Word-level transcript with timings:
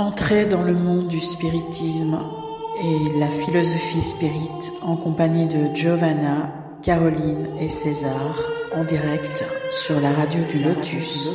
Entrez 0.00 0.46
dans 0.46 0.62
le 0.62 0.72
monde 0.72 1.08
du 1.08 1.20
spiritisme 1.20 2.18
et 2.82 3.18
la 3.18 3.28
philosophie 3.28 4.00
spirit 4.00 4.70
en 4.80 4.96
compagnie 4.96 5.46
de 5.46 5.74
Giovanna, 5.74 6.78
Caroline 6.82 7.50
et 7.60 7.68
César 7.68 8.34
en 8.72 8.82
direct 8.82 9.44
sur 9.70 10.00
la 10.00 10.10
radio 10.12 10.42
du 10.44 10.58
Lotus. 10.58 11.28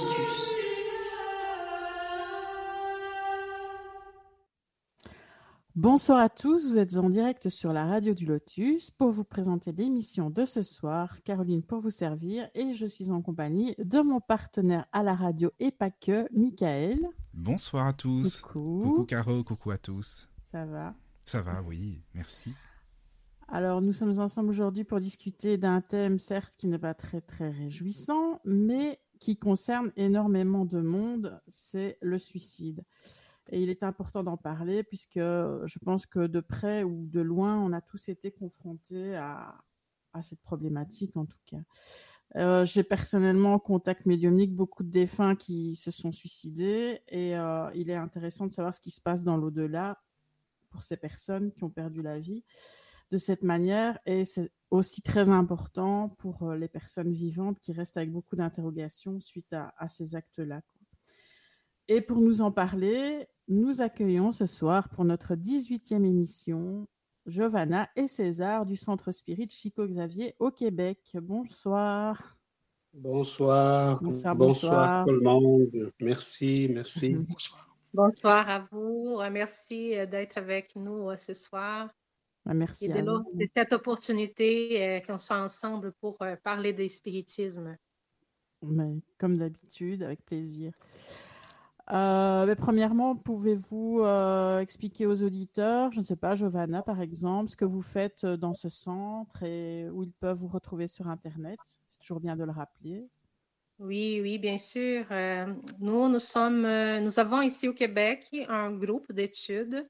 Bonsoir 5.76 6.22
à 6.22 6.30
tous, 6.30 6.72
vous 6.72 6.80
êtes 6.80 6.98
en 6.98 7.12
direct 7.12 7.50
sur 7.50 7.72
la 7.72 7.86
radio 7.86 8.16
du 8.16 8.26
Lotus 8.26 8.90
pour 8.90 9.12
vous 9.12 9.26
présenter 9.26 9.74
l'émission 9.74 10.32
de 10.32 10.44
ce 10.44 10.64
soir. 10.64 11.22
Caroline 11.24 11.62
pour 11.62 11.82
vous 11.82 11.92
servir 11.92 12.50
et 12.56 12.74
je 12.74 12.88
suis 12.88 13.12
en 13.12 13.22
compagnie 13.22 13.76
de 13.78 14.02
mon 14.02 14.22
partenaire 14.22 14.88
à 14.92 15.04
la 15.04 15.14
radio 15.14 15.52
et 15.60 15.70
pas 15.70 15.92
que, 15.92 16.28
Michael. 16.36 17.08
Bonsoir 17.36 17.88
à 17.88 17.92
tous. 17.92 18.40
Coucou. 18.40 18.82
Coucou 18.82 19.06
Caro, 19.06 19.44
coucou 19.44 19.72
à 19.72 19.78
tous. 19.78 20.30
Ça 20.52 20.66
va? 20.66 20.96
Ça 21.26 21.42
va, 21.42 21.62
oui, 21.64 22.02
merci. 22.14 22.54
Alors 23.50 23.82
nous 23.82 23.92
sommes 23.92 24.18
ensemble 24.20 24.50
aujourd'hui 24.50 24.86
pour 24.86 25.02
discuter 25.02 25.58
d'un 25.58 25.82
thème 25.82 26.18
certes 26.18 26.56
qui 26.56 26.68
n'est 26.68 26.80
pas 26.80 26.94
très 26.94 27.20
très 27.20 27.50
réjouissant, 27.50 28.40
mais 28.46 29.02
qui 29.20 29.38
concerne 29.38 29.92
énormément 29.98 30.64
de 30.64 30.80
monde, 30.80 31.42
c'est 31.50 31.98
le 32.02 32.18
suicide. 32.18 32.86
Et 33.50 33.62
il 33.62 33.70
est 33.70 33.84
important 33.84 34.24
d'en 34.24 34.38
parler 34.38 34.84
puisque 34.84 35.20
je 35.20 35.80
pense 35.80 36.06
que 36.06 36.28
de 36.28 36.40
près 36.40 36.84
ou 36.84 37.06
de 37.06 37.20
loin, 37.20 37.58
on 37.58 37.74
a 37.74 37.82
tous 37.82 38.08
été 38.08 38.32
confrontés 38.32 39.14
à, 39.18 39.62
à 40.14 40.24
cette 40.24 40.42
problématique 40.42 41.18
en 41.18 41.26
tout 41.26 41.42
cas. 41.46 41.62
Euh, 42.38 42.66
J'ai 42.66 42.84
personnellement 42.84 43.54
en 43.54 43.60
contact 43.60 44.06
médiumnique 44.06 44.54
beaucoup 44.54 44.84
de 44.84 44.90
défunts 44.90 45.36
qui 45.36 45.76
se 45.76 45.90
sont 45.90 46.12
suicidés 46.12 47.00
et 47.08 47.38
euh, 47.38 47.70
il 47.76 47.90
est 47.90 47.96
intéressant 47.96 48.46
de 48.46 48.52
savoir 48.52 48.76
ce 48.76 48.82
qui 48.82 48.92
se 48.92 49.00
passe 49.00 49.24
dans 49.24 49.38
l'au-delà 49.38 50.02
pour 50.70 50.84
ces 50.84 50.98
personnes 50.98 51.54
qui 51.54 51.64
ont 51.64 51.70
perdu 51.70 52.02
la 52.02 52.20
vie 52.20 52.44
de 53.12 53.18
cette 53.18 53.44
manière 53.44 54.00
et 54.06 54.26
c'est 54.26 54.52
aussi 54.70 55.02
très 55.02 55.30
important 55.30 56.10
pour 56.10 56.44
euh, 56.44 56.58
les 56.58 56.68
personnes 56.68 57.14
vivantes 57.14 57.58
qui 57.62 57.72
restent 57.72 57.96
avec 57.96 58.12
beaucoup 58.12 58.36
d'interrogations 58.36 59.22
suite 59.22 59.54
à, 59.54 59.74
à 59.78 59.88
ces 59.88 60.16
actes-là. 60.16 60.62
Et 61.88 62.02
pour 62.02 62.20
nous 62.20 62.42
en 62.42 62.52
parler, 62.52 63.28
nous 63.48 63.82
accueillons 63.82 64.34
ce 64.34 64.46
soir 64.46 64.90
pour 64.90 65.06
notre 65.06 65.36
18e 65.36 66.04
émission 66.04 66.88
Giovanna 67.28 67.90
et 67.96 68.08
César 68.08 68.66
du 68.66 68.76
Centre 68.76 69.12
Spirit 69.12 69.50
Chico 69.50 69.88
Xavier 69.88 70.36
au 70.40 70.52
Québec. 70.52 71.00
Bonsoir. 71.22 72.35
Bonsoir. 72.96 74.00
Bonsoir, 74.02 74.36
bonsoir. 74.36 75.06
tout 75.06 75.14
le 75.14 75.20
monde. 75.20 75.92
Merci, 76.00 76.70
merci. 76.72 77.10
Bonsoir. 77.30 77.70
Bonsoir 77.94 78.50
à 78.50 78.68
vous. 78.72 79.20
Merci 79.32 79.90
d'être 80.08 80.38
avec 80.38 80.76
nous 80.76 81.14
ce 81.18 81.34
soir. 81.34 81.90
Merci. 82.46 82.86
Et 82.86 82.88
de, 82.90 83.02
de 83.02 83.50
cette 83.56 83.74
opportunité 83.74 85.02
qu'on 85.06 85.18
soit 85.18 85.42
ensemble 85.42 85.92
pour 86.00 86.18
parler 86.44 86.72
du 86.72 86.88
spiritisme. 86.88 87.76
Mais, 88.62 88.96
comme 89.18 89.38
d'habitude, 89.38 90.04
avec 90.04 90.24
plaisir. 90.26 90.72
Euh, 91.92 92.48
mais 92.48 92.56
premièrement, 92.56 93.16
pouvez-vous 93.16 94.00
euh, 94.02 94.60
expliquer 94.60 95.06
aux 95.06 95.22
auditeurs, 95.22 95.92
je 95.92 96.00
ne 96.00 96.06
sais 96.06 96.16
pas, 96.16 96.34
Giovanna 96.34 96.82
par 96.82 97.00
exemple, 97.00 97.52
ce 97.52 97.56
que 97.56 97.66
vous 97.66 97.84
faites 97.84 98.26
dans 98.26 98.56
ce 98.56 98.70
centre 98.70 99.44
et 99.44 99.88
où 99.92 100.04
ils 100.04 100.12
peuvent 100.12 100.40
vous 100.40 100.48
retrouver 100.48 100.88
sur 100.88 101.08
Internet? 101.08 101.60
C'est 101.86 102.00
toujours 102.00 102.20
bien 102.20 102.36
de 102.36 102.44
le 102.44 102.52
rappeler. 102.52 103.08
Oui, 103.78 104.20
oui, 104.22 104.40
bien 104.40 104.58
sûr. 104.58 105.06
Euh, 105.12 105.46
nous, 105.80 106.10
nous 106.10 106.20
sommes, 106.20 106.62
nous 107.04 107.20
avons 107.20 107.42
ici 107.42 107.68
au 107.68 107.74
Québec 107.74 108.36
un 108.48 108.72
groupe 108.72 109.12
d'études. 109.12 109.88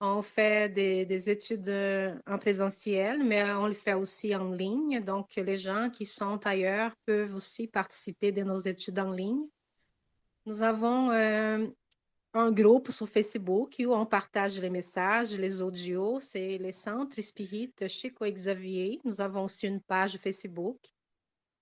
On 0.00 0.22
fait 0.22 0.72
des, 0.72 1.04
des, 1.04 1.28
études 1.28 1.72
en 2.28 2.38
présentiel, 2.38 3.24
mais 3.24 3.42
on 3.54 3.66
le 3.66 3.74
fait 3.74 3.94
aussi 3.94 4.36
en 4.36 4.52
ligne. 4.52 5.02
Donc, 5.02 5.34
les 5.34 5.56
gens 5.56 5.90
qui 5.90 6.06
sont 6.06 6.46
ailleurs 6.46 6.92
peuvent 7.04 7.34
aussi 7.34 7.66
participer 7.66 8.30
de 8.30 8.44
nos 8.44 8.58
études 8.58 9.00
en 9.00 9.10
ligne. 9.10 9.48
Nous 10.48 10.62
avons 10.62 11.10
euh, 11.10 11.66
un 12.32 12.50
groupe 12.50 12.90
sur 12.90 13.06
Facebook 13.06 13.74
où 13.80 13.92
on 13.92 14.06
partage 14.06 14.58
les 14.58 14.70
messages, 14.70 15.36
les 15.36 15.60
audios. 15.60 16.20
C'est 16.20 16.56
les 16.56 16.72
centres 16.72 17.20
Spirit 17.20 17.74
Chico 17.86 18.24
Xavier. 18.24 18.98
Nous 19.04 19.20
avons 19.20 19.44
aussi 19.44 19.66
une 19.66 19.82
page 19.82 20.16
Facebook. 20.16 20.78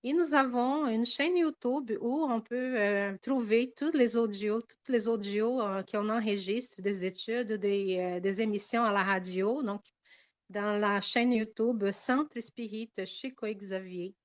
Et 0.05 0.13
nous 0.13 0.35
avons 0.35 0.87
une 0.87 1.03
chaîne 1.03 1.35
YouTube 1.35 1.91
où 1.99 2.23
on 2.23 2.39
peut 2.39 2.79
euh, 2.79 3.17
trouver 3.21 3.73
tous 3.75 3.91
les 3.91 4.15
audios, 4.15 4.61
toutes 4.61 4.87
les 4.87 5.09
audios 5.09 5.59
euh, 5.59 5.83
qu'on 5.83 6.07
enregistre 6.07 6.81
des 6.81 7.03
études, 7.03 7.51
des, 7.67 7.97
euh, 7.99 8.19
des, 8.21 8.41
émissions 8.41 8.85
à 8.85 8.93
la 8.93 9.03
radio. 9.03 9.63
Donc, 9.63 9.83
dans 10.49 10.79
la 10.79 11.01
chaîne 11.01 11.33
YouTube 11.33 11.91
Centre 11.91 12.39
Spirit 12.39 12.91
Chico 13.05 13.47
Xavier. 13.47 14.15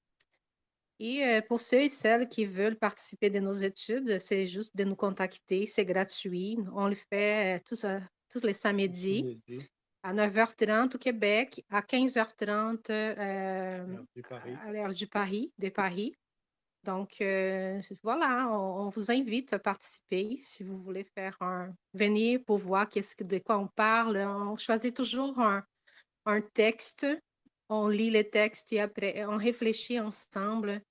Et 1.04 1.26
euh, 1.26 1.40
pour 1.40 1.60
ceux 1.60 1.80
et 1.80 1.88
celles 1.88 2.28
qui 2.28 2.44
veulent 2.44 2.78
participer 2.78 3.28
de 3.28 3.40
nos 3.40 3.52
études, 3.52 4.20
c'est 4.20 4.46
juste 4.46 4.76
de 4.76 4.84
nous 4.84 4.94
contacter, 4.94 5.66
c'est 5.66 5.84
gratuit. 5.84 6.56
On 6.76 6.86
le 6.86 6.94
fait 6.94 7.56
euh, 7.56 7.62
tous, 7.66 7.82
euh, 7.82 7.98
tous 8.30 8.44
les 8.44 8.52
samedis 8.52 9.40
à 10.04 10.14
9h30 10.14 10.94
au 10.94 10.98
Québec, 10.98 11.64
à 11.70 11.80
15h30 11.80 12.92
à 12.92 13.84
l'heure 14.72 14.94
du 14.94 15.08
Paris, 15.08 15.52
de 15.58 15.70
Paris. 15.70 16.14
Donc, 16.84 17.16
voilà, 18.04 18.48
on, 18.52 18.86
on, 18.86 18.88
vous 18.88 19.10
invite 19.10 19.52
à 19.54 19.58
participer 19.58 20.36
si 20.36 20.62
vous 20.62 20.78
voulez 20.78 21.04
faire 21.16 21.36
un... 21.40 21.74
venir 21.94 22.38
pour 22.46 22.58
voir 22.58 22.88
qu'est-ce 22.88 23.24
de 23.24 23.38
quoi 23.38 23.58
on 23.58 23.66
parle. 23.66 24.18
On 24.18 24.56
choisit 24.56 24.94
toujours 24.94 25.36
un, 25.40 25.64
un 26.26 26.40
texte 26.40 27.06
on 27.72 27.88
lit 27.88 28.10
les 28.10 28.28
textes 28.28 28.72
et 28.72 28.80
après 28.80 29.24
on 29.24 29.38
réfléchit 29.38 29.98
ensemble 29.98 30.82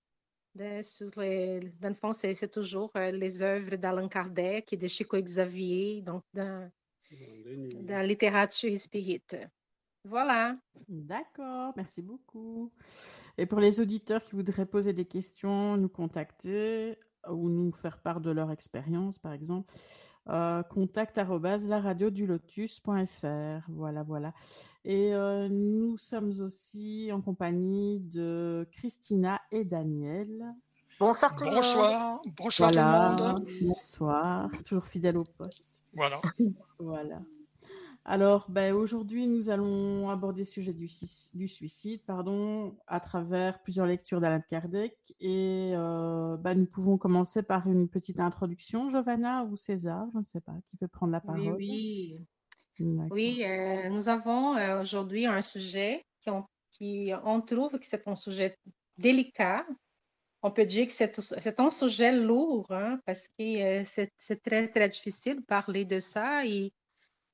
de, 0.56 0.82
sur 0.82 1.10
les, 1.18 1.60
dans 1.80 1.90
le 1.90 1.94
fond, 1.94 2.14
c'est 2.14 2.52
toujours 2.52 2.92
euh, 2.96 3.12
les 3.12 3.42
œuvres 3.42 3.76
d'Allan 3.76 4.08
Kardec 4.08 4.74
et 4.74 4.78
de 4.78 4.88
Chico 4.88 5.18
Xavier, 5.18 6.02
donc 6.02 6.24
dans, 6.34 6.70
dans 7.12 7.88
la 7.88 8.04
littérature 8.04 8.78
spirit. 8.78 9.24
Voilà. 10.04 10.58
D'accord, 10.88 11.74
merci 11.76 12.02
beaucoup. 12.02 12.72
Et 13.38 13.46
pour 13.46 13.60
les 13.60 13.80
auditeurs 13.80 14.22
qui 14.22 14.36
voudraient 14.36 14.66
poser 14.66 14.94
des 14.94 15.06
questions, 15.06 15.78
nous 15.78 15.90
contacter 15.90 16.98
ou 17.30 17.50
nous 17.50 17.72
faire 17.72 18.00
part 18.00 18.20
de 18.20 18.32
leur 18.32 18.52
expérience, 18.52 19.20
par 19.20 19.34
exemple, 19.34 19.72
euh, 20.30 20.64
contact 20.64 21.18
lotus.fr. 22.28 23.70
Voilà, 23.70 24.04
voilà. 24.04 24.34
Et 24.84 25.14
euh, 25.14 25.48
nous 25.50 25.98
sommes 25.98 26.32
aussi 26.42 27.10
en 27.12 27.22
compagnie 27.22 28.00
de 28.00 28.68
Christina 28.72 29.42
et 29.52 29.64
Daniel. 29.64 30.30
Bonsoir 31.00 31.36
tout 31.36 31.44
le 31.46 31.52
monde. 31.52 31.60
Bonsoir, 31.60 32.20
bonsoir 32.38 32.72
voilà. 32.72 33.16
tout 33.18 33.24
le 33.24 33.30
monde. 33.30 33.50
Bonsoir, 33.64 34.50
toujours 34.64 34.86
fidèle 34.86 35.18
au 35.18 35.24
poste. 35.38 35.82
Voilà. 35.94 36.20
voilà. 36.80 37.22
Alors, 38.04 38.50
ben, 38.50 38.74
aujourd'hui, 38.74 39.28
nous 39.28 39.50
allons 39.50 40.10
aborder 40.10 40.42
le 40.42 40.46
sujet 40.46 40.74
du, 40.74 40.90
du, 41.34 41.48
suicide 41.48 42.02
pardon, 42.06 42.76
à 42.88 43.00
travers 43.00 43.62
plusieurs 43.62 43.86
lectures 43.86 44.20
d'Alain 44.20 44.42
Kardec. 44.42 44.98
Et 45.20 45.74
euh, 45.76 46.36
ben, 46.38 46.56
nous 46.56 46.66
pouvons 46.66 46.98
commencer 46.98 47.44
par 47.44 47.68
une 47.68 47.88
petite 47.88 48.20
introduction, 48.20 48.90
Giovanna 48.90 49.44
ou 49.44 49.56
César, 49.56 50.08
je 50.14 50.20
ne 50.20 50.26
sais 50.26 50.42
pas, 50.42 50.56
qui 50.68 50.78
veut 50.82 50.88
prendre 50.88 51.12
la 51.12 51.22
parole. 51.22 51.56
Oui, 51.58 52.18
oui. 52.80 53.08
Oui, 53.12 53.44
euh, 53.46 53.90
nous 53.90 54.10
avons 54.10 54.56
euh, 54.56 54.82
aujourd'hui 54.82 55.28
un 55.28 55.44
sujet 55.44 56.04
qui 56.22 56.32
on, 56.32 56.46
qui 56.72 57.12
on, 57.24 57.42
trouve 57.42 57.78
que 57.78 57.86
c'est 57.86 58.08
un 58.08 58.16
sujet 58.16 58.58
délicat. 58.98 59.68
On 60.42 60.50
peut 60.50 60.66
dire 60.66 60.88
que 60.88 60.94
c'est 60.94 61.60
un 61.60 61.70
sujet 61.70 62.12
lourd 62.12 62.66
hein, 62.72 63.00
parce 63.06 63.28
que 63.38 63.84
c'est 63.84 64.42
très, 64.42 64.68
très 64.68 64.90
difficile 64.90 65.36
de 65.36 65.46
parler 65.46 65.86
de 65.86 66.00
ça. 66.00 66.44
Et 66.48 66.74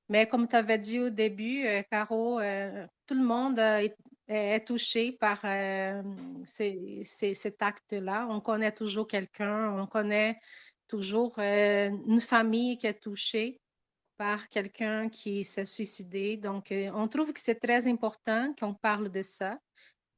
mais 0.09 0.27
comme 0.27 0.47
tu 0.47 0.55
avais 0.55 0.77
dit 0.77 0.99
au 0.99 1.09
début, 1.09 1.65
euh, 1.65 1.81
Caro, 1.91 2.39
euh, 2.39 2.85
tout 3.05 3.15
le 3.15 3.23
monde 3.23 3.59
est, 3.59 3.95
est, 4.27 4.65
touché 4.65 5.11
par 5.11 5.39
euh, 5.43 6.01
cet 6.43 7.61
acte-là. 7.61 8.27
On 8.29 8.39
connaît 8.39 8.71
toujours 8.71 9.07
quelqu'un, 9.07 9.71
on 9.77 9.85
connaît 9.87 10.39
toujours 10.87 11.37
une 11.39 12.21
famille 12.21 12.77
qui 12.77 12.87
est 12.87 13.01
touchée 13.01 13.59
par 14.17 14.47
quelqu'un 14.47 15.09
qui 15.09 15.43
s'est 15.43 15.65
suicidé. 15.65 16.37
Donc, 16.37 16.73
on 16.93 17.07
trouve 17.07 17.33
que 17.33 17.39
c'est 17.39 17.59
très 17.59 17.87
important 17.87 18.53
qu'on 18.57 18.73
parle 18.73 19.09
de 19.09 19.21
ça 19.21 19.59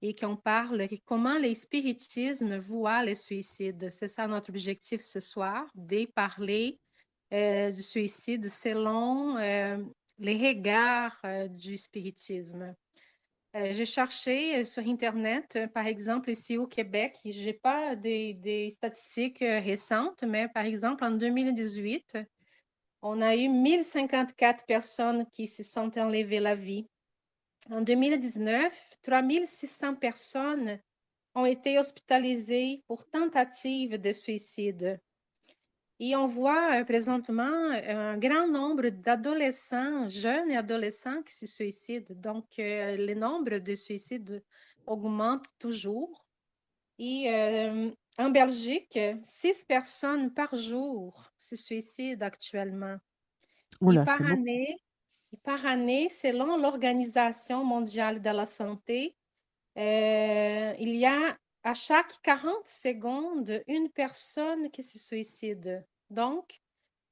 et 0.02 0.16
qu'on 0.16 0.36
parle 0.36 0.88
de 0.88 0.98
comment 1.06 1.38
les 1.38 1.56
spiritismes 1.56 2.58
voient 2.58 3.04
le 3.04 3.16
suicide. 3.16 3.90
C'est 3.90 4.08
ça 4.08 4.28
notre 4.28 4.52
objectif 4.52 5.02
ce 5.02 5.20
soir, 5.20 5.66
de 5.76 6.06
parler 6.06 6.80
euh, 6.80 6.89
du 7.31 7.84
suicide 7.84 8.48
selon 8.50 9.38
euh, 9.38 9.78
les 10.18 10.50
regards 10.50 11.20
euh, 11.26 11.48
du 11.48 11.78
spiritisme. 11.78 12.76
J'ai 13.56 13.88
cherché 13.88 14.64
sur 14.64 14.88
Internet, 14.88 15.58
par 15.74 15.88
exemple, 15.88 16.30
ici 16.30 16.56
au 16.56 16.68
Québec, 16.68 17.18
je 17.26 17.46
n'ai 17.46 17.54
pas 17.54 17.96
des, 17.96 18.36
des, 18.36 18.70
statistiques 18.70 19.40
récentes, 19.40 20.22
mais 20.22 20.48
par 20.50 20.66
exemple, 20.66 21.04
en 21.04 21.10
2018, 21.10 22.20
on 23.02 23.22
a 23.22 23.36
eu 23.36 23.50
1054 23.50 24.66
personnes 24.68 25.26
qui 25.31 25.48
se 25.48 25.64
sont 25.64 25.98
enlevées 25.98 26.40
la 26.40 26.56
vie. 26.56 26.86
En 27.72 27.81
2019, 27.81 28.98
3600 29.02 29.96
personnes 29.96 30.80
ont 31.34 31.46
été 31.46 31.80
hospitalisées 31.80 32.84
pour 32.88 33.06
tentative 33.10 34.00
de 34.00 34.12
suicide. 34.12 35.00
Et 36.01 36.16
on 36.16 36.28
voit 36.28 36.80
euh, 36.80 36.86
présentement 36.86 37.72
un 37.72 38.18
grand 38.18 38.48
nombre 38.48 38.88
d'adolescents, 38.88 40.07
jeunes 40.07 40.50
et 40.50 40.56
adolescents 40.56 41.22
qui 41.24 41.34
se 41.34 41.46
suicident. 41.46 42.16
Donc, 42.16 42.46
euh, 42.57 42.96
le 42.96 43.13
nombre 43.16 43.57
de 43.60 43.75
suicides 43.75 44.42
augmente 44.88 45.48
toujours. 45.60 46.25
Et 47.00 47.30
euh, 47.30 47.92
en 48.18 48.30
Belgique, 48.30 48.98
six 49.24 49.66
personnes 49.66 50.34
par 50.34 50.56
jour 50.56 51.31
se 51.38 51.57
suicident 51.57 52.25
actuellement. 52.25 52.98
et, 53.81 53.95
par 54.06 54.22
année, 54.22 54.78
et 55.34 55.38
par 55.44 55.66
année, 55.66 56.07
selon 56.07 56.57
l'Organisation 56.57 57.63
mondiale 57.66 58.22
de 58.22 58.30
la 58.30 58.45
santé, 58.45 59.16
il 59.75 60.95
y 60.95 61.06
a 61.06 61.38
à 61.64 61.74
chaque 61.74 62.22
40 62.24 62.66
secondes, 62.66 63.62
une 63.68 63.90
personne 63.90 64.70
qui 64.72 64.84
se 64.84 65.00
suicide. 65.00 65.86
Donc, 66.10 66.62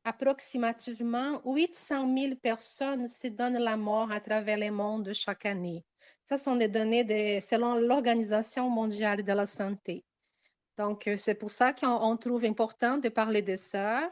approximativement 0.03 1.41
800 1.45 2.15
000 2.17 2.35
personnes 2.35 3.07
se 3.07 3.27
donnent 3.27 3.57
la 3.57 3.75
mort 3.75 4.11
à 4.11 4.21
travers 4.21 4.57
le 4.57 4.71
monde 4.71 5.11
chaque 5.13 5.45
année. 5.45 5.83
Ce 6.23 6.37
sont 6.37 6.55
des 6.55 6.69
données 6.69 7.03
de, 7.03 7.45
selon 7.45 7.75
l'Organisation 7.75 8.69
mondiale 8.69 9.23
de 9.23 9.33
la 9.33 9.45
santé. 9.45 10.05
Donc, 10.77 11.07
euh, 11.07 11.17
c'est 11.17 11.35
pour 11.35 11.51
ça 11.51 11.73
qu'on 11.73 12.15
trouve 12.17 12.45
important 12.45 12.97
de 12.97 13.09
parler 13.09 13.41
de 13.41 13.55
ça. 13.55 14.11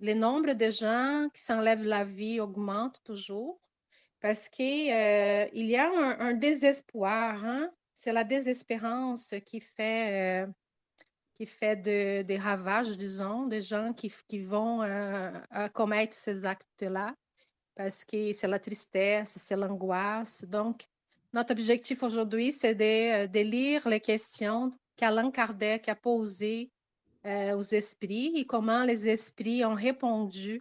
Le 0.00 0.14
nombre 0.14 0.52
de 0.52 0.70
gens 0.70 1.28
qui 1.34 1.42
s'enlèvent 1.42 1.86
la 1.86 2.04
vie 2.04 2.40
augmente 2.40 3.02
toujours 3.04 3.58
parce 4.20 4.48
qu'il 4.48 4.92
euh, 4.92 5.46
y 5.52 5.76
a 5.76 5.90
un, 6.18 6.34
désespoir. 6.34 7.44
Hein? 7.44 7.70
C'est 8.04 8.12
la 8.12 8.24
désespérance 8.24 9.34
qui 9.46 9.60
fait, 9.60 10.44
euh, 10.44 10.46
qui 11.32 11.46
fait 11.46 11.76
des 11.80 12.38
ravages, 12.38 12.98
disons, 12.98 13.46
des 13.46 13.62
gens 13.62 13.94
qui, 13.94 14.40
vont 14.40 14.82
euh, 14.82 15.30
commettre 15.72 16.14
ces 16.14 16.44
actes-là, 16.44 17.14
parce 17.74 18.04
que 18.04 18.34
c'est 18.34 18.46
la 18.46 18.58
tristesse, 18.58 19.38
c'est 19.38 19.56
l'angoisse. 19.56 20.44
Donc, 20.44 20.84
notre 21.32 21.52
objectif 21.52 22.02
aujourd'hui, 22.02 22.52
c'est 22.52 22.74
de, 22.74 23.26
de, 23.26 23.40
lire 23.40 23.88
les 23.88 24.00
questions 24.00 24.70
qu'Alain 24.96 25.30
Kardec 25.30 25.88
a 25.88 25.94
posées 25.94 26.70
euh, 27.24 27.56
aux 27.56 27.62
esprits 27.62 28.34
et 28.36 28.44
comment 28.44 28.84
les 28.84 29.08
esprits 29.08 29.64
ont 29.64 29.74
répondu 29.74 30.60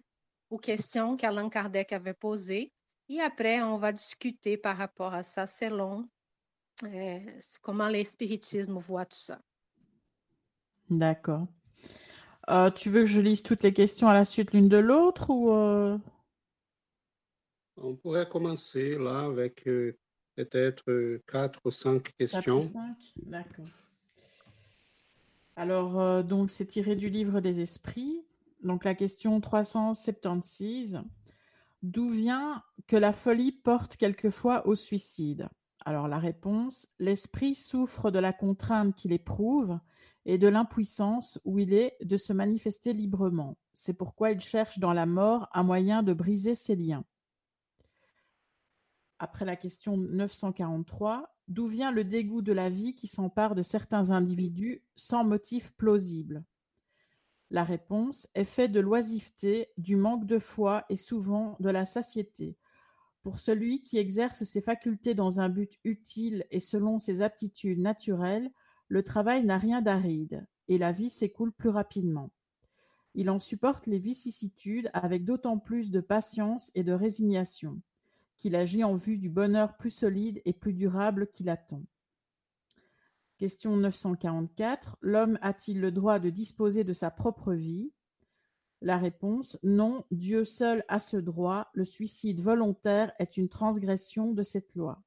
aux 0.49 0.59
questions 0.59 1.17
qu'Alain 1.17 1.49
Kardec 1.49 1.91
avait 1.91 2.13
posées. 2.13 2.71
Et 3.09 3.19
après, 3.19 3.61
on 3.61 3.75
va 3.75 3.91
discuter 3.91 4.55
par 4.55 4.77
rapport 4.77 5.13
à 5.13 5.23
ça 5.23 5.45
selon 5.45 6.07
euh, 6.83 7.19
comment 7.61 7.87
l'espiritisme 7.87 8.77
voit 8.77 9.05
tout 9.05 9.17
ça. 9.17 9.41
D'accord. 10.89 11.47
Euh, 12.49 12.69
tu 12.71 12.89
veux 12.89 13.01
que 13.01 13.07
je 13.07 13.21
lise 13.21 13.43
toutes 13.43 13.63
les 13.63 13.73
questions 13.73 14.07
à 14.07 14.13
la 14.13 14.25
suite 14.25 14.51
l'une 14.53 14.67
de 14.67 14.77
l'autre 14.77 15.29
ou 15.29 15.51
euh? 15.51 15.97
On 17.77 17.95
pourrait 17.95 18.27
commencer 18.27 18.97
là 18.97 19.21
avec 19.21 19.63
peut-être 20.35 21.21
quatre 21.27 21.61
ou 21.65 21.71
cinq 21.71 22.15
questions. 22.17 22.59
D'accord. 23.15 23.65
Alors, 25.55 26.23
donc, 26.23 26.51
c'est 26.51 26.65
tiré 26.65 26.95
du 26.95 27.09
livre 27.09 27.39
des 27.39 27.61
esprits. 27.61 28.23
Donc, 28.61 28.83
la 28.83 28.93
question 28.93 29.39
376. 29.41 31.01
D'où 31.81 32.09
vient 32.09 32.63
que 32.87 32.95
la 32.95 33.11
folie 33.11 33.51
porte 33.51 33.97
quelquefois 33.97 34.65
au 34.67 34.75
suicide? 34.75 35.49
Alors 35.85 36.07
la 36.07 36.19
réponse, 36.19 36.87
l'esprit 36.99 37.55
souffre 37.55 38.11
de 38.11 38.19
la 38.19 38.33
contrainte 38.33 38.95
qu'il 38.95 39.11
éprouve 39.11 39.79
et 40.25 40.37
de 40.37 40.47
l'impuissance 40.47 41.39
où 41.43 41.59
il 41.59 41.73
est 41.73 41.97
de 42.03 42.17
se 42.17 42.31
manifester 42.31 42.93
librement. 42.93 43.57
C'est 43.73 43.93
pourquoi 43.93 44.31
il 44.31 44.39
cherche 44.39 44.79
dans 44.79 44.93
la 44.93 45.05
mort 45.05 45.49
un 45.53 45.63
moyen 45.63 46.03
de 46.03 46.13
briser 46.13 46.55
ses 46.55 46.75
liens. 46.75 47.03
Après 49.19 49.45
la 49.45 49.55
question 49.55 49.97
943, 49.97 51.35
d'où 51.47 51.67
vient 51.67 51.91
le 51.91 52.03
dégoût 52.03 52.41
de 52.41 52.53
la 52.53 52.69
vie 52.69 52.95
qui 52.95 53.07
s'empare 53.07 53.55
de 53.55 53.61
certains 53.61 54.11
individus 54.11 54.83
sans 54.95 55.23
motif 55.23 55.71
plausible? 55.73 56.43
La 57.49 57.63
réponse 57.63 58.27
est 58.33 58.45
faite 58.45 58.71
de 58.71 58.79
l'oisiveté, 58.79 59.69
du 59.77 59.95
manque 59.95 60.25
de 60.25 60.39
foi 60.39 60.85
et 60.89 60.95
souvent 60.95 61.55
de 61.59 61.69
la 61.69 61.85
satiété. 61.85 62.57
Pour 63.23 63.39
celui 63.39 63.81
qui 63.83 63.97
exerce 63.97 64.43
ses 64.43 64.61
facultés 64.61 65.15
dans 65.15 65.39
un 65.39 65.47
but 65.47 65.79
utile 65.85 66.45
et 66.51 66.59
selon 66.59 66.99
ses 66.99 67.21
aptitudes 67.21 67.79
naturelles, 67.79 68.51
le 68.89 69.01
travail 69.01 69.45
n'a 69.45 69.57
rien 69.57 69.81
d'aride, 69.81 70.45
et 70.67 70.77
la 70.77 70.91
vie 70.91 71.09
s'écoule 71.09 71.53
plus 71.53 71.69
rapidement. 71.69 72.31
Il 73.15 73.29
en 73.29 73.39
supporte 73.39 73.87
les 73.87 73.99
vicissitudes 73.99 74.89
avec 74.93 75.23
d'autant 75.23 75.57
plus 75.57 75.89
de 75.89 76.01
patience 76.01 76.69
et 76.75 76.83
de 76.83 76.91
résignation, 76.91 77.81
qu'il 78.37 78.55
agit 78.55 78.83
en 78.83 78.97
vue 78.97 79.17
du 79.17 79.29
bonheur 79.29 79.77
plus 79.77 79.91
solide 79.91 80.41
et 80.43 80.53
plus 80.53 80.73
durable 80.73 81.27
qu'il 81.27 81.47
attend. 81.47 81.83
Question 83.37 83.77
944. 83.77 84.97
L'homme 85.01 85.39
a-t-il 85.41 85.79
le 85.79 85.91
droit 85.91 86.19
de 86.19 86.29
disposer 86.29 86.83
de 86.83 86.93
sa 86.93 87.09
propre 87.09 87.53
vie? 87.53 87.91
La 88.83 88.97
réponse, 88.97 89.57
non, 89.63 90.03
Dieu 90.11 90.43
seul 90.43 90.83
a 90.89 90.99
ce 90.99 91.15
droit, 91.15 91.69
le 91.73 91.85
suicide 91.85 92.41
volontaire 92.41 93.13
est 93.17 93.37
une 93.37 93.47
transgression 93.47 94.33
de 94.33 94.43
cette 94.43 94.75
loi. 94.75 95.01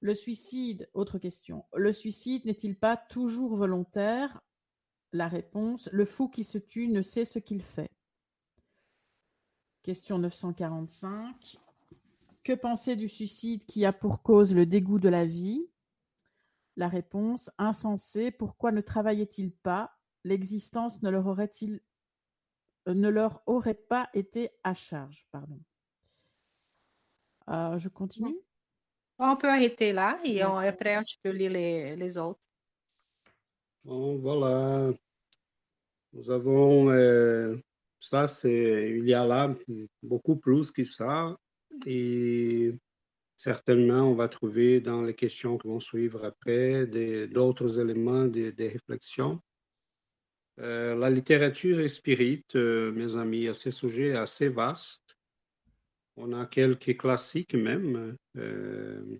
Le 0.00 0.14
suicide, 0.14 0.90
autre 0.94 1.20
question, 1.20 1.64
le 1.76 1.92
suicide 1.92 2.44
n'est-il 2.44 2.76
pas 2.76 2.96
toujours 2.96 3.54
volontaire? 3.54 4.40
La 5.12 5.28
réponse, 5.28 5.88
le 5.92 6.04
fou 6.04 6.28
qui 6.28 6.42
se 6.42 6.58
tue 6.58 6.88
ne 6.88 7.02
sait 7.02 7.24
ce 7.24 7.38
qu'il 7.38 7.62
fait. 7.62 7.92
Question 9.84 10.18
945. 10.18 11.56
Que 12.42 12.52
penser 12.52 12.96
du 12.96 13.08
suicide 13.08 13.64
qui 13.64 13.84
a 13.84 13.92
pour 13.92 14.22
cause 14.24 14.56
le 14.56 14.66
dégoût 14.66 14.98
de 14.98 15.08
la 15.08 15.24
vie? 15.24 15.70
La 16.74 16.88
réponse, 16.88 17.48
insensé, 17.58 18.32
pourquoi 18.32 18.72
ne 18.72 18.80
travaillait-il 18.80 19.52
pas? 19.52 19.92
L'existence 20.24 21.00
ne 21.02 21.10
leur 21.10 21.28
aurait-il 21.28 21.80
ne 22.86 23.08
leur 23.08 23.42
aurait 23.46 23.74
pas 23.74 24.08
été 24.14 24.50
à 24.64 24.74
charge. 24.74 25.26
Pardon. 25.30 25.60
Euh, 27.50 27.78
je 27.78 27.88
continue 27.88 28.36
On 29.18 29.36
peut 29.36 29.48
arrêter 29.48 29.92
là 29.92 30.18
et 30.24 30.42
après, 30.42 31.00
je 31.06 31.14
peux 31.22 31.30
lire 31.30 31.50
les, 31.50 31.96
les 31.96 32.18
autres. 32.18 32.40
Bon, 33.84 34.18
voilà. 34.18 34.92
Nous 36.12 36.30
avons, 36.30 36.90
euh, 36.90 37.56
ça, 37.98 38.26
c'est, 38.26 38.90
il 38.90 39.08
y 39.08 39.14
a 39.14 39.26
là 39.26 39.54
beaucoup 40.02 40.36
plus 40.36 40.70
que 40.70 40.84
ça. 40.84 41.36
Et 41.86 42.74
certainement, 43.36 44.02
on 44.02 44.14
va 44.14 44.28
trouver 44.28 44.80
dans 44.80 45.02
les 45.02 45.14
questions 45.14 45.58
qui 45.58 45.68
vont 45.68 45.80
suivre 45.80 46.24
après 46.24 46.86
d'autres 47.28 47.78
éléments 47.80 48.26
de, 48.26 48.50
de 48.50 48.64
réflexion. 48.64 49.40
Euh, 50.60 50.96
la 50.96 51.08
littérature 51.08 51.88
spirit, 51.88 52.44
euh, 52.56 52.90
mes 52.90 53.16
amis, 53.16 53.46
à 53.46 53.54
ce 53.54 53.70
sujet 53.70 54.16
assez 54.16 54.48
vaste. 54.48 55.16
On 56.16 56.32
a 56.32 56.46
quelques 56.46 56.96
classiques 56.96 57.54
même 57.54 58.16
euh, 58.36 59.18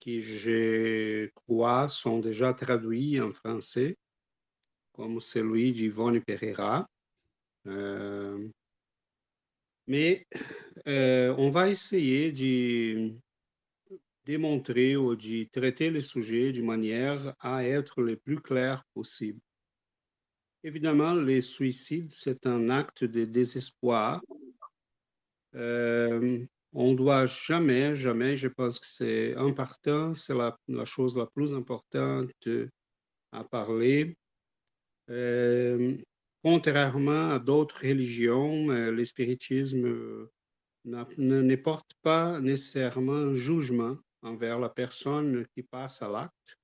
qui, 0.00 0.22
je 0.22 1.26
crois, 1.34 1.88
sont 1.90 2.20
déjà 2.20 2.54
traduits 2.54 3.20
en 3.20 3.30
français, 3.30 3.98
comme 4.92 5.20
celui 5.20 5.72
d'Yvonne 5.72 6.22
Pereira. 6.22 6.88
mais 9.86 10.26
on 10.86 11.50
va 11.50 11.68
essayer 11.68 12.32
de 12.32 13.12
démontrer 14.24 14.96
ou 14.96 15.14
de 15.14 15.44
traiter 15.52 15.90
le 15.90 16.00
sujet 16.00 16.52
de 16.52 16.62
manière 16.62 17.34
à 17.40 17.64
être 17.64 18.00
le 18.00 18.16
plus 18.16 18.40
clair 18.40 18.82
possible. 18.94 19.40
Évidemment, 20.64 21.14
les 21.14 21.40
suicides, 21.40 22.10
c'est 22.12 22.46
un 22.46 22.68
acte 22.68 23.04
de 23.04 23.24
désespoir. 23.24 24.20
Euh, 25.54 26.44
on 26.72 26.92
ne 26.92 26.96
doit 26.96 27.26
jamais, 27.26 27.94
jamais, 27.94 28.34
je 28.34 28.48
pense 28.48 28.80
que 28.80 28.86
c'est 28.86 29.36
important, 29.36 30.14
c'est 30.14 30.34
la, 30.34 30.58
chose 30.84 31.16
la 31.16 31.26
plus 31.26 31.54
importante 31.54 32.32
à 33.32 33.44
parler. 33.44 34.16
Euh, 35.10 35.96
contrairement 36.42 37.30
à 37.30 37.38
d'autres 37.38 37.86
religions, 37.86 38.68
euh, 38.70 38.90
l'espiritisme 38.90 40.28
ne 40.84 41.56
porte 41.56 41.92
pas 42.02 42.40
nécessairement 42.40 43.12
un 43.12 43.34
jugement 43.34 43.96
envers 44.22 44.58
la 44.58 44.68
personne 44.68 45.46
qui 45.54 45.62
passe 45.62 46.02
à 46.02 46.08
l'acte 46.08 46.58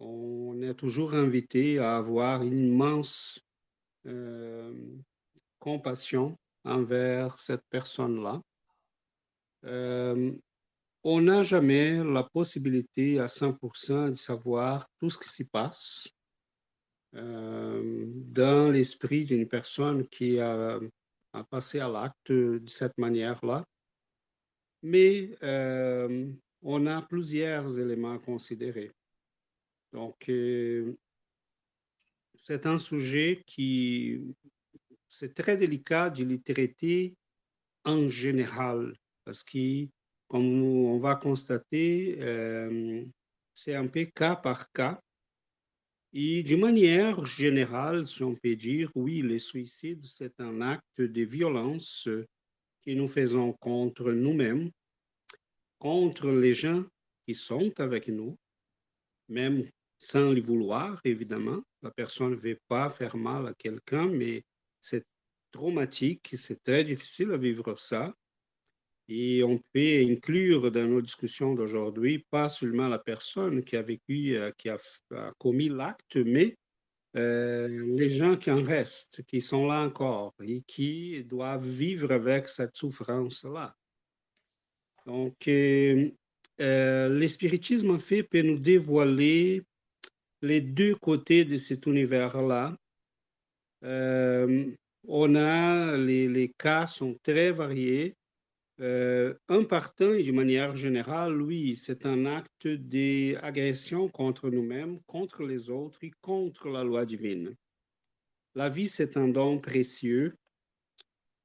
on 0.00 0.60
est 0.62 0.74
toujours 0.74 1.14
invité 1.14 1.78
à 1.78 1.98
avoir 1.98 2.42
une 2.42 2.58
immense 2.66 3.38
compassion 5.58 6.36
envers 6.64 7.38
cette 7.38 7.64
personne-là. 7.70 8.42
on 11.02 11.20
n'a 11.20 11.42
jamais 11.42 12.02
la 12.02 12.24
possibilité 12.24 13.20
à 13.20 13.26
100% 13.26 14.10
de 14.10 14.14
savoir 14.14 14.88
tout 14.98 15.10
ce 15.10 15.18
qui 15.18 15.28
s'y 15.28 15.48
passe 15.48 16.08
dans 17.12 18.72
l'esprit 18.72 19.24
d'une 19.24 19.48
personne 19.48 20.04
qui 20.04 20.38
a 20.40 20.80
passé 21.50 21.80
à 21.80 21.88
l'acte 21.88 22.32
de 22.32 22.68
cette 22.68 22.96
manière-là. 22.96 23.64
Mais 24.82 25.36
on 26.62 26.86
a 26.86 27.02
plusieurs 27.02 27.78
éléments 27.78 28.14
à 28.14 28.18
considérer. 28.18 28.90
Donc, 29.92 30.28
euh, 30.28 30.96
c'est 32.34 32.66
un 32.66 32.78
sujet 32.78 33.42
qui, 33.46 34.20
c'est 35.08 35.34
très 35.34 35.56
délicat 35.56 36.10
de 36.10 36.24
le 36.24 36.40
traiter 36.40 37.14
en 37.84 38.08
général, 38.08 38.94
parce 39.24 39.42
que, 39.42 39.88
comme 40.28 40.62
on 40.62 40.98
va 40.98 41.16
constater, 41.16 42.16
euh, 42.20 43.04
c'est 43.54 43.74
un 43.74 43.88
peu 43.88 44.04
cas 44.04 44.36
par 44.36 44.70
cas. 44.72 45.02
Et 46.12 46.42
d'une 46.42 46.60
manière 46.60 47.24
générale, 47.24 48.06
si 48.06 48.22
on 48.22 48.34
peut 48.34 48.56
dire, 48.56 48.90
oui, 48.94 49.20
le 49.20 49.38
suicide, 49.38 50.04
c'est 50.04 50.40
un 50.40 50.60
acte 50.60 51.00
de 51.00 51.22
violence 51.22 52.08
que 52.84 52.90
nous 52.90 53.06
faisons 53.06 53.52
contre 53.54 54.12
nous-mêmes, 54.12 54.70
contre 55.78 56.30
les 56.30 56.54
gens 56.54 56.84
qui 57.26 57.34
sont 57.34 57.72
avec 57.78 58.08
nous, 58.08 58.36
même 59.28 59.64
sans 60.00 60.32
le 60.32 60.40
vouloir, 60.40 61.00
évidemment. 61.04 61.60
La 61.82 61.90
personne 61.90 62.30
ne 62.30 62.36
veut 62.36 62.58
pas 62.66 62.90
faire 62.90 63.16
mal 63.16 63.46
à 63.46 63.54
quelqu'un, 63.54 64.08
mais 64.08 64.42
c'est 64.80 65.04
traumatique, 65.52 66.30
c'est 66.34 66.62
très 66.64 66.82
difficile 66.82 67.30
à 67.32 67.36
vivre 67.36 67.76
ça. 67.76 68.12
Et 69.08 69.44
on 69.44 69.58
peut 69.72 70.00
inclure 70.08 70.70
dans 70.72 70.86
nos 70.86 71.02
discussions 71.02 71.54
d'aujourd'hui 71.54 72.24
pas 72.30 72.48
seulement 72.48 72.88
la 72.88 72.98
personne 72.98 73.62
qui 73.62 73.76
a 73.76 73.82
vécu, 73.82 74.36
euh, 74.36 74.52
qui 74.56 74.70
a, 74.70 74.78
commis 75.38 75.68
l'acte, 75.68 76.16
mais 76.16 76.56
euh, 77.16 77.68
les 77.96 78.08
gens 78.08 78.36
qui 78.36 78.50
en 78.50 78.62
restent, 78.62 79.22
qui 79.26 79.40
sont 79.40 79.66
là 79.66 79.82
encore 79.82 80.32
et 80.42 80.62
qui 80.62 81.24
doivent 81.24 81.66
vivre 81.66 82.12
avec 82.12 82.48
cette 82.48 82.76
souffrance-là. 82.76 83.76
Donc, 85.06 85.48
euh, 85.48 86.08
euh, 86.60 87.08
le 87.08 87.90
en 87.90 87.98
fait, 87.98 88.22
peut 88.22 88.42
nous 88.42 88.58
dévoiler 88.58 89.62
les 90.42 90.60
deux 90.60 90.94
côtés 90.94 91.44
de 91.44 91.56
cet 91.56 91.86
univers-là. 91.86 92.76
Euh, 93.84 94.70
on 95.06 95.34
a, 95.34 95.96
les, 95.96 96.28
les, 96.28 96.52
cas 96.58 96.86
sont 96.86 97.16
très 97.22 97.50
variés. 97.50 98.14
un 98.78 99.64
partant, 99.68 100.12
et 100.12 100.22
de 100.22 100.32
manière 100.32 100.74
générale, 100.76 101.42
oui, 101.42 101.76
c'est 101.76 102.06
un 102.06 102.24
acte 102.24 102.66
d'agression 102.66 104.08
contre 104.08 104.48
nous-mêmes, 104.50 105.00
contre 105.06 105.42
les 105.44 105.68
autres 105.68 106.02
et 106.02 106.12
contre 106.22 106.68
la 106.68 106.82
loi 106.82 107.04
divine. 107.04 107.54
La 108.54 108.68
vie, 108.68 108.88
c'est 108.88 109.16
un 109.16 109.28
don 109.28 109.58
précieux. 109.58 110.34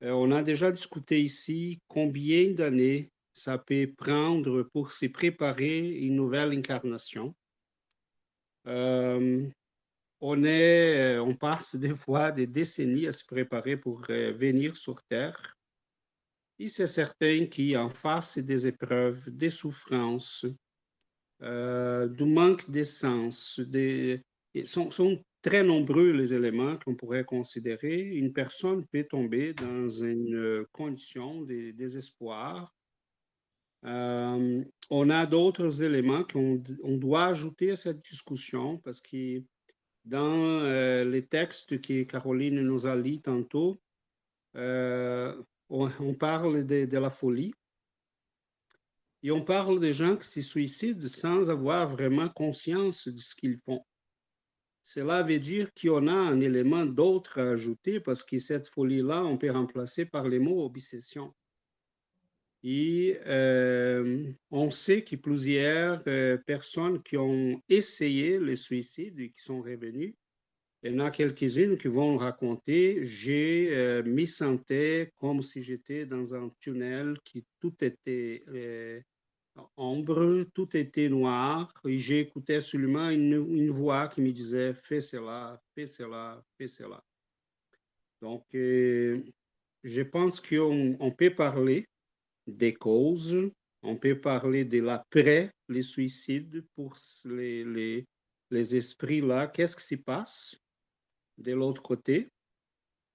on 0.02 0.32
a 0.32 0.44
déjà 0.44 0.72
discuté 0.72 1.22
ici 1.22 1.80
combien 1.88 2.52
d'années 2.52 3.12
ça 3.34 3.58
peut 3.58 3.92
prendre 3.98 4.64
pour 4.64 4.92
se 4.92 5.08
préparer 5.08 5.80
une 5.80 6.16
nouvelle 6.16 6.52
incarnation. 6.52 7.36
Euh, 8.68 9.48
on, 10.22 10.44
est, 10.44 11.18
on 11.20 11.36
passe 11.36 11.76
des 11.76 11.96
fois 11.96 12.32
des 12.32 12.48
décennies 12.48 13.08
à 13.08 13.12
se 13.12 13.26
préparer 13.26 13.78
pour 13.78 14.02
euh, 14.10 14.32
venir 14.32 14.76
sur 14.76 15.02
Terre. 15.04 15.58
Et 16.58 16.68
c'est 16.68 16.88
certain 16.88 17.48
qu'en 17.48 17.90
face 17.90 18.38
des 18.38 18.68
épreuves, 18.68 19.30
des 19.30 19.50
souffrances, 19.50 20.46
euh, 21.42 22.08
du 22.08 22.24
manque 22.24 22.70
d'essence, 22.70 23.60
des, 23.60 24.22
sont 24.64 25.22
très 25.42 25.64
nombreux 25.64 26.12
les 26.12 26.34
éléments 26.34 26.78
qu'on 26.78 26.96
pourrait 26.96 27.26
considérer. 27.26 28.00
Une 28.00 28.32
personne 28.32 28.86
peut 28.88 29.04
tomber 29.04 29.54
dans 29.54 29.90
une 29.90 30.66
condition 30.72 31.42
de 31.42 31.72
désespoir, 31.72 32.74
euh, 33.84 34.64
on 34.90 35.10
a 35.10 35.26
d'autres 35.26 35.84
éléments 35.84 36.24
qu'on 36.24 36.64
on 36.84 36.98
doit 36.98 37.26
ajouter 37.26 37.72
à 37.72 37.76
cette 37.76 38.04
discussion 38.04 38.78
parce 38.80 39.02
que 39.02 39.44
dans 40.06 40.62
euh, 40.62 41.04
les 41.04 41.26
textes 41.26 41.82
que 41.82 42.04
Caroline 42.04 42.62
nous 42.62 42.88
a 42.88 42.96
lus 42.96 43.22
tantôt, 43.22 43.80
euh, 44.56 45.36
on, 45.70 46.14
parle 46.14 46.66
de, 46.66 46.86
de, 46.86 46.98
la 46.98 47.10
folie 47.10 47.54
et 49.24 49.32
on 49.32 49.44
parle 49.44 49.80
des 49.80 49.94
gens 49.94 50.16
qui 50.16 50.28
se 50.28 50.42
suicident 50.42 51.08
sans 51.08 51.50
avoir 51.50 51.88
vraiment 51.88 52.30
conscience 52.30 53.08
de 53.08 53.18
ce 53.18 53.36
qu'ils 53.36 53.58
font. 53.58 53.84
Cela 54.84 55.24
veut 55.24 55.40
dire 55.40 55.72
qu'on 55.74 56.08
a 56.08 56.14
un 56.14 56.40
élément 56.40 56.86
d'autre 56.86 57.40
à 57.40 57.50
ajouter 57.50 58.00
parce 58.00 58.24
que 58.24 58.38
cette 58.38 58.68
folie-là, 58.68 59.24
on 59.26 59.36
peut 59.36 59.50
remplacer 59.50 60.06
par 60.06 60.28
les 60.28 60.38
mots 60.38 60.64
obsession. 60.64 61.34
Et 62.68 63.20
euh, 63.28 64.34
on 64.50 64.72
sait 64.72 65.04
que 65.04 65.16
plusieurs 65.16 66.02
euh, 66.08 66.36
personnes 66.48 67.04
qui 67.04 67.16
ont 67.16 67.62
essayé 67.70 68.40
le 68.40 68.56
suicide 68.56 69.20
et 69.20 69.30
qui 69.30 69.40
sont 69.40 69.62
revenues, 69.62 70.16
il 70.82 70.92
y 70.92 70.96
en 70.96 71.06
a 71.06 71.12
quelques-unes 71.12 71.78
qui 71.78 71.88
vont 71.90 72.18
raconter, 72.18 73.04
j'ai 73.04 73.70
euh, 73.70 74.02
me 74.04 74.26
sentais 74.26 75.12
comme 75.18 75.44
si 75.44 75.62
j'étais 75.62 76.08
dans 76.08 76.34
un 76.34 76.50
tunnel 76.60 77.20
qui 77.24 77.46
tout 77.60 77.76
était 77.84 78.44
ombre, 79.78 80.46
tout 80.56 80.76
était 80.76 81.08
noir, 81.08 81.72
et 81.88 82.00
j'écoutais 82.00 82.62
seulement 82.62 83.12
une, 83.12 83.46
une, 83.48 83.70
voix 83.70 84.08
qui 84.08 84.22
me 84.22 84.32
disait 84.32 84.74
fais 84.74 85.02
cela, 85.02 85.62
fais 85.76 85.86
cela, 85.86 86.44
fais 86.58 86.68
cela. 86.68 87.04
Donc, 88.22 88.44
je 88.54 89.22
pense 90.02 90.42
qu'on 90.42 91.14
peut 91.16 91.36
parler 91.36 91.88
des 92.48 92.74
causes. 92.74 93.52
On 93.82 93.98
peut 93.98 94.20
parler 94.20 94.66
de 94.66 94.82
l'après 94.82 95.52
les 95.70 95.84
suicides 95.84 96.66
pour 96.76 96.96
les, 97.26 97.64
les, 97.64 98.06
les 98.50 98.76
esprits-là. 98.76 99.48
Qu'est-ce 99.48 99.76
qui 99.76 99.84
s'y 99.84 99.98
passe 99.98 100.58
de 101.38 101.54
l'autre 101.54 101.82
côté? 101.82 102.30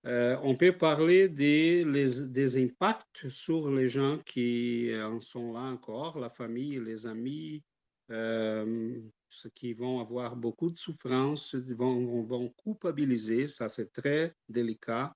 Euh, 0.06 0.36
on 0.42 0.54
peut 0.54 0.72
parler 0.72 1.28
des, 1.28 1.84
des 1.84 2.62
impacts 2.62 3.28
sur 3.28 3.70
les 3.70 3.88
gens 3.88 4.18
qui 4.24 4.90
en 4.94 5.20
sont 5.20 5.52
là 5.52 5.60
encore, 5.60 6.18
la 6.18 6.30
famille, 6.30 6.80
les 6.80 7.06
amis, 7.06 7.62
euh, 8.10 8.98
ceux 9.28 9.50
qui 9.50 9.74
vont 9.74 10.00
avoir 10.00 10.36
beaucoup 10.36 10.70
de 10.70 10.78
souffrance, 10.78 11.54
vont, 11.54 12.22
vont 12.22 12.50
culpabiliser, 12.64 13.46
ça 13.46 13.68
c'est 13.68 13.92
très 13.92 14.34
délicat. 14.48 15.14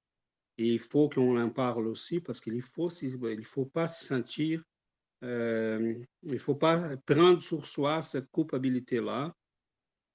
Il 0.56 0.78
faut 0.78 1.08
qu'on 1.08 1.40
en 1.40 1.50
parle 1.50 1.88
aussi 1.88 2.20
parce 2.20 2.40
qu'il 2.40 2.62
faut, 2.62 2.88
il 2.90 3.44
faut 3.44 3.66
pas 3.66 3.88
se 3.88 4.04
sentir, 4.04 4.62
euh, 5.24 5.94
il 6.22 6.38
faut 6.38 6.54
pas 6.54 6.96
prendre 7.06 7.40
sur 7.42 7.66
soi 7.66 8.02
cette 8.02 8.30
culpabilité-là. 8.30 9.34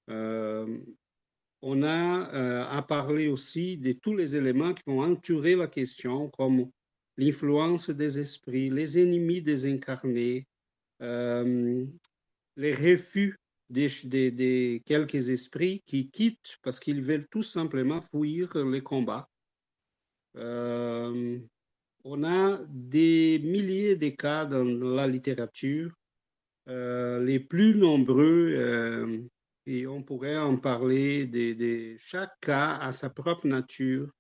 Euh, 0.10 0.78
on 1.62 1.84
a 1.84 2.34
euh, 2.34 2.66
à 2.70 2.82
parler 2.82 3.28
aussi 3.28 3.78
de 3.78 3.92
tous 3.92 4.16
les 4.16 4.36
éléments 4.36 4.74
qui 4.74 4.84
vont 4.86 5.02
entourer 5.02 5.56
la 5.56 5.68
question, 5.68 6.30
comme 6.30 6.70
l'influence 7.18 7.90
des 7.90 8.18
esprits, 8.18 8.70
les 8.70 8.98
ennemis 8.98 9.42
désincarnés, 9.42 10.48
euh, 11.02 11.86
les 12.56 12.74
refus 12.74 13.36
des, 13.70 13.90
des, 14.32 14.82
quelques 14.86 15.30
esprits 15.30 15.84
qui 15.86 16.10
quittent 16.10 16.58
parce 16.62 16.80
qu'ils 16.80 17.02
veulent 17.02 17.28
tout 17.30 17.44
simplement 17.44 18.02
fuir 18.02 18.56
les 18.58 18.82
combats. 18.82 19.28
Euh, 20.36 21.40
on 22.04 22.24
a 22.24 22.60
des 22.70 23.40
milliers 23.44 23.96
de 23.96 24.10
cas 24.10 24.46
dans 24.46 24.64
la 24.64 25.08
littérature, 25.08 25.92
euh, 26.68 27.24
les 27.24 27.40
plus 27.40 27.76
nombreux, 27.76 28.54
euh, 28.56 29.22
et 29.66 29.88
on 29.88 30.04
pourrait 30.04 30.38
en 30.38 30.58
parler 30.58 31.26
de, 31.26 31.96
chaque 31.98 32.40
cas 32.42 32.78
à 32.78 32.92
sa 32.92 33.10
propre 33.10 33.48
nature. 33.48 34.12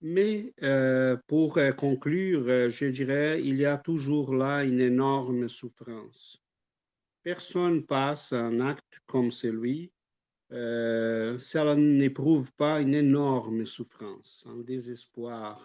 Mais 0.00 0.52
pour 1.28 1.60
conclure, 1.76 2.68
je 2.70 2.86
dirais, 2.86 3.40
il 3.44 3.56
y 3.56 3.64
a 3.64 3.78
toujours 3.78 4.34
là 4.34 4.64
une 4.64 4.80
énorme 4.80 5.48
souffrance. 5.48 6.42
Personne 7.22 7.86
passe 7.86 8.32
un 8.32 8.58
acte 8.58 9.00
comme 9.06 9.30
celui 9.30 9.92
euh, 10.52 11.38
ça 11.38 11.74
n'éprouve 11.74 12.52
pas 12.54 12.80
une 12.80 12.94
énorme 12.94 13.64
souffrance, 13.64 14.44
un 14.46 14.58
désespoir. 14.58 15.64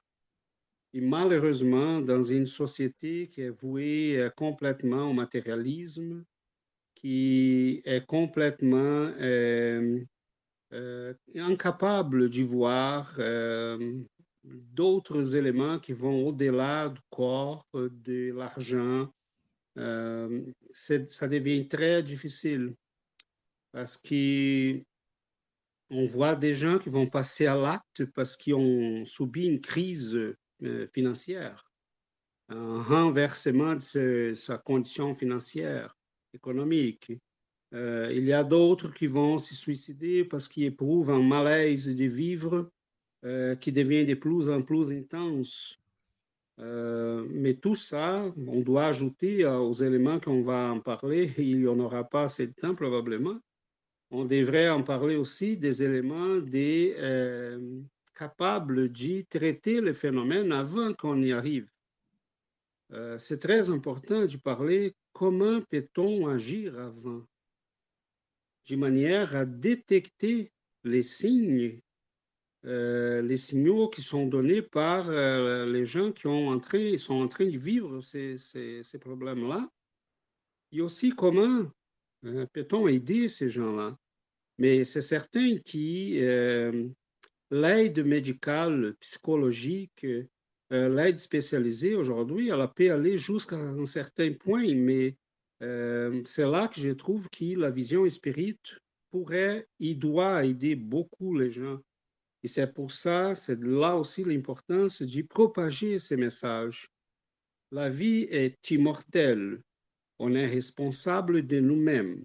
Et 0.94 1.02
malheureusement, 1.02 2.00
dans 2.00 2.24
une 2.24 2.46
société 2.46 3.28
qui 3.28 3.42
est 3.42 3.50
vouée 3.50 4.18
euh, 4.18 4.30
complètement 4.30 5.10
au 5.10 5.14
matérialisme, 5.14 6.24
qui 6.96 7.82
est 7.86 8.06
complètement 8.06 9.12
euh, 9.20 10.04
incapable 11.36 12.30
d'y 12.30 12.44
voir 12.44 13.20
d'autres 14.44 15.36
éléments 15.36 15.80
qui 15.80 15.94
vont 15.94 16.28
au-delà 16.28 16.90
du 16.90 17.02
corps, 17.10 17.68
de 17.74 18.34
l'argent. 18.34 19.12
ça 19.76 21.28
devient 21.28 21.68
très 21.68 22.02
difficile 22.02 22.74
parce 23.72 23.98
qu'on 23.98 24.84
voit 26.08 26.36
des 26.36 26.54
gens 26.54 26.80
qui 26.80 26.90
vont 26.90 27.08
passer 27.08 27.46
à 27.46 27.56
l'acte 27.56 28.06
parce 28.14 28.36
qu'ils 28.38 28.56
ont 28.56 29.06
subi 29.06 29.46
une 29.46 29.62
crise 29.62 30.18
financière, 30.92 31.72
un 32.50 32.82
renversement 32.82 33.76
de 33.76 34.34
sa 34.36 34.58
condition 34.58 35.16
financière, 35.16 35.98
économique. 36.34 37.12
Euh, 37.74 38.12
il 38.14 38.26
y 38.26 38.34
a 38.34 38.44
d'autres 38.44 38.94
qui 38.94 39.08
vont 39.08 39.38
se 39.38 39.56
suicider 39.56 40.24
parce 40.24 40.48
qu'ils 40.48 40.66
éprouvent 40.66 41.12
un 41.12 41.22
malaise 41.22 41.96
de 41.96 42.06
vivre 42.06 42.72
euh, 43.26 43.56
qui 43.56 43.72
devient 43.72 44.06
de 44.06 44.14
plus 44.14 44.50
en 44.50 44.62
plus 44.62 44.92
intense. 44.92 45.82
Euh, 46.60 47.28
mais 47.30 47.56
tout 47.56 47.76
ça, 47.76 48.34
on 48.48 48.62
doit 48.62 48.88
ajouter 48.88 49.46
aux 49.46 49.74
éléments 49.74 50.20
qu'on 50.20 50.44
va 50.44 50.72
en 50.72 50.80
parler. 50.80 51.34
Il 51.38 51.60
n'y 51.60 51.68
en 51.68 51.80
aura 51.80 52.04
pas 52.04 52.24
assez 52.24 52.48
de 52.48 52.54
temps 52.54 52.76
probablement. 52.76 53.38
On 54.10 54.26
devrait 54.26 54.70
en 54.70 54.84
parler 54.84 55.16
aussi 55.16 55.58
des 55.58 55.84
éléments 55.84 56.38
des, 56.38 56.96
capables 58.16 58.92
de 58.92 59.22
traiter 59.30 59.82
le 59.82 59.94
phénomène 59.94 60.52
avant 60.52 60.94
qu'on 60.94 61.22
y 61.22 61.34
arrive. 61.34 61.70
C'est 63.18 63.40
très 63.40 63.70
important 63.70 64.26
de 64.26 64.38
parler 64.38 64.96
comment 65.12 65.62
peut-on 65.62 66.28
agir 66.28 66.80
avant? 66.80 67.24
De 68.70 68.76
manière 68.76 69.36
à 69.36 69.46
détecter 69.46 70.52
les 70.84 71.04
signes, 71.04 71.80
euh, 72.66 73.22
les 73.22 73.38
signaux 73.38 73.88
qui 73.90 74.02
sont 74.02 74.28
donnés 74.28 74.62
par 74.62 75.10
euh, 75.10 75.66
les 75.66 75.86
gens 75.86 76.12
qui 76.12 76.28
ont 76.28 76.50
entré, 76.50 76.98
sont 76.98 77.16
en 77.16 77.28
train 77.28 77.46
de 77.46 77.58
vivre 77.58 78.00
ces, 78.02 78.38
ces, 78.38 79.00
problèmes-là. 79.00 79.70
Et 80.72 80.82
aussi 80.82 81.12
comment 81.12 81.66
euh, 82.26 82.46
peut-on 82.54 82.88
aider 82.88 83.30
ces 83.30 83.50
gens-là? 83.50 83.98
Mais 84.58 84.86
c'est 84.86 85.02
certain 85.02 85.58
que 85.58 86.90
l'aide 87.52 88.06
médicale, 88.06 88.96
psychologique, 89.00 90.06
l'aide 90.72 91.20
spécialisée 91.20 91.96
aujourd'hui, 91.96 92.50
elle 92.50 92.68
peut 92.76 92.92
aller 92.92 93.18
jusqu'à 93.18 93.56
un 93.56 93.86
certain 93.86 94.34
point, 94.34 94.74
mais 94.74 95.16
euh, 95.64 96.22
c'est 96.26 96.46
là 96.46 96.68
que 96.68 96.80
je 96.80 96.90
trouve 96.90 97.28
que 97.30 97.56
la 97.56 97.72
vision 97.72 98.08
spirit 98.10 98.60
pourrait, 99.10 99.68
il 99.80 99.98
doit 99.98 100.46
aider 100.46 100.76
beaucoup 100.76 101.36
les 101.36 101.50
gens. 101.50 101.80
Et 102.44 102.48
c'est 102.48 102.74
pour 102.74 102.92
ça, 102.92 103.34
c'est 103.34 103.60
là 103.62 103.96
aussi 103.96 104.24
l'importance 104.24 105.02
de 105.02 105.22
propager 105.24 106.00
ces 106.00 106.18
messages. 106.18 106.88
La 107.72 107.90
vie 107.90 108.28
est 108.30 108.70
immortelle. 108.70 109.62
On 110.20 110.34
est 110.34 110.46
responsable 110.46 111.46
de 111.46 111.60
nous-mêmes. 111.60 112.24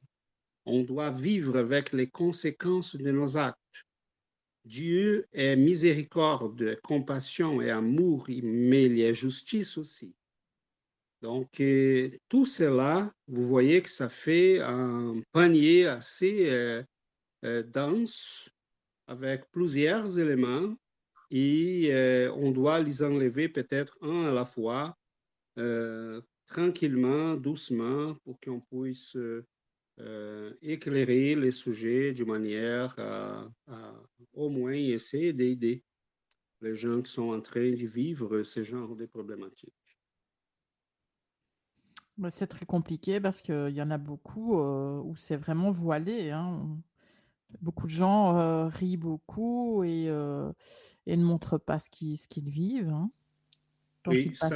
On 0.65 0.83
doit 0.83 1.11
vivre 1.11 1.59
avec 1.59 1.93
les 1.93 2.09
conséquences 2.09 2.97
de 2.97 3.11
nos 3.11 3.37
actes. 3.37 3.59
Dieu 4.65 5.27
est 5.33 5.57
miséricorde, 5.57 6.81
compassion 6.83 7.61
et 7.61 7.71
amour, 7.71 8.27
mais 8.43 8.85
il 8.85 9.01
est 9.01 9.13
justice 9.13 9.77
aussi. 9.77 10.15
Donc, 11.23 11.61
euh, 11.61 12.11
tout 12.29 12.45
cela, 12.45 13.13
vous 13.29 13.43
voyez 13.43 13.81
que 13.81 13.91
ça 13.91 14.09
fait 14.09 14.61
un 14.61 15.21
panier 15.33 15.87
assez 15.87 16.51
euh, 16.51 16.83
euh, 17.45 17.63
dense 17.63 18.51
avec 19.07 19.45
plusieurs 19.53 20.19
éléments 20.19 20.75
et 21.31 21.91
on 22.37 22.51
doit 22.51 22.81
les 22.81 23.03
enlever 23.03 23.49
peut-être 23.49 23.97
un 24.03 24.27
à 24.27 24.33
la 24.33 24.45
fois, 24.45 24.99
tranquillement, 26.53 27.35
doucement, 27.35 28.15
pour 28.25 28.39
qu'on 28.41 28.61
puisse 28.61 29.17
éclairer 30.63 31.35
les 31.35 31.51
sujets 31.51 32.13
de 32.13 32.25
manière 32.25 32.95
à, 32.99 33.49
au 34.33 34.49
moins 34.49 34.73
essayer 34.73 35.33
d'aider 35.33 35.85
les 36.61 36.75
gens 36.75 37.03
qui 37.03 37.11
sont 37.11 37.31
en 37.31 37.41
train 37.41 37.71
de 37.71 37.87
vivre 37.87 38.43
ce 38.43 38.63
genre 38.63 38.95
de 38.95 39.07
problématiques. 39.07 39.75
Bah, 42.19 42.31
c'est 42.31 42.47
très 42.47 42.67
compliqué 42.67 43.21
parce 43.21 43.41
qu'il 43.41 43.71
y 43.71 43.83
en 43.83 43.91
a 43.91 43.99
beaucoup 43.99 44.59
euh, 44.59 45.01
où 45.01 45.17
c'est 45.17 45.37
vraiment 45.37 45.71
voilé. 45.71 46.31
Hein. 46.31 46.79
Beaucoup 47.61 47.87
de 47.87 47.93
gens 47.93 48.39
euh, 48.39 48.69
rient 48.69 48.97
beaucoup 48.97 49.83
et, 49.83 50.09
euh, 50.09 50.53
et, 51.07 51.17
ne 51.17 51.25
montrent 51.25 51.59
pas 51.59 51.79
ce 51.79 51.91
qu'ils 51.91 52.51
vivent. 52.51 52.91
Hein. 52.91 53.11
Oui, 54.07 54.31
ça, 54.35 54.49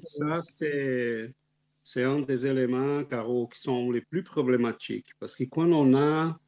ça 0.00 0.40
c'est, 0.40 1.32
c'est 1.82 2.04
un 2.04 2.20
des 2.20 2.46
éléments, 2.46 3.04
Caro, 3.04 3.48
qui 3.48 3.60
sont 3.60 3.90
les 3.90 4.00
plus 4.00 4.22
problématiques. 4.22 5.10
Parce 5.18 5.36
que 5.36 5.44
quand 5.44 5.70
on 5.70 5.96
a, 5.96 6.38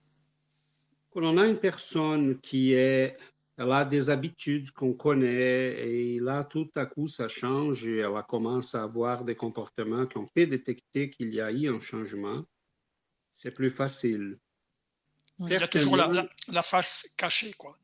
quand 1.11 1.23
on 1.23 1.39
a 1.39 1.47
une 1.47 1.59
personne 1.59 2.41
qui 2.41 2.73
est 2.73 3.17
elle 3.59 3.73
a 3.73 3.85
des 3.85 4.11
habitudes 4.11 4.71
qu'on 4.73 4.93
connaît 4.93 5.89
et 5.89 6.21
là, 6.21 6.45
tout 6.45 6.71
à 6.77 6.85
coup, 6.85 7.09
ça 7.09 7.27
change 7.27 7.87
et 7.87 8.01
elle 8.01 8.23
commence 8.29 8.75
à 8.75 8.83
avoir 8.83 9.25
des 9.25 9.35
comportements 9.35 10.05
qu'on 10.07 10.27
peut 10.27 10.47
détecter 10.47 11.09
qu'il 11.09 11.35
y 11.35 11.41
a 11.41 11.51
eu 11.51 11.75
un 11.75 11.81
changement. 11.81 12.45
C'est 13.31 13.53
plus 13.53 13.71
facile. 13.71 14.39
Il 15.39 15.49
y 15.49 15.55
a 15.55 15.69
toujours 15.69 15.97
la, 15.97 16.63
face 16.63 17.15
cachée, 17.17 17.53
quoi. 17.55 17.79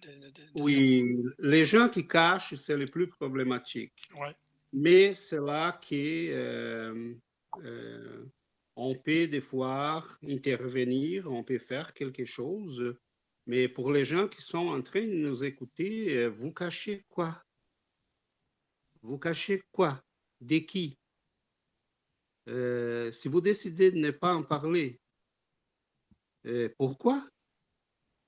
oui, 0.55 1.05
les 1.39 1.67
gens 1.67 1.89
qui 1.89 2.07
cachent, 2.07 2.55
c'est 2.55 2.77
le 2.77 2.87
plus 2.87 3.09
problématique. 3.09 3.93
Mais 4.73 5.15
c'est 5.15 5.41
là 5.41 5.73
qu'on 5.73 5.95
euh, 5.95 7.15
euh, 7.63 8.25
peut 9.05 9.27
des 9.27 9.41
fois 9.43 10.03
intervenir, 10.27 11.31
on 11.31 11.45
peut 11.45 11.59
faire 11.59 11.93
quelque 11.93 12.25
chose. 12.25 12.95
Mais 13.47 13.69
pour 13.69 13.93
les 13.93 14.05
gens 14.05 14.29
qui 14.29 14.41
sont 14.41 14.69
en 14.69 14.81
train 14.83 15.03
de 15.07 15.15
nous 15.15 15.45
écouter, 15.45 16.17
euh, 16.17 16.29
vous 16.29 16.53
cachez 16.53 17.05
quoi? 17.11 17.43
Vous 19.03 19.19
cachez 19.19 19.61
quoi? 19.73 20.01
De 20.41 20.59
qui? 20.59 20.97
Euh, 22.49 23.13
Si 23.13 23.29
vous 23.29 23.41
décidez 23.41 23.91
de 23.91 23.99
ne 23.99 24.11
pas 24.11 24.35
en 24.35 24.43
parler, 24.43 24.99
pourquoi? 26.79 27.29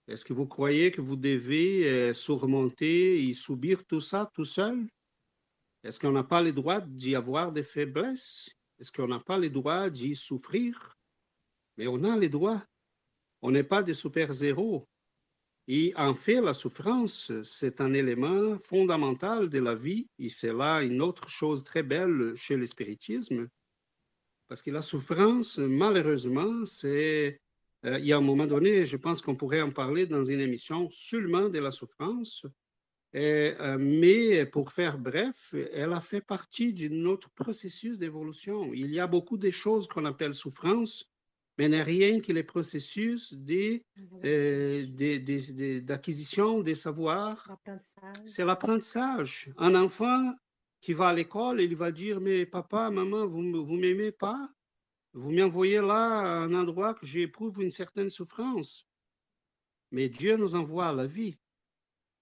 Est-ce 0.07 0.24
que 0.24 0.35
vous 0.35 0.46
croyez 0.46 0.90
que 0.92 1.00
vous 1.00 1.16
devez 1.16 2.12
surmonter 2.14 3.26
et 3.26 3.33
subir 3.33 3.85
tout 3.87 4.00
ça 4.00 4.30
tout 4.35 4.44
seul? 4.44 4.87
Est-ce 5.85 6.01
qu'on 6.01 6.12
n'a 6.12 6.25
pas 6.25 6.42
le 6.42 6.53
droit 6.53 6.81
d'y 6.81 7.14
avoir 7.14 7.53
des 7.53 7.62
faiblesses? 7.62 8.49
Est-ce 8.81 8.90
qu'on 8.90 9.07
n'a 9.07 9.20
pas 9.20 9.38
le 9.38 9.51
droit 9.51 9.90
d'y 9.90 10.16
souffrir? 10.16 10.97
Mais 11.77 11.87
on 11.87 12.03
a 12.05 12.16
les 12.18 12.31
droits. 12.31 12.64
On 13.42 13.51
n'est 13.51 13.64
pas 13.64 13.83
des 13.83 13.94
super-héros. 13.94 14.88
Et 15.68 15.92
en 15.97 16.14
fait, 16.14 16.40
la 16.40 16.55
souffrance, 16.55 17.33
c'est 17.42 17.81
un 17.81 17.92
élément 17.92 18.59
fondamental 18.59 19.49
de 19.49 19.59
la 19.59 19.75
vie, 19.75 20.07
et 20.18 20.29
c'est 20.29 20.53
là 20.53 20.83
une 20.83 21.01
autre 21.01 21.29
chose 21.29 21.64
très 21.64 21.83
belle 21.83 22.35
chez 22.37 22.57
le 22.57 22.66
spiritisme, 22.66 23.49
parce 24.47 24.62
que 24.62 24.70
la 24.70 24.83
souffrance, 24.83 25.59
malheureusement, 25.59 26.64
c'est... 26.64 27.40
Euh, 27.87 27.99
il 27.99 28.07
y 28.07 28.12
a 28.12 28.18
un 28.18 28.23
moment 28.23 28.47
donné, 28.47 28.87
je 28.87 28.97
pense 28.97 29.20
qu'on 29.20 29.37
pourrait 29.37 29.62
en 29.62 29.70
parler 29.70 30.07
dans 30.07 30.23
une 30.23 30.40
émission 30.40 30.88
seulement 30.90 31.49
de 31.49 31.59
la 31.59 31.70
souffrance, 31.70 32.47
euh, 33.14 33.77
mais 33.79 34.44
pour 34.46 34.72
faire 34.72 34.98
bref, 34.98 35.55
elle 35.72 35.92
a 35.92 36.00
fait 36.00 36.20
partie 36.20 36.72
de 36.72 36.88
notre 36.88 37.31
processus 37.31 37.98
d'évolution. 37.98 38.72
Il 38.74 38.92
y 38.92 39.00
a 39.00 39.07
beaucoup 39.07 39.37
de 39.37 39.50
choses 39.50 39.87
qu'on 39.87 40.05
appelle 40.05 40.35
souffrance 40.35 41.14
mais 41.59 41.68
n'est 41.68 41.83
rien 41.83 42.20
que 42.20 42.33
les 42.33 42.42
processus 42.42 43.35
euh, 44.24 44.87
d'acquisition 45.81 46.61
des 46.61 46.74
savoirs. 46.74 47.57
C'est 48.24 48.44
l'apprentissage. 48.44 49.50
Un 49.57 49.74
enfant 49.74 50.35
qui 50.81 50.92
va 50.92 51.09
à 51.09 51.12
l'école, 51.12 51.61
il 51.61 51.77
va 51.77 51.92
dire, 51.92 52.20
mais 52.20 52.44
papa, 52.44 52.90
maman, 52.90 53.27
vous 53.27 53.42
ne 53.42 53.81
m'aimez 53.81 54.12
pas 54.12 54.48
Vous 55.12 55.31
m'envoyez 55.31 55.81
là 55.81 56.20
à 56.20 56.27
un 56.38 56.55
endroit 56.55 56.94
que 56.94 57.07
j'éprouve 57.07 57.62
une 57.62 57.70
certaine 57.70 58.11
souffrance. 58.11 58.87
Mais 59.92 60.09
Dieu 60.09 60.37
nous 60.37 60.57
envoie 60.57 60.88
à 60.88 60.92
la 60.92 61.07
vie. 61.07 61.38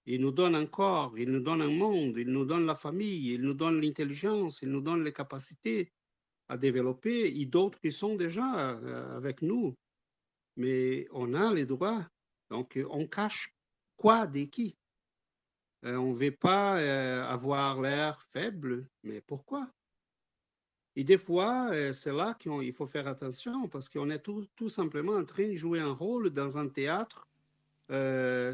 Il 0.06 0.20
nous 0.20 0.32
donne 0.32 0.56
un 0.56 0.66
corps, 0.66 1.16
il 1.16 1.30
nous 1.30 1.40
donne 1.40 1.62
un 1.62 1.70
monde, 1.70 2.16
il 2.16 2.28
nous 2.28 2.44
donne 2.44 2.66
la 2.66 2.74
famille, 2.74 3.34
il 3.34 3.42
nous 3.42 3.54
donne 3.54 3.80
l'intelligence, 3.80 4.60
il 4.62 4.70
nous 4.70 4.80
donne 4.80 5.04
les 5.04 5.12
capacités 5.12 5.92
à 6.48 6.56
développer 6.56 7.40
et 7.40 7.46
d'autres 7.46 7.80
qui 7.80 7.92
sont 7.92 8.16
déjà 8.16 8.70
euh, 8.70 9.16
avec 9.16 9.42
nous. 9.42 9.76
Mais 10.56 11.06
on 11.12 11.34
a 11.34 11.54
les 11.54 11.66
droits. 11.66 12.04
Donc, 12.50 12.78
on 12.90 13.06
cache 13.06 13.54
quoi 13.96 14.26
de 14.26 14.42
qui? 14.44 14.76
Euh, 15.84 15.96
on 15.96 16.12
ne 16.12 16.16
veut 16.16 16.36
pas 16.36 16.78
euh, 16.78 17.24
avoir 17.24 17.80
l'air 17.80 18.20
faible, 18.22 18.88
mais 19.04 19.20
pourquoi? 19.20 19.70
Et 20.96 21.04
des 21.04 21.16
fois, 21.16 21.70
c'est 21.94 22.12
là 22.12 22.34
qu'il 22.38 22.72
faut 22.74 22.86
faire 22.86 23.08
attention 23.08 23.66
parce 23.66 23.88
qu'on 23.88 24.10
est 24.10 24.22
tout, 24.22 24.68
simplement 24.68 25.14
en 25.14 25.24
train 25.24 25.48
de 25.48 25.54
jouer 25.54 25.80
un 25.80 25.94
rôle 25.94 26.28
dans 26.28 26.58
un 26.58 26.68
théâtre 26.68 27.26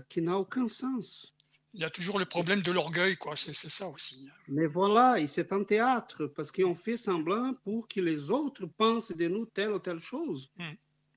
qui 0.08 0.22
n'a 0.22 0.38
aucun 0.38 0.68
sens. 0.68 1.34
Il 1.74 1.80
y 1.80 1.84
a 1.84 1.90
toujours 1.90 2.18
le 2.18 2.24
problème 2.24 2.62
de 2.62 2.72
l'orgueil, 2.72 3.16
quoi. 3.16 3.36
C'est 3.36 3.52
ça 3.52 3.88
aussi. 3.88 4.28
Mais 4.48 4.66
voilà, 4.66 5.24
c'est 5.26 5.52
un 5.52 5.64
théâtre 5.64 6.26
parce 6.26 6.50
qu'on 6.50 6.74
fait 6.74 6.96
semblant 6.96 7.52
pour 7.62 7.86
que 7.88 8.00
les 8.00 8.30
autres 8.30 8.66
pensent 8.66 9.12
de 9.12 9.28
nous 9.28 9.44
telle 9.46 9.72
ou 9.72 9.78
telle 9.78 9.98
chose. 9.98 10.50
Hmm. 10.56 10.74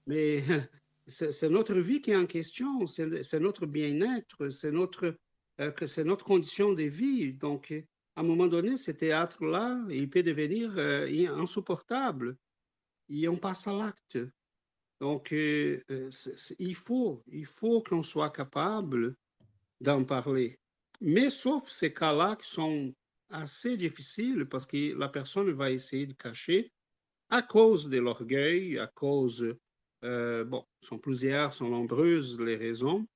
Mais 0.07 0.43
c'est 1.07 1.49
notre 1.49 1.75
vie 1.75 2.01
qui 2.01 2.11
est 2.11 2.17
en 2.17 2.25
question, 2.25 2.85
c'est 2.85 3.39
notre 3.39 3.65
bien-être, 3.65 4.49
c'est 4.49 4.71
notre, 4.71 5.15
euh, 5.59 5.71
c'est 5.85 6.03
notre 6.03 6.25
condition 6.25 6.73
de 6.73 6.83
vie. 6.83 7.33
Donc, 7.33 7.71
à 8.15 8.21
un 8.21 8.23
moment 8.23 8.47
donné, 8.47 8.75
ce 8.75 8.91
théâtre-là, 8.91 9.79
il 9.89 10.09
peut 10.09 10.23
devenir 10.23 10.73
euh, 10.77 11.07
insupportable. 11.37 12.37
Et 13.09 13.27
on 13.27 13.37
passe 13.37 13.67
à 13.67 13.73
l'acte. 13.73 14.17
Donc, 14.99 15.31
euh, 15.31 15.81
il 16.59 16.75
faut, 16.75 17.23
il 17.27 17.45
faut 17.45 17.81
qu'on 17.81 18.03
soit 18.03 18.31
capable 18.31 19.15
d'en 19.81 20.05
parler. 20.05 20.57
Mais 21.01 21.29
sauf 21.29 21.69
ces 21.69 21.93
cas-là 21.93 22.37
qui 22.37 22.49
sont 22.49 22.93
assez 23.29 23.75
difficiles 23.75 24.45
parce 24.45 24.65
que 24.65 24.97
la 24.97 25.09
personne 25.09 25.51
va 25.51 25.71
essayer 25.71 26.05
de 26.05 26.13
cacher 26.13 26.71
à 27.29 27.41
cause 27.41 27.89
de 27.89 27.97
l'orgueil, 27.97 28.77
à 28.77 28.87
cause, 28.87 29.55
euh, 30.03 30.43
bon, 30.43 30.65
sont 30.81 30.99
plusieurs, 30.99 31.53
sont 31.53 31.69
nombreuses 31.69 32.39
les 32.39 32.57
raisons, 32.57 33.07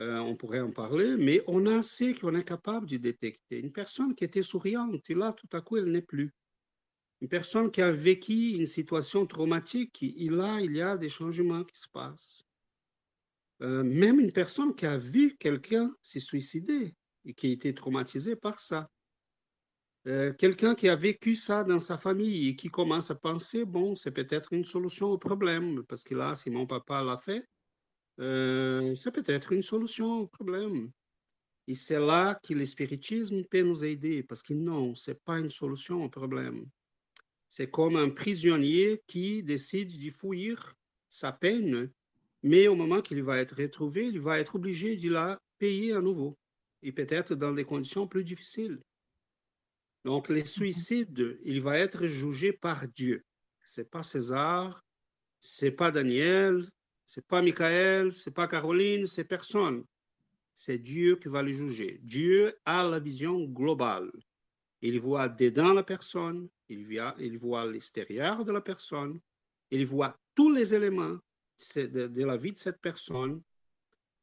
euh, 0.00 0.18
on 0.18 0.34
pourrait 0.34 0.60
en 0.60 0.72
parler, 0.72 1.16
mais 1.16 1.42
on 1.46 1.66
a 1.66 1.78
assez 1.78 2.14
qu'on 2.14 2.34
est 2.34 2.44
capable 2.44 2.88
de 2.88 2.96
détecter. 2.96 3.58
Une 3.58 3.72
personne 3.72 4.14
qui 4.14 4.24
était 4.24 4.42
souriante, 4.42 5.08
et 5.10 5.14
là, 5.14 5.32
tout 5.32 5.48
à 5.52 5.60
coup, 5.60 5.76
elle 5.76 5.90
n'est 5.90 6.02
plus. 6.02 6.32
Une 7.20 7.28
personne 7.28 7.70
qui 7.70 7.82
a 7.82 7.90
vécu 7.90 8.52
une 8.56 8.66
situation 8.66 9.26
traumatique, 9.26 10.02
et 10.02 10.28
là, 10.30 10.58
il 10.60 10.74
y 10.74 10.80
a 10.80 10.96
des 10.96 11.10
changements 11.10 11.64
qui 11.64 11.78
se 11.78 11.88
passent. 11.88 12.42
Euh, 13.62 13.82
même 13.82 14.20
une 14.20 14.32
personne 14.32 14.74
qui 14.74 14.86
a 14.86 14.96
vu 14.96 15.36
quelqu'un 15.36 15.90
se 16.00 16.18
suicider 16.18 16.94
et 17.24 17.34
qui 17.34 17.48
a 17.48 17.50
été 17.50 17.74
traumatisé 17.74 18.36
par 18.36 18.58
ça. 18.58 18.90
Euh, 20.06 20.32
quelqu'un 20.32 20.74
qui 20.74 20.88
a 20.88 20.96
vécu 20.96 21.36
ça 21.36 21.62
dans 21.62 21.78
sa 21.78 21.98
famille 21.98 22.48
et 22.48 22.56
qui 22.56 22.68
commence 22.68 23.10
à 23.10 23.16
penser, 23.16 23.66
bon, 23.66 23.94
c'est 23.94 24.12
peut-être 24.12 24.54
une 24.54 24.64
solution 24.64 25.08
au 25.08 25.18
problème, 25.18 25.84
parce 25.86 26.02
que 26.02 26.14
là, 26.14 26.34
si 26.34 26.48
mon 26.48 26.66
papa 26.66 27.02
l'a 27.02 27.18
fait, 27.18 27.44
euh, 28.18 28.94
c'est 28.94 29.12
peut-être 29.12 29.52
une 29.52 29.62
solution 29.62 30.20
au 30.20 30.26
problème. 30.26 30.90
Et 31.66 31.74
c'est 31.74 32.00
là 32.00 32.40
que 32.42 32.54
l'espiritisme 32.54 33.44
peut 33.44 33.60
nous 33.60 33.84
aider, 33.84 34.22
parce 34.22 34.42
que 34.42 34.54
non, 34.54 34.94
ce 34.94 35.10
n'est 35.10 35.18
pas 35.22 35.38
une 35.38 35.50
solution 35.50 36.02
au 36.02 36.08
problème. 36.08 36.66
C'est 37.50 37.70
comme 37.70 37.96
un 37.96 38.08
prisonnier 38.08 39.02
qui 39.06 39.42
décide 39.42 39.90
de 40.02 40.10
fuir 40.10 40.74
sa 41.10 41.32
peine 41.32 41.90
mais 42.42 42.68
au 42.68 42.74
moment 42.74 43.02
qu'il 43.02 43.22
va 43.22 43.38
être 43.38 43.56
retrouvé, 43.56 44.06
il 44.06 44.20
va 44.20 44.38
être 44.38 44.56
obligé 44.56 44.96
de 44.96 45.10
la 45.10 45.40
payer 45.58 45.92
à 45.92 46.00
nouveau, 46.00 46.38
et 46.82 46.92
peut-être 46.92 47.34
dans 47.34 47.52
des 47.52 47.64
conditions 47.64 48.06
plus 48.06 48.24
difficiles. 48.24 48.80
Donc, 50.04 50.28
les 50.30 50.46
suicides, 50.46 51.38
il 51.44 51.60
va 51.60 51.78
être 51.78 52.06
jugé 52.06 52.52
par 52.52 52.88
Dieu. 52.88 53.22
C'est 53.64 53.90
pas 53.90 54.02
César, 54.02 54.82
c'est 55.40 55.72
pas 55.72 55.90
Daniel, 55.90 56.68
c'est 57.04 57.26
pas 57.26 57.42
Michael, 57.42 58.12
c'est 58.12 58.32
pas 58.32 58.48
Caroline, 58.48 59.04
c'est 59.06 59.24
personne. 59.24 59.84
C'est 60.54 60.78
Dieu 60.78 61.16
qui 61.16 61.28
va 61.28 61.42
le 61.42 61.50
juger. 61.50 61.98
Dieu 62.02 62.58
a 62.64 62.82
la 62.82 62.98
vision 62.98 63.44
globale. 63.44 64.10
Il 64.80 64.98
voit 65.00 65.28
dedans 65.28 65.74
la 65.74 65.82
personne, 65.82 66.48
il 66.68 66.86
voit, 66.86 67.14
il 67.18 67.38
voit 67.38 67.66
l'extérieur 67.66 68.44
de 68.44 68.52
la 68.52 68.60
personne, 68.60 69.20
il 69.70 69.84
voit 69.84 70.18
tous 70.34 70.50
les 70.50 70.74
éléments 70.74 71.18
de, 71.76 72.24
la 72.24 72.36
vie 72.36 72.52
de 72.52 72.56
cette 72.56 72.80
personne, 72.80 73.42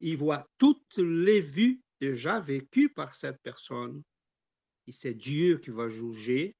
il 0.00 0.16
voit 0.16 0.48
toutes 0.58 0.98
les 0.98 1.40
vues 1.40 1.80
déjà 2.00 2.38
vécues 2.38 2.90
par 2.90 3.14
cette 3.14 3.40
personne. 3.42 4.02
Et 4.86 4.92
c'est 4.92 5.14
Dieu 5.14 5.58
qui 5.58 5.70
va 5.70 5.88
juger, 5.88 6.56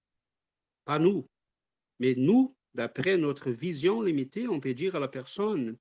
pas 0.85 0.99
nous. 0.99 1.29
Mais 1.99 2.15
nous, 2.15 2.55
d'après 2.75 3.17
notre 3.17 3.51
vision 3.51 4.03
limitée, 4.03 4.49
on 4.49 4.61
peut 4.61 4.75
dire 4.75 4.97
à 4.97 5.01
la 5.01 5.09
personne, 5.09 5.77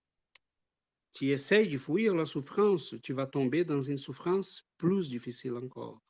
tu 1.14 1.30
essayes 1.32 1.72
de 1.72 1.78
fuir 1.78 2.16
la 2.16 2.26
souffrance, 2.26 2.96
tu 3.02 3.14
vas 3.14 3.26
tomber 3.26 3.66
dans 3.66 3.82
une 3.82 3.98
souffrance 3.98 4.68
plus 4.78 5.10
difficile 5.10 5.54
encore. 5.54 6.02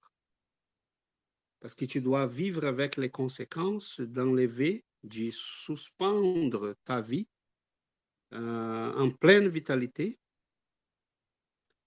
Parce 1.60 1.76
que 1.76 1.86
tu 1.86 2.02
dois 2.02 2.28
vivre 2.28 2.66
avec 2.66 2.98
les 2.98 3.10
conséquences 3.10 4.00
d'enlever, 4.00 4.84
de 5.04 5.30
suspendre 5.32 6.76
ta 6.84 7.02
vie 7.02 7.28
euh, 8.34 8.94
en 8.94 9.10
pleine 9.12 9.48
vitalité, 9.48 10.20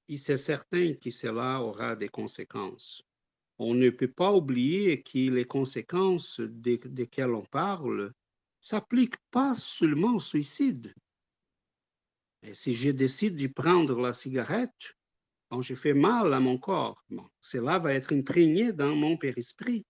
et 0.09 0.17
c'est 0.17 0.37
certain 0.37 0.95
que 0.95 1.11
cela 1.11 1.63
aura 1.63 1.95
des 1.95 2.09
conséquences. 2.09 3.03
On 3.59 3.75
ne 3.75 3.91
peut 3.91 4.11
pas 4.11 4.33
oublier 4.33 5.03
que 5.03 5.31
les 5.31 5.45
conséquences 5.45 6.41
desquelles 6.41 7.35
on 7.35 7.45
parle 7.45 8.13
s'appliquent 8.61 9.23
pas 9.31 9.55
seulement 9.55 10.17
au 10.17 10.21
suicide. 10.21 10.93
Si 12.53 12.75
je 12.75 12.91
décide 12.91 13.37
de 13.37 13.47
prendre 13.47 14.01
la 14.01 14.13
cigarette, 14.13 14.97
quand 15.49 15.63
je 15.63 15.75
fais 15.75 15.95
mal 15.95 16.33
à 16.33 16.41
mon 16.41 16.59
corps, 16.59 17.05
cela 17.41 17.79
va 17.79 17.93
être 17.93 18.13
imprégné 18.13 18.73
dans 18.73 18.97
mon 18.97 19.17
périsprit. 19.17 19.85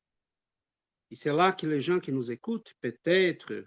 Et 1.11 1.15
c'est 1.15 1.33
là 1.33 1.53
que 1.53 1.67
les 1.67 1.81
gens 1.81 2.01
qui 2.01 2.13
nous 2.13 2.31
écoutent, 2.31 2.75
peut-être, 2.81 3.65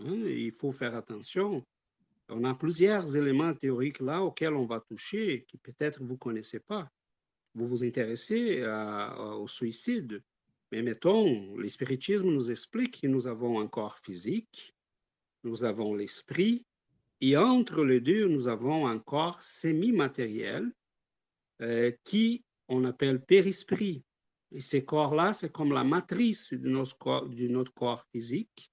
hein, 0.00 0.14
il 0.26 0.52
faut 0.52 0.72
faire 0.72 0.94
attention, 0.94 1.64
on 2.30 2.44
a 2.44 2.54
plusieurs 2.54 3.16
éléments 3.16 3.54
théoriques 3.54 4.00
là 4.00 4.22
auxquels 4.22 4.54
on 4.54 4.66
va 4.66 4.80
toucher, 4.80 5.44
qui 5.48 5.58
peut-être 5.58 6.02
vous 6.02 6.14
ne 6.14 6.18
connaissez 6.18 6.60
pas. 6.60 6.90
Vous 7.54 7.66
vous 7.66 7.84
intéressez 7.84 8.64
au 8.64 9.48
suicide, 9.48 10.22
mais 10.70 10.82
mettons, 10.82 11.56
l'espiritisme 11.56 12.30
nous 12.30 12.50
explique 12.50 13.00
que 13.00 13.08
nous 13.08 13.26
avons 13.26 13.60
un 13.60 13.66
corps 13.66 13.98
physique, 13.98 14.74
nous 15.42 15.64
avons 15.64 15.94
l'esprit, 15.94 16.64
et 17.20 17.36
entre 17.36 17.84
les 17.84 18.00
deux, 18.00 18.28
nous 18.28 18.48
avons 18.48 18.86
un 18.86 18.98
corps 18.98 19.42
semi-matériel 19.42 20.70
euh, 21.60 21.92
qui 22.04 22.44
on 22.68 22.84
appelle 22.84 23.20
périsprit. 23.22 24.04
Et 24.52 24.60
ces 24.60 24.84
corps-là, 24.84 25.32
c'est 25.32 25.52
comme 25.52 25.72
la 25.72 25.84
matrice 25.84 26.54
de 26.54 26.68
notre 26.68 27.74
corps 27.74 28.06
physique 28.12 28.69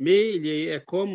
mais 0.00 0.34
il 0.34 0.46
y 0.46 0.72
a 0.72 0.80
comme 0.80 1.12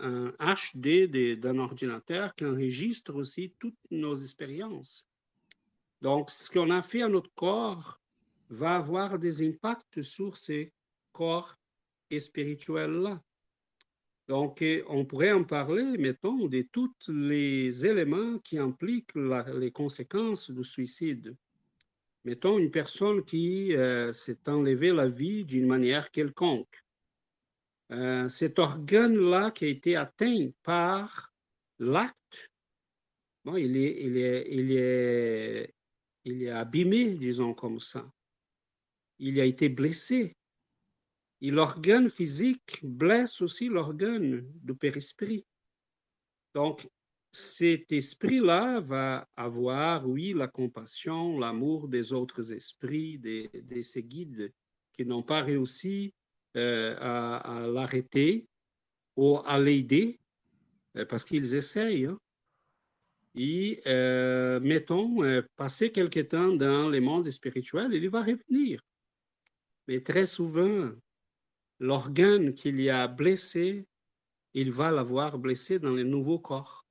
un 0.00 0.34
HD 0.40 1.06
d'un 1.38 1.58
ordinateur 1.58 2.34
qui 2.34 2.44
enregistre 2.44 3.14
aussi 3.14 3.54
toutes 3.60 3.78
nos 3.92 4.16
expériences. 4.16 5.06
Donc, 6.02 6.28
ce 6.32 6.50
qu'on 6.50 6.70
a 6.70 6.82
fait 6.82 7.02
à 7.02 7.08
notre 7.08 7.32
corps 7.36 8.00
va 8.50 8.74
avoir 8.74 9.20
des 9.20 9.46
impacts 9.46 10.02
sur 10.02 10.36
ces 10.36 10.72
corps 11.12 11.54
spirituels-là. 12.10 13.22
Donc, 14.26 14.64
on 14.88 15.04
pourrait 15.04 15.32
en 15.32 15.44
parler, 15.44 15.96
mettons, 15.96 16.48
de 16.48 16.62
tous 16.72 16.92
les 17.06 17.86
éléments 17.86 18.40
qui 18.40 18.58
impliquent 18.58 19.14
les 19.14 19.70
conséquences 19.70 20.50
du 20.50 20.64
suicide. 20.64 21.36
Mettons 22.24 22.58
une 22.58 22.72
personne 22.72 23.24
qui 23.24 23.76
euh, 23.76 24.12
s'est 24.12 24.48
enlevé 24.48 24.90
la 24.90 25.06
vie 25.06 25.44
d'une 25.44 25.66
manière 25.66 26.10
quelconque 26.10 26.82
euh, 27.90 28.28
cet 28.28 28.58
organe-là 28.58 29.50
qui 29.50 29.64
a 29.64 29.68
été 29.68 29.96
atteint 29.96 30.50
par 30.62 31.32
l'acte, 31.78 32.50
bon, 33.44 33.56
il, 33.56 33.76
est, 33.76 34.02
il, 34.02 34.16
est, 34.18 34.46
il, 34.50 34.72
est, 34.72 35.74
il 36.24 36.42
est 36.42 36.50
abîmé, 36.50 37.14
disons 37.14 37.54
comme 37.54 37.80
ça. 37.80 38.10
Il 39.18 39.40
a 39.40 39.44
été 39.44 39.68
blessé. 39.68 40.36
Et 41.40 41.50
l'organe 41.50 42.10
physique 42.10 42.80
blesse 42.82 43.40
aussi 43.40 43.68
l'organe 43.68 44.44
du 44.62 44.74
périsprit. 44.74 45.46
Donc, 46.54 46.88
cet 47.32 47.92
esprit-là 47.92 48.80
va 48.80 49.28
avoir, 49.36 50.08
oui, 50.08 50.32
la 50.34 50.48
compassion, 50.48 51.38
l'amour 51.38 51.88
des 51.88 52.12
autres 52.12 52.52
esprits, 52.52 53.18
de, 53.18 53.48
de 53.54 53.82
ces 53.82 54.02
guides 54.02 54.52
qui 54.92 55.06
n'ont 55.06 55.22
pas 55.22 55.42
réussi 55.42 56.12
euh, 56.58 56.96
à, 57.00 57.66
l'arrêter 57.68 58.48
ou 59.16 59.38
à 59.44 59.58
l'aider, 59.58 60.18
euh, 60.96 61.04
parce 61.06 61.24
qu'ils 61.24 61.54
essayent. 61.54 62.06
Hein. 62.06 62.18
Et 63.34 63.80
euh, 63.86 64.58
mettons, 64.60 65.20
passer 65.56 65.92
quelque 65.92 66.20
temps 66.20 66.52
dans 66.52 66.88
le 66.88 67.00
monde 67.00 67.30
spirituel, 67.30 67.92
il 67.94 68.08
va 68.08 68.22
revenir. 68.22 68.80
Mais 69.86 70.00
très 70.00 70.26
souvent, 70.26 70.90
l'organe 71.78 72.52
qu'il 72.52 72.80
y 72.80 72.90
a 72.90 73.06
blessé, 73.06 73.86
il 74.54 74.72
va 74.72 74.90
l'avoir 74.90 75.38
blessé 75.38 75.78
dans 75.78 75.92
le 75.92 76.02
nouveau 76.02 76.38
corps. 76.38 76.84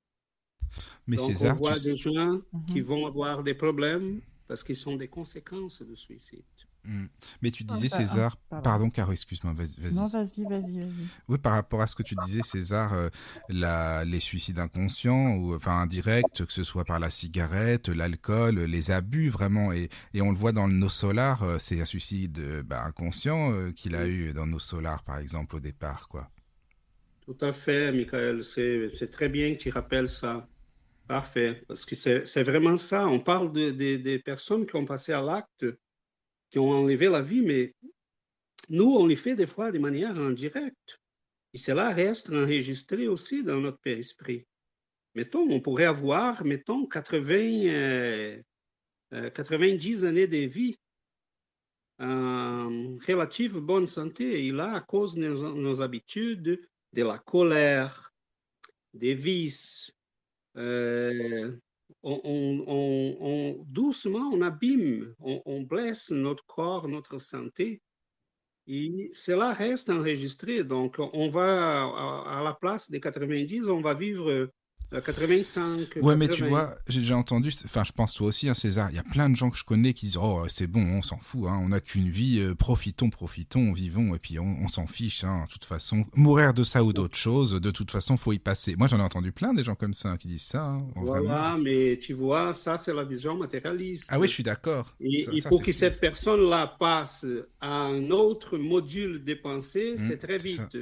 Mais 1.06 1.16
Donc, 1.16 1.30
on 1.40 1.52
voit 1.54 1.78
des 1.78 1.96
gens 1.96 2.40
qui 2.66 2.80
mhm. 2.80 2.86
vont 2.86 3.06
avoir 3.06 3.42
des 3.42 3.54
problèmes 3.54 4.20
parce 4.46 4.62
qu'ils 4.64 4.76
sont 4.76 4.96
des 4.96 5.08
conséquences 5.08 5.82
du 5.82 5.96
suicide. 5.96 6.44
Hmm. 6.84 7.06
Mais 7.42 7.50
tu 7.50 7.64
disais, 7.64 7.88
César, 7.88 8.36
pardon, 8.62 8.88
Caro, 8.88 9.12
excuse-moi, 9.12 9.52
vas-y. 9.52 9.92
non, 9.92 10.06
vas-y, 10.06 10.44
vas-y, 10.44 10.78
vas-y. 10.78 11.06
Oui, 11.28 11.38
par 11.38 11.52
rapport 11.52 11.82
à 11.82 11.86
ce 11.86 11.94
que 11.94 12.02
tu 12.02 12.14
disais, 12.24 12.42
César, 12.42 12.94
euh, 12.94 13.10
la, 13.48 14.04
les 14.04 14.20
suicides 14.20 14.58
inconscients, 14.58 15.34
ou 15.34 15.54
enfin 15.54 15.80
indirects, 15.80 16.46
que 16.46 16.52
ce 16.52 16.62
soit 16.62 16.84
par 16.84 16.98
la 16.98 17.10
cigarette, 17.10 17.88
l'alcool, 17.88 18.60
les 18.60 18.90
abus, 18.90 19.28
vraiment, 19.28 19.72
et, 19.72 19.90
et 20.14 20.22
on 20.22 20.30
le 20.30 20.38
voit 20.38 20.52
dans 20.52 20.68
nos 20.68 20.88
solars, 20.88 21.42
euh, 21.42 21.58
c'est 21.58 21.80
un 21.80 21.84
suicide 21.84 22.38
euh, 22.38 22.62
bah, 22.62 22.82
inconscient 22.84 23.72
qu'il 23.72 23.94
a 23.94 24.06
eu 24.06 24.32
dans 24.32 24.46
nos 24.46 24.58
solars, 24.58 25.02
par 25.02 25.18
exemple, 25.18 25.56
au 25.56 25.60
départ, 25.60 26.08
quoi. 26.08 26.30
Tout 27.20 27.36
à 27.42 27.52
fait, 27.52 27.92
Michael, 27.92 28.42
c'est 28.44 29.10
très 29.10 29.28
bien 29.28 29.54
que 29.54 29.58
tu 29.58 29.70
rappelles 29.70 30.08
ça. 30.08 30.48
Parfait, 31.06 31.62
parce 31.68 31.84
que 31.84 31.94
c'est 31.94 32.42
vraiment 32.42 32.78
ça. 32.78 33.06
On 33.06 33.18
parle 33.20 33.52
de, 33.52 33.70
des 33.70 34.18
personnes 34.18 34.64
qui 34.66 34.76
ont 34.76 34.84
passé 34.84 35.12
à 35.12 35.20
l'acte 35.20 35.66
qui 36.50 36.58
ont 36.58 36.70
enlevé 36.70 37.08
la 37.08 37.20
vie, 37.20 37.42
mais 37.42 37.74
nous, 38.68 38.96
on 38.96 39.06
les 39.06 39.16
fait 39.16 39.34
des 39.34 39.46
fois 39.46 39.72
de 39.72 39.78
manière 39.78 40.18
indirecte. 40.18 41.00
Et 41.54 41.58
cela 41.58 41.90
reste 41.90 42.30
enregistré 42.30 43.08
aussi 43.08 43.42
dans 43.42 43.60
notre 43.60 43.86
esprit. 43.86 44.46
Mettons, 45.14 45.50
on 45.50 45.60
pourrait 45.60 45.86
avoir, 45.86 46.44
mettons, 46.44 46.86
80, 46.86 48.42
90 49.10 50.04
euh, 50.04 50.06
euh, 50.06 50.08
années 50.08 50.26
de 50.26 50.46
vie 50.46 50.76
en 51.98 52.96
relative 53.06 53.58
bonne 53.58 53.86
santé. 53.86 54.46
Et 54.46 54.52
là, 54.52 54.74
à 54.74 54.80
cause 54.80 55.14
de 55.14 55.26
nos, 55.28 55.82
habitudes, 55.82 56.60
de 56.92 57.02
la 57.02 57.18
colère, 57.18 58.12
des 58.92 59.14
vices, 59.14 59.92
euh, 60.56 61.56
on, 62.02 63.64
doucement, 63.66 64.30
on 64.32 64.42
abîme, 64.42 65.14
on, 65.20 65.62
blesse 65.62 66.10
notre 66.10 66.44
corps, 66.46 66.88
notre 66.88 67.18
santé. 67.18 67.82
Et 68.66 69.10
cela 69.14 69.52
reste 69.52 69.90
enregistré. 69.90 70.62
Donc, 70.62 70.96
on 70.98 71.28
va 71.30 71.84
à, 72.26 72.42
la 72.44 72.52
place 72.52 72.90
des 72.90 73.00
90, 73.00 73.68
on 73.68 73.80
va 73.80 73.94
vivre 73.94 74.50
85. 74.90 75.98
Ouais, 76.00 76.16
mais 76.16 76.28
tu 76.28 76.44
vois, 76.44 76.74
j'ai 76.88 77.00
déjà 77.00 77.16
entendu, 77.16 77.50
enfin, 77.64 77.84
je 77.84 77.92
pense 77.92 78.14
toi 78.14 78.28
aussi, 78.28 78.48
hein, 78.48 78.54
César, 78.54 78.88
il 78.90 78.96
y 78.96 78.98
a 78.98 79.04
plein 79.04 79.28
de 79.28 79.36
gens 79.36 79.50
que 79.50 79.58
je 79.58 79.64
connais 79.64 79.92
qui 79.92 80.06
disent 80.06 80.16
Oh, 80.16 80.44
c'est 80.48 80.66
bon, 80.66 80.80
on 80.80 81.02
s'en 81.02 81.18
fout, 81.18 81.42
hein, 81.46 81.60
on 81.62 81.68
n'a 81.68 81.80
qu'une 81.80 82.08
vie, 82.08 82.40
euh, 82.40 82.54
profitons, 82.54 83.10
profitons, 83.10 83.72
vivons, 83.72 84.14
et 84.14 84.18
puis 84.18 84.38
on, 84.38 84.66
s'en 84.68 84.86
fiche, 84.86 85.24
hein, 85.24 85.44
de 85.46 85.52
toute 85.52 85.64
façon. 85.64 86.06
Mourir 86.14 86.54
de 86.54 86.64
ça 86.64 86.84
ou 86.84 86.92
d'autre 86.92 87.16
chose, 87.16 87.52
de 87.52 87.70
toute 87.70 87.90
façon, 87.90 88.16
faut 88.16 88.32
y 88.32 88.38
passer. 88.38 88.76
Moi, 88.76 88.88
j'en 88.88 88.98
ai 88.98 89.02
entendu 89.02 89.30
plein 89.30 89.52
des 89.52 89.64
gens 89.64 89.74
comme 89.74 89.94
ça 89.94 90.16
qui 90.16 90.28
disent 90.28 90.42
ça. 90.42 90.64
Hein, 90.64 90.86
voilà, 90.96 91.58
mais 91.62 91.98
tu 91.98 92.14
vois, 92.14 92.54
ça, 92.54 92.78
c'est 92.78 92.94
la 92.94 93.04
vision 93.04 93.36
matérialiste. 93.36 94.08
Ah 94.10 94.18
oui, 94.18 94.26
je 94.26 94.32
suis 94.32 94.42
d'accord. 94.42 94.94
Il 95.00 95.42
faut 95.42 95.58
que 95.58 95.72
cette 95.72 96.00
personne-là 96.00 96.76
passe 96.78 97.26
à 97.60 97.68
un 97.68 98.10
autre 98.10 98.56
module 98.56 99.22
de 99.22 99.34
pensée, 99.34 99.94
mmh, 99.94 99.98
c'est 99.98 100.18
très 100.18 100.38
vite. 100.38 100.78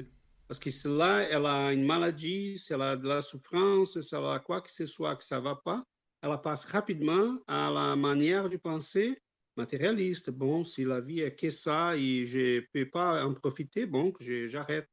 Parce 0.49 0.61
que 0.61 0.71
si 0.71 0.89
là, 0.89 1.27
elle 1.29 1.47
a 1.47 1.73
une 1.73 1.85
maladie, 1.85 2.57
si 2.57 2.73
elle 2.73 2.83
a 2.83 2.97
de 2.97 3.07
la 3.07 3.21
souffrance, 3.21 4.01
si 4.01 4.15
elle 4.15 4.25
a 4.25 4.39
quoi 4.39 4.61
que 4.61 4.71
ce 4.71 4.87
soit 4.87 5.17
que 5.17 5.25
ça 5.25 5.39
ne 5.39 5.45
va 5.45 5.57
pas, 5.57 5.85
elle 6.23 6.41
passe 6.43 6.65
rapidement 6.67 7.39
à 7.47 7.71
la 7.71 7.97
manière 7.97 8.49
de 8.49 8.57
penser 8.57 9.19
matérialiste. 9.57 10.31
Bon, 10.31 10.65
si 10.65 10.85
la 10.85 11.01
vie 11.01 11.21
est 11.21 11.35
que 11.35 11.51
ça 11.51 11.97
et 11.97 12.25
je 12.25 12.57
ne 12.57 12.67
peux 12.73 12.89
pas 12.89 13.25
en 13.25 13.35
profiter, 13.35 13.87
bon, 13.87 14.13
j'arrête. 14.21 14.91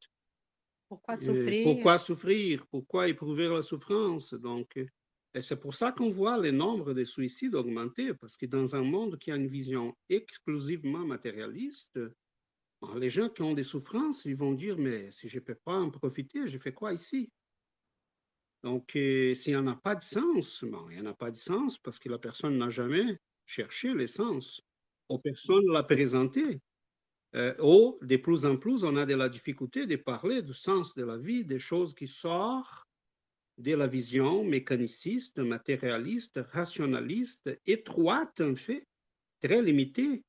Pourquoi 0.88 1.18
souffrir? 1.18 1.64
pourquoi 1.64 1.98
souffrir? 1.98 2.66
Pourquoi 2.68 3.08
éprouver 3.08 3.48
la 3.48 3.62
souffrance? 3.62 4.34
Donc, 4.34 4.80
c'est 5.40 5.60
pour 5.60 5.74
ça 5.74 5.92
qu'on 5.92 6.10
voit 6.10 6.38
le 6.38 6.52
nombre 6.52 6.94
de 6.94 7.04
suicides 7.04 7.56
augmenter, 7.56 8.14
parce 8.14 8.38
que 8.38 8.46
dans 8.46 8.76
un 8.76 8.84
monde 8.84 9.18
qui 9.18 9.32
a 9.32 9.36
une 9.36 9.48
vision 9.48 9.96
exclusivement 10.10 11.06
matérialiste, 11.06 12.00
les 12.96 13.10
gens 13.10 13.30
qui 13.30 13.42
ont 13.42 13.54
des 13.54 13.64
souffrances, 13.64 14.26
ils 14.26 14.36
vont 14.36 14.54
dire, 14.54 14.78
mais 14.78 15.12
si 15.12 15.30
je 15.30 15.40
ne 15.40 15.44
peux 15.44 15.56
pas 15.56 15.80
en 15.80 15.90
profiter, 15.90 16.48
je 16.48 16.58
fais 16.58 16.74
quoi 16.74 16.94
ici? 16.94 17.30
Donc, 18.64 18.96
euh, 18.96 19.36
s'il 19.36 19.54
n'y 19.54 19.60
en 19.60 19.68
a 19.68 19.76
pas 19.76 19.96
de 19.96 20.02
sens, 20.04 20.64
il 20.64 20.96
n'y 20.96 21.02
en 21.02 21.06
a 21.12 21.14
pas 21.14 21.32
de 21.32 21.36
sens 21.36 21.78
parce 21.78 22.00
que 22.00 22.10
la 22.10 22.18
personne 22.18 22.58
n'a 22.58 22.70
jamais 22.70 23.18
cherché 23.46 23.94
le 23.94 24.08
sens. 24.08 24.62
Ou 25.10 25.20
personne 25.20 25.66
ne 25.66 25.74
l'a 25.74 25.84
présenté. 25.84 26.62
Euh, 27.36 27.54
ou, 27.62 27.98
de 28.02 28.18
plus 28.18 28.46
en 28.46 28.58
plus, 28.58 28.84
on 28.84 28.96
a 28.96 29.06
de 29.06 29.16
la 29.16 29.28
difficulté 29.28 29.86
de 29.86 29.96
parler 29.98 30.42
du 30.42 30.54
sens 30.54 30.96
de 30.96 31.04
la 31.04 31.18
vie, 31.18 31.44
des 31.44 31.60
choses 31.60 31.94
qui 31.94 32.08
sortent 32.08 32.86
de 33.58 33.76
la 33.76 33.88
vision 33.88 34.44
mécaniciste, 34.44 35.40
matérialiste, 35.40 36.40
rationaliste, 36.42 37.50
étroite 37.66 38.42
en 38.42 38.56
fait, 38.56 38.88
très 39.42 39.62
limitée. 39.62 40.24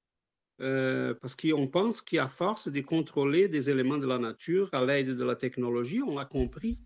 Euh, 0.60 1.14
parce 1.14 1.34
qu'on 1.34 1.66
pense 1.66 2.00
qu'à 2.00 2.28
force 2.28 2.68
de 2.68 2.80
contrôler 2.80 3.48
des 3.48 3.70
éléments 3.70 3.98
de 3.98 4.06
la 4.06 4.18
nature 4.18 4.68
à 4.72 4.84
l'aide 4.84 5.16
de 5.16 5.24
la 5.24 5.34
technologie, 5.34 6.00
on 6.02 6.16
l'a 6.16 6.24
compris. 6.24 6.78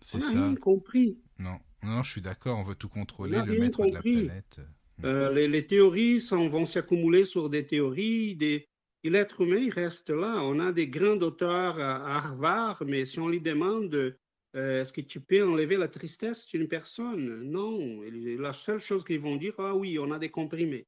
C'est 0.00 0.20
ça. 0.20 0.32
Rien 0.32 0.54
compris. 0.54 1.18
Non, 1.38 1.58
non, 1.82 2.02
je 2.02 2.10
suis 2.10 2.20
d'accord, 2.20 2.58
on 2.58 2.62
veut 2.62 2.74
tout 2.74 2.90
contrôler, 2.90 3.40
le 3.46 3.58
maître 3.58 3.86
de 3.86 3.92
la 3.92 4.02
planète. 4.02 4.60
Euh, 5.04 5.30
les, 5.32 5.66
théories 5.66 6.18
vont 6.30 6.66
s'accumuler 6.66 7.24
sur 7.24 7.48
des 7.48 7.66
théories. 7.66 8.36
Des... 8.36 8.66
L'être 9.04 9.42
humain, 9.42 9.60
il 9.60 9.70
reste 9.70 10.10
là. 10.10 10.40
On 10.42 10.58
a 10.58 10.72
des 10.72 10.88
grands 10.88 11.18
auteurs 11.18 11.78
à 11.78 12.16
Harvard, 12.16 12.82
mais 12.86 13.04
si 13.04 13.18
on 13.18 13.28
lui 13.28 13.40
demande 13.40 14.16
euh, 14.56 14.80
est-ce 14.80 14.92
que 14.92 15.02
tu 15.02 15.20
peux 15.20 15.46
enlever 15.46 15.76
la 15.76 15.88
tristesse 15.88 16.46
d'une 16.46 16.66
personne? 16.66 17.42
Non. 17.42 18.00
La 18.38 18.52
seule 18.52 18.80
chose 18.80 19.04
qu'ils 19.04 19.20
vont 19.20 19.36
dire, 19.36 19.54
ah 19.58 19.74
oui, 19.74 19.98
on 19.98 20.10
a 20.10 20.18
des 20.18 20.30
comprimés. 20.30 20.86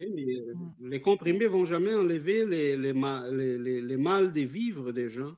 Mmh. 0.00 0.88
les 0.88 1.00
comprimés 1.00 1.46
vont 1.46 1.64
jamais 1.64 1.94
enlever 1.94 2.44
les, 2.44 2.76
les, 2.76 2.92
les, 2.92 3.80
les, 3.80 3.96
mal 3.96 4.32
de 4.32 4.40
vivre 4.40 4.90
des 4.90 5.08
gens. 5.08 5.36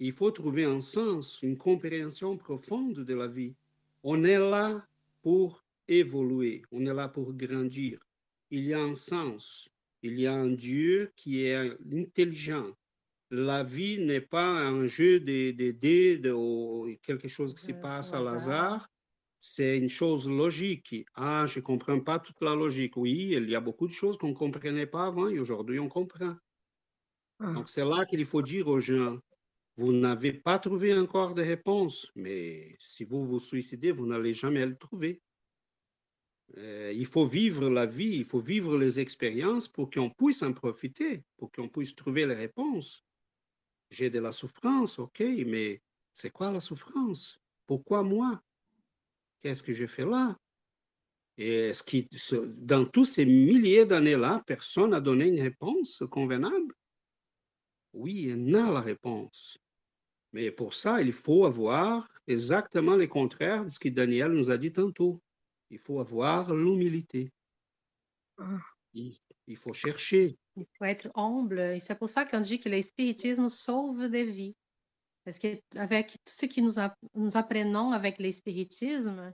Il 0.00 0.10
faut 0.10 0.32
trouver 0.32 0.64
un 0.64 0.80
sens, 0.80 1.40
une 1.42 1.56
compréhension 1.56 2.36
profonde 2.36 3.04
de 3.04 3.14
la 3.14 3.28
vie. 3.28 3.54
On 4.02 4.24
est 4.24 4.38
là 4.38 4.84
pour 5.22 5.64
évoluer, 5.86 6.62
on 6.72 6.84
est 6.86 6.92
là 6.92 7.08
pour 7.08 7.32
grandir. 7.34 8.00
Il 8.50 8.64
y 8.64 8.74
a 8.74 8.80
un 8.80 8.94
sens, 8.94 9.70
il 10.02 10.18
y 10.18 10.26
a 10.26 10.34
un 10.34 10.50
Dieu 10.50 11.12
qui 11.14 11.44
est 11.46 11.70
intelligent. 11.92 12.72
La 13.30 13.62
vie 13.62 14.04
n'est 14.04 14.20
pas 14.20 14.44
un 14.44 14.86
jeu 14.86 15.20
de 15.20 15.70
dés, 15.70 16.18
de, 16.18 16.96
quelque 16.96 17.28
chose 17.28 17.54
qui 17.54 17.66
se 17.66 17.72
passe 17.72 18.12
à 18.12 18.18
hasard 18.18 18.88
c'est 19.46 19.76
une 19.76 19.90
chose 19.90 20.26
logique. 20.30 21.04
Ah, 21.14 21.44
je 21.44 21.58
ne 21.58 21.64
comprends 21.64 22.00
pas 22.00 22.18
toute 22.18 22.40
la 22.40 22.54
logique. 22.54 22.96
Oui, 22.96 23.32
il 23.32 23.50
y 23.50 23.54
a 23.54 23.60
beaucoup 23.60 23.86
de 23.86 23.92
choses 23.92 24.16
qu'on 24.16 24.30
ne 24.30 24.34
comprenait 24.34 24.86
pas 24.86 25.06
avant 25.06 25.28
et 25.28 25.38
aujourd'hui 25.38 25.78
on 25.78 25.88
comprend. 25.88 26.34
Ah. 27.40 27.52
Donc 27.52 27.68
c'est 27.68 27.84
là 27.84 28.06
qu'il 28.06 28.24
faut 28.24 28.40
dire 28.40 28.68
aux 28.68 28.80
gens, 28.80 29.18
vous 29.76 29.92
n'avez 29.92 30.32
pas 30.32 30.58
trouvé 30.58 30.94
encore 30.94 31.34
de 31.34 31.42
réponse, 31.42 32.10
mais 32.14 32.74
si 32.78 33.04
vous 33.04 33.22
vous 33.26 33.38
suicidez, 33.38 33.92
vous 33.92 34.06
n'allez 34.06 34.32
jamais 34.32 34.64
le 34.64 34.78
trouver. 34.78 35.20
Euh, 36.56 36.92
il 36.94 37.06
faut 37.06 37.26
vivre 37.26 37.68
la 37.68 37.84
vie, 37.84 38.16
il 38.16 38.24
faut 38.24 38.40
vivre 38.40 38.78
les 38.78 38.98
expériences 38.98 39.68
pour 39.68 39.90
qu'on 39.90 40.08
puisse 40.08 40.42
en 40.42 40.54
profiter, 40.54 41.22
pour 41.36 41.52
qu'on 41.52 41.68
puisse 41.68 41.94
trouver 41.94 42.24
les 42.24 42.34
réponses. 42.34 43.04
J'ai 43.90 44.08
de 44.08 44.20
la 44.20 44.32
souffrance, 44.32 44.98
ok, 44.98 45.20
mais 45.20 45.82
c'est 46.14 46.30
quoi 46.30 46.50
la 46.50 46.60
souffrance? 46.60 47.42
Pourquoi 47.66 48.02
moi? 48.02 48.40
Qu'est-ce 49.44 49.62
que 49.62 49.74
j'ai 49.74 49.86
fait 49.86 50.06
là? 50.06 50.38
Et 51.36 51.68
est-ce 51.68 51.82
que 51.82 52.46
dans 52.64 52.86
tous 52.86 53.04
ces 53.04 53.26
milliers 53.26 53.84
d'années-là, 53.84 54.42
personne 54.46 54.92
n'a 54.92 55.02
donné 55.02 55.26
une 55.26 55.38
réponse 55.38 56.02
convenable? 56.10 56.74
Oui, 57.92 58.22
il 58.28 58.50
y 58.50 58.56
a 58.56 58.72
la 58.72 58.80
réponse. 58.80 59.58
Mais 60.32 60.50
pour 60.50 60.72
ça, 60.72 61.02
il 61.02 61.12
faut 61.12 61.44
avoir 61.44 62.08
exactement 62.26 62.96
le 62.96 63.06
contraire 63.06 63.66
de 63.66 63.68
ce 63.68 63.78
que 63.78 63.90
Daniel 63.90 64.32
nous 64.32 64.50
a 64.50 64.56
dit 64.56 64.72
tantôt. 64.72 65.20
Il 65.68 65.78
faut 65.78 66.00
avoir 66.00 66.54
l'humilité. 66.54 67.30
Ah. 68.38 68.62
Il, 68.94 69.18
faut 69.56 69.74
chercher. 69.74 70.38
Il 70.56 70.64
faut 70.78 70.86
être 70.86 71.10
humble. 71.16 71.60
Et 71.60 71.80
c'est 71.80 71.98
pour 71.98 72.08
ça 72.08 72.24
qu'on 72.24 72.40
dit 72.40 72.58
que 72.58 72.70
l'espiritisme 72.70 73.50
sauve 73.50 74.08
des 74.08 74.24
vies. 74.24 74.56
Parce 75.24 75.38
qu'avec 75.38 76.12
tout 76.12 76.32
ce 76.32 76.46
que 76.46 76.60
nous, 76.60 77.36
apprenons 77.36 77.92
avec 77.92 78.18
l'espiritisme, 78.18 79.32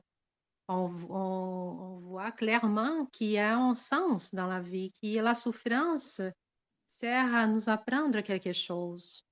on, 0.69 0.89
on, 1.11 1.99
voit 1.99 2.31
clairement 2.31 3.07
qu'il 3.07 3.29
y 3.29 3.39
a 3.39 3.59
un 3.59 3.75
sens 3.75 4.33
dans 4.33 4.47
la 4.47 4.61
vie, 4.61 4.93
que 4.93 5.21
la 5.21 5.35
souffrance 5.35 6.21
sert 6.87 7.35
à 7.35 7.47
nous 7.47 7.69
apprendre 7.69 8.21
quelque 8.21 8.53
chose. 8.53 9.25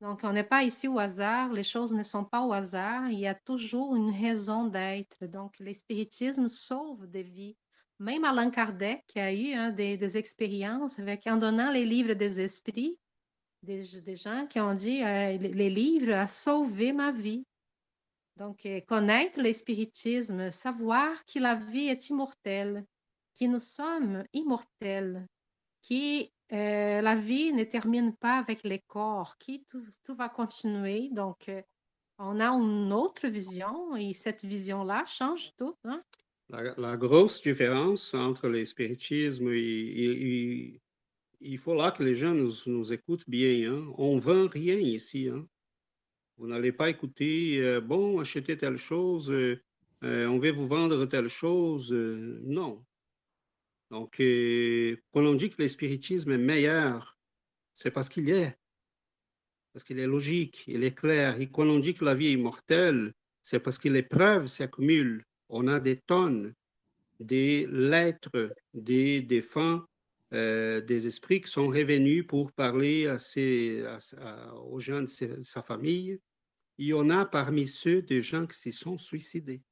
Donc, 0.00 0.20
on 0.22 0.32
n'est 0.32 0.44
pas 0.44 0.62
ici 0.62 0.86
au 0.86 0.98
hasard, 0.98 1.52
les 1.52 1.64
choses 1.64 1.92
ne 1.92 2.04
sont 2.04 2.24
pas 2.24 2.42
au 2.42 2.52
hasard, 2.52 3.10
il 3.10 3.18
y 3.18 3.26
a 3.26 3.34
toujours 3.34 3.96
une 3.96 4.10
raison 4.10 4.66
d'être. 4.68 5.26
Donc, 5.26 5.58
l'espiritisme 5.58 6.48
sauve 6.48 7.06
des 7.06 7.24
vies. 7.24 7.56
Même 7.98 8.24
Allan 8.24 8.50
Kardec 8.50 9.04
a 9.16 9.32
eu 9.32 9.54
hein, 9.54 9.70
des, 9.70 9.96
des, 9.96 10.16
expériences 10.16 11.00
avec, 11.00 11.26
en 11.26 11.36
donnant 11.36 11.72
les 11.72 11.84
livres 11.84 12.14
des 12.14 12.40
esprits, 12.40 12.96
des, 13.62 14.14
gens 14.14 14.46
qui 14.46 14.60
ont 14.60 14.74
dit 14.74 15.02
euh, 15.02 15.36
les 15.36 15.70
livres 15.70 16.12
a 16.12 16.28
sauvé 16.28 16.92
ma 16.92 17.10
vie. 17.10 17.44
Donc, 18.36 18.64
euh, 18.66 18.80
connaître 18.80 19.40
l'espiritisme, 19.40 20.50
savoir 20.50 21.24
que 21.24 21.40
la 21.40 21.56
vie 21.56 21.88
est 21.88 22.08
immortelle, 22.08 22.84
que 23.38 23.46
nous 23.46 23.60
sommes 23.60 24.24
immortels. 24.32 25.26
qui 25.82 26.32
euh, 26.52 27.02
la 27.02 27.14
vie 27.14 27.52
ne 27.52 27.64
termine 27.64 28.16
pas 28.16 28.38
avec 28.38 28.62
les 28.64 28.78
corps, 28.78 29.36
qui 29.38 29.64
tout, 29.64 30.14
va 30.14 30.30
continuer. 30.30 31.10
Donc, 31.12 31.48
euh, 31.48 31.60
on 32.18 32.40
a 32.40 32.48
une 32.48 32.92
autre 32.92 33.28
vision 33.28 33.94
et 33.96 34.14
cette 34.14 34.44
vision-là 34.44 35.04
change 35.06 35.50
tout. 35.58 35.76
Hein? 35.84 36.02
La, 36.48 36.96
grosse 36.96 37.42
différence 37.42 38.14
entre 38.14 38.48
les 38.48 38.64
spiritismes, 38.64 39.52
il, 39.52 40.80
il, 41.40 41.58
faut 41.58 41.74
là 41.74 41.90
que 41.90 42.02
les 42.02 42.14
gens 42.14 42.34
nous, 42.34 42.52
nous 42.66 42.92
écoutent 42.92 43.28
bien. 43.28 43.72
Hein? 43.72 43.92
On 43.98 44.16
ne 44.16 44.20
vend 44.20 44.48
rien 44.48 44.76
ici. 44.78 45.28
Hein? 45.28 45.46
Vous 46.38 46.46
n'allez 46.46 46.70
pas 46.70 46.88
écouter, 46.88 47.60
euh, 47.60 47.80
bon, 47.80 48.20
achetez 48.20 48.56
telle 48.56 48.76
chose, 48.76 49.28
euh, 49.30 49.60
euh, 50.04 50.26
on 50.28 50.38
va 50.38 50.52
vous 50.52 50.68
vendre 50.68 51.04
telle 51.06 51.28
chose. 51.28 51.92
Non. 51.92 52.84
Donc, 53.90 54.18
quand 54.18 55.24
on 55.24 55.34
dit 55.34 55.50
que 55.50 55.62
le 55.62 55.68
spiritisme 55.68 56.30
est 56.30 56.38
meilleur, 56.38 57.18
c'est 57.74 57.90
parce 57.90 58.08
qu'il 58.08 58.30
est. 58.30 58.56
Parce 59.72 59.84
qu'il 59.84 59.98
est 59.98 60.06
logique, 60.06 60.62
il 60.68 60.84
est 60.84 60.94
clair. 60.94 61.40
Et 61.40 61.50
quand 61.50 61.66
on 61.66 61.78
dit 61.78 61.94
que 61.94 62.04
la 62.04 62.14
vie 62.14 62.28
est 62.28 62.32
immortelle, 62.32 63.12
c'est 63.42 63.60
parce 63.60 63.78
que 63.78 63.88
les 63.88 64.02
preuves 64.02 64.46
s'accumulent. 64.46 65.24
On 65.48 65.66
a 65.66 65.80
des 65.80 65.98
tonnes, 66.00 66.54
des 67.18 67.66
lettres, 67.66 68.54
des 68.74 69.22
défunts, 69.22 69.86
euh, 70.34 70.80
des 70.80 71.06
esprits 71.06 71.40
qui 71.40 71.50
sont 71.50 71.68
revenus 71.68 72.26
pour 72.26 72.52
parler 72.52 73.08
aux 73.08 74.80
gens 74.80 75.02
de 75.02 75.06
sa 75.06 75.62
famille. 75.62 76.18
Il 76.76 76.86
y 76.86 76.94
en 76.94 77.10
a 77.10 77.24
parmi 77.24 77.66
ceux 77.66 78.02
des 78.02 78.20
gens 78.20 78.46
qui 78.46 78.56
se 78.56 78.70
sont 78.70 78.98
suicidés. 78.98 79.62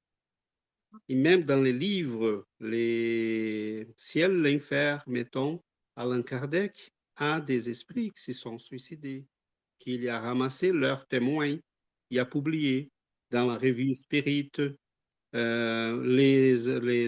Et 1.09 1.15
même 1.15 1.45
dans 1.45 1.63
les 1.63 1.73
livres, 1.73 2.47
les 2.59 3.87
ciels, 3.97 4.43
l'enfer, 4.43 5.05
mettons, 5.07 5.63
Alain 5.95 6.23
Kardec 6.23 6.93
a 7.17 7.41
des 7.41 7.71
esprits 7.71 8.11
qui 8.13 8.23
se 8.23 8.33
sont 8.33 8.59
suicidés, 8.59 9.27
qu'il 9.79 10.09
a 10.09 10.21
ramassé 10.21 10.73
leurs 10.73 11.07
témoins, 11.07 11.57
il 12.11 12.19
a 12.19 12.25
publié 12.25 12.91
dans 13.31 13.47
la 13.47 13.59
revue 13.59 13.95
Spirit 13.95 14.53
euh, 15.35 16.03
les, 16.07 16.57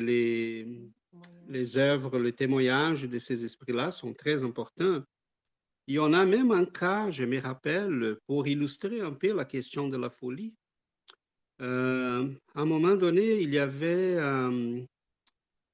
les, 0.00 0.90
les 1.48 1.76
œuvres, 1.78 2.18
les 2.18 2.32
témoignages 2.32 3.08
de 3.08 3.18
ces 3.18 3.44
esprits-là 3.44 3.90
sont 3.90 4.12
très 4.12 4.44
importants. 4.44 5.02
Il 5.86 5.94
y 5.94 5.98
en 5.98 6.12
a 6.12 6.26
même 6.26 6.50
un 6.50 6.66
cas, 6.66 7.10
je 7.10 7.24
me 7.24 7.40
rappelle, 7.40 8.18
pour 8.26 8.46
illustrer 8.46 9.00
un 9.00 9.12
peu 9.12 9.32
la 9.32 9.46
question 9.46 9.88
de 9.88 9.96
la 9.96 10.10
folie. 10.10 10.54
Euh, 11.60 12.28
à 12.54 12.60
un 12.60 12.64
moment 12.66 12.94
donné, 12.94 13.40
il 13.40 13.54
y 13.54 13.58
avait, 13.58 14.16
euh, 14.16 14.84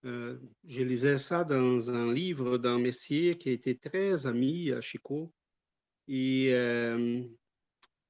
euh, 0.04 0.38
je 0.66 0.82
lisais 0.82 1.18
ça 1.18 1.44
dans 1.44 1.90
un 1.90 2.12
livre 2.12 2.58
d'un 2.58 2.78
messier 2.78 3.36
qui 3.36 3.50
était 3.50 3.74
très 3.74 4.26
ami 4.26 4.70
à 4.72 4.80
Chico 4.80 5.32
et, 6.08 6.50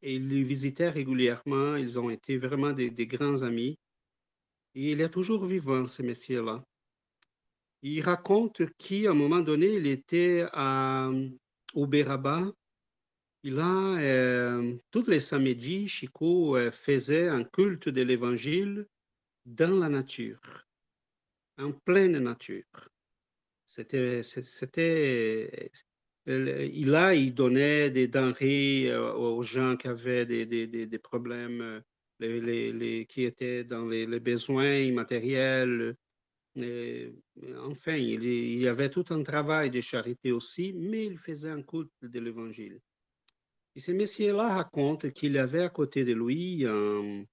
il 0.07 0.29
le 0.29 0.43
visitait 0.43 0.91
régulièrement. 0.91 1.77
Ils 1.77 1.99
ont 1.99 2.11
été 2.11 2.37
vraiment 2.37 2.73
des, 2.73 2.91
des, 2.91 3.07
grands 3.07 3.43
amis. 3.43 3.79
Et 4.75 4.93
il 4.93 5.01
est 5.01 5.09
toujours 5.09 5.47
vivant, 5.47 5.87
ce 5.87 6.03
messier-là. 6.03 6.63
Il 7.87 8.01
raconte 8.01 8.63
qu'à 8.79 9.11
un 9.11 9.15
moment 9.15 9.41
donné, 9.41 9.75
il 9.75 9.87
était 9.87 10.47
à, 10.53 11.11
au 11.75 11.87
Béraba 11.87 12.51
et 13.47 13.51
là, 13.51 13.99
euh, 13.99 14.75
tous 14.91 15.07
les 15.07 15.21
samedis, 15.21 15.87
Chico 15.87 16.57
euh, 16.57 16.71
faisait 16.71 17.29
un 17.29 17.45
culte 17.45 17.91
de 17.91 18.01
l'évangile 18.01 18.87
dans 19.45 19.79
la 19.79 19.91
nature, 19.91 20.41
en 21.59 21.73
pleine 21.73 22.19
nature. 22.19 22.65
C'était, 23.67 24.23
c'était, 24.23 25.71
euh, 26.27 26.71
là, 26.87 27.15
il 27.15 27.35
donnait 27.35 27.91
des 27.91 28.09
denrées 28.09 28.97
aux 28.97 29.43
gens 29.43 29.77
qui 29.77 29.89
avaient 29.89 30.25
des, 30.25 30.47
des, 30.47 30.87
des 30.87 30.99
problèmes, 30.99 31.61
euh, 31.61 31.81
les, 32.21 32.41
les, 32.41 32.73
les, 32.73 33.05
qui 33.05 33.25
étaient 33.25 33.63
dans 33.63 33.85
les, 33.85 34.07
besoins 34.21 34.79
immatériels. 34.79 35.95
Et, 36.57 37.13
enfin, 37.59 37.97
il, 37.97 38.25
y 38.25 38.69
avait 38.69 38.91
tout 38.91 39.07
un 39.11 39.23
travail 39.23 39.71
de 39.71 39.81
charité 39.81 40.31
aussi, 40.31 40.73
mais 40.73 41.07
il 41.07 41.19
faisait 41.19 41.51
un 41.51 41.63
culte 41.63 41.91
de 42.03 42.21
l'évangile. 42.21 42.81
Et 43.75 43.81
ce 43.81 43.91
monsieur-là 43.91 44.55
raconte 44.55 45.11
qu'il 45.13 45.37
avait 45.37 45.63
à 45.63 45.69
côté 45.69 46.05
de 46.05 46.13
lui 46.13 46.65
un, 46.65 47.25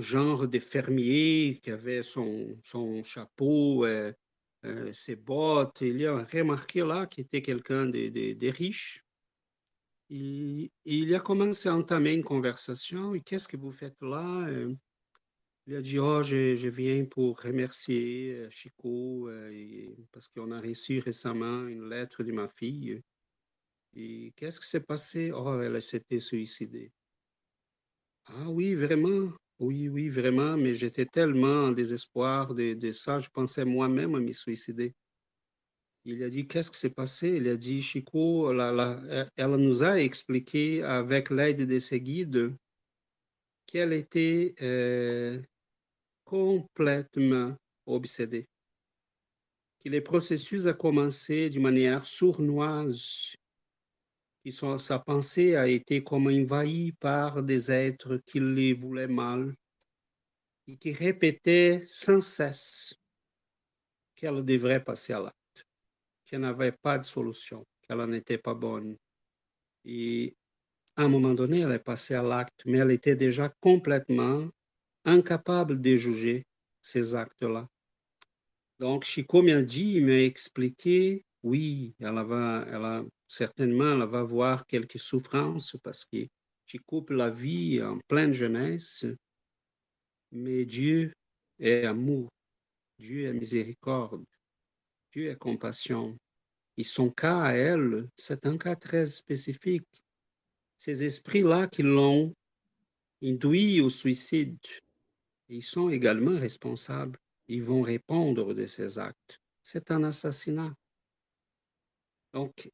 genre 0.00 0.46
de 0.46 0.58
fermier 0.58 1.60
qui 1.62 1.70
avait 1.70 2.02
son, 2.02 2.58
son 2.62 3.02
chapeau, 3.02 3.86
euh, 3.86 4.12
euh, 4.66 4.92
ses 4.92 5.16
bottes. 5.16 5.80
Il 5.80 6.06
a 6.06 6.24
remarqué 6.24 6.80
là 6.80 7.06
qu'il 7.06 7.24
était 7.24 7.40
quelqu'un 7.40 7.86
de, 7.86 8.08
de, 8.08 8.34
de, 8.34 8.48
riche. 8.48 9.02
Et, 10.10 10.70
il 10.84 11.14
a 11.14 11.20
commencé 11.20 11.70
à 11.70 11.74
entamer 11.74 12.12
une 12.12 12.22
conversation. 12.22 13.14
Et 13.14 13.22
qu'est-ce 13.22 13.48
que 13.48 13.56
vous 13.56 13.72
faites 13.72 14.00
là? 14.02 14.46
Euh, 15.68 15.72
il 15.72 15.76
a 15.76 15.82
dit, 15.82 15.98
oh, 15.98 16.22
je, 16.22 16.56
je 16.56 16.68
viens 16.68 17.04
pour 17.04 17.40
remercier 17.40 18.32
euh, 18.34 18.50
Chico 18.50 19.30
parce 20.12 20.28
qu'on 20.28 20.50
a 20.50 20.60
reçu 20.60 20.98
récemment 20.98 21.66
une 21.66 21.88
lettre 21.88 22.22
de 22.22 22.32
ma 22.32 22.48
fille. 22.48 23.00
Et 23.94 24.32
qu'est-ce 24.36 24.60
qui 24.60 24.68
s'est 24.68 24.84
passé? 24.84 25.32
Oh, 25.32 25.60
elle 25.60 25.80
s'était 25.82 26.20
suicidée. 26.20 26.92
Ah 28.26 28.48
oui, 28.48 28.74
vraiment? 28.74 29.32
Oui, 29.58 29.88
oui, 29.88 30.08
vraiment, 30.08 30.56
mais 30.56 30.74
j'étais 30.74 31.06
tellement 31.06 31.66
en 31.66 31.72
désespoir 31.72 32.54
de, 32.54 32.74
de 32.74 32.92
ça, 32.92 33.18
je 33.18 33.28
pensais 33.28 33.64
moi-même 33.64 34.14
à 34.14 34.20
me 34.20 34.32
suicider. 34.32 34.94
Il 36.04 36.22
a 36.24 36.30
dit, 36.30 36.48
qu'est-ce 36.48 36.70
qui 36.70 36.78
s'est 36.78 36.94
passé? 36.94 37.34
Il 37.36 37.48
a 37.48 37.56
dit, 37.56 37.80
Chico, 37.80 38.52
la, 38.52 38.72
la, 38.72 39.28
elle 39.36 39.50
nous 39.56 39.84
a 39.84 40.00
expliqué 40.00 40.82
avec 40.82 41.30
l'aide 41.30 41.64
de 41.64 41.78
ses 41.78 42.00
guides 42.00 42.56
qu'elle 43.66 43.92
était 43.92 44.54
euh, 44.62 45.40
complètement 46.32 47.54
obsédée, 47.84 48.48
que 49.84 49.90
le 49.90 50.02
processus 50.02 50.66
a 50.66 50.72
commencé 50.72 51.50
d'une 51.50 51.60
manière 51.60 52.06
sournoise 52.06 53.34
sont, 54.50 54.78
sa 54.78 54.98
pensée 54.98 55.56
a 55.56 55.68
été 55.68 56.02
comme 56.02 56.28
envahie 56.28 56.92
par 56.92 57.42
des 57.42 57.70
êtres 57.70 58.16
qui 58.24 58.40
lui 58.40 58.72
voulaient 58.72 59.08
mal 59.08 59.54
et 60.66 60.78
qui 60.78 60.92
répétaient 60.92 61.84
sans 61.86 62.22
cesse 62.22 62.94
qu'elle 64.16 64.42
devrait 64.42 64.82
passer 64.82 65.12
à 65.12 65.20
l'acte, 65.20 65.66
qu'elle 66.24 66.40
n'avait 66.40 66.72
pas 66.72 66.96
de 66.96 67.04
solution, 67.04 67.66
qu'elle 67.82 68.02
n'était 68.06 68.38
pas 68.38 68.54
bonne. 68.54 68.96
Et 69.84 70.34
à 70.96 71.02
un 71.02 71.08
moment 71.08 71.34
donné, 71.34 71.60
elle 71.60 71.72
est 71.72 71.78
passée 71.78 72.14
à 72.14 72.22
l'acte, 72.22 72.62
mais 72.64 72.78
elle 72.78 72.92
était 72.92 73.16
déjà 73.16 73.50
complètement 73.60 74.48
incapable 75.04 75.80
de 75.80 75.96
juger 75.96 76.44
ces 76.80 77.14
actes-là. 77.14 77.68
Donc, 78.78 79.04
Chico 79.04 79.42
dit, 79.42 79.94
il 79.94 80.06
m'a 80.06 80.22
expliqué, 80.22 81.24
oui, 81.42 81.94
elle, 82.00 82.18
avait, 82.18 82.68
elle 82.68 82.84
a 82.84 83.04
certainement, 83.28 83.92
elle 83.92 84.08
va 84.08 84.20
avoir 84.20 84.66
quelques 84.66 84.98
souffrances 84.98 85.76
parce 85.82 86.04
que 86.04 86.26
tu 86.66 86.80
coupes 86.80 87.10
la 87.10 87.30
vie 87.30 87.82
en 87.82 87.98
pleine 88.08 88.32
jeunesse, 88.32 89.06
mais 90.32 90.64
Dieu 90.64 91.12
est 91.58 91.84
amour, 91.84 92.28
Dieu 92.98 93.26
est 93.26 93.32
miséricorde, 93.32 94.24
Dieu 95.12 95.30
est 95.30 95.38
compassion. 95.38 96.16
Et 96.76 96.84
son 96.84 97.10
cas 97.10 97.42
à 97.42 97.52
elle, 97.52 98.08
c'est 98.16 98.46
un 98.46 98.56
cas 98.56 98.76
très 98.76 99.06
spécifique. 99.06 99.86
Ces 100.78 101.04
esprits-là 101.04 101.68
qui 101.68 101.82
l'ont 101.82 102.34
induit 103.22 103.80
au 103.80 103.90
suicide, 103.90 104.58
ils 105.52 105.62
sont 105.62 105.90
également 105.90 106.38
responsables. 106.38 107.18
Ils 107.48 107.62
vont 107.62 107.82
répondre 107.82 108.54
de 108.54 108.66
ces 108.66 108.98
actes. 108.98 109.38
C'est 109.62 109.90
un 109.90 110.02
assassinat. 110.04 110.74
Donc, 112.32 112.70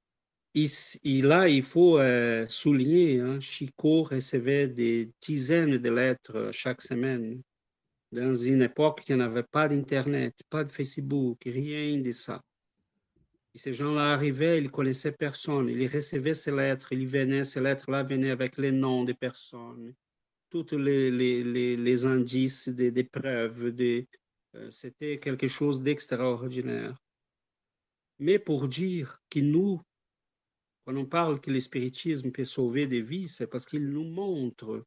là, 0.55 1.49
il 1.49 1.63
faut 1.63 1.99
euh, 1.99 2.47
souligner, 2.49 3.21
hein, 3.21 3.41
Chico 3.41 4.05
recevait 4.05 4.69
des 4.69 5.11
dizaines 5.21 5.79
de 5.79 5.91
lettres 5.91 6.51
chaque 6.53 6.81
semaine 6.81 7.43
dans 8.13 8.35
une 8.35 8.63
époque 8.63 9.03
qui 9.05 9.15
n'avait 9.15 9.43
pas 9.43 9.69
d'Internet, 9.69 10.35
pas 10.49 10.65
de 10.65 10.71
Facebook, 10.71 11.43
rien 11.45 11.99
de 11.99 12.13
ça. 12.13 12.41
Et 13.55 13.59
ces 13.59 13.73
gens-là 13.73 14.13
arrivaient, 14.13 14.59
ils 14.59 14.71
connaissaient 14.71 15.13
personne, 15.13 15.69
ils 15.69 15.89
recevaient 15.89 16.35
ces 16.35 16.53
lettres, 16.53 16.93
ils 16.93 17.09
venaient, 17.09 17.45
ces 17.45 17.61
lettres-là 17.61 18.05
venaient 18.05 18.31
avec 18.31 18.57
les 18.57 18.73
noms 18.73 19.05
des 19.05 19.15
personnes, 19.15 19.95
tous 20.51 20.77
les, 20.77 21.11
les, 21.11 21.77
les, 21.77 22.07
indices, 22.07 22.69
des, 22.69 22.91
des 22.91 23.05
preuves, 23.05 23.71
des, 23.71 24.09
euh, 24.55 24.71
c'était 24.71 25.19
quelque 25.19 25.49
chose 25.49 25.83
d'extraordinaire. 25.83 26.97
Mais 28.19 28.39
pour 28.39 28.69
dire 28.69 29.21
que 29.31 29.41
nous, 29.41 29.81
quand 30.85 30.97
on 30.97 31.07
parle 31.07 31.41
que 31.41 31.51
le 31.51 31.61
spiritisme 31.61 32.33
peut 32.33 32.45
sauver 32.45 32.87
des 32.87 33.03
vies, 33.03 33.29
c'est 33.29 33.47
parce 33.47 33.67
qu'il 33.67 33.89
nous 33.89 34.05
montre 34.05 34.85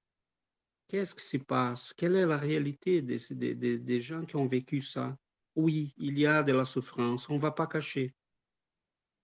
qu'est-ce 0.87 1.15
qui 1.15 1.23
se 1.23 1.37
passe, 1.37 1.93
quelle 1.93 2.15
est 2.15 2.25
la 2.25 2.37
réalité 2.37 3.01
des, 3.01 3.17
des, 3.31 3.79
des, 3.79 4.01
gens 4.01 4.25
qui 4.25 4.35
ont 4.35 4.47
vécu 4.47 4.81
ça. 4.81 5.15
Oui, 5.55 5.93
il 5.97 6.17
y 6.19 6.25
a 6.25 6.43
de 6.43 6.51
la 6.51 6.65
souffrance, 6.65 7.29
on 7.29 7.35
ne 7.35 7.39
va 7.39 7.51
pas 7.51 7.67
cacher. 7.67 8.13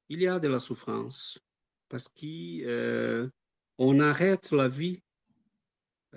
il 0.09 0.21
y 0.21 0.27
a 0.27 0.39
de 0.39 0.47
la 0.47 0.59
souffrance 0.59 1.39
parce 1.89 2.07
qu'on 2.07 3.29
arrête 3.99 4.51
la 4.51 4.67
vie. 4.67 5.01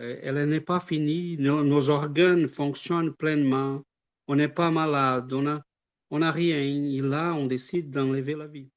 Elle 0.00 0.48
n'est 0.48 0.60
pas 0.60 0.80
finie. 0.80 1.36
Nos, 1.38 1.90
organes 1.90 2.48
fonctionnent 2.48 3.14
pleinement. 3.14 3.82
On 4.26 4.36
n'est 4.36 4.48
pas 4.48 4.70
malade. 4.70 5.32
On 5.32 5.42
n'a 5.42 5.62
on 6.10 6.22
a 6.22 6.30
rien. 6.30 6.58
Et 6.58 7.00
là, 7.00 7.34
on 7.34 7.46
décide 7.46 7.90
d'enlever 7.90 8.34
la 8.34 8.46
vie. 8.46 8.70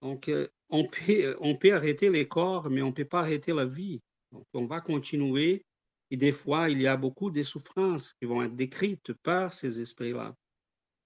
Donc, 0.00 0.30
on 0.70 0.86
peut, 0.86 1.36
on 1.40 1.56
peut 1.56 1.74
arrêter 1.74 2.08
les 2.08 2.26
corps, 2.26 2.70
mais 2.70 2.82
on 2.82 2.88
ne 2.88 2.92
peut 2.92 3.04
pas 3.04 3.20
arrêter 3.20 3.52
la 3.52 3.66
vie. 3.66 4.00
Donc, 4.30 4.46
on 4.54 4.66
va 4.66 4.80
continuer. 4.80 5.64
Et 6.10 6.16
des 6.16 6.32
fois, 6.32 6.70
il 6.70 6.80
y 6.80 6.86
a 6.86 6.96
beaucoup 6.96 7.30
de 7.30 7.42
souffrances 7.42 8.12
qui 8.14 8.26
vont 8.26 8.42
être 8.42 8.56
décrites 8.56 9.12
par 9.22 9.52
ces 9.52 9.80
esprits-là. 9.80 10.34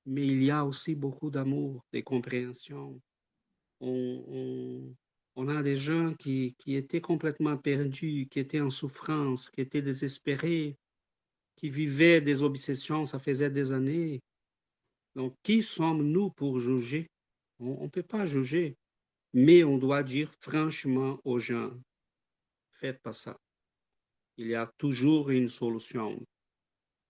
Mais 0.04 0.26
il 0.26 0.42
y 0.42 0.50
a 0.50 0.64
aussi 0.64 0.94
beaucoup 0.94 1.30
d'amour, 1.30 1.84
de 1.92 2.00
compréhension. 2.00 3.00
On, 3.80 4.24
on, 4.28 4.94
a 5.48 5.62
des 5.62 5.76
gens 5.76 6.14
qui, 6.14 6.54
qui 6.58 6.76
étaient 6.76 7.02
complètement 7.02 7.58
perdus, 7.58 8.26
qui 8.30 8.38
étaient 8.38 8.60
en 8.60 8.70
souffrance, 8.70 9.50
qui 9.50 9.60
étaient 9.60 9.82
désespérés, 9.82 10.76
qui 11.56 11.68
vivaient 11.68 12.20
des 12.20 12.42
obsessions, 12.42 13.04
ça 13.04 13.18
faisait 13.18 13.50
des 13.50 13.72
années. 13.72 14.20
Donc, 15.14 15.34
qui 15.42 15.62
sommes-nous 15.62 16.30
pour 16.30 16.58
juger? 16.58 17.06
On 17.58 17.84
ne 17.84 17.88
peut 17.88 18.02
pas 18.02 18.24
juger. 18.24 18.76
Mais 19.32 19.64
on 19.64 19.76
doit 19.76 20.02
dire 20.02 20.30
franchement 20.40 21.20
aux 21.24 21.38
gens, 21.38 21.70
faites 22.70 23.00
pas 23.02 23.12
ça. 23.12 23.36
Il 24.38 24.46
y 24.46 24.54
a 24.54 24.70
toujours 24.78 25.30
une 25.30 25.48
solution. 25.48 26.18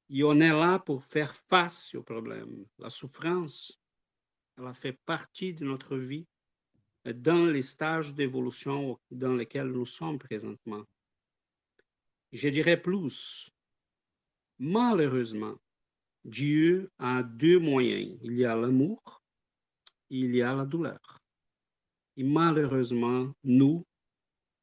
Et 0.08 0.22
on 0.24 0.40
est 0.40 0.50
là 0.52 0.78
pour 0.78 1.04
faire 1.04 1.34
face 1.34 1.94
au 1.94 2.02
problème. 2.02 2.64
La 2.78 2.90
souffrance, 2.90 3.78
elle 4.56 4.72
fait 4.74 4.98
partie 5.04 5.52
de 5.52 5.64
notre 5.64 5.96
vie 5.96 6.26
dans 7.12 7.46
les 7.46 7.62
stages 7.62 8.14
d'évolution 8.14 8.98
dans 9.10 9.34
lesquels 9.34 9.70
nous 9.70 9.86
sommes 9.86 10.18
présentement. 10.18 10.84
Je 12.32 12.48
dirais 12.48 12.80
plus, 12.80 13.50
malheureusement, 14.58 15.56
Dieu 16.24 16.90
a 16.98 17.22
deux 17.22 17.58
moyens. 17.58 18.18
Il 18.22 18.36
y 18.36 18.44
a 18.44 18.56
l'amour, 18.56 19.22
il 20.10 20.34
y 20.34 20.42
a 20.42 20.54
la 20.54 20.64
douleur. 20.64 21.20
Et 22.16 22.24
malheureusement, 22.24 23.32
nous, 23.44 23.86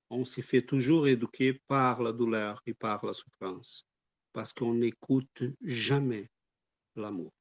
on 0.10 0.26
s'est 0.26 0.42
fait 0.42 0.62
toujours 0.62 1.08
éduquer 1.08 1.54
par 1.68 2.02
la 2.02 2.12
douleur 2.12 2.62
et 2.66 2.74
par 2.74 3.06
la 3.06 3.14
souffrance, 3.14 3.88
parce 4.34 4.52
qu'on 4.52 4.74
n'écoute 4.74 5.44
jamais 5.62 6.30
l'amour. 6.96 7.32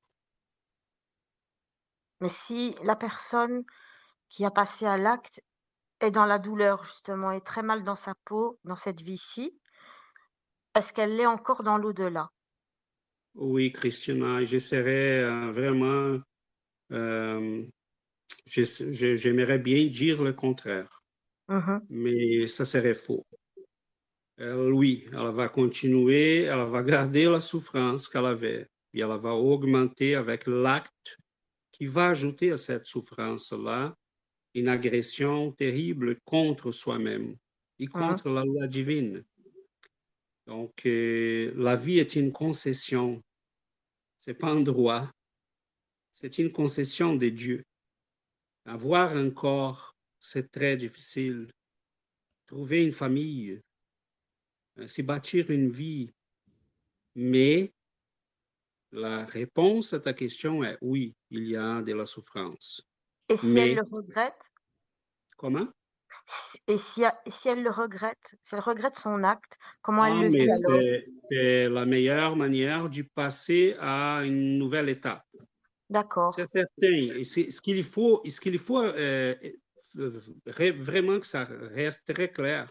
Mais 2.20 2.28
si 2.28 2.76
la 2.84 2.94
personne 2.94 3.64
qui 4.32 4.44
a 4.46 4.50
passé 4.50 4.86
à 4.86 4.96
l'acte 4.96 5.40
est 6.00 6.10
dans 6.10 6.24
la 6.24 6.38
douleur, 6.38 6.84
justement, 6.84 7.30
est 7.30 7.46
très 7.46 7.62
mal 7.62 7.84
dans 7.84 7.96
sa 7.96 8.14
peau, 8.24 8.58
dans 8.64 8.76
cette 8.76 9.02
vie-ci, 9.02 9.56
est-ce 10.74 10.92
qu'elle 10.92 11.16
l'est 11.16 11.26
encore 11.26 11.62
dans 11.62 11.76
l'au-delà? 11.76 12.30
Oui, 13.34 13.72
Christina, 13.72 14.42
j'essaierai 14.42 15.20
euh, 15.20 15.52
vraiment 15.52 16.18
euh, 16.92 17.62
J'aimerais 18.46 19.58
bien 19.58 19.86
dire 19.86 20.22
le 20.22 20.32
contraire, 20.32 21.02
mmh 21.48 21.78
mais 21.90 22.46
ça 22.46 22.64
serait 22.64 22.94
faux. 22.94 23.24
oui, 24.38 25.06
elle 25.12 25.34
va 25.34 25.48
continuer, 25.48 26.42
elle 26.42 26.68
va 26.70 26.82
garder 26.82 27.26
la 27.26 27.40
souffrance 27.40 28.08
qu'elle 28.08 28.26
avait, 28.26 28.66
et 28.94 29.00
elle 29.00 29.18
va 29.20 29.34
augmenter 29.34 30.14
avec 30.14 30.46
l'acte 30.46 31.18
qui 31.70 31.86
va 31.86 32.08
ajouter 32.08 32.50
à 32.52 32.56
cette 32.56 32.86
souffrance-là 32.86 33.94
une 34.54 34.68
agression 34.68 35.52
terrible 35.52 36.18
contre 36.24 36.70
soi-même 36.70 37.36
et 37.78 37.86
mmh 37.86 37.90
contre 37.90 38.28
la 38.28 38.44
loi 38.44 38.66
divine. 38.66 39.24
Donc, 40.46 40.86
euh, 40.86 41.52
la 41.56 41.76
vie 41.76 41.98
est 41.98 42.16
une 42.16 42.32
concession, 42.32 43.22
c'est 44.18 44.34
pas 44.34 44.50
un 44.50 44.60
droit, 44.60 45.10
c'est 46.12 46.38
une 46.38 46.52
concession 46.52 47.16
de 47.16 47.28
Dieu. 47.28 47.64
Avoir 48.66 49.16
un 49.16 49.30
corps, 49.30 49.96
c'est 50.20 50.50
très 50.50 50.76
difficile. 50.76 51.50
Trouver 52.46 52.84
une 52.84 52.92
famille, 52.92 53.60
euh, 54.78 54.86
s'y 54.86 55.02
bâtir 55.02 55.50
une 55.50 55.70
vie. 55.70 56.12
Mais 57.14 57.72
la 58.92 59.24
réponse 59.24 59.92
à 59.92 60.00
ta 60.00 60.12
question 60.12 60.62
est 60.62 60.78
oui, 60.80 61.14
il 61.30 61.46
y 61.46 61.56
a 61.56 61.82
de 61.82 61.92
la 61.92 62.04
souffrance. 62.04 62.86
Et 63.32 63.36
si 63.38 63.58
elle 63.58 63.76
le 63.76 63.82
regrette? 63.90 64.52
Comment? 65.38 65.66
Et 66.68 66.76
si, 66.76 67.02
si, 67.28 67.48
elle 67.48 67.62
le 67.62 67.70
regrette, 67.70 68.36
si 68.44 68.54
elle 68.54 68.60
regrette 68.60 68.98
son 68.98 69.24
acte, 69.24 69.58
comment 69.80 70.04
elle 70.04 70.18
ah, 70.18 70.22
le 70.22 70.30
mais 70.30 70.48
alors? 70.52 70.80
C'est 71.30 71.68
la 71.68 71.86
meilleure 71.86 72.36
manière 72.36 72.90
de 72.90 73.02
passer 73.14 73.74
à 73.80 74.20
une 74.24 74.58
nouvelle 74.58 74.90
étape. 74.90 75.26
D'accord. 75.88 76.32
C'est 76.34 76.46
certain. 76.46 77.22
ce 77.22 77.60
qu'il 77.60 77.82
faut, 77.82 78.22
ce 78.28 78.40
qu'il 78.40 78.58
faut 78.58 78.82
euh, 78.82 79.34
vraiment 79.94 81.18
que 81.18 81.26
ça 81.26 81.44
reste 81.44 82.12
très 82.12 82.30
clair. 82.30 82.70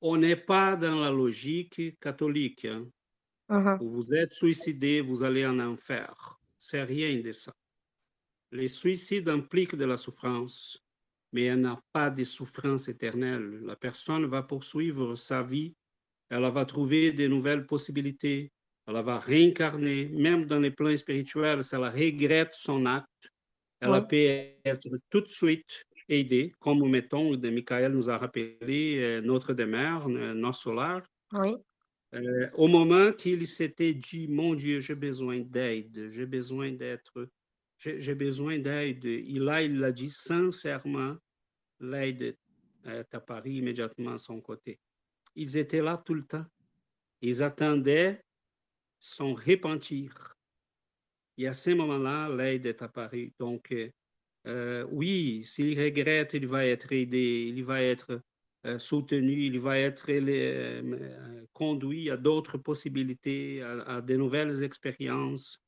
On 0.00 0.16
n'est 0.16 0.36
pas 0.36 0.76
dans 0.76 1.00
la 1.00 1.10
logique 1.10 1.98
catholique. 2.00 2.64
Hein. 2.66 2.86
Mmh 3.48 3.78
vous 3.80 4.14
êtes 4.14 4.32
suicidé, 4.32 5.00
vous 5.00 5.22
allez 5.22 5.46
en 5.46 5.58
enfer. 5.58 6.12
C'est 6.58 6.82
rien 6.82 7.20
de 7.20 7.32
ça. 7.32 7.52
Les 8.52 8.68
suicides 8.68 9.28
impliquent 9.28 9.76
de 9.76 9.84
la 9.84 9.96
souffrance, 9.96 10.84
mais 11.32 11.44
elle 11.44 11.60
n'a 11.60 11.80
pas 11.92 12.10
de 12.10 12.24
souffrance 12.24 12.88
éternelle. 12.88 13.60
La 13.64 13.76
personne 13.76 14.26
va 14.26 14.42
poursuivre 14.42 15.16
sa 15.16 15.42
vie, 15.42 15.74
elle 16.30 16.48
va 16.50 16.64
trouver 16.64 17.12
de 17.12 17.26
nouvelles 17.26 17.66
possibilités, 17.66 18.52
elle 18.86 19.02
va 19.02 19.18
réincarner, 19.18 20.06
même 20.08 20.46
dans 20.46 20.60
les 20.60 20.70
plans 20.70 20.96
spirituels, 20.96 21.64
si 21.64 21.74
elle 21.74 21.84
regrette 21.84 22.54
son 22.54 22.86
acte, 22.86 23.30
elle 23.80 24.06
peut 24.06 24.54
être 24.64 24.88
tout 25.10 25.20
de 25.20 25.28
suite 25.28 25.84
aidée, 26.08 26.52
comme 26.58 26.88
mettons, 26.88 27.34
de 27.34 27.50
Michael 27.50 27.92
nous 27.92 28.10
a 28.10 28.16
rappelé 28.16 28.96
euh, 28.98 29.20
notre 29.20 29.54
demeure, 29.54 30.08
notre 30.08 30.58
solar. 30.58 31.02
Oui. 31.32 31.56
Euh, 32.14 32.48
au 32.54 32.68
moment 32.68 33.12
qu'il 33.12 33.46
s'était 33.46 33.94
dit, 33.94 34.28
mon 34.28 34.54
Dieu, 34.54 34.80
j'ai 34.80 34.94
besoin 34.94 35.40
d'aide, 35.40 36.08
j'ai 36.08 36.26
besoin 36.26 36.72
d'être, 36.72 37.28
j'ai 37.78 38.14
besoin 38.14 38.58
d'aide. 38.58 39.04
Et 39.04 39.38
là, 39.38 39.62
il 39.62 39.78
l'a 39.78 39.92
dit 39.92 40.10
sincèrement, 40.10 41.16
l'aide 41.80 42.36
est 42.84 43.14
apparue 43.14 43.52
immédiatement 43.52 44.12
à 44.12 44.18
son 44.18 44.40
côté. 44.40 44.78
Ils 45.34 45.56
étaient 45.56 45.82
là 45.82 45.98
tout 45.98 46.14
le 46.14 46.22
temps. 46.22 46.46
Ils 47.20 47.42
attendaient 47.42 48.20
son 48.98 49.34
repentir. 49.34 50.36
Et 51.38 51.46
à 51.46 51.54
ce 51.54 51.70
moment-là, 51.70 52.28
l'aide 52.28 52.66
est 52.66 52.82
apparue. 52.82 53.32
Donc, 53.38 53.72
euh, 53.72 53.90
euh, 54.46 54.86
oui, 54.90 55.42
s'il 55.44 55.78
regrette, 55.78 56.34
il 56.34 56.46
va 56.46 56.64
être 56.64 56.92
aidé, 56.92 57.52
il 57.54 57.64
va 57.64 57.82
être 57.82 58.22
euh, 58.64 58.78
soutenu, 58.78 59.32
il 59.32 59.60
va 59.60 59.78
être 59.78 60.10
conduit 61.52 62.10
à 62.10 62.16
d'autres 62.16 62.58
possibilités, 62.58 63.62
à, 63.62 64.00
de 64.00 64.16
nouvelles 64.16 64.62
expériences. 64.62 65.65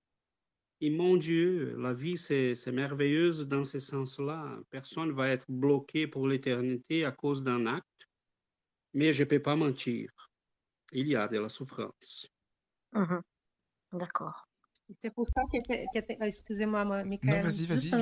Et 0.81 0.91
mon 0.91 1.16
Dieu, 1.16 1.76
la 1.76 1.93
vie, 1.93 2.16
c'est 2.16 2.72
merveilleuse 2.72 3.49
dans 3.49 3.64
ce 3.64 3.81
sens-là. 3.81 4.61
Personne 4.70 5.09
ne 5.09 5.12
va 5.12 5.29
être 5.29 5.47
bloqué 5.49 6.07
pour 6.07 6.29
l'éternité 6.29 7.05
à 7.05 7.11
cause 7.11 7.43
d'un 7.43 7.66
acte. 7.66 8.09
Mais 8.95 9.12
je 9.12 9.24
ne 9.24 9.29
peux 9.29 9.43
pas 9.43 9.57
mentir. 9.57 10.11
Il 10.93 11.09
y 11.09 11.16
a 11.16 11.26
de 11.29 11.39
la 11.39 11.49
souffrance. 11.49 12.29
Mmh 12.93 13.18
D'accord. 13.93 14.47
C'est 15.03 15.11
pour 15.11 15.26
ça 15.26 15.43
que, 15.53 16.24
excusez-moi, 16.24 16.85
Michael. 17.05 17.43
vas-y, 17.43 17.66
vas-y. 17.66 17.95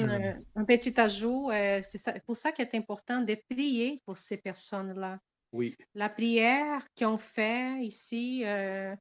Un, 0.54 0.64
petit 0.64 0.98
ajout, 1.00 1.50
euh, 1.50 1.80
c'est 1.82 2.24
pour 2.24 2.36
ça 2.36 2.52
qu'il 2.52 2.64
est 2.64 2.74
important 2.76 3.22
de 3.22 3.36
prier 3.50 4.00
pour 4.04 4.16
ces 4.16 4.36
personnes-là. 4.36 5.18
Oui. 5.52 5.76
La 5.94 6.08
prière 6.08 6.86
qu'on 6.96 7.16
fait 7.16 7.80
ici, 7.82 8.44
euh, 8.44 8.94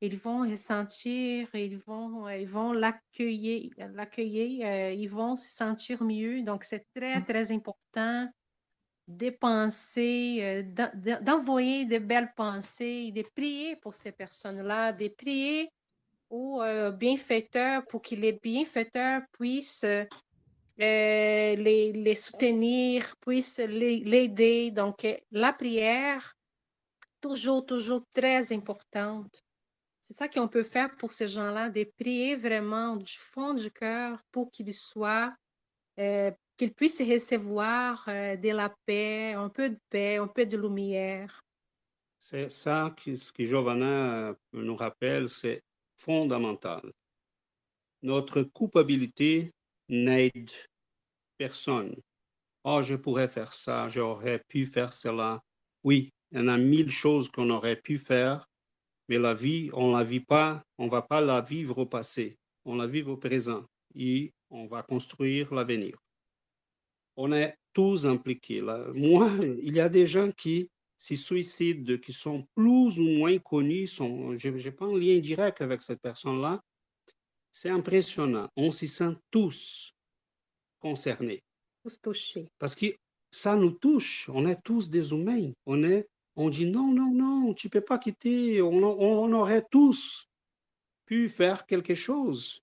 ils 0.00 0.16
vont 0.16 0.40
ressentir, 0.48 1.48
ils 1.54 1.76
vont, 1.76 2.28
ils 2.28 2.48
vont 2.48 2.72
l'accueillir, 2.72 3.70
l'accueillir, 3.94 4.66
euh, 4.66 4.92
ils 4.92 5.10
vont 5.10 5.36
se 5.36 5.54
sentir 5.54 6.02
mieux. 6.02 6.42
Donc, 6.42 6.64
c'est 6.64 6.86
très, 6.94 7.20
mmh. 7.20 7.24
très 7.24 7.52
important 7.52 8.28
de 9.08 9.30
penser, 9.30 10.64
d'envoyer 11.22 11.84
de 11.84 11.98
belles 11.98 12.32
pensées, 12.36 13.10
de 13.10 13.24
prier 13.34 13.76
pour 13.76 13.94
ces 13.94 14.12
personnes-là, 14.12 14.92
de 14.92 15.08
prier 15.08 15.68
au 16.30 16.62
bienfaiteur 16.92 17.84
pour 17.88 18.02
que 18.02 18.14
les 18.14 18.32
bienfaiteurs 18.32 19.22
puissent 19.32 19.84
les, 20.78 21.92
les, 21.92 22.14
soutenir, 22.14 23.16
puissent 23.20 23.58
l'aider. 23.58 24.70
Donc, 24.70 25.06
la 25.32 25.52
prière, 25.52 26.36
toujours, 27.20 27.66
toujours 27.66 28.02
très 28.14 28.52
importante. 28.52 29.42
C'est 30.10 30.16
ça 30.16 30.28
qu'on 30.28 30.48
peut 30.48 30.64
faire 30.64 30.96
pour 30.96 31.12
ces 31.12 31.28
gens-là, 31.28 31.70
de 31.70 31.88
prier 31.96 32.34
vraiment 32.34 32.96
du 32.96 33.16
fond 33.16 33.54
du 33.54 33.70
cœur 33.70 34.20
pour 34.32 34.50
qu'ils 34.50 34.74
soient 34.74 35.32
qu'il 35.96 36.74
puisse 36.74 37.00
recevoir 37.00 38.04
euh, 38.08 38.34
de 38.34 38.48
la 38.48 38.74
paix, 38.86 39.34
un 39.34 39.48
peu 39.48 39.70
de 39.70 39.78
paix, 39.88 40.16
un 40.16 40.26
peu 40.26 40.44
de 40.46 40.56
lumière. 40.56 41.40
C'est 42.18 42.50
ça 42.50 42.92
que, 42.96 43.14
ce 43.14 43.32
que 43.32 43.44
Giovanna 43.44 44.34
nous 44.52 44.74
rappelle, 44.74 45.28
c'est 45.28 45.62
fondamental. 45.96 46.90
Notre 48.02 48.42
culpabilité 48.42 49.52
n'aide 49.88 50.50
personne. 51.38 51.94
Oh, 52.64 52.82
je 52.82 52.96
pourrais 52.96 53.28
faire 53.28 53.54
ça, 53.54 53.88
j'aurais 53.88 54.42
pu 54.48 54.66
faire 54.66 54.92
cela. 54.92 55.40
Oui, 55.84 56.10
il 56.32 56.40
y 56.40 56.42
en 56.42 56.48
a 56.48 56.56
mille 56.58 56.90
choses 56.90 57.30
qu'on 57.30 57.50
aurait 57.50 57.80
pu 57.80 57.96
faire, 57.96 58.49
mais 59.10 59.18
la 59.18 59.34
vie, 59.34 59.70
on 59.72 59.88
ne 59.88 59.98
la 59.98 60.04
vit 60.04 60.20
pas, 60.20 60.62
on 60.78 60.84
ne 60.84 60.90
va 60.90 61.02
pas 61.02 61.20
la 61.20 61.40
vivre 61.40 61.78
au 61.78 61.86
passé, 61.86 62.38
on 62.64 62.76
la 62.76 62.86
vit 62.86 63.02
au 63.02 63.16
présent 63.16 63.66
et 63.96 64.32
on 64.50 64.68
va 64.68 64.84
construire 64.84 65.52
l'avenir. 65.52 65.98
On 67.16 67.32
est 67.32 67.56
tous 67.72 68.06
impliqués. 68.06 68.60
Là. 68.60 68.86
Moi, 68.94 69.28
il 69.62 69.74
y 69.74 69.80
a 69.80 69.88
des 69.88 70.06
gens 70.06 70.30
qui 70.30 70.70
se 70.96 71.16
suicident, 71.16 71.98
qui 71.98 72.12
sont 72.12 72.46
plus 72.54 73.00
ou 73.00 73.08
moins 73.18 73.36
connus, 73.38 73.88
sont, 73.88 74.38
je 74.38 74.48
n'ai 74.48 74.70
pas 74.70 74.86
un 74.86 74.96
lien 74.96 75.18
direct 75.18 75.60
avec 75.60 75.82
cette 75.82 76.00
personne-là. 76.00 76.62
C'est 77.50 77.70
impressionnant. 77.70 78.48
On 78.54 78.70
s'y 78.70 78.86
sent 78.86 79.16
tous 79.32 79.92
concernés. 80.78 81.42
Tous 81.82 82.00
touchés. 82.00 82.46
Parce 82.60 82.76
que 82.76 82.86
ça 83.32 83.56
nous 83.56 83.72
touche. 83.72 84.30
On 84.32 84.46
est 84.46 84.62
tous 84.62 84.88
des 84.88 85.10
humains. 85.10 85.50
On 85.66 85.82
est 85.82 86.06
on 86.40 86.48
dit 86.48 86.64
non, 86.64 86.90
non, 86.94 87.12
non, 87.12 87.52
tu 87.52 87.66
ne 87.66 87.70
peux 87.70 87.82
pas 87.82 87.98
quitter. 87.98 88.62
On, 88.62 89.32
aurait 89.32 89.66
tous 89.70 90.30
pu 91.04 91.28
faire 91.28 91.66
quelque 91.66 91.94
chose. 91.94 92.62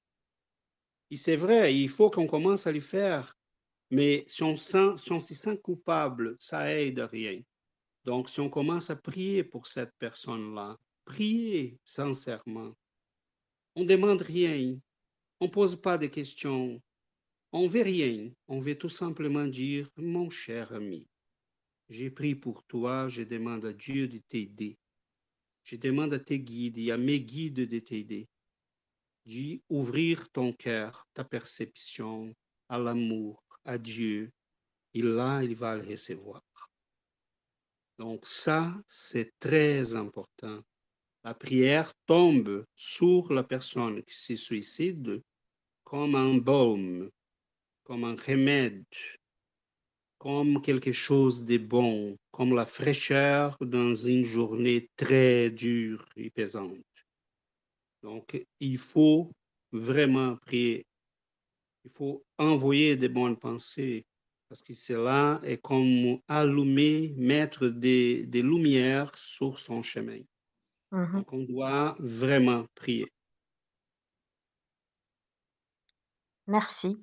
Et 1.11 1.15
c'est 1.15 1.35
vrai, 1.35 1.77
il 1.77 1.87
faut 1.87 2.09
qu'on 2.09 2.25
commence 2.25 2.65
à 2.65 2.71
le 2.71 2.79
faire. 2.79 3.37
Mais 3.91 4.25
si 4.27 4.41
on, 4.41 4.55
si 4.55 5.11
on 5.11 5.19
se 5.19 5.35
sent 5.35 5.59
coupable, 5.61 6.35
ça 6.39 6.73
aide 6.73 6.99
à 6.99 7.05
rien. 7.05 7.39
Donc, 8.03 8.29
si 8.29 8.39
on 8.39 8.49
commence 8.49 8.89
à 8.89 8.95
prier 8.95 9.43
pour 9.43 9.67
cette 9.67 9.93
personne-là, 9.99 10.75
prier 11.05 11.77
sincèrement. 11.85 12.73
On 13.75 13.83
ne 13.83 13.87
demande 13.87 14.21
rien. 14.21 14.75
On 15.39 15.45
ne 15.45 15.51
pose 15.51 15.79
pas 15.79 15.99
de 15.99 16.07
questions. 16.07 16.81
On 17.51 17.63
ne 17.63 17.69
veut 17.69 17.83
rien. 17.83 18.31
On 18.47 18.59
veut 18.59 18.77
tout 18.77 18.89
simplement 18.89 19.45
dire, 19.45 19.87
mon 19.97 20.31
cher 20.31 20.73
ami, 20.73 21.07
j'ai 21.89 22.09
pris 22.09 22.35
pour 22.35 22.63
toi, 22.63 23.07
je 23.07 23.23
demande 23.23 23.65
à 23.65 23.73
Dieu 23.73 24.07
de 24.07 24.19
t'aider. 24.19 24.77
Je 25.63 25.75
demande 25.75 26.13
à 26.13 26.19
tes 26.19 26.39
guides 26.39 26.77
et 26.77 26.91
à 26.91 26.97
mes 26.97 27.21
guides 27.21 27.67
de 27.67 27.79
t'aider. 27.79 28.27
Dis, 29.25 29.61
ouvrir 29.69 30.29
ton 30.31 30.53
cœur, 30.53 31.07
ta 31.13 31.23
perception 31.23 32.33
à 32.69 32.77
l'amour, 32.77 33.43
à 33.65 33.77
Dieu. 33.77 34.31
Et 34.93 35.01
là, 35.01 35.43
il 35.43 35.55
va 35.55 35.75
le 35.75 35.83
recevoir. 35.83 36.43
Donc 37.97 38.25
ça, 38.25 38.73
c'est 38.87 39.37
très 39.39 39.93
important. 39.93 40.61
La 41.23 41.33
prière 41.33 41.93
tombe 42.05 42.65
sur 42.75 43.33
la 43.33 43.43
personne 43.43 44.03
qui 44.03 44.15
se 44.15 44.35
suicide 44.35 45.21
comme 45.83 46.15
un 46.15 46.37
baume, 46.37 47.09
comme 47.83 48.03
un 48.03 48.15
remède, 48.15 48.85
comme 50.17 50.61
quelque 50.61 50.91
chose 50.91 51.45
de 51.45 51.57
bon, 51.57 52.17
comme 52.31 52.55
la 52.55 52.65
fraîcheur 52.65 53.57
dans 53.61 53.93
une 53.93 54.23
journée 54.23 54.89
très 54.95 55.49
dure 55.49 56.05
et 56.15 56.29
pesante. 56.29 56.77
Donc, 58.01 58.45
il 58.59 58.77
faut 58.77 59.31
vraiment 59.71 60.37
prier. 60.37 60.85
Il 61.85 61.91
faut 61.91 62.23
envoyer 62.37 62.95
des 62.95 63.09
bonnes 63.09 63.37
pensées 63.37 64.05
parce 64.49 64.61
que 64.61 64.73
cela 64.73 65.41
est 65.43 65.57
comme 65.57 66.19
allumer, 66.27 67.13
mettre 67.17 67.67
des, 67.67 68.25
des 68.25 68.41
lumières 68.41 69.15
sur 69.15 69.59
son 69.59 69.81
chemin. 69.81 70.21
Mhm. 70.91 71.17
Donc, 71.17 71.33
on 71.33 71.43
doit 71.43 71.95
vraiment 71.99 72.65
prier. 72.75 73.07
Merci. 76.47 76.97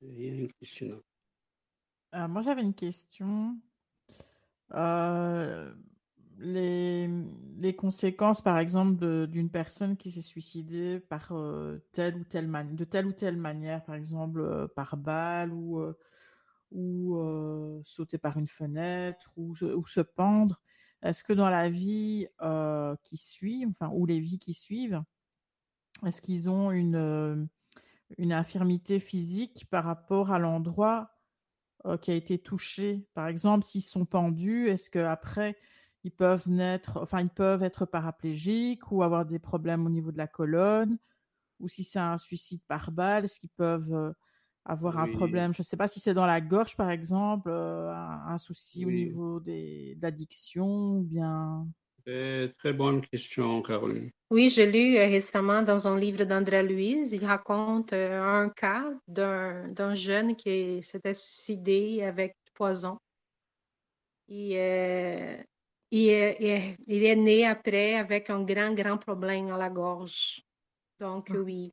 Rien, 0.00 0.46
Christina. 0.48 1.05
Euh, 2.14 2.28
moi, 2.28 2.42
j'avais 2.42 2.62
une 2.62 2.74
question. 2.74 3.58
Euh, 4.72 5.72
les, 6.38 7.08
conséquences, 7.76 8.42
par 8.42 8.58
exemple, 8.58 9.26
d'une 9.26 9.50
personne 9.50 9.96
qui 9.96 10.10
s'est 10.10 10.22
suicidée 10.22 11.00
par 11.00 11.32
euh, 11.32 11.78
telle 11.92 12.16
ou 12.16 12.24
telle 12.24 12.50
de 12.74 12.84
telle 12.84 13.06
ou 13.06 13.12
telle 13.12 13.36
manière, 13.36 13.84
par 13.84 13.94
exemple 13.94 14.68
par 14.74 14.96
balle 14.96 15.52
ou, 15.52 15.82
ou 16.72 17.82
sauter 17.84 18.18
par 18.18 18.36
une 18.38 18.46
fenêtre 18.46 19.32
ou, 19.36 19.54
ou 19.62 19.86
se 19.86 20.00
pendre. 20.00 20.60
Est-ce 21.02 21.24
que 21.24 21.32
dans 21.32 21.50
la 21.50 21.70
vie 21.70 22.26
qui 23.02 23.16
suit, 23.16 23.66
enfin, 23.66 23.90
ou 23.94 24.06
les 24.06 24.20
vies 24.20 24.38
qui 24.38 24.54
suivent, 24.54 25.02
est-ce 26.04 26.20
qu'ils 26.20 26.50
ont 26.50 26.70
une, 26.70 27.48
une 28.18 28.32
infirmité 28.32 28.98
physique 28.98 29.66
par 29.70 29.84
rapport 29.84 30.32
à 30.32 30.38
l'endroit 30.38 31.15
euh, 31.86 31.96
qui 31.98 32.10
a 32.10 32.14
été 32.14 32.38
touché. 32.38 33.06
Par 33.14 33.28
exemple, 33.28 33.64
s'ils 33.64 33.82
sont 33.82 34.04
pendus, 34.06 34.68
est-ce 34.68 34.90
qu'après, 34.90 35.56
ils 36.04 36.12
peuvent 36.12 36.48
naître, 36.48 36.98
enfin, 37.02 37.20
ils 37.20 37.30
peuvent 37.30 37.62
être 37.62 37.86
paraplégiques 37.86 38.90
ou 38.92 39.02
avoir 39.02 39.26
des 39.26 39.38
problèmes 39.38 39.86
au 39.86 39.90
niveau 39.90 40.12
de 40.12 40.18
la 40.18 40.26
colonne? 40.28 40.98
Ou 41.60 41.68
si 41.68 41.84
c'est 41.84 41.98
un 42.00 42.18
suicide 42.18 42.62
par 42.68 42.92
balle, 42.92 43.24
est-ce 43.26 43.40
qu'ils 43.40 43.50
peuvent 43.50 43.94
euh, 43.94 44.12
avoir 44.64 44.98
un 44.98 45.08
problème? 45.08 45.54
Je 45.54 45.62
ne 45.62 45.64
sais 45.64 45.76
pas 45.76 45.88
si 45.88 46.00
c'est 46.00 46.14
dans 46.14 46.26
la 46.26 46.40
gorge, 46.40 46.76
par 46.76 46.90
exemple, 46.90 47.48
euh, 47.50 47.92
un, 47.94 48.34
un 48.34 48.38
souci 48.38 48.86
au 48.86 48.92
niveau 48.92 49.40
des, 49.40 49.94
d'addiction 49.96 50.98
ou 50.98 51.02
bien. 51.04 51.66
Très, 52.06 52.52
très 52.56 52.72
bonne 52.72 53.00
question, 53.04 53.60
Caroline. 53.62 54.10
Oui, 54.30 54.48
j'ai 54.48 54.70
lu 54.70 54.96
euh, 54.96 55.06
récemment 55.06 55.62
dans 55.62 55.88
un 55.88 55.98
livre 55.98 56.24
d'André 56.24 56.62
Louise, 56.62 57.12
il 57.12 57.24
raconte 57.24 57.92
euh, 57.92 58.22
un 58.22 58.48
cas 58.50 58.84
d'un 59.08 59.94
jeune 59.94 60.36
qui 60.36 60.80
s'était 60.82 61.14
suicidé 61.14 62.02
avec 62.04 62.36
du 62.46 62.52
poison. 62.52 62.96
Et, 64.28 64.56
euh, 64.56 65.36
est- 65.90 66.76
il 66.86 67.04
est 67.04 67.16
né 67.16 67.44
après 67.44 67.94
avec 67.96 68.30
un 68.30 68.42
grand, 68.44 68.72
grand 68.72 68.98
problème 68.98 69.50
à 69.50 69.58
la 69.58 69.70
gorge. 69.70 70.42
Donc, 71.00 71.30
Ah. 71.32 71.38
oui. 71.38 71.72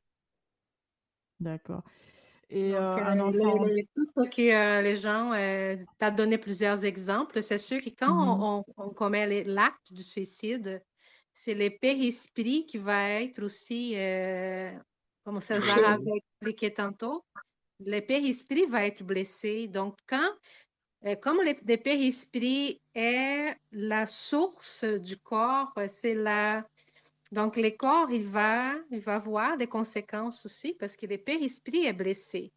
D'accord. 1.38 1.82
Et 2.50 2.70
Donc, 2.70 2.78
euh, 2.80 2.80
euh, 2.80 3.04
un 3.04 3.20
enfant. 3.20 3.64
le- 3.64 3.82
tout 3.94 4.06
ce 4.16 4.28
que 4.28 4.52
euh, 4.52 4.82
les 4.82 4.96
gens, 4.96 5.32
tu 5.32 6.04
as 6.04 6.10
donné 6.10 6.38
plusieurs 6.38 6.84
exemples. 6.84 7.42
C'est 7.42 7.58
sûr 7.58 7.80
que 7.82 7.90
quand 7.90 8.14
Mhm. 8.14 8.42
on, 8.42 8.64
on- 8.78 8.84
on 8.86 8.90
commet 8.90 9.26
les- 9.26 9.44
l'acte 9.44 9.92
du 9.92 10.02
suicide, 10.02 10.82
c'est 11.32 11.54
le 11.54 11.70
père-esprit 11.70 12.64
qui 12.66 12.78
va 12.78 13.10
être 13.20 13.42
aussi, 13.42 13.96
comme 15.24 15.40
César 15.40 15.84
avait 15.84 16.18
expliqué 16.40 16.72
tantôt, 16.72 17.24
le 17.80 18.00
père-esprit 18.00 18.66
va 18.66 18.86
être 18.86 19.02
blessé. 19.02 19.66
Donc, 19.68 19.96
quand, 20.06 20.30
euh, 21.06 21.16
comme 21.16 21.38
le, 21.38 21.52
le 21.66 21.76
père-esprit 21.76 22.80
est 22.94 23.56
la 23.72 24.06
source 24.06 24.84
du 24.84 25.16
corps, 25.18 25.72
c'est 25.88 26.14
la, 26.14 26.66
donc, 27.34 27.56
le 27.56 27.70
corps, 27.70 28.10
il 28.10 28.24
va, 28.24 28.74
il 28.90 29.00
va 29.00 29.16
avoir 29.16 29.56
des 29.56 29.66
conséquences 29.66 30.46
aussi 30.46 30.74
parce 30.78 30.96
que 30.96 31.06
le 31.06 31.18
père-esprit 31.18 31.84
est 31.84 31.92
blessé. 31.92 32.52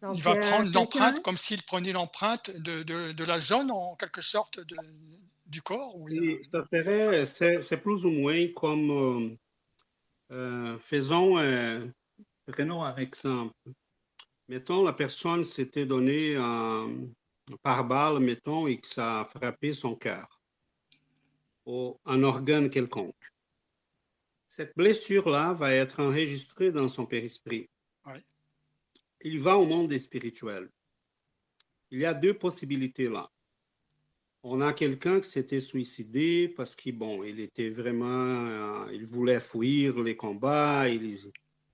Donc, 0.00 0.16
Il 0.16 0.22
va 0.22 0.32
euh, 0.32 0.40
prendre 0.40 0.70
l'empreinte 0.72 1.22
comme 1.22 1.36
s'il 1.36 1.62
prenait 1.62 1.92
l'empreinte 1.92 2.50
de, 2.50 2.82
de, 2.82 3.12
de 3.12 3.24
la 3.24 3.40
zone, 3.40 3.70
en 3.70 3.94
quelque 3.96 4.22
sorte, 4.22 4.60
de- 4.60 4.76
du 5.46 5.60
corps. 5.60 5.96
ou 5.96 6.04
Oui, 6.04 6.40
ça 6.50 6.64
serait, 6.72 7.26
c'est, 7.26 7.76
plus 7.82 8.06
ou 8.06 8.10
moins 8.10 8.48
comme, 8.56 8.90
euh, 8.90 9.36
euh, 10.32 10.78
faisons, 10.78 11.38
euh, 11.38 11.86
prenons 12.46 12.82
un 12.82 12.96
exemple. 12.96 13.54
Mettons, 14.48 14.82
la 14.82 14.92
personne 14.94 15.44
s'était 15.44 15.86
donné 15.86 16.36
un, 16.36 16.88
par 17.62 17.84
balle, 17.84 18.18
mettons, 18.20 18.66
et 18.66 18.78
que 18.78 18.86
ça 18.86 19.20
a 19.20 19.24
frappé 19.24 19.72
son 19.74 19.94
cœur 19.94 20.40
ou 21.64 21.96
un 22.04 22.22
organe 22.22 22.68
quelconque. 22.70 23.31
Cette 24.54 24.76
blessure-là 24.76 25.54
va 25.54 25.72
être 25.72 26.00
enregistrée 26.00 26.72
dans 26.72 26.86
son 26.86 27.06
périsprit. 27.06 27.70
Oui. 28.04 28.18
Il 29.22 29.40
va 29.40 29.56
au 29.56 29.64
monde 29.64 29.88
des 29.88 29.98
spirituels. 29.98 30.68
Il 31.90 32.00
y 32.00 32.04
a 32.04 32.12
deux 32.12 32.34
possibilités 32.34 33.08
là. 33.08 33.30
On 34.42 34.60
a 34.60 34.74
quelqu'un 34.74 35.22
qui 35.22 35.30
s'était 35.30 35.58
suicidé 35.58 36.52
parce 36.54 36.76
qu'il 36.76 36.98
bon, 36.98 37.24
il 37.24 37.40
était 37.40 37.70
vraiment, 37.70 38.84
euh, 38.84 38.92
il 38.92 39.06
voulait 39.06 39.40
fuir 39.40 39.98
les 40.02 40.16
combats, 40.16 40.86
il, 40.86 41.18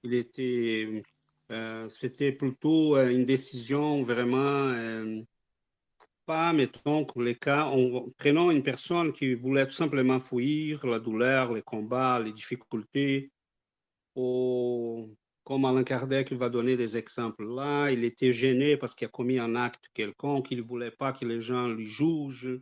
il 0.05 0.14
était, 0.14 1.03
euh, 1.51 1.89
c'était 1.89 2.31
plutôt 2.31 2.97
euh, 2.97 3.09
une 3.09 3.26
décision 3.26 4.05
vraiment 4.05 4.72
pas, 6.29 6.53
mettons, 6.53 7.07
les 7.16 7.37
cas, 7.37 7.68
on, 7.72 8.12
prenons 8.18 8.51
une 8.51 8.62
personne 8.62 9.14
qui 9.14 9.35
voulait 9.35 9.64
tout 9.64 9.79
simplement 9.85 10.20
fuir 10.20 10.87
la 10.87 10.99
douleur, 10.99 11.55
les 11.55 11.62
combats, 11.62 12.20
les 12.20 12.33
difficultés, 12.33 13.33
ou 14.14 15.16
comme 15.43 15.64
Alain 15.64 15.85
Kardec 15.85 16.31
va 16.35 16.51
donner 16.51 16.76
des 16.76 16.99
exemples 16.99 17.47
là, 17.47 17.91
il 17.91 18.05
était 18.05 18.35
gêné 18.35 18.76
parce 18.76 18.95
qu'il 18.95 19.07
a 19.07 19.09
commis 19.09 19.39
un 19.39 19.55
acte 19.57 19.89
quelconque, 19.95 20.49
il 20.51 20.59
ne 20.59 20.62
voulait 20.62 20.91
pas 20.91 21.14
que 21.14 21.24
les 21.24 21.41
gens 21.41 21.66
lui 21.68 21.87
jugent. 21.87 22.61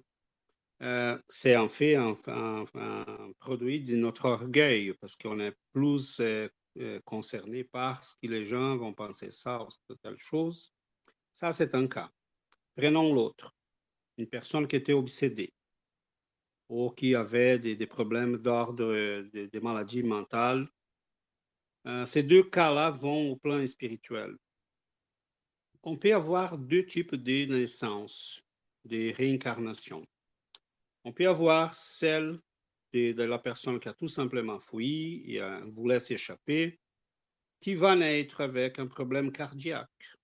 Euh, 0.83 1.19
c'est 1.29 1.57
en 1.57 1.69
fait 1.69 1.97
un, 1.97 2.15
produit 3.41 3.81
de 3.81 3.97
notre 3.97 4.27
orgueil 4.27 4.95
parce 5.01 5.17
qu'on 5.17 5.41
est 5.41 5.57
plus 5.73 6.21
euh, 6.21 6.49
euh, 6.79 7.01
concerné 7.05 7.65
par 7.65 8.05
ce 8.05 8.15
que 8.23 8.29
les 8.29 8.45
gens 8.45 8.77
vont 8.77 8.95
penser 8.95 9.33
ça 9.33 9.61
ou 9.61 9.95
telle 10.03 10.19
chose. 10.19 10.73
Ça, 11.33 11.51
c'est 11.51 11.75
un 11.75 11.89
cas. 11.89 12.11
Prenons 12.77 13.13
l'autre. 13.13 13.56
Une 14.19 14.27
personne 14.27 14.67
qui 14.67 14.77
était 14.77 14.93
obsédée 14.93 15.53
ou 16.69 16.91
qui 16.91 17.15
avait 17.15 17.59
des, 17.59 17.87
problèmes 17.87 18.39
d'ordre 18.39 19.23
des 19.23 19.61
maladies 19.61 20.03
mentales. 20.03 20.69
ces 22.05 22.23
deux 22.23 22.43
cas-là 22.43 22.91
vont 22.91 23.31
au 23.31 23.37
plan 23.37 23.65
spirituel. 23.67 24.37
On 25.83 25.97
peut 25.97 26.15
avoir 26.15 26.59
deux 26.59 26.85
types 26.85 27.15
de 27.15 27.45
naissances, 27.45 28.43
de 28.85 29.13
réincarnations. 29.13 30.05
On 31.05 31.13
peut 31.13 31.29
avoir 31.29 31.75
celle 31.75 32.41
de, 32.93 33.23
la 33.23 33.39
personne 33.39 33.79
qui 33.79 33.89
a 33.89 33.95
tout 33.95 34.09
simplement 34.09 34.59
fui 34.59 35.23
et 35.37 35.41
voulait 35.67 36.01
s'échapper, 36.01 36.81
qui 37.61 37.75
va 37.75 37.95
naître 37.95 38.41
avec 38.41 38.79
un 38.79 38.87
problème 38.87 39.31
cardiaque. 39.31 40.17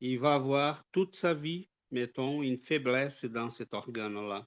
Il 0.00 0.18
va 0.18 0.34
avoir 0.34 0.84
toute 0.90 1.14
sa 1.14 1.32
vie, 1.32 1.68
mettons, 1.92 2.42
une 2.42 2.58
faiblesse 2.58 3.24
dans 3.24 3.50
cet 3.50 3.74
organe-là. 3.74 4.46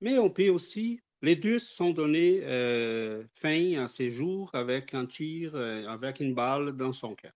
Mais 0.00 0.18
on 0.18 0.28
peut 0.28 0.50
aussi, 0.50 1.00
les 1.22 1.36
deux 1.36 1.58
sont 1.58 1.92
donnés 1.92 2.40
euh, 2.42 3.24
fin 3.32 3.82
à 3.82 3.88
ses 3.88 4.10
jours 4.10 4.50
avec 4.52 4.92
un 4.92 5.06
tir, 5.06 5.54
euh, 5.54 5.86
avec 5.86 6.20
une 6.20 6.34
balle 6.34 6.76
dans 6.76 6.92
son 6.92 7.14
cœur. 7.14 7.32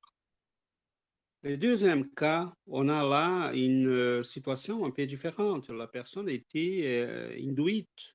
Le 1.42 1.56
deuxième 1.56 2.10
cas, 2.10 2.52
on 2.66 2.88
a 2.88 3.02
là 3.02 3.52
une 3.54 3.88
euh, 3.88 4.22
situation 4.22 4.84
un 4.84 4.90
peu 4.90 5.06
différente. 5.06 5.70
La 5.70 5.86
personne 5.86 6.28
était 6.28 7.32
induite 7.40 8.14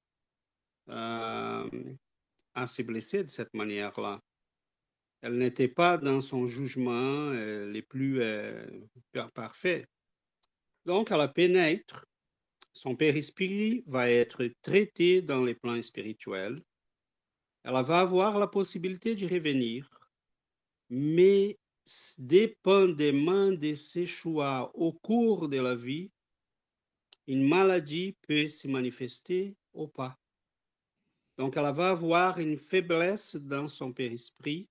à 0.88 1.66
se 2.68 2.82
blesser 2.84 3.24
de 3.24 3.30
cette 3.30 3.54
manière-là. 3.54 4.20
Elle 5.22 5.38
n'était 5.38 5.70
pas 5.70 5.98
dans 5.98 6.20
son 6.20 6.46
jugement 6.46 7.32
les 7.32 7.82
plus 7.82 8.22
parfaits. 9.34 9.88
Donc, 10.86 11.12
à 11.12 11.18
la 11.18 11.28
pénètre, 11.28 12.06
son 12.74 12.96
périsprit 12.96 13.84
va 13.88 14.10
être 14.10 14.46
traité 14.62 15.22
dans 15.22 15.44
les 15.44 15.56
plans 15.56 15.82
spirituels. 15.82 16.62
Elle 17.64 17.82
va 17.84 18.00
avoir 18.00 18.40
la 18.40 18.48
possibilité 18.48 19.16
d'y 19.16 19.28
revenir, 19.28 19.88
mais 20.90 21.58
dépendamment 22.18 23.52
de 23.52 23.74
ses 23.74 24.06
choix 24.06 24.72
au 24.76 24.92
cours 24.92 25.48
de 25.50 25.60
la 25.60 25.74
vie, 25.74 26.12
une 27.28 27.48
maladie 27.48 28.18
peut 28.28 28.48
se 28.48 28.68
manifester 28.68 29.56
ou 29.74 29.88
pas. 29.88 30.20
Donc, 31.38 31.58
elle 31.58 31.74
va 31.74 31.92
avoir 31.92 32.40
une 32.40 32.58
faiblesse 32.58 33.36
dans 33.36 33.68
son 33.68 33.94
périsprit 33.94 34.68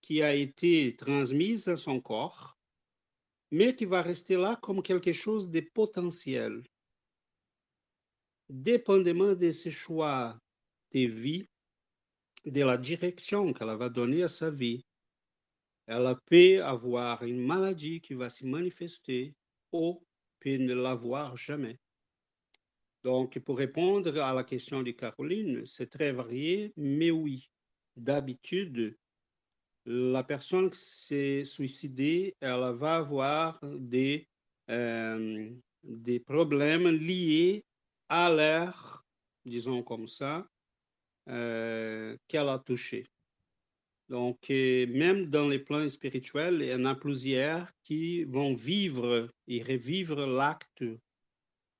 qui 0.00 0.22
a 0.22 0.34
été 0.34 0.94
transmise 0.96 1.68
à 1.68 1.76
son 1.76 2.00
corps, 2.00 2.55
mais 3.56 3.74
qui 3.74 3.86
va 3.86 4.02
rester 4.02 4.36
là 4.36 4.58
comme 4.60 4.82
quelque 4.82 5.14
chose 5.14 5.48
de 5.50 5.60
potentiel. 5.60 6.62
Dépendamment 8.50 9.34
de 9.34 9.50
ses 9.50 9.70
choix 9.70 10.38
de 10.92 11.06
vie, 11.06 11.46
de 12.44 12.62
la 12.62 12.76
direction 12.76 13.54
qu'elle 13.54 13.74
va 13.78 13.88
donner 13.88 14.22
à 14.24 14.28
sa 14.28 14.50
vie, 14.50 14.84
elle 15.86 16.14
peut 16.26 16.62
avoir 16.62 17.22
une 17.22 17.40
maladie 17.40 18.02
qui 18.02 18.12
va 18.12 18.28
se 18.28 18.44
manifester 18.44 19.34
ou 19.72 20.04
peut 20.38 20.58
ne 20.58 20.74
l'avoir 20.74 21.34
jamais. 21.38 21.78
Donc, 23.04 23.38
pour 23.38 23.56
répondre 23.56 24.20
à 24.20 24.34
la 24.34 24.44
question 24.44 24.82
de 24.82 24.90
Caroline, 24.90 25.64
c'est 25.64 25.88
très 25.88 26.12
varié, 26.12 26.74
mais 26.76 27.10
oui, 27.10 27.48
d'habitude, 27.96 28.98
la 29.86 30.24
personne 30.24 30.70
qui 30.70 30.78
s'est 30.78 31.44
suicidée, 31.44 32.34
elle 32.40 32.74
va 32.74 32.96
avoir 32.96 33.58
des, 33.62 34.28
euh, 34.70 35.50
des 35.84 36.20
problèmes 36.20 36.88
liés 36.88 37.64
à 38.08 38.32
l'air, 38.32 39.04
disons 39.44 39.82
comme 39.82 40.08
ça, 40.08 40.46
euh, 41.28 42.16
qu'elle 42.28 42.48
a 42.48 42.58
touché. 42.58 43.06
Donc, 44.08 44.48
même 44.48 45.26
dans 45.26 45.48
les 45.48 45.58
plans 45.58 45.88
spirituels, 45.88 46.62
il 46.62 46.68
y 46.68 46.74
en 46.74 46.84
a 46.84 46.94
plusieurs 46.94 47.68
qui 47.82 48.22
vont 48.24 48.54
vivre 48.54 49.28
et 49.48 49.62
revivre 49.62 50.26
l'acte 50.26 50.84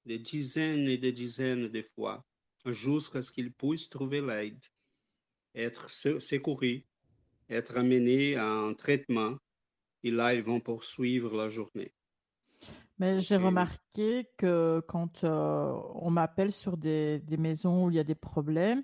des 0.06 0.18
dizaines 0.18 0.88
et 0.88 0.98
des 0.98 1.12
dizaines 1.12 1.68
de 1.68 1.82
fois 1.82 2.24
jusqu'à 2.72 3.22
ce 3.22 3.30
qu'ils 3.30 3.52
puissent 3.52 3.88
trouver 3.88 4.20
l'aide, 4.20 4.60
être 5.54 5.90
secourus, 5.90 6.84
être 7.48 7.76
amenés 7.76 8.36
à 8.36 8.48
un 8.48 8.74
traitement. 8.74 9.36
Et 10.02 10.10
là, 10.10 10.34
ils 10.34 10.42
vont 10.42 10.60
poursuivre 10.60 11.36
la 11.36 11.48
journée. 11.48 11.92
Mais 12.98 13.20
j'ai 13.20 13.36
remarqué 13.36 14.30
que 14.38 14.82
quand 14.88 15.24
euh, 15.24 15.72
on 15.96 16.10
m'appelle 16.10 16.50
sur 16.50 16.78
des, 16.78 17.20
des, 17.20 17.36
maisons 17.36 17.86
où 17.86 17.90
il 17.90 17.96
y 17.96 17.98
a 17.98 18.04
des 18.04 18.14
problèmes, 18.14 18.82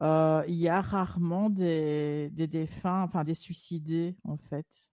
euh, 0.00 0.42
il 0.48 0.54
y 0.54 0.68
a 0.68 0.80
rarement 0.80 1.50
des, 1.50 2.30
des 2.32 2.46
défunts, 2.46 3.02
enfin 3.02 3.24
des 3.24 3.34
suicidés 3.34 4.16
en 4.24 4.36
fait. 4.36 4.90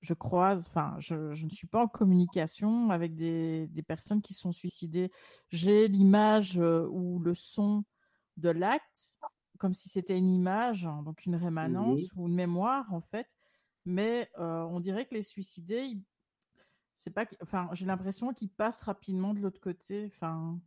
Je 0.00 0.14
croise, 0.14 0.68
enfin, 0.68 0.94
je, 1.00 1.32
je, 1.34 1.44
ne 1.44 1.50
suis 1.50 1.66
pas 1.66 1.82
en 1.82 1.88
communication 1.88 2.90
avec 2.90 3.16
des, 3.16 3.66
des 3.66 3.82
personnes 3.82 4.22
qui 4.22 4.32
sont 4.32 4.52
suicidées. 4.52 5.10
J'ai 5.50 5.88
l'image 5.88 6.58
euh, 6.58 6.86
ou 6.88 7.18
le 7.18 7.34
son 7.34 7.84
de 8.36 8.48
l'acte, 8.48 9.18
comme 9.58 9.74
si 9.74 9.88
c'était 9.88 10.16
une 10.16 10.32
image, 10.32 10.86
hein, 10.86 11.02
donc 11.04 11.26
une 11.26 11.36
rémanence 11.36 12.00
ou 12.16 12.28
une 12.28 12.34
mémoire 12.34 12.92
en 12.92 13.00
fait. 13.00 13.26
Mais 13.84 14.30
euh, 14.38 14.62
on 14.64 14.80
dirait 14.80 15.06
que 15.06 15.14
les 15.14 15.22
suicidés, 15.22 15.96
c'est 16.94 17.12
pas, 17.12 17.26
enfin, 17.42 17.68
j'ai 17.72 17.86
l'impression 17.86 18.32
qu'ils 18.32 18.50
passent 18.50 18.82
rapidement 18.82 19.34
de 19.34 19.40
l'autre 19.40 19.60
côté. 19.60 20.06
Enfin, 20.06 20.58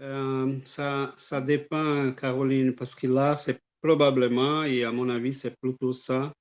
euh, 0.00 0.58
ça, 0.64 1.12
ça 1.16 1.40
dépend, 1.40 2.12
Caroline, 2.12 2.74
parce 2.74 2.94
que 2.94 3.06
là, 3.06 3.34
c'est 3.34 3.60
probablement, 3.80 4.62
et 4.62 4.84
à 4.84 4.92
mon 4.92 5.08
avis, 5.08 5.34
c'est 5.34 5.58
plutôt 5.58 5.92
ça, 5.92 6.32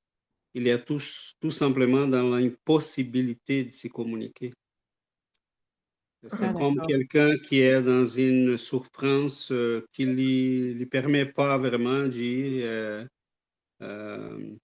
il 0.54 0.64
y 0.64 0.72
a 0.72 0.78
tout, 0.78 1.00
tout 1.40 1.52
simplement 1.52 2.08
dans 2.08 2.36
l'impossibilité 2.36 3.66
de 3.66 3.72
se 3.72 3.88
communiquer. 3.88 4.54
C'est 6.26 6.46
ah, 6.46 6.54
comme 6.54 6.82
quelqu'un 6.88 7.38
qui 7.48 7.60
est 7.62 7.82
dans 7.82 8.06
une 8.06 8.58
souffrance 8.58 9.52
euh, 9.52 9.86
qui 9.94 10.06
ne 10.06 10.14
lui, 10.14 10.86
permet 10.88 11.26
pas 11.26 11.58
vraiment 11.58 12.04
de 12.04 12.08
dire, 12.10 12.66
euh, 12.66 13.06
euh, 13.82 14.56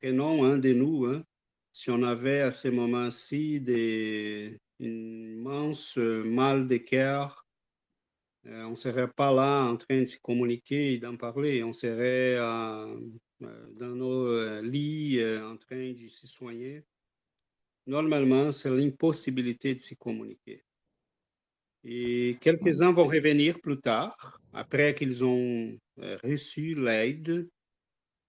prenons 0.00 0.44
un 0.44 0.58
de 0.58 0.72
nous, 0.72 1.06
hein, 1.06 1.24
si 1.72 1.90
on 1.90 2.02
avait 2.02 2.40
à 2.40 2.50
ce 2.50 2.68
moment-ci 2.68 3.60
des 3.60 4.58
immenses 4.78 5.96
mal 5.98 6.66
de 6.66 6.76
cœur 6.76 7.44
euh, 8.46 8.64
on 8.64 8.70
ne 8.70 8.76
serait 8.76 9.10
pas 9.10 9.32
là 9.32 9.64
en 9.64 9.76
train 9.76 10.00
de 10.00 10.04
se 10.06 10.18
communiquer 10.18 10.94
et 10.94 10.98
d'en 10.98 11.16
parler. 11.16 11.62
On 11.62 11.72
serait 11.72 12.36
euh, 12.36 12.98
euh, 13.42 13.66
dans 13.72 13.94
nos 13.94 14.60
lits 14.62 15.22
en 15.42 15.56
train 15.56 15.92
de 15.92 16.08
se 16.08 16.26
soigner. 16.26 16.84
Normalement, 17.86 18.52
c'est 18.52 18.70
l'impossibilité 18.70 19.74
de 19.74 19.80
se 19.80 19.94
communiquer. 19.94 20.62
Et 21.82 22.36
quelques-uns 22.40 22.92
vont 22.92 23.06
revenir 23.06 23.60
plus 23.60 23.80
tard, 23.80 24.40
après 24.52 24.94
qu'ils 24.94 25.24
ont 25.24 25.78
reçu 25.96 26.74
l'aide, 26.74 27.48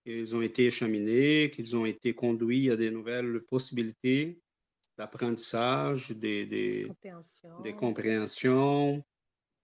qu'ils 0.06 0.36
ont 0.36 0.42
été 0.42 0.68
acheminés, 0.68 1.52
qu'ils 1.54 1.76
ont 1.76 1.86
été 1.86 2.14
conduits 2.14 2.72
à 2.72 2.76
de 2.78 2.90
nouvelles 2.90 3.42
possibilités 3.50 4.40
d'apprentissage, 4.98 6.12
des 6.12 6.46
de 6.46 7.72
compréhensions, 7.72 9.04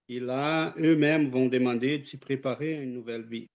et 0.08 0.20
là, 0.20 0.74
eux-mêmes 0.78 1.28
vont 1.28 1.48
demander 1.48 1.98
de 1.98 2.02
s'y 2.04 2.18
préparer 2.18 2.76
à 2.76 2.82
une 2.82 2.92
nouvelle 2.92 3.26
vie. 3.26 3.48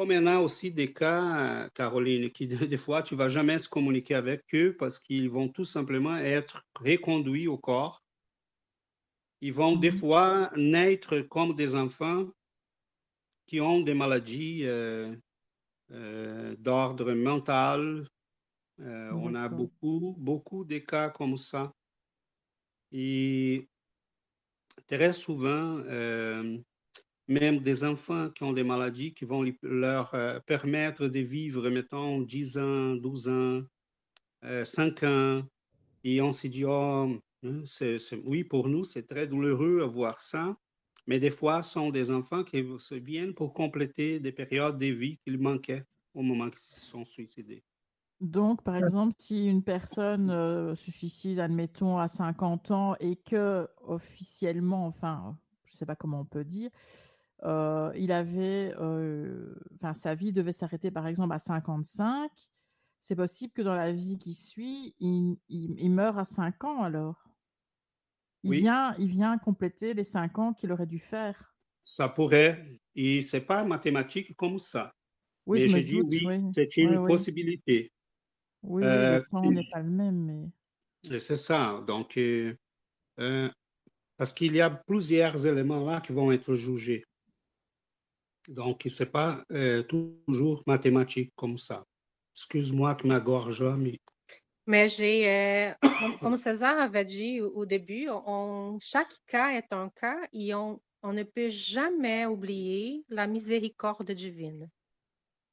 Comme 0.00 0.12
il 0.12 0.14
y 0.14 0.18
en 0.18 0.26
a 0.28 0.38
aussi 0.38 0.72
des 0.72 0.94
cas, 0.94 1.68
Caroline, 1.74 2.30
qui 2.30 2.46
des 2.72 2.78
fois, 2.78 3.02
tu 3.02 3.12
ne 3.12 3.18
vas 3.18 3.28
jamais 3.28 3.58
se 3.58 3.68
communiquer 3.68 4.14
avec 4.14 4.42
eux 4.54 4.74
parce 4.74 4.98
qu'ils 4.98 5.28
vont 5.28 5.50
tout 5.50 5.66
simplement 5.66 6.16
être 6.16 6.66
reconduits 6.74 7.48
au 7.48 7.58
corps. 7.58 8.02
Ils 9.42 9.52
vont 9.52 9.76
des 9.76 9.90
mhm. 9.90 9.98
fois 9.98 10.50
naître 10.56 11.20
comme 11.20 11.54
des 11.54 11.74
enfants 11.74 12.30
qui 13.44 13.60
ont 13.60 13.82
des 13.82 13.92
maladies 13.92 14.62
euh, 14.64 15.14
euh, 15.90 16.56
d'ordre 16.58 17.12
mental. 17.12 18.08
Euh, 18.78 19.12
on 19.12 19.34
a 19.34 19.50
beaucoup, 19.50 20.14
beaucoup 20.16 20.64
de 20.64 20.78
cas 20.78 21.10
comme 21.10 21.36
ça. 21.36 21.74
Et 22.90 23.68
très 24.86 25.12
souvent, 25.12 25.76
euh, 25.84 26.58
même 27.30 27.60
des 27.60 27.84
enfants 27.84 28.28
qui 28.30 28.42
ont 28.42 28.52
des 28.52 28.64
maladies 28.64 29.14
qui 29.14 29.24
vont 29.24 29.44
leur 29.62 30.14
permettre 30.46 31.06
de 31.06 31.20
vivre, 31.20 31.70
mettons, 31.70 32.20
10 32.20 32.58
ans, 32.58 32.94
12 32.96 33.28
ans, 33.28 33.62
5 34.64 35.02
ans. 35.04 35.42
Et 36.02 36.20
on 36.20 36.32
s'est 36.32 36.48
dit, 36.48 36.64
oh, 36.64 37.16
hein, 37.44 37.62
oui, 38.24 38.44
pour 38.44 38.68
nous, 38.68 38.84
c'est 38.84 39.06
très 39.06 39.26
douloureux 39.26 39.88
à 40.06 40.12
ça. 40.18 40.56
Mais 41.06 41.18
des 41.18 41.30
fois, 41.30 41.62
ce 41.62 41.72
sont 41.72 41.90
des 41.90 42.10
enfants 42.10 42.44
qui 42.44 42.64
viennent 42.92 43.34
pour 43.34 43.54
compléter 43.54 44.20
des 44.20 44.32
périodes 44.32 44.78
de 44.78 44.86
vie 44.86 45.18
qu'ils 45.18 45.38
manquaient 45.38 45.84
au 46.14 46.22
moment 46.22 46.50
qu'ils 46.50 46.58
se 46.58 46.80
sont 46.80 47.04
suicidés. 47.04 47.62
Donc, 48.20 48.62
par 48.62 48.76
exemple, 48.76 49.14
si 49.16 49.46
une 49.46 49.62
personne 49.62 50.30
euh, 50.30 50.74
se 50.74 50.90
suicide, 50.90 51.38
admettons, 51.38 51.96
à 51.96 52.06
50 52.06 52.70
ans 52.70 52.94
et 53.00 53.16
que 53.16 53.66
officiellement, 53.82 54.86
enfin, 54.86 55.38
je 55.64 55.72
ne 55.72 55.76
sais 55.78 55.86
pas 55.86 55.96
comment 55.96 56.20
on 56.20 56.24
peut 56.26 56.44
dire, 56.44 56.70
euh, 57.42 57.92
il 57.96 58.12
avait, 58.12 58.74
euh, 58.78 59.54
enfin, 59.74 59.94
sa 59.94 60.14
vie 60.14 60.32
devait 60.32 60.52
s'arrêter, 60.52 60.90
par 60.90 61.06
exemple, 61.06 61.34
à 61.34 61.38
55, 61.38 62.30
c'est 62.98 63.16
possible 63.16 63.52
que 63.52 63.62
dans 63.62 63.74
la 63.74 63.92
vie 63.92 64.18
qui 64.18 64.34
suit, 64.34 64.94
il, 65.00 65.36
il, 65.48 65.90
meurt 65.90 66.18
à 66.18 66.24
5 66.24 66.64
ans 66.64 66.82
alors. 66.82 67.24
Il, 68.42 68.52
vient, 68.52 68.94
il 68.98 69.08
vient 69.08 69.38
compléter 69.38 69.94
les 69.94 70.04
5 70.04 70.38
ans 70.38 70.52
qu'il 70.52 70.70
aurait 70.72 70.86
dû 70.86 70.98
faire. 70.98 71.54
Ça 71.84 72.08
pourrait, 72.08 72.78
et 72.94 73.20
c'est 73.22 73.46
pas 73.46 73.64
mathématique 73.64 74.36
comme 74.36 74.58
ça. 74.58 74.94
Oui, 75.46 75.60
mais 75.62 75.68
je, 75.68 75.78
dis 75.78 76.26
oui, 76.26 76.40
c'est 76.54 76.76
une 76.76 77.06
possibilité. 77.06 77.90
Oui, 78.62 78.84
euh, 78.84 79.18
le 79.18 79.24
temps 79.24 79.50
n'est 79.50 79.68
pas 79.70 79.80
le 79.80 79.90
même. 79.90 80.50
Mais... 81.02 81.18
C'est 81.18 81.36
ça. 81.36 81.82
Donc, 81.86 82.16
euh, 82.18 82.54
euh, 83.18 83.48
parce 84.16 84.32
qu'il 84.32 84.54
y 84.54 84.60
a 84.60 84.70
plusieurs 84.70 85.46
éléments 85.46 85.84
là 85.84 86.00
qui 86.00 86.12
vont 86.12 86.30
être 86.30 86.54
jugés. 86.54 87.04
Donc, 88.48 88.82
ce 88.86 89.04
n'est 89.04 89.10
pas 89.10 89.44
toujours 89.88 90.62
mathématique 90.66 91.32
comme 91.36 91.58
ça. 91.58 91.84
Excuse-moi 92.34 92.94
que 92.94 93.06
ma 93.06 93.20
gorge 93.20 93.62
là, 93.62 93.76
mais. 93.76 93.98
Mais 94.66 94.88
j'ai, 94.88 95.72
comme 96.20 96.36
César 96.36 96.78
avait 96.78 97.04
dit 97.04 97.40
au, 97.40 97.66
début, 97.66 98.08
on, 98.08 98.78
chaque 98.80 99.12
cas 99.26 99.50
est 99.50 99.72
un 99.72 99.88
cas 99.88 100.18
et 100.32 100.54
on, 100.54 100.80
on 101.02 101.12
ne 101.12 101.22
peut 101.22 101.50
jamais 101.50 102.26
oublier 102.26 103.04
la 103.08 103.26
miséricorde 103.26 104.10
divine. 104.12 104.68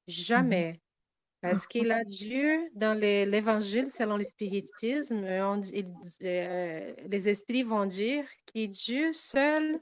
Jamais. 0.08 0.80
Parce 1.42 1.68
qu'il 1.68 1.92
a 1.92 2.04
Dieu 2.04 2.70
dans 2.74 2.98
l'Évangile, 3.00 3.88
selon 3.88 4.18
le 4.18 4.24
spiritisme, 4.24 5.24
euh, 5.24 5.62
euh, 6.24 6.94
les 7.08 7.30
esprits 7.30 7.64
vont 7.64 7.86
dire 7.86 8.26
que 8.54 8.66
Dieu 8.66 9.14
seul 9.14 9.80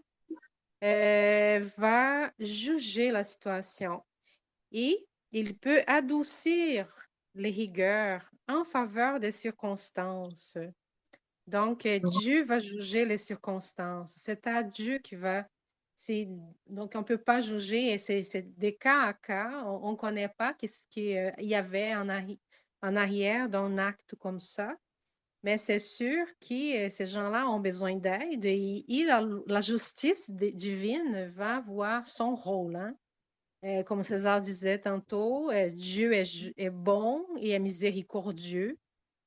euh, 0.86 1.60
va 1.78 2.32
juger 2.40 3.12
la 3.12 3.24
situation 3.24 4.04
et 4.72 5.06
il 5.32 5.58
peut 5.58 5.84
adoucir 5.88 7.08
les 7.34 7.50
rigueurs 7.50 8.30
en 8.48 8.64
faveur 8.64 9.20
des 9.20 9.32
circonstances. 9.32 10.58
Donc, 11.48 11.88
Dieu 12.22 12.44
va 12.44 12.60
juger 12.62 13.06
les 13.06 13.18
circonstances. 13.18 14.14
C'est 14.16 14.48
à 14.48 14.64
Dieu 14.64 15.00
qui 15.00 15.16
va 15.16 15.46
donc, 16.68 16.92
on 16.96 17.00
ne 17.00 17.04
peut 17.04 17.18
pas 17.18 17.40
juger, 17.40 17.98
c'est 17.98 18.42
des 18.60 18.76
cas 18.76 19.02
à 19.04 19.14
cas. 19.14 19.64
On 19.66 19.92
ne 19.92 19.96
connaît 19.96 20.28
pas 20.28 20.54
ce 20.62 20.88
qu'il 20.90 21.18
euh, 21.18 21.32
y 21.40 21.56
avait 21.56 21.96
en, 21.96 22.10
en 22.82 22.96
arrière 22.96 23.50
d'un 23.50 23.78
acte 23.78 24.16
comme 24.16 24.40
ça. 24.40 24.76
Mais 25.46 25.58
c'est 25.60 25.80
sûr 25.80 26.26
que 26.42 26.88
euh, 26.88 26.90
ces 26.90 27.06
gens-là 27.06 27.48
ont 27.48 27.60
besoin 27.60 27.96
d'aide 27.96 28.46
et, 28.46 28.84
la, 29.06 29.62
justice 29.62 30.32
divine 30.32 31.32
va 31.36 31.58
avoir 31.58 32.08
son 32.08 32.36
rôle. 32.36 32.76
Hein. 32.76 32.96
Euh, 33.64 33.84
comme 33.84 34.04
César 34.04 34.42
disait 34.42 34.80
tantôt, 34.80 35.52
Dieu 35.70 36.14
est, 36.14 36.70
bon 36.72 37.24
et 37.38 37.52
est 37.52 37.60
miséricordieux. 37.60 38.78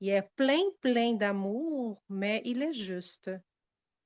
Il 0.01 0.09
est 0.11 0.29
plein, 0.35 0.63
plein 0.81 1.15
d'amour, 1.15 2.03
mais 2.09 2.43
il 2.45 2.63
est 2.63 2.73
juste. 2.73 3.31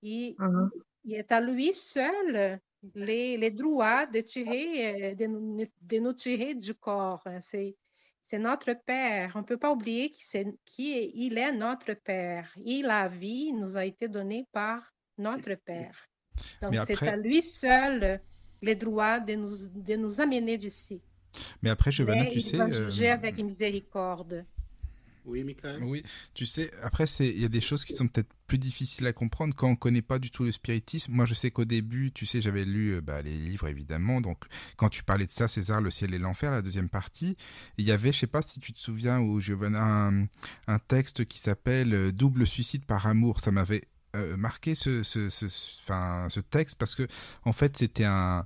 Et 0.02 0.36
mmh 0.38 0.68
il 1.04 1.14
est 1.14 1.32
à 1.32 1.40
lui 1.40 1.72
seul 1.72 2.60
les, 2.94 3.36
les 3.36 3.50
droits 3.50 4.06
de, 4.06 4.20
tirer, 4.20 5.12
euh, 5.12 5.14
de, 5.14 5.26
nous, 5.26 5.66
de 5.80 5.98
nous 5.98 6.12
tirer 6.12 6.54
du 6.54 6.74
corps. 6.74 7.22
Hein. 7.26 7.40
C'est, 7.40 7.74
c'est 8.22 8.38
notre 8.38 8.74
Père. 8.86 9.32
On 9.34 9.40
ne 9.40 9.44
peut 9.44 9.56
pas 9.56 9.72
oublier 9.72 10.10
qu'il 10.10 11.38
est, 11.38 11.38
est 11.38 11.52
notre 11.52 11.94
Père. 11.94 12.52
Et 12.64 12.82
la 12.82 13.08
vie 13.08 13.52
nous 13.52 13.76
a 13.76 13.84
été 13.84 14.08
donnée 14.08 14.46
par 14.52 14.92
notre 15.18 15.54
Père. 15.54 16.08
Donc, 16.60 16.74
c'est 16.86 17.02
à 17.02 17.16
lui 17.16 17.50
seul 17.52 18.20
les 18.62 18.74
droits 18.74 19.20
de 19.20 19.34
nous, 19.34 19.50
de 19.74 19.96
nous 19.96 20.20
amener 20.20 20.56
d'ici. 20.56 21.00
Mais 21.62 21.70
après, 21.70 21.90
Giovanna, 21.90 22.26
tu 22.26 22.40
sais. 22.40 22.60
Euh... 22.60 23.12
avec 23.12 23.36
miséricorde. 23.38 24.44
Oui, 25.24 25.44
Michael. 25.44 25.82
Oui, 25.82 26.02
tu 26.34 26.46
sais, 26.46 26.70
après, 26.82 27.04
il 27.20 27.40
y 27.40 27.44
a 27.44 27.48
des 27.48 27.60
choses 27.60 27.84
qui 27.84 27.94
sont 27.94 28.08
peut-être 28.08 28.32
plus 28.52 28.58
difficiles 28.58 29.06
à 29.06 29.14
comprendre 29.14 29.54
quand 29.56 29.70
on 29.70 29.76
connaît 29.76 30.02
pas 30.02 30.18
du 30.18 30.30
tout 30.30 30.44
le 30.44 30.52
spiritisme. 30.52 31.10
Moi, 31.14 31.24
je 31.24 31.32
sais 31.32 31.50
qu'au 31.50 31.64
début, 31.64 32.12
tu 32.12 32.26
sais, 32.26 32.42
j'avais 32.42 32.66
lu 32.66 32.96
euh, 32.96 33.00
bah, 33.00 33.22
les 33.22 33.32
livres, 33.34 33.66
évidemment. 33.66 34.20
Donc, 34.20 34.44
quand 34.76 34.90
tu 34.90 35.02
parlais 35.02 35.24
de 35.24 35.30
ça, 35.30 35.48
César, 35.48 35.80
le 35.80 35.90
ciel 35.90 36.12
et 36.12 36.18
l'enfer, 36.18 36.50
la 36.50 36.60
deuxième 36.60 36.90
partie, 36.90 37.34
il 37.78 37.86
y 37.86 37.92
avait, 37.92 38.12
je 38.12 38.18
sais 38.18 38.26
pas 38.26 38.42
si 38.42 38.60
tu 38.60 38.74
te 38.74 38.78
souviens, 38.78 39.20
où 39.20 39.40
je 39.40 39.54
un, 39.54 40.26
un 40.66 40.78
texte 40.80 41.24
qui 41.24 41.38
s'appelle 41.38 41.94
euh, 41.94 42.12
Double 42.12 42.46
suicide 42.46 42.84
par 42.84 43.06
amour. 43.06 43.40
Ça 43.40 43.52
m'avait 43.52 43.84
euh, 44.16 44.36
marqué 44.36 44.74
ce, 44.74 45.02
ce 45.02 46.40
texte 46.40 46.76
parce 46.78 46.94
que, 46.94 47.06
en 47.46 47.52
fait, 47.52 47.78
c'était 47.78 48.04
un, 48.04 48.44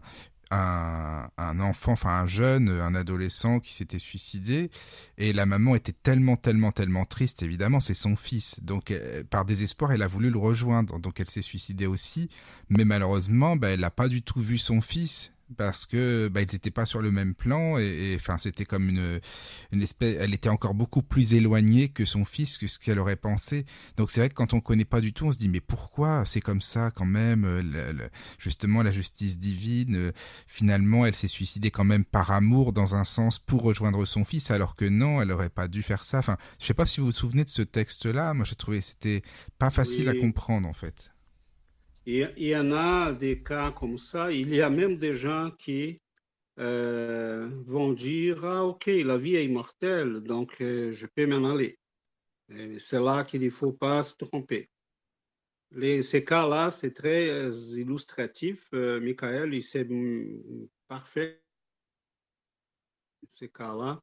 un, 0.50 1.60
enfant, 1.60 1.92
enfin 1.92 2.20
un 2.20 2.26
jeune, 2.26 2.68
un 2.68 2.94
adolescent 2.94 3.60
qui 3.60 3.72
s'était 3.72 3.98
suicidé, 3.98 4.70
et 5.18 5.32
la 5.32 5.46
maman 5.46 5.74
était 5.74 5.92
tellement, 5.92 6.36
tellement, 6.36 6.72
tellement 6.72 7.04
triste, 7.04 7.42
évidemment, 7.42 7.80
c'est 7.80 7.94
son 7.94 8.16
fils. 8.16 8.60
Donc, 8.62 8.90
euh, 8.90 9.24
par 9.28 9.44
désespoir, 9.44 9.92
elle 9.92 10.02
a 10.02 10.06
voulu 10.06 10.30
le 10.30 10.38
rejoindre, 10.38 10.98
donc 10.98 11.20
elle 11.20 11.28
s'est 11.30 11.42
suicidée 11.42 11.86
aussi, 11.86 12.28
mais 12.68 12.84
malheureusement, 12.84 13.56
bah, 13.56 13.70
elle 13.70 13.80
n'a 13.80 13.90
pas 13.90 14.08
du 14.08 14.22
tout 14.22 14.40
vu 14.40 14.58
son 14.58 14.80
fils, 14.80 15.32
parce 15.56 15.86
que 15.86 16.28
bah, 16.28 16.42
ils 16.42 16.52
n'étaient 16.52 16.70
pas 16.70 16.86
sur 16.86 17.00
le 17.00 17.10
même 17.10 17.34
plan 17.34 17.78
et, 17.78 18.14
enfin 18.16 18.38
c'était 18.38 18.64
comme 18.64 18.88
une 18.88 19.20
une 19.72 19.82
espèce 19.82 20.16
elle 20.20 20.34
était 20.34 20.48
encore 20.48 20.74
beaucoup 20.74 21.02
plus 21.02 21.34
éloignée 21.34 21.88
que 21.88 22.04
son 22.04 22.24
fils 22.24 22.58
que 22.58 22.66
ce 22.66 22.78
qu'elle 22.78 22.98
aurait 22.98 23.16
pensé. 23.16 23.64
Donc 23.96 24.10
c'est 24.10 24.20
vrai 24.20 24.28
que 24.28 24.34
quand 24.34 24.54
on 24.54 24.60
connaît 24.60 24.84
pas 24.84 25.00
du 25.00 25.12
tout 25.12 25.26
on 25.26 25.32
se 25.32 25.38
dit 25.38 25.48
mais 25.48 25.60
pourquoi 25.60 26.24
c'est 26.24 26.40
comme 26.40 26.60
ça 26.60 26.90
quand 26.90 27.06
même 27.06 27.44
euh, 27.44 28.08
justement 28.38 28.82
la 28.82 28.90
justice 28.90 29.38
divine 29.38 29.96
euh, 29.96 30.12
finalement 30.46 31.06
elle 31.06 31.14
s'est 31.14 31.28
suicidée 31.28 31.70
quand 31.70 31.84
même 31.84 32.04
par 32.04 32.30
amour 32.30 32.72
dans 32.72 32.94
un 32.94 33.04
sens 33.04 33.38
pour 33.38 33.62
rejoindre 33.62 34.04
son 34.04 34.24
fils 34.24 34.50
alors 34.50 34.74
que 34.74 34.84
non 34.84 35.22
elle 35.22 35.30
aurait 35.32 35.50
pas 35.50 35.68
dû 35.68 35.82
faire 35.82 36.04
ça. 36.04 36.18
Enfin 36.18 36.36
je 36.58 36.66
sais 36.66 36.74
pas 36.74 36.86
si 36.86 37.00
vous 37.00 37.06
vous 37.06 37.12
souvenez 37.12 37.44
de 37.44 37.50
ce 37.50 37.62
texte 37.62 38.06
là 38.06 38.34
moi 38.34 38.44
j'ai 38.44 38.56
trouvé 38.56 38.80
c'était 38.80 39.22
pas 39.58 39.70
facile 39.70 40.08
à 40.08 40.14
comprendre 40.14 40.68
en 40.68 40.72
fait 40.72 41.15
il 42.06 42.32
y 42.38 42.56
en 42.56 42.70
a 42.70 43.12
des 43.12 43.42
cas 43.42 43.72
comme 43.72 43.98
ça. 43.98 44.30
Il 44.30 44.54
y 44.54 44.62
a 44.62 44.70
même 44.70 44.96
des 44.96 45.14
gens 45.14 45.50
qui 45.50 46.00
euh, 46.58 47.50
vont 47.66 47.92
dire 47.92 48.44
Ah, 48.44 48.64
ok, 48.64 48.86
la 48.86 49.18
vie 49.18 49.34
est 49.34 49.44
immortelle, 49.44 50.20
donc 50.20 50.60
euh, 50.60 50.92
je 50.92 51.06
peux 51.06 51.26
m'en 51.26 51.50
aller. 51.50 51.78
C'est 52.78 53.00
là 53.00 53.24
qu'il 53.24 53.42
ne 53.42 53.50
faut 53.50 53.72
pas 53.72 54.04
se 54.04 54.16
tromper. 54.16 54.70
Les, 55.72 56.00
ces 56.02 56.24
cas-là, 56.24 56.70
c'est 56.70 56.92
très 56.92 57.28
euh, 57.28 57.50
illustratif. 57.76 58.70
Michael, 58.72 59.52
il 59.52 59.62
c'est 59.62 59.88
parfait, 60.86 61.42
ces 63.28 63.48
cas-là. 63.48 64.00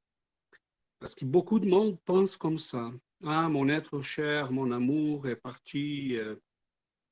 Parce 0.99 1.15
que 1.15 1.23
beaucoup 1.23 1.59
de 1.59 1.67
monde 1.69 1.97
pense 2.03 2.35
comme 2.35 2.57
ça. 2.57 2.91
Ah, 3.25 3.47
mon 3.47 3.69
être 3.69 4.01
cher, 4.01 4.51
mon 4.51 4.73
amour 4.73 5.25
est 5.29 5.37
parti 5.37 6.17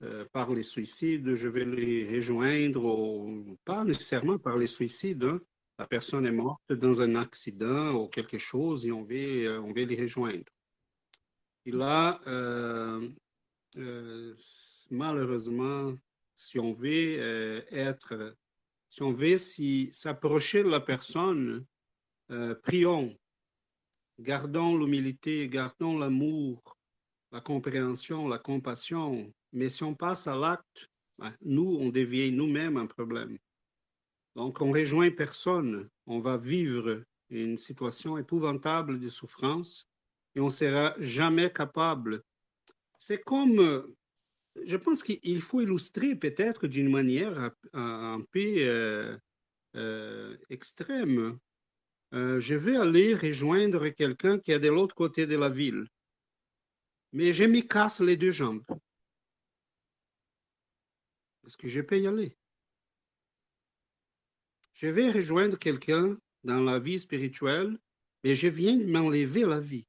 euh, 0.04 0.26
par 0.32 0.52
les 0.52 0.64
suicides, 0.64 1.36
je 1.36 1.48
vais 1.48 1.66
les 1.66 2.10
rejoindre, 2.16 3.56
pas 3.66 3.84
nécessairement 3.84 4.40
par 4.40 4.58
les 4.58 4.66
suicides. 4.66 5.24
Hein. 5.24 5.40
La 5.78 5.86
personne 5.86 6.26
est 6.26 6.32
morte 6.32 6.74
dans 6.74 7.02
un 7.02 7.16
accident 7.16 7.94
ou 7.94 8.08
quelque 8.08 8.40
chose 8.40 8.88
et 8.88 8.92
on 8.92 9.04
va, 9.04 9.14
euh, 9.14 9.62
on 9.62 9.72
les 9.74 10.02
rejoindre. 10.02 10.52
Et 11.68 11.72
là, 11.72 12.20
euh, 12.26 13.10
malheureusement, 14.90 15.94
si 16.36 16.58
on 16.58 16.72
veut 16.72 17.64
être, 17.72 18.36
si 18.90 19.04
on 19.04 19.12
veut 19.12 19.38
s'approcher 19.38 20.64
de 20.64 20.70
la 20.70 20.80
personne, 20.80 21.64
prions, 22.64 23.16
gardons 24.18 24.78
l'humilité, 24.78 25.48
gardons 25.48 26.00
l'amour, 26.00 26.76
la 27.32 27.42
compréhension, 27.42 28.28
la 28.28 28.40
compassion, 28.40 29.32
mais 29.54 29.70
si 29.70 29.84
on 29.84 29.96
passe 29.96 30.28
à 30.28 30.36
l'acte, 30.36 30.90
ben, 31.18 31.34
nous, 31.42 31.78
on 31.80 31.90
devient 31.90 32.32
nous-mêmes 32.32 32.78
un 32.78 32.88
problème. 32.88 33.38
Donc, 34.36 34.62
on 34.62 34.72
rejoint 34.72 35.12
personne. 35.12 35.90
On 36.06 36.20
va 36.20 36.38
vivre 36.38 37.04
une 37.30 37.58
situation 37.58 38.18
épouvantable 38.18 39.00
de 39.00 39.10
souffrance 39.10 39.88
et 40.36 40.40
on 40.40 40.46
ne 40.46 40.50
sera 40.50 40.94
jamais 41.00 41.52
capable. 41.52 42.24
C'est 42.98 43.22
comme, 43.22 43.94
je 44.66 44.78
pense 44.78 45.04
qu'il 45.04 45.42
faut 45.42 45.62
illustrer 45.62 46.16
peut-être 46.16 46.68
d'une 46.68 46.90
manière 46.90 47.52
un 47.74 48.22
peu 48.32 49.20
extrême. 50.50 51.38
je 52.14 52.56
vais 52.56 52.78
aller 52.78 53.16
rejoindre 53.16 53.90
quelqu'un 53.90 54.40
qui 54.40 54.52
est 54.52 54.60
de 54.60 54.70
l'autre 54.70 54.96
côté 54.96 55.26
de 55.26 55.36
la 55.36 55.50
ville, 55.50 55.86
mais 57.14 57.34
je 57.34 57.46
me 57.46 57.62
casse 57.62 58.02
les 58.02 58.18
deux 58.18 58.32
jambes. 58.32 58.64
Est-ce 61.46 61.58
que 61.58 61.68
je 61.68 61.82
peux 61.82 62.00
y 62.00 62.08
aller? 62.08 62.36
Je 64.74 64.88
vais 64.88 65.12
rejoindre 65.12 65.58
quelqu'un 65.58 66.18
dans 66.44 66.62
la 66.62 66.80
vie 66.80 67.00
spirituelle, 67.00 67.78
mais 68.24 68.36
je 68.36 68.48
viens 68.48 68.78
de 68.78 68.86
m'enlever 68.86 69.46
la 69.46 69.60
vie. 69.60 69.86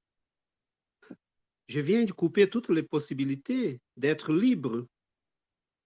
Je 1.68 1.80
viens 1.80 2.04
de 2.04 2.12
couper 2.12 2.48
toutes 2.48 2.68
les 2.68 2.82
possibilités 2.82 3.80
d'être 3.96 4.32
libre, 4.32 4.86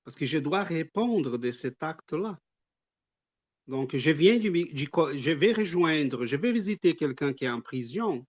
parce 0.05 0.17
que 0.17 0.27
je 0.27 0.39
dois 0.39 0.63
répondre 0.63 1.39
de 1.39 1.51
cet 1.51 1.83
acte-là. 1.83 2.41
Donc, 3.67 3.97
je 3.97 4.11
viens 4.11 4.39
du, 4.39 4.51
je 4.75 5.31
vais 5.31 5.53
rejoindre, 5.53 6.25
je 6.25 6.37
vais 6.37 6.53
visiter 6.53 6.95
quelqu'un 6.95 7.33
qui 7.33 7.45
est 7.45 7.51
en 7.51 7.61
prison, 7.61 8.25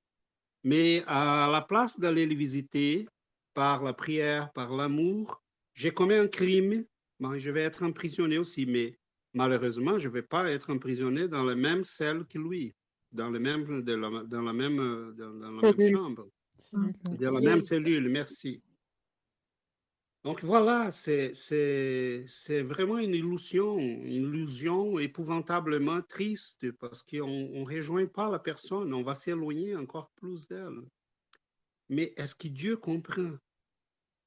mais 0.63 1.03
à 1.05 1.47
la 1.51 1.61
place 1.61 1.99
d'aller 1.99 2.25
le 2.25 2.35
visiter 2.35 3.07
par 3.53 3.83
la 3.83 3.93
prière, 3.93 4.51
par 4.53 4.73
l'amour, 4.75 5.41
j'ai 5.73 5.93
commis 5.93 6.15
un 6.15 6.27
crime, 6.27 6.85
ben, 7.19 7.37
je 7.37 7.51
vais 7.51 7.63
être 7.63 7.83
emprisonné 7.83 8.37
aussi, 8.37 8.65
mais 8.65 8.97
malheureusement, 9.33 9.97
je 9.97 10.07
ne 10.07 10.13
vais 10.13 10.21
pas 10.21 10.49
être 10.51 10.71
emprisonné 10.71 11.27
dans 11.27 11.43
la 11.43 11.55
même 11.55 11.83
celle 11.83 12.25
que 12.25 12.37
lui, 12.37 12.75
dans, 13.11 13.29
le 13.29 13.39
même, 13.39 13.63
dans 13.83 14.41
la 14.41 14.53
même, 14.53 15.13
dans 15.15 15.51
la 15.51 15.71
même 15.73 15.91
chambre, 15.91 16.29
dans 17.19 17.31
la 17.31 17.41
même 17.41 17.65
cellule, 17.65 18.09
merci. 18.09 18.61
Donc 20.23 20.43
voilà, 20.43 20.91
c'est 20.91 21.31
vraiment 22.63 22.97
une 22.97 23.13
illusion, 23.13 23.77
une 23.77 24.25
illusion 24.25 24.99
épouvantablement 24.99 26.01
triste 26.01 26.69
parce 26.73 27.01
qu'on 27.01 27.27
ne 27.27 27.65
rejoint 27.65 28.07
pas 28.07 28.29
la 28.29 28.39
personne, 28.39 28.93
on 28.93 29.03
va 29.03 29.13
s'éloigner 29.15 29.75
encore 29.75 30.11
plus 30.17 30.45
d'elle. 30.47 30.81
Mais 31.87 32.13
est-ce 32.17 32.35
que 32.35 32.49
Dieu 32.49 32.75
comprend? 32.75 33.37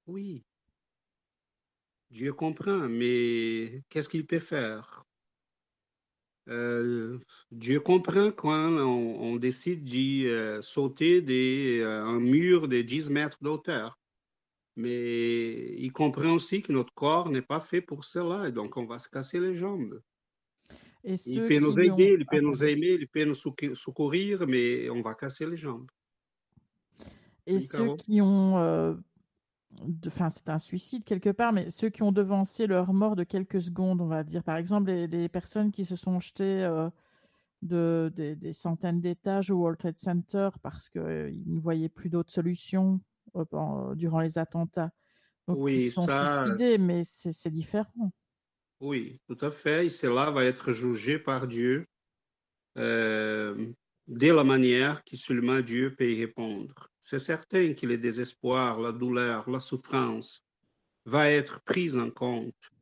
Oui. 0.06 0.42
Dieu 2.10 2.32
comprend, 2.32 2.88
mais 2.88 3.82
qu'est-ce 3.88 4.08
qu'il 4.08 4.26
peut 4.26 4.40
faire? 4.40 5.04
Euh, 6.48 7.18
Dieu 7.52 7.80
comprend 7.80 8.32
quand 8.32 8.70
on, 8.70 9.36
décide 9.36 9.84
de 9.84 10.26
euh, 10.26 10.62
sauter 10.62 11.20
des, 11.20 11.80
euh, 11.80 12.02
un 12.02 12.18
mur 12.18 12.66
de 12.66 12.82
10 12.82 13.10
mètres 13.10 13.38
d'auteur 13.40 14.00
mais 14.76 15.74
il 15.78 15.92
comprend 15.92 16.32
aussi 16.32 16.62
que 16.62 16.72
notre 16.72 16.92
corps 16.94 17.28
n'est 17.28 17.42
pas 17.42 17.60
fait 17.60 17.80
pour 17.80 18.04
cela, 18.04 18.48
et 18.48 18.52
donc 18.52 18.76
on 18.76 18.86
va 18.86 18.98
se 18.98 19.08
casser 19.08 19.40
les 19.40 19.54
jambes. 19.54 20.00
il 21.04 21.46
peut 21.46 21.58
nous 21.58 21.78
aider, 21.78 22.16
il 22.18 22.26
peut 22.26 22.40
nous 22.40 22.64
aimer, 22.64 22.96
il 23.00 23.08
peut 23.08 23.24
nous 23.24 23.34
secourir, 23.34 24.46
mais 24.46 24.88
on 24.90 25.02
va 25.02 25.14
casser 25.14 25.46
les 25.46 25.56
jambes. 25.56 25.90
Et 27.46 27.58
ceux 27.58 27.96
qui 27.96 28.20
ont, 28.20 28.58
euh, 28.58 28.94
enfin 30.06 30.30
c'est 30.30 30.48
un 30.48 30.58
suicide 30.58 31.04
quelque 31.04 31.30
part, 31.30 31.52
mais 31.52 31.70
ceux 31.70 31.88
qui 31.88 32.02
ont 32.02 32.12
devancé 32.12 32.66
leur 32.66 32.92
mort 32.92 33.16
de 33.16 33.24
quelques 33.24 33.60
secondes, 33.60 34.00
on 34.00 34.06
va 34.06 34.24
dire, 34.24 34.42
par 34.42 34.56
exemple 34.56 34.90
les, 34.90 35.28
personnes 35.28 35.70
qui 35.70 35.84
se 35.84 35.96
sont 35.96 36.20
jetées 36.20 36.64
euh, 36.64 36.88
de, 37.62 38.12
des 38.14 38.52
centaines 38.52 39.00
d'étages 39.00 39.50
au 39.50 39.56
World 39.56 39.78
Trade 39.78 39.98
Center 39.98 40.50
parce 40.62 40.88
qu'ils 40.88 41.00
euh, 41.00 41.32
ne 41.46 41.60
voyaient 41.60 41.88
plus 41.88 42.10
d'autres 42.10 42.32
solutions 42.32 43.00
durant 43.94 44.20
les 44.20 44.38
attentats. 44.38 44.90
oui, 45.46 45.84
ils 45.84 45.90
sont 45.90 46.06
suicidés, 46.08 46.78
mais 46.78 47.02
c'est 47.04 47.50
différent. 47.50 48.12
Oui, 48.80 49.20
tout 49.26 49.38
à 49.40 49.50
fait. 49.50 49.86
Et 49.86 49.90
cela 49.90 50.30
va 50.30 50.44
être 50.44 50.72
jugé 50.72 51.18
par 51.18 51.46
Dieu 51.46 51.86
euh, 52.78 53.72
de 54.10 54.32
la 54.32 54.42
manière 54.42 55.04
que 55.04 55.16
seulement 55.16 55.60
Dieu 55.60 55.94
peut 55.94 56.10
y 56.10 56.20
répondre. 56.20 56.90
C'est 57.00 57.20
certain 57.20 57.74
que 57.74 57.86
le 57.86 57.96
désespoir, 57.96 58.80
la 58.80 58.90
douleur, 58.90 59.48
la 59.48 59.60
souffrance 59.60 60.44
va 61.04 61.30
être 61.30 61.62
prise 61.62 61.96
en 61.96 62.10
compte. 62.10 62.72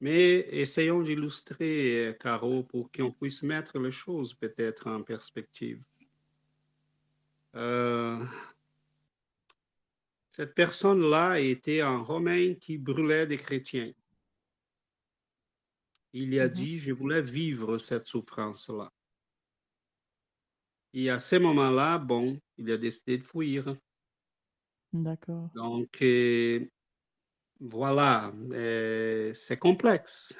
Mais 0.00 0.48
essayons 0.50 1.00
d'illustrer, 1.00 2.16
Caro, 2.18 2.64
pour 2.64 2.90
qu'on 2.90 3.12
puisse 3.12 3.44
mettre 3.44 3.78
les 3.78 3.92
choses 3.92 4.34
peut-être 4.34 4.88
en 4.88 5.02
perspective. 5.04 5.80
Euh, 7.54 8.24
cette 10.28 10.56
personne-là 10.56 11.38
était 11.38 11.82
un 11.82 11.98
Romain 11.98 12.54
qui 12.54 12.78
brûlait 12.78 13.28
des 13.28 13.38
chrétiens. 13.38 13.92
Il 16.12 16.38
a 16.40 16.48
mhm. 16.48 16.52
dit, 16.52 16.78
je 16.78 16.92
voulais 16.92 17.22
vivre 17.22 17.78
cette 17.78 18.08
souffrance-là. 18.08 18.92
Et 21.00 21.10
à 21.10 21.20
ce 21.20 21.36
moment-là, 21.36 21.96
bon, 21.96 22.40
il 22.56 22.72
a 22.72 22.76
décidé 22.76 23.18
de 23.18 23.22
fuir. 23.22 23.76
D'accord. 24.92 25.48
Donc, 25.54 26.02
euh, 26.02 26.66
voilà, 27.60 28.32
euh, 28.50 29.32
c'est 29.32 29.58
complexe. 29.58 30.36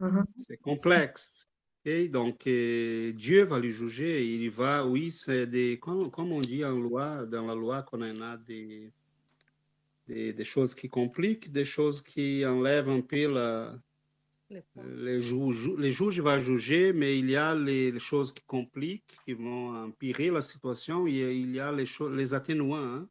Mhm. 0.00 0.24
C'est 0.36 0.58
complexe. 0.58 1.48
Et 1.84 2.08
donc, 2.08 2.46
euh, 2.46 3.12
Dieu 3.14 3.44
va 3.44 3.58
le 3.58 3.70
juger. 3.70 4.24
Il 4.24 4.48
va, 4.48 4.86
oui, 4.86 5.10
c'est 5.10 5.48
des, 5.48 5.80
comme, 5.80 6.08
comme, 6.08 6.30
on 6.30 6.40
dit 6.40 6.64
en 6.64 6.78
loi, 6.78 7.26
dans 7.26 7.46
la 7.46 7.54
loi 7.54 7.82
qu'on 7.82 8.02
a 8.02 8.36
des, 8.36 8.92
des, 10.06 10.44
choses 10.44 10.74
qui 10.74 10.88
compliquent, 10.88 11.50
des 11.50 11.64
choses 11.64 12.00
qui 12.00 12.46
enlèvent 12.46 12.90
un 12.90 13.00
peu 13.00 13.26
la, 13.26 13.76
les, 14.76 15.20
juges, 15.20 15.70
les 15.78 15.90
juges 15.90 16.20
vont 16.20 16.38
juger, 16.38 16.92
mais 16.92 17.18
il 17.18 17.30
y 17.30 17.36
a 17.36 17.54
les, 17.54 17.98
choses 17.98 18.32
qui 18.32 18.42
compliquent, 18.44 19.16
qui 19.24 19.34
vont 19.34 19.84
empirer 19.84 20.30
la 20.30 20.40
situation. 20.40 21.06
Il 21.06 21.16
y 21.16 21.24
a, 21.24 21.30
il 21.30 21.54
y 21.54 21.60
a 21.60 21.72
les, 21.72 21.84
les 22.12 22.34
atténuants. 22.34 22.76
Hein, 22.76 23.08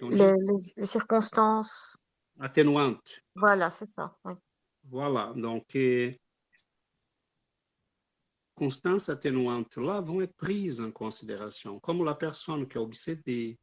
les, 0.00 0.86
circonstances 0.86 1.96
atténuantes. 2.38 3.20
Voilà, 3.34 3.70
c'est 3.70 3.86
ça. 3.86 4.16
Voilà, 4.84 5.32
donc, 5.36 5.64
les 5.74 6.18
circonstances 8.50 9.08
atténuantes-là 9.08 10.00
vont 10.00 10.20
être 10.20 10.36
prises 10.36 10.80
en 10.80 10.90
considération, 10.90 11.78
comme 11.80 12.04
la 12.04 12.14
personne 12.14 12.66
qui 12.66 12.78
est 12.78 12.80
obsédée, 12.80 13.58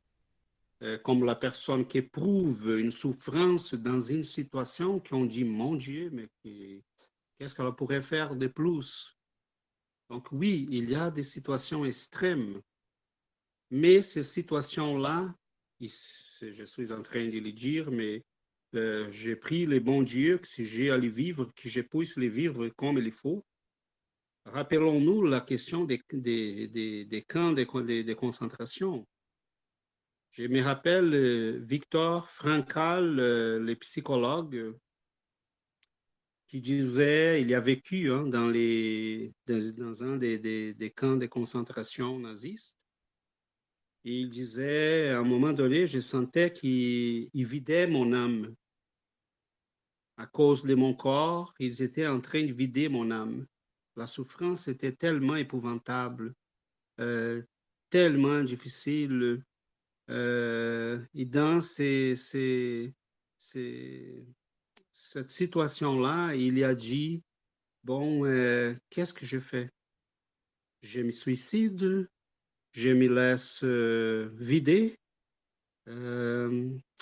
euh, 0.82 0.98
comme 1.00 1.26
la 1.26 1.36
personne 1.36 1.86
qui 1.86 1.98
éprouve 1.98 2.78
une 2.80 2.92
souffrance 2.92 3.74
dans 3.74 4.00
une 4.00 4.24
situation 4.24 5.00
qu'on 5.00 5.26
dit, 5.26 5.44
mon 5.44 5.76
Dieu, 5.76 6.10
mais 6.12 6.30
qu'est-ce 7.40 7.56
qu'elle 7.56 7.74
pourrait 7.74 8.02
faire 8.02 8.36
de 8.36 8.48
plus? 8.48 9.18
Donc 10.10 10.32
oui, 10.32 10.68
il 10.70 10.90
y 10.90 10.96
a 10.96 11.10
des 11.10 11.24
situations 11.24 11.86
extrêmes, 11.86 12.62
mais 13.72 14.02
ces 14.02 14.24
situations-là, 14.24 15.34
je 15.80 16.64
suis 16.66 16.92
en 16.92 17.02
train 17.02 17.28
de 17.28 17.40
le 17.40 17.52
dire, 17.54 17.90
mais 17.92 18.24
euh, 18.76 19.10
j'ai 19.10 19.36
pris 19.36 19.66
les 19.66 19.80
bons 19.80 20.04
dieux, 20.04 20.38
que 20.38 20.48
si 20.48 20.66
j'ai 20.66 20.92
à 20.92 20.98
les 20.98 21.10
vivre, 21.10 21.52
que 21.56 21.70
je 21.70 21.82
puisse 21.82 22.18
les 22.18 22.30
vivre 22.30 22.68
comme 22.70 22.98
il 22.98 23.12
faut. 23.12 23.46
Rappelons-nous 24.46 25.24
la 25.26 25.42
question 25.42 25.86
des, 25.86 26.02
des, 26.12 27.06
des, 27.06 27.22
camps 27.24 27.54
de, 27.54 28.02
de 28.02 28.14
concentration. 28.14 29.08
Je 30.32 30.46
me 30.46 30.62
rappelle 30.62 31.14
euh, 31.14 31.60
Victor 31.64 32.30
Frankl, 32.30 33.20
euh, 33.20 33.60
le 33.60 33.76
psychologue, 33.76 34.76
qui 36.50 36.60
disait, 36.62 37.42
il 37.42 37.54
a 37.54 37.60
vécu 37.60 38.12
hein, 38.12 38.26
dans, 38.26 38.50
un 40.04 40.18
des, 40.18 40.94
camps 40.96 41.16
de 41.16 41.28
concentration 41.28 42.20
nazistes. 42.20 42.76
Il 44.04 44.30
disait, 44.30 45.10
à 45.10 45.20
un 45.20 45.24
moment 45.24 45.54
donné, 45.54 45.86
je 45.86 46.00
sentais 46.00 46.52
qu'il 46.52 47.30
vidait 47.34 47.86
mon 47.86 48.14
âme. 48.14 48.56
À 50.18 50.26
cause 50.26 50.64
de 50.64 50.74
mon 50.74 50.96
corps, 50.96 51.54
ils 51.60 51.84
étaient 51.84 52.08
en 52.08 52.20
train 52.20 52.44
de 52.44 52.52
vider 52.52 52.90
mon 52.90 53.12
âme. 53.12 53.46
La 53.96 54.08
souffrance 54.08 54.68
était 54.68 54.94
tellement 54.94 55.36
épouvantable, 55.36 56.34
euh, 57.00 57.44
tellement 57.90 58.44
difficile 58.44 59.44
euh, 60.10 61.00
et 61.14 61.26
dans 61.26 61.62
ces, 61.62 62.16
cette 65.02 65.32
situation-là, 65.32 66.36
il 66.36 66.64
a 66.64 66.76
dit, 66.76 67.24
bon, 67.84 68.26
euh, 68.26 68.76
qu'est-ce 68.90 69.14
que 69.14 69.26
je 69.26 69.40
fais? 69.40 69.72
Je 70.82 71.02
me 71.02 71.12
suicide, 71.12 72.10
je 72.74 72.90
me 72.90 73.08
laisse 73.08 73.64
euh, 73.64 74.30
vider, 74.36 75.00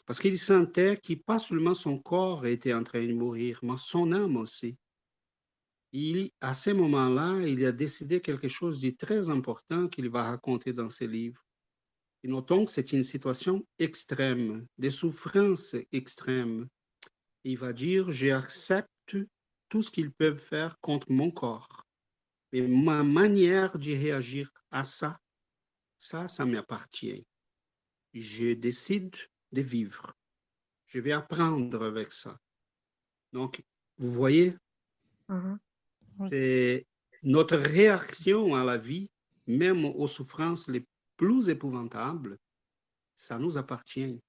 parce 0.05 0.19
qu'il 0.21 0.37
sentait 0.37 0.97
que 0.97 1.15
pas 1.15 1.39
seulement 1.39 1.73
son 1.73 1.99
corps 1.99 2.45
était 2.45 2.73
en 2.73 2.83
train 2.83 3.05
de 3.05 3.13
mourir, 3.13 3.59
mais 3.63 3.77
son 3.77 4.13
âme 4.13 4.37
aussi. 4.37 4.77
À 6.39 6.53
ce 6.53 6.69
moment-là, 6.69 7.41
il 7.45 7.65
a 7.65 7.71
décidé 7.71 8.21
quelque 8.21 8.47
chose 8.47 8.79
de 8.79 8.91
très 8.91 9.29
important 9.29 9.87
qu'il 9.87 10.09
va 10.09 10.23
raconter 10.23 10.71
dans 10.71 10.89
ses 10.89 11.07
livres. 11.07 11.43
Et 12.23 12.27
notons 12.27 12.65
que 12.65 12.71
c'est 12.71 12.93
une 12.93 13.03
situation 13.03 13.65
extrême, 13.79 14.65
des 14.77 14.91
souffrances 14.91 15.75
extrêmes. 15.91 16.67
Il 17.47 17.57
va 17.57 17.71
dire, 17.71 18.11
j'accepte 18.11 19.15
tout 19.69 19.81
ce 19.81 19.89
qu'ils 19.89 20.11
peuvent 20.11 20.37
faire 20.37 20.77
contre 20.81 21.09
mon 21.13 21.31
corps. 21.31 21.87
Mais 22.51 22.59
ma 22.67 23.03
manière 23.03 23.79
de 23.79 23.91
réagir 23.95 24.51
à 24.69 24.83
ça, 24.83 25.17
ça, 25.97 26.27
ça 26.27 26.45
m'appartient. 26.45 27.25
Je 28.13 28.51
décide 28.51 29.15
de 29.53 29.61
vivre. 29.61 30.13
Je 30.87 30.99
vais 30.99 31.13
apprendre 31.13 31.85
avec 31.85 32.11
ça. 32.11 32.37
Donc, 33.31 33.63
vous 33.97 34.11
voyez, 34.11 34.53
Mhm. 35.29 35.57
c'est 36.25 36.85
notre 37.23 37.55
réaction 37.55 38.55
à 38.55 38.65
la 38.65 38.77
vie, 38.77 39.09
même 39.45 39.85
aux 39.85 40.07
souffrances 40.07 40.67
les 40.67 40.85
plus 41.15 41.47
épouvantables, 41.47 42.37
ça 43.15 43.39
nous 43.39 43.57
appartient. 43.57 44.19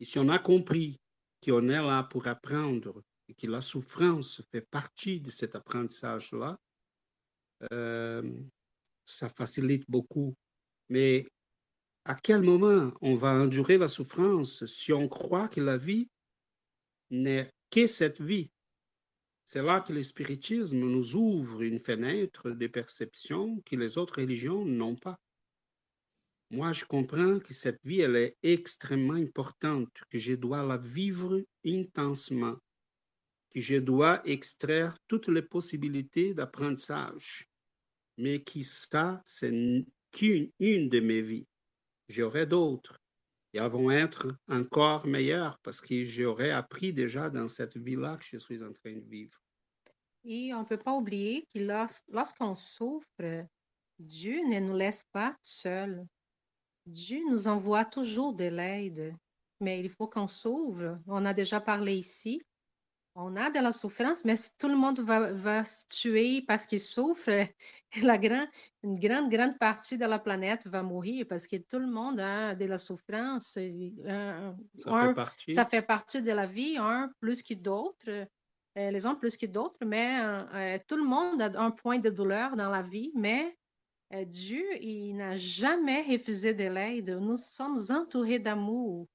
Et 0.00 0.04
si 0.04 0.18
on 0.18 0.28
a 0.28 0.40
compris 0.40 0.98
qu'on 1.46 1.68
est 1.68 1.82
là 1.82 2.02
pour 2.02 2.26
apprendre 2.26 3.02
et 3.28 3.34
que 3.34 3.46
la 3.46 3.60
souffrance 3.60 4.42
fait 4.50 4.62
partie 4.62 5.20
de 5.20 5.30
cet 5.30 5.54
apprentissage-là, 5.54 6.58
euh, 7.72 8.40
ça 9.04 9.28
facilite 9.28 9.88
beaucoup. 9.88 10.34
Mais 10.88 11.26
à 12.04 12.14
quel 12.14 12.42
moment 12.42 12.92
on 13.00 13.14
va 13.14 13.30
endurer 13.30 13.78
la 13.78 13.88
souffrance 13.88 14.66
si 14.66 14.92
on 14.92 15.08
croit 15.08 15.48
que 15.48 15.60
la 15.60 15.76
vie 15.76 16.08
n'est 17.10 17.50
que 17.70 17.86
cette 17.86 18.20
vie? 18.20 18.50
C'est 19.44 19.62
là 19.62 19.80
que 19.80 19.92
le 19.92 20.02
spiritisme 20.02 20.78
nous 20.78 21.14
ouvre 21.14 21.62
une 21.62 21.78
fenêtre 21.78 22.50
de 22.50 22.66
perception 22.66 23.60
que 23.64 23.76
les 23.76 23.96
autres 23.96 24.20
religions 24.20 24.64
n'ont 24.64 24.96
pas. 24.96 25.20
Moi, 26.50 26.72
je 26.72 26.84
comprends 26.84 27.40
que 27.40 27.52
cette 27.52 27.80
vie, 27.84 28.00
elle 28.00 28.16
est 28.16 28.36
extrêmement 28.42 29.14
importante, 29.14 29.90
que 30.08 30.18
je 30.18 30.34
dois 30.34 30.62
la 30.62 30.76
vivre 30.76 31.42
intensément, 31.66 32.56
que 33.50 33.60
je 33.60 33.76
dois 33.76 34.20
extraire 34.24 34.96
toutes 35.08 35.28
les 35.28 35.42
possibilités 35.42 36.34
d'apprentissage, 36.34 37.46
mais 38.16 38.42
que 38.42 38.62
ça, 38.62 39.22
c'est 39.26 39.50
qu'une 40.12 40.50
une 40.60 40.88
de 40.88 41.00
mes 41.00 41.20
vies. 41.20 41.46
J'aurai 42.08 42.46
d'autres 42.46 42.98
et 43.52 43.58
elles 43.58 43.70
vont 43.70 43.90
être 43.90 44.28
encore 44.48 45.06
meilleures 45.06 45.58
parce 45.62 45.80
que 45.80 46.00
j'aurai 46.02 46.52
appris 46.52 46.92
déjà 46.92 47.28
dans 47.28 47.48
cette 47.48 47.76
vie-là 47.76 48.16
que 48.18 48.24
je 48.24 48.38
suis 48.38 48.62
en 48.62 48.72
train 48.72 48.92
de 48.94 49.08
vivre. 49.08 49.36
Et 50.24 50.54
on 50.54 50.60
ne 50.60 50.64
peut 50.66 50.78
pas 50.78 50.94
oublier 50.94 51.44
que 51.52 51.60
lors- 51.60 52.02
lorsqu'on 52.08 52.54
souffre, 52.54 53.46
Dieu 53.98 54.40
ne 54.46 54.60
nous 54.60 54.76
laisse 54.76 55.02
pas 55.12 55.34
seuls. 55.42 56.04
Dieu 56.86 57.20
nous 57.28 57.48
envoie 57.48 57.84
toujours 57.84 58.34
de 58.34 58.44
l'aide, 58.44 59.14
mais 59.60 59.80
il 59.80 59.90
faut 59.90 60.06
qu'on 60.08 60.28
s'ouvre. 60.28 60.98
On 61.06 61.24
a 61.24 61.34
déjà 61.34 61.60
parlé 61.60 61.94
ici. 61.96 62.40
On 63.18 63.34
a 63.36 63.50
de 63.50 63.60
la 63.60 63.72
souffrance, 63.72 64.26
mais 64.26 64.36
si 64.36 64.50
tout 64.58 64.68
le 64.68 64.76
monde 64.76 65.00
va, 65.00 65.32
va 65.32 65.64
se 65.64 65.86
tuer 65.88 66.42
parce 66.46 66.66
qu'il 66.66 66.80
souffre, 66.80 67.30
la 68.02 68.18
grand, 68.18 68.46
une 68.82 68.98
grande, 68.98 69.30
grande 69.30 69.58
partie 69.58 69.96
de 69.96 70.04
la 70.04 70.18
planète 70.18 70.66
va 70.66 70.82
mourir 70.82 71.24
parce 71.26 71.46
que 71.46 71.56
tout 71.56 71.78
le 71.78 71.86
monde 71.86 72.20
a 72.20 72.54
de 72.54 72.66
la 72.66 72.76
souffrance. 72.76 73.58
Ça 74.76 74.92
un- 74.92 75.08
fait 75.08 75.14
partie. 75.14 75.52
ça 75.54 75.64
fait 75.64 75.80
partie 75.82 76.20
de 76.20 76.30
la 76.32 76.46
vie, 76.46 76.76
un 76.78 77.10
plus 77.20 77.42
que 77.42 77.54
d'autres, 77.54 78.10
euh, 78.10 78.90
les 78.90 79.06
uns 79.06 79.14
plus 79.14 79.38
que 79.38 79.46
d'autres, 79.46 79.84
mais 79.86 80.20
euh, 80.20 80.44
euh, 80.54 80.78
tout 80.86 80.96
le 80.96 81.04
monde 81.04 81.40
a 81.40 81.58
un 81.60 81.70
point 81.70 81.98
de 81.98 82.10
douleur 82.10 82.54
dans 82.54 82.68
la 82.70 82.82
vie, 82.82 83.12
mais 83.14 83.56
Dieu, 84.26 84.64
il 84.82 85.16
n'a 85.16 85.36
jamais 85.36 86.02
refusé 86.02 86.54
de 86.54 86.64
l'aide. 86.64 87.10
Nous 87.10 87.36
sommes 87.36 87.80
entourés 87.90 88.38
d'amour. 88.38 89.06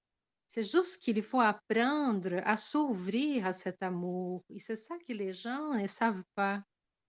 C'est 0.48 0.70
juste 0.70 1.02
qu'il 1.02 1.24
faut 1.24 1.40
apprendre 1.40 2.42
à 2.44 2.58
s'ouvrir 2.58 3.46
à 3.46 3.54
cet 3.54 3.82
amour. 3.82 4.44
Et 4.50 4.60
c'est 4.60 4.76
ça 4.76 4.96
que 5.08 5.14
les 5.14 5.32
gens 5.32 5.74
ne 5.74 5.88
savent 5.88 6.26
pas. 6.36 6.62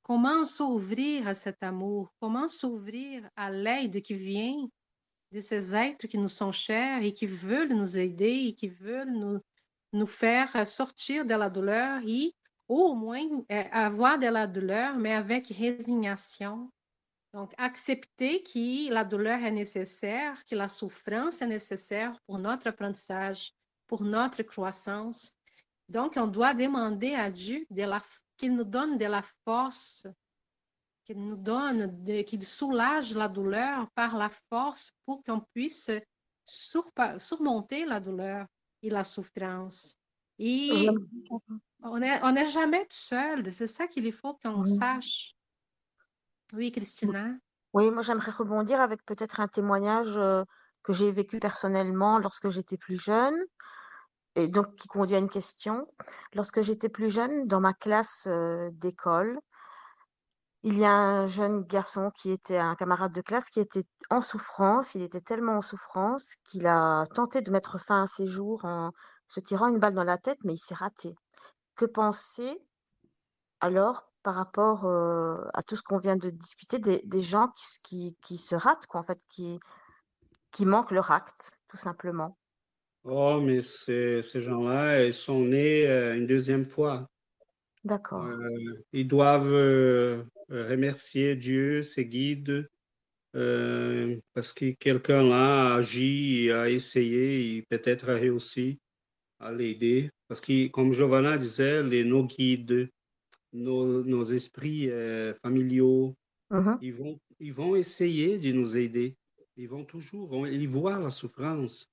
Comment 0.02 0.44
s'ouvrir 0.44 1.26
à 1.26 1.34
cet 1.34 1.62
amour? 1.62 2.12
Comment 2.20 2.46
s'ouvrir 2.46 3.28
à 3.34 3.50
l'aide 3.50 4.00
qui 4.00 4.14
vient 4.14 4.68
de 5.32 5.40
ces 5.40 5.74
êtres 5.74 6.06
qui 6.06 6.18
nous 6.18 6.28
sont 6.28 6.52
chers 6.52 7.02
et 7.02 7.12
qui 7.12 7.26
veulent 7.26 7.72
nous 7.72 7.98
aider 7.98 8.46
et 8.46 8.54
qui 8.54 8.68
veulent 8.68 9.40
nous, 9.92 10.06
faire 10.06 10.54
euh, 10.54 10.64
sortir 10.64 11.24
de 11.24 11.34
la 11.34 11.50
douleur 11.50 12.00
et 12.06 12.34
ou 12.68 12.78
au 12.80 12.94
moins 12.94 13.26
euh, 13.50 13.64
avoir 13.72 14.18
de 14.18 14.26
la 14.26 14.46
douleur, 14.46 14.96
mais 14.96 15.12
avec 15.12 15.48
résignation. 15.48 16.70
Donc, 17.32 17.54
accepter 17.56 18.42
que 18.42 18.92
la 18.92 19.04
douleur 19.04 19.42
est 19.42 19.52
nécessaire, 19.52 20.44
que 20.44 20.54
la 20.54 20.68
souffrance 20.68 21.40
est 21.40 21.46
nécessaire 21.46 22.18
pour 22.26 22.38
notre 22.38 22.66
apprentissage, 22.66 23.52
pour 23.86 24.02
notre 24.02 24.42
croissance. 24.42 25.38
Donc, 25.88 26.14
on 26.16 26.26
doit 26.26 26.52
demander 26.52 27.14
à 27.14 27.30
Dieu 27.30 27.66
de 27.70 27.84
qu'il 28.36 28.54
nous 28.54 28.64
donne 28.64 28.98
de 28.98 29.06
la 29.06 29.22
force, 29.44 30.06
qu'il 31.04 31.26
nous 31.26 31.36
donne, 31.36 32.04
qu'il 32.24 32.42
soulage 32.42 33.14
la 33.14 33.28
douleur 33.28 33.90
par 33.94 34.16
la 34.16 34.30
force 34.50 34.92
pour 35.06 35.22
qu'on 35.22 35.40
puisse 35.54 35.90
surmonter 36.44 37.86
la 37.86 37.98
douleur 37.98 38.46
et 38.82 38.90
la 38.90 39.04
souffrance. 39.04 39.96
Et 40.38 40.88
on 41.82 41.98
n'est 41.98 42.20
on 42.22 42.44
jamais 42.44 42.82
tout 42.82 42.96
seul. 42.96 43.50
C'est 43.52 43.66
ça 43.66 43.86
qu'il 43.86 44.10
faut 44.12 44.34
qu'on 44.34 44.64
sache. 44.64 45.31
Oui, 46.52 46.70
Christina. 46.72 47.30
Oui, 47.72 47.90
moi 47.90 48.02
j'aimerais 48.02 48.30
rebondir 48.32 48.80
avec 48.80 49.04
peut-être 49.04 49.40
un 49.40 49.48
témoignage 49.48 50.16
euh, 50.16 50.44
que 50.82 50.92
j'ai 50.92 51.10
vécu 51.10 51.38
personnellement 51.38 52.18
lorsque 52.18 52.50
j'étais 52.50 52.76
plus 52.76 53.00
jeune, 53.00 53.34
et 54.34 54.48
donc 54.48 54.74
qui 54.76 54.88
conduit 54.88 55.16
à 55.16 55.18
une 55.18 55.30
question. 55.30 55.86
Lorsque 56.34 56.62
j'étais 56.62 56.90
plus 56.90 57.10
jeune, 57.10 57.46
dans 57.46 57.60
ma 57.60 57.72
classe 57.72 58.24
euh, 58.26 58.70
d'école, 58.72 59.38
il 60.64 60.78
y 60.78 60.84
a 60.84 60.92
un 60.92 61.26
jeune 61.26 61.62
garçon 61.62 62.10
qui 62.14 62.30
était 62.30 62.58
un 62.58 62.76
camarade 62.76 63.12
de 63.12 63.20
classe 63.20 63.50
qui 63.50 63.58
était 63.58 63.84
en 64.10 64.20
souffrance. 64.20 64.94
Il 64.94 65.02
était 65.02 65.20
tellement 65.20 65.56
en 65.56 65.62
souffrance 65.62 66.34
qu'il 66.44 66.66
a 66.66 67.04
tenté 67.14 67.40
de 67.40 67.50
mettre 67.50 67.80
fin 67.80 68.02
à 68.02 68.06
ses 68.06 68.26
jours 68.26 68.64
en 68.64 68.92
se 69.26 69.40
tirant 69.40 69.68
une 69.68 69.78
balle 69.80 69.94
dans 69.94 70.04
la 70.04 70.18
tête, 70.18 70.38
mais 70.44 70.54
il 70.54 70.58
s'est 70.58 70.74
raté. 70.74 71.14
Que 71.74 71.84
penser 71.84 72.58
alors 73.60 74.11
par 74.22 74.34
rapport 74.34 74.86
euh, 74.86 75.36
à 75.54 75.62
tout 75.62 75.76
ce 75.76 75.82
qu'on 75.82 75.98
vient 75.98 76.16
de 76.16 76.30
discuter 76.30 76.78
des, 76.78 77.02
des 77.04 77.20
gens 77.20 77.48
qui, 77.48 77.80
qui, 77.82 78.16
qui 78.22 78.38
se 78.38 78.54
ratent, 78.54 78.86
quoi, 78.86 79.00
en 79.00 79.02
fait, 79.02 79.20
qui, 79.28 79.58
qui 80.50 80.66
manquent 80.66 80.92
leur 80.92 81.10
acte, 81.10 81.58
tout 81.68 81.76
simplement. 81.76 82.38
Oh, 83.04 83.40
mais 83.40 83.60
ces, 83.60 84.22
ces 84.22 84.40
gens-là, 84.40 85.04
ils 85.04 85.14
sont 85.14 85.44
nés 85.44 85.86
euh, 85.86 86.16
une 86.16 86.26
deuxième 86.26 86.64
fois. 86.64 87.08
D'accord. 87.84 88.26
Euh, 88.26 88.84
ils 88.92 89.08
doivent 89.08 90.24
remercier 90.48 91.34
Dieu, 91.34 91.82
ses 91.82 92.06
guides, 92.06 92.68
euh, 93.34 94.16
parce 94.34 94.52
que 94.52 94.70
quelqu'un 94.72 95.22
là 95.22 95.72
a 95.72 95.76
agi, 95.78 96.52
a 96.52 96.68
essayé, 96.68 97.56
et 97.56 97.62
peut-être 97.62 98.10
a 98.10 98.14
réussi 98.14 98.78
à 99.40 99.50
l'aider. 99.50 100.10
Parce 100.28 100.40
que, 100.40 100.68
comme 100.68 100.92
Giovanna 100.92 101.36
disait, 101.36 101.82
les, 101.82 102.04
nos 102.04 102.24
guides, 102.24 102.88
nos, 103.52 104.02
nos 104.04 104.22
esprits 104.24 104.90
euh, 104.90 105.34
familiaux, 105.34 106.16
Mhm. 106.50 106.78
ils 106.82 106.94
vont, 106.94 107.20
ils 107.40 107.52
vont 107.52 107.74
essayer 107.76 108.38
de 108.38 108.52
nous 108.52 108.76
aider. 108.76 109.16
Ils 109.56 109.68
vont 109.68 109.84
toujours, 109.84 110.32
on- 110.32 110.46
ils 110.46 110.68
voient 110.68 110.98
la 110.98 111.10
souffrance. 111.10 111.90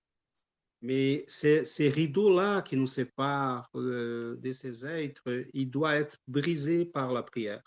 Mais 0.82 1.26
ces, 1.28 1.90
rideaux-là 1.90 2.62
qui 2.62 2.78
nous 2.78 2.86
séparent 2.86 3.70
euh, 3.76 4.38
de 4.38 4.52
ces 4.52 4.86
êtres, 4.86 5.46
ils 5.54 5.70
doivent 5.70 6.02
être 6.02 6.18
brisés 6.28 6.86
par 6.86 7.12
la 7.12 7.24
prière. 7.24 7.64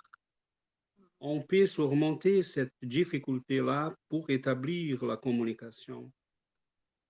On 1.21 1.41
peut 1.41 1.67
surmonter 1.67 2.43
cette 2.43 2.73
difficulté-là 2.83 3.95
pour 4.09 4.29
établir 4.31 5.05
la 5.05 5.17
communication. 5.17 6.11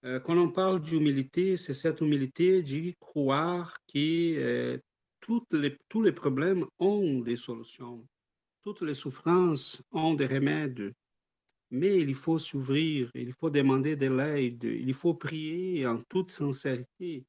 Euh, 0.05 0.18
quand 0.20 0.37
on 0.37 0.51
parle 0.51 0.83
d'humilité, 0.83 1.57
c'est 1.57 1.74
cette 1.74 2.01
humilité 2.01 2.62
de 2.62 2.93
croire 2.99 3.78
que 3.87 4.35
euh, 4.37 4.78
toutes 5.23 5.53
les, 5.55 5.79
tous 5.89 6.03
les 6.03 6.12
problèmes 6.12 6.66
ont 6.79 7.20
des 7.20 7.37
solutions, 7.37 8.05
toutes 8.62 8.83
les 8.83 8.95
souffrances 8.95 9.83
ont 9.93 10.14
des 10.14 10.27
remèdes. 10.27 10.93
Mais 11.70 11.97
il 12.01 12.12
faut 12.14 12.39
s'ouvrir, 12.39 13.11
il 13.14 13.33
faut 13.33 13.49
demander 13.49 13.97
de 13.97 14.09
l'aide, 14.09 14.64
il 14.64 14.93
faut 14.93 15.14
prier 15.14 15.87
en 15.87 15.99
toute 16.11 16.31
sincérité. 16.31 17.25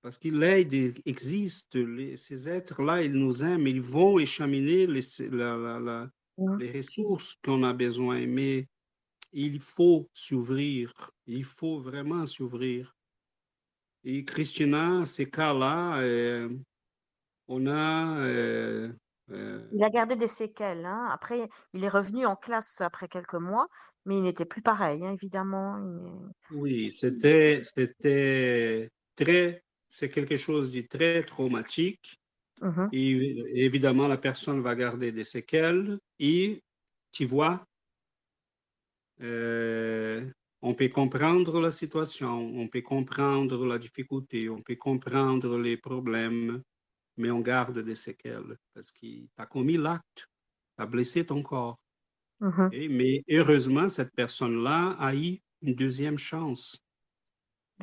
Parce 0.00 0.18
que 0.18 0.28
l'aide 0.28 0.72
existe, 1.04 1.74
les- 1.74 2.16
ces 2.16 2.48
êtres-là, 2.48 3.02
ils 3.02 3.12
nous 3.12 3.42
aiment, 3.42 3.66
ils 3.66 3.80
vont 3.80 4.18
échaminer 4.20 4.86
les, 4.86 5.02
la- 5.30 5.56
la- 5.56 5.80
la- 5.80 6.10
les 6.58 6.70
ressources 6.78 7.34
qu'on 7.42 7.62
a 7.64 7.72
besoin. 7.72 8.26
Mais 8.26 8.68
il 9.32 9.58
faut 9.58 10.08
s'ouvrir, 10.12 10.92
il 11.26 11.44
faut 11.44 11.78
vraiment 11.80 12.26
s'ouvrir. 12.26 12.94
Et 14.04 14.24
Christina, 14.24 15.04
ces 15.06 15.30
cas-là, 15.30 16.00
euh, 16.00 16.48
on 17.52 17.66
a... 17.66 18.18
euh, 18.20 18.92
euh, 19.30 19.68
Il 19.72 19.84
a 19.84 19.90
gardé 19.90 20.16
des 20.16 20.28
séquelles. 20.28 20.84
hein. 20.84 21.08
Après, 21.10 21.48
il 21.74 21.84
est 21.84 21.88
revenu 21.88 22.26
en 22.26 22.36
classe 22.36 22.80
après 22.80 23.08
quelques 23.08 23.34
mois, 23.34 23.66
mais 24.04 24.16
il 24.16 24.22
n'était 24.22 24.44
plus 24.44 24.62
pareil, 24.62 25.04
hein, 25.04 25.12
évidemment. 25.12 25.78
Il 26.50 26.56
Oui, 26.58 26.90
c'était, 26.92 27.62
c'était 27.76 28.90
très 29.16 29.62
c'est 29.88 30.08
quelque 30.10 30.36
chose 30.36 30.72
de 30.72 30.80
très 30.82 31.22
traumatique. 31.24 32.16
Mhm. 32.62 32.90
Et 32.92 33.34
évidemment, 33.54 34.08
la 34.08 34.18
personne 34.18 34.60
va 34.62 34.74
garder 34.74 35.12
des 35.12 35.24
séquelles. 35.24 35.98
Et 36.18 36.62
tu 37.12 37.26
vois, 37.26 37.64
euh, 39.20 40.30
on 40.62 40.74
peut 40.74 40.88
comprendre 40.88 41.60
la 41.60 41.70
situation, 41.70 42.38
on 42.38 42.68
peut 42.68 42.82
comprendre 42.82 43.66
la 43.66 43.78
difficulté, 43.78 44.48
on 44.48 44.62
peut 44.62 44.76
comprendre 44.76 45.58
les 45.58 45.76
problèmes, 45.76 46.62
mais 47.16 47.30
on 47.30 47.40
garde 47.40 47.78
des 47.80 47.94
séquelles 47.96 48.56
parce 48.74 48.92
qu'il 48.92 49.28
t'a 49.36 49.46
commis 49.46 49.76
l'acte, 49.78 50.26
a 50.78 50.86
blessé 50.86 51.26
ton 51.26 51.42
corps. 51.42 51.78
Et- 52.72 52.88
mais 52.88 53.22
heureusement, 53.30 53.88
cette 53.88 54.14
personne-là 54.16 54.92
a 54.98 55.14
eu 55.14 55.40
une 55.62 55.74
deuxième 55.76 56.18
chance 56.18 56.78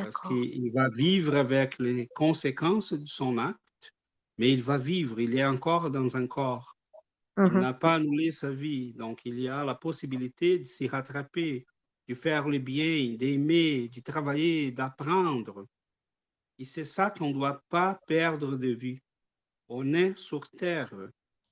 parce 0.02 0.20
qu'il 0.20 0.72
va 0.74 0.90
vivre 0.90 1.36
avec 1.36 1.78
les 1.80 2.08
conséquences 2.16 2.94
de 2.94 3.06
son 3.06 3.38
acte, 3.38 3.60
mais 4.38 4.52
il 4.54 4.64
va 4.64 4.78
vivre, 4.78 5.20
il 5.22 5.36
est 5.38 5.46
encore 5.46 5.92
dans 5.92 6.18
un 6.18 6.28
corps. 6.28 6.74
Il 7.46 7.58
Mhm. 7.58 7.60
n'a 7.60 7.74
pas 7.74 7.96
annulé 7.96 8.34
sa 8.38 8.52
vie, 8.54 8.94
donc 8.96 9.22
il 9.26 9.40
y 9.40 9.50
a 9.50 9.64
la 9.66 9.76
possibilité 9.76 10.60
de 10.60 10.66
s'y 10.66 10.88
rattraper, 10.88 11.66
de 12.10 12.16
faire 12.16 12.48
le 12.50 12.60
bien, 12.60 13.16
d'aimer, 13.18 13.90
de 13.90 14.02
travailler, 14.02 14.72
d'apprendre. 14.72 15.68
Et 16.60 16.66
c'est 16.66 16.86
ça 16.86 17.12
qu'on 17.12 17.30
ne 17.30 17.34
doit 17.34 17.62
pas 17.70 18.00
perdre 18.08 18.58
de 18.58 18.70
vue. 18.76 19.00
On 19.70 19.94
est 19.94 20.18
sur 20.18 20.50
Terre 20.50 20.92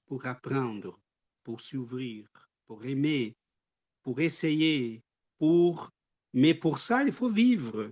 pour 0.08 0.26
apprendre, 0.26 1.00
pour 1.44 1.62
s'ouvrir, 1.62 2.28
pour 2.66 2.84
aimer, 2.86 3.36
pour 4.02 4.20
essayer, 4.20 5.04
pour... 5.38 5.92
Mais 6.34 6.54
pour 6.54 6.78
ça, 6.80 7.04
il 7.04 7.12
faut 7.12 7.30
vivre. 7.30 7.92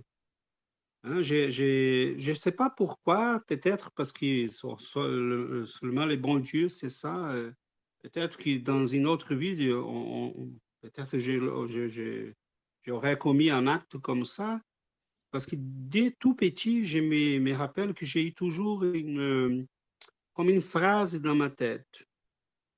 Hein, 1.04 1.20
je 1.20 2.28
ne 2.28 2.34
sais 2.34 2.52
pas 2.52 2.70
pourquoi, 2.70 3.40
peut-être 3.46 3.92
parce 3.92 4.12
que 4.12 4.46
seulement 4.48 6.04
les 6.04 6.16
bons 6.16 6.40
dieux, 6.40 6.68
c'est 6.68 6.88
ça. 6.90 7.30
euh, 7.30 7.52
Peut-être 8.02 8.36
que 8.36 8.58
dans 8.58 8.84
une 8.84 9.06
autre 9.06 9.34
vie, 9.34 9.56
peut-être 10.80 11.16
j'aurais 12.84 13.18
commis 13.18 13.50
un 13.50 13.66
acte 13.66 13.98
comme 13.98 14.24
ça. 14.24 14.60
Parce 15.30 15.46
que 15.46 15.56
dès 15.58 16.12
tout 16.12 16.34
petit, 16.34 16.84
je 16.84 16.98
me, 16.98 17.38
me 17.40 17.52
rappelle 17.52 17.94
que 17.94 18.06
j'ai 18.06 18.26
eu 18.26 18.32
toujours 18.34 18.84
une, 18.84 19.66
comme 20.36 20.50
une 20.50 20.62
phrase 20.62 21.20
dans 21.20 21.34
ma 21.34 21.50
tête. 21.50 22.06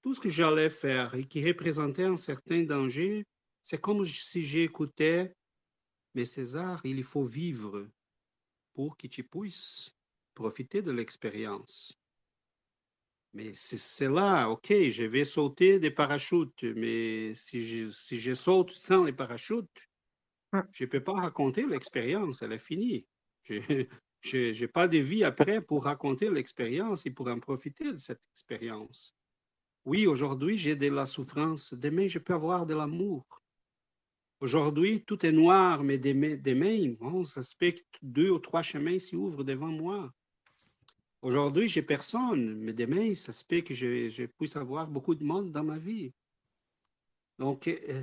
Tout 0.01 0.15
ce 0.15 0.21
que 0.21 0.31
j'allais 0.31 0.71
faire 0.71 1.15
et 1.15 1.25
qui 1.25 1.45
représentait 1.47 2.05
un 2.05 2.17
certain 2.17 2.63
danger, 2.63 3.27
c'est 3.63 3.81
comme 3.81 4.05
si 4.05 4.43
j'écoutais, 4.43 5.35
mais 6.15 6.25
César, 6.25 6.81
il 6.85 7.03
faut 7.05 7.25
vivre 7.25 7.87
pour 8.73 8.97
que 8.97 9.09
tu 9.09 9.25
puisses 9.25 9.93
profiter 10.35 10.81
de 10.81 10.93
l'expérience. 10.93 11.93
Mais 13.35 13.53
c'est 13.53 14.09
là, 14.09 14.49
OK, 14.49 14.69
je 14.71 15.05
vais 15.05 15.27
sauter 15.27 15.79
des 15.79 15.91
parachutes, 15.91 16.63
mais 16.63 17.35
si 17.35 17.61
je, 17.61 17.91
si 17.91 18.19
je 18.19 18.33
saute 18.33 18.71
sans 18.71 19.05
les 19.05 19.13
parachutes, 19.13 19.89
Mm. 20.53 20.63
je 20.73 20.85
ne 20.85 20.89
peux 20.89 21.03
pas 21.03 21.13
raconter 21.13 21.67
l'expérience, 21.67 22.43
elle 22.43 22.53
est 22.53 22.59
finie. 22.59 23.07
Je 23.43 23.61
n'ai 24.33 24.69
pas 24.69 24.89
de 24.89 24.99
vie 24.99 25.25
après 25.25 25.61
pour 25.61 25.85
raconter 25.85 26.31
l'expérience 26.31 27.07
et 27.07 27.11
pour 27.11 27.29
en 27.29 27.41
profiter 27.41 27.93
de 27.93 27.97
cette 27.97 28.23
expérience. 28.33 29.15
Oui, 29.85 30.07
aujourd'hui, 30.07 30.59
j'ai 30.59 30.77
de 30.77 30.89
la 30.89 31.07
souffrance, 31.07 31.73
demain, 31.75 32.07
je 32.09 32.19
peux 32.19 32.35
avoir 32.35 32.67
de 32.67 32.75
l'amour. 32.75 33.25
Aujourd'hui, 34.41 35.03
tout 35.05 35.25
est 35.25 35.33
noir, 35.33 35.83
mais 35.83 35.99
demain, 35.99 36.37
demain 36.37 36.95
bon, 37.01 37.25
ça 37.25 37.43
se 37.43 37.57
peut 37.57 37.73
que 37.73 37.81
deux 38.03 38.31
ou 38.31 38.39
trois 38.39 38.63
chemins 38.63 38.99
s'ouvrent 38.99 39.45
devant 39.45 39.73
moi. 39.73 40.13
Aujourd'hui, 41.23 41.67
j'ai 41.67 41.83
personne, 41.83 42.57
mais 42.59 42.73
demain, 42.73 43.15
ça 43.15 43.33
se 43.33 43.45
peut 43.45 43.63
que 43.63 43.75
je, 43.75 44.09
je 44.09 44.25
puisse 44.27 44.55
avoir 44.57 44.87
beaucoup 44.87 45.17
de 45.17 45.25
monde 45.25 45.51
dans 45.51 45.65
ma 45.65 45.79
vie. 45.79 46.13
Donc, 47.39 47.67
euh, 47.67 48.03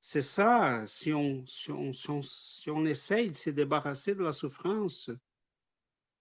c'est 0.00 0.22
ça, 0.22 0.84
si, 0.86 1.12
on, 1.12 1.44
si, 1.46 1.70
on, 1.70 1.92
si 1.92 2.70
on 2.70 2.84
essaye 2.86 3.30
de 3.30 3.36
se 3.36 3.50
débarrasser 3.50 4.14
de 4.14 4.22
la 4.22 4.32
souffrance, 4.32 5.10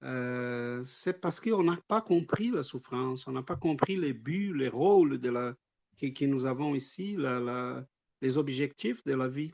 euh, 0.05 0.83
c'est 0.83 1.19
parce 1.19 1.39
qu'on 1.39 1.63
n'a 1.63 1.77
pas 1.87 2.01
compris 2.01 2.51
la 2.51 2.63
souffrance, 2.63 3.27
on 3.27 3.31
n'a 3.31 3.41
pas 3.41 3.55
compris 3.55 3.95
les 3.95 4.13
buts, 4.13 4.53
les 4.55 4.67
rôles 4.67 5.17
de 5.17 5.29
la, 5.29 5.55
que, 5.97 6.07
que 6.07 6.25
nous 6.25 6.45
avons 6.45 6.75
ici, 6.75 7.15
la, 7.17 7.39
la, 7.39 7.85
les 8.21 8.37
objectifs 8.37 9.03
de 9.03 9.13
la 9.13 9.27
vie. 9.27 9.51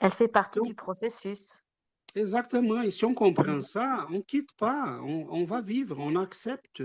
Elle 0.00 0.10
fait 0.10 0.28
partie 0.28 0.58
Donc, 0.58 0.68
du 0.68 0.74
processus. 0.74 1.62
Exactement. 2.16 2.82
Et 2.82 2.90
si 2.90 3.04
on 3.04 3.14
comprend 3.14 3.60
ça, 3.60 4.06
on 4.10 4.14
ne 4.18 4.22
quitte 4.22 4.52
pas, 4.56 5.00
on, 5.02 5.28
on, 5.30 5.44
va 5.44 5.60
vivre, 5.60 5.98
on 5.98 6.16
accepte 6.16 6.82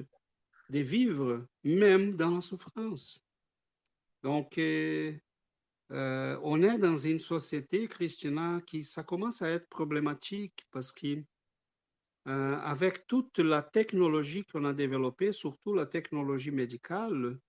de 0.70 0.80
vivre 0.80 1.46
même 1.64 2.16
dans 2.16 2.36
la 2.36 2.42
souffrance. 2.42 3.20
Donc, 4.24 4.58
euh, 4.58 5.14
euh, 5.92 6.40
on 6.44 6.62
est 6.62 6.78
dans 6.78 6.96
une 6.96 7.20
société, 7.20 7.88
Christina, 7.88 8.62
qui 8.68 8.84
ça 8.84 9.04
commence 9.04 9.42
à 9.42 9.50
être 9.50 9.68
problématique 9.68 10.66
parce 10.72 10.92
que 10.92 11.24
euh, 12.28 12.58
avec 12.60 13.08
toute 13.08 13.40
la 13.40 13.62
technologie 13.64 14.46
qu'on 14.46 14.66
a 14.66 14.74
développée, 14.74 15.32
surtout 15.32 15.74
la 15.74 15.86
technologie 15.86 16.52
médicale, 16.52 17.40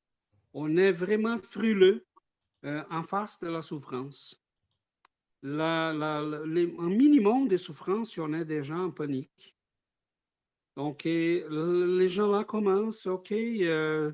on 0.55 0.77
est 0.77 0.93
vraiment 0.93 1.39
frileux 1.39 2.05
euh, 2.65 2.83
en 2.91 3.03
face 3.03 3.41
de 3.41 3.49
la 3.49 3.63
souffrance 3.63 4.43
la, 5.43 5.91
un 5.91 6.89
minimum 6.89 7.49
de 7.49 7.57
souffrance, 7.57 8.17
on 8.19 8.33
est 8.33 8.45
déjà 8.45 8.77
en 8.77 8.91
panique. 8.91 9.57
Donc, 10.77 11.05
les 11.05 12.09
gens 12.09 12.31
là 12.31 12.45
commencent, 12.45 13.07
OK, 13.07 13.33
euh, 13.33 14.13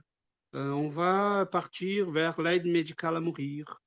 on 0.53 0.89
va 0.89 1.47
partir 1.47 2.11
vers 2.11 2.41
l'aide 2.41 2.67
médicale 2.67 3.17
à 3.17 3.21
mourir. 3.21 3.81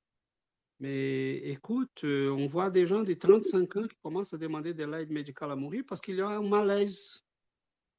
Mais 0.82 1.36
écoute, 1.48 2.02
euh, 2.02 2.28
on 2.30 2.48
voit 2.48 2.68
des 2.68 2.86
gens 2.86 3.04
de 3.04 3.14
35 3.14 3.76
ans 3.76 3.86
qui 3.86 3.96
commencent 4.02 4.34
à 4.34 4.36
demander 4.36 4.74
de 4.74 4.82
l'aide 4.82 5.12
médicale 5.12 5.52
à 5.52 5.54
mourir 5.54 5.84
parce 5.86 6.00
qu'il 6.00 6.16
y 6.16 6.20
a 6.20 6.26
un 6.26 6.42
malaise, 6.42 7.24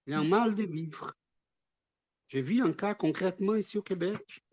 il 0.06 0.12
y 0.12 0.14
a 0.14 0.20
un 0.20 0.28
mal 0.28 0.54
de 0.54 0.64
vivre. 0.64 1.14
J'ai 2.28 2.42
vu 2.42 2.62
un 2.62 2.74
cas 2.74 2.94
concrètement 2.94 3.56
ici 3.56 3.78
au 3.78 3.82
Québec. 3.82 4.44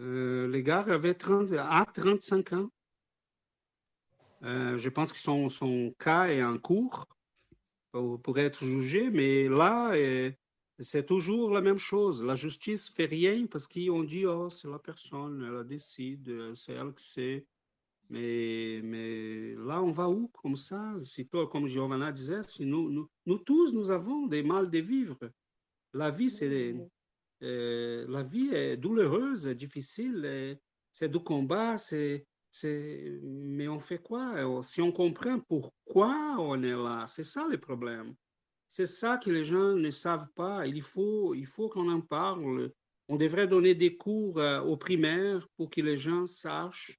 Euh, 0.00 0.48
les 0.48 0.64
gars 0.64 0.80
avaient 0.80 1.14
30, 1.14 1.52
à 1.52 1.86
35 1.94 2.52
ans. 2.54 2.70
Euh, 4.42 4.76
je 4.76 4.88
pense 4.88 5.12
que 5.12 5.20
son, 5.20 5.48
son, 5.48 5.94
cas 6.00 6.26
est 6.30 6.42
en 6.42 6.58
cours 6.58 7.06
pour, 7.92 8.40
être 8.40 8.64
jugé, 8.64 9.08
mais 9.08 9.48
là, 9.48 9.92
c'est 10.80 11.06
toujours 11.06 11.50
la 11.50 11.60
même 11.60 11.78
chose. 11.78 12.24
La 12.24 12.34
justice 12.34 12.88
fait 12.88 13.06
rien 13.06 13.46
parce 13.46 13.66
qu'on 13.66 14.02
dit, 14.02 14.26
oh, 14.26 14.48
c'est 14.48 14.68
la 14.68 14.78
personne, 14.78 15.42
elle 15.42 15.66
décide, 15.66 16.54
c'est 16.54 16.72
elle 16.72 16.94
qui 16.94 17.08
sait. 17.08 17.46
Mais, 18.08 18.80
mais 18.82 19.54
là, 19.54 19.82
on 19.82 19.92
va 19.92 20.08
où 20.08 20.28
comme 20.28 20.56
ça? 20.56 20.94
Si 21.04 21.28
toi, 21.28 21.46
comme 21.48 21.66
Giovanna 21.66 22.10
disait, 22.10 22.42
si 22.42 22.66
nous, 22.66 22.90
nous, 22.90 23.08
nous, 23.26 23.38
tous, 23.38 23.72
nous 23.72 23.90
avons 23.90 24.26
des 24.26 24.42
mal 24.42 24.68
de 24.68 24.78
vivre. 24.78 25.18
La 25.92 26.10
vie, 26.10 26.30
c'est, 26.30 26.74
euh, 27.42 28.06
la 28.08 28.22
vie 28.22 28.48
est 28.52 28.76
douloureuse, 28.76 29.46
difficile, 29.48 30.58
c'est 30.92 31.08
du 31.08 31.20
combat, 31.20 31.78
c'est 31.78 32.26
mais 33.22 33.68
on 33.68 33.78
fait 33.78 34.02
quoi? 34.02 34.62
Si 34.62 34.82
on 34.82 34.90
comprend 34.90 35.38
pourquoi 35.38 36.36
on 36.38 36.60
est 36.62 36.74
là, 36.74 37.04
c'est 37.06 37.24
ça 37.24 37.46
le 37.48 37.58
problème. 37.58 38.14
C'est 38.72 38.86
ça 38.86 39.16
que 39.16 39.30
les 39.30 39.42
gens 39.42 39.74
ne 39.74 39.90
savent 39.90 40.28
pas. 40.36 40.64
Il 40.64 40.80
faut, 40.80 41.34
qu'on 41.72 41.90
en 41.90 42.00
parle. 42.00 42.70
On 43.08 43.16
devrait 43.16 43.48
donner 43.48 43.74
des 43.74 43.96
cours 43.96 44.38
euh, 44.38 44.60
aux 44.60 44.76
primaires 44.76 45.44
pour 45.56 45.70
que 45.70 45.80
les 45.80 45.96
gens 45.96 46.24
sachent 46.26 46.96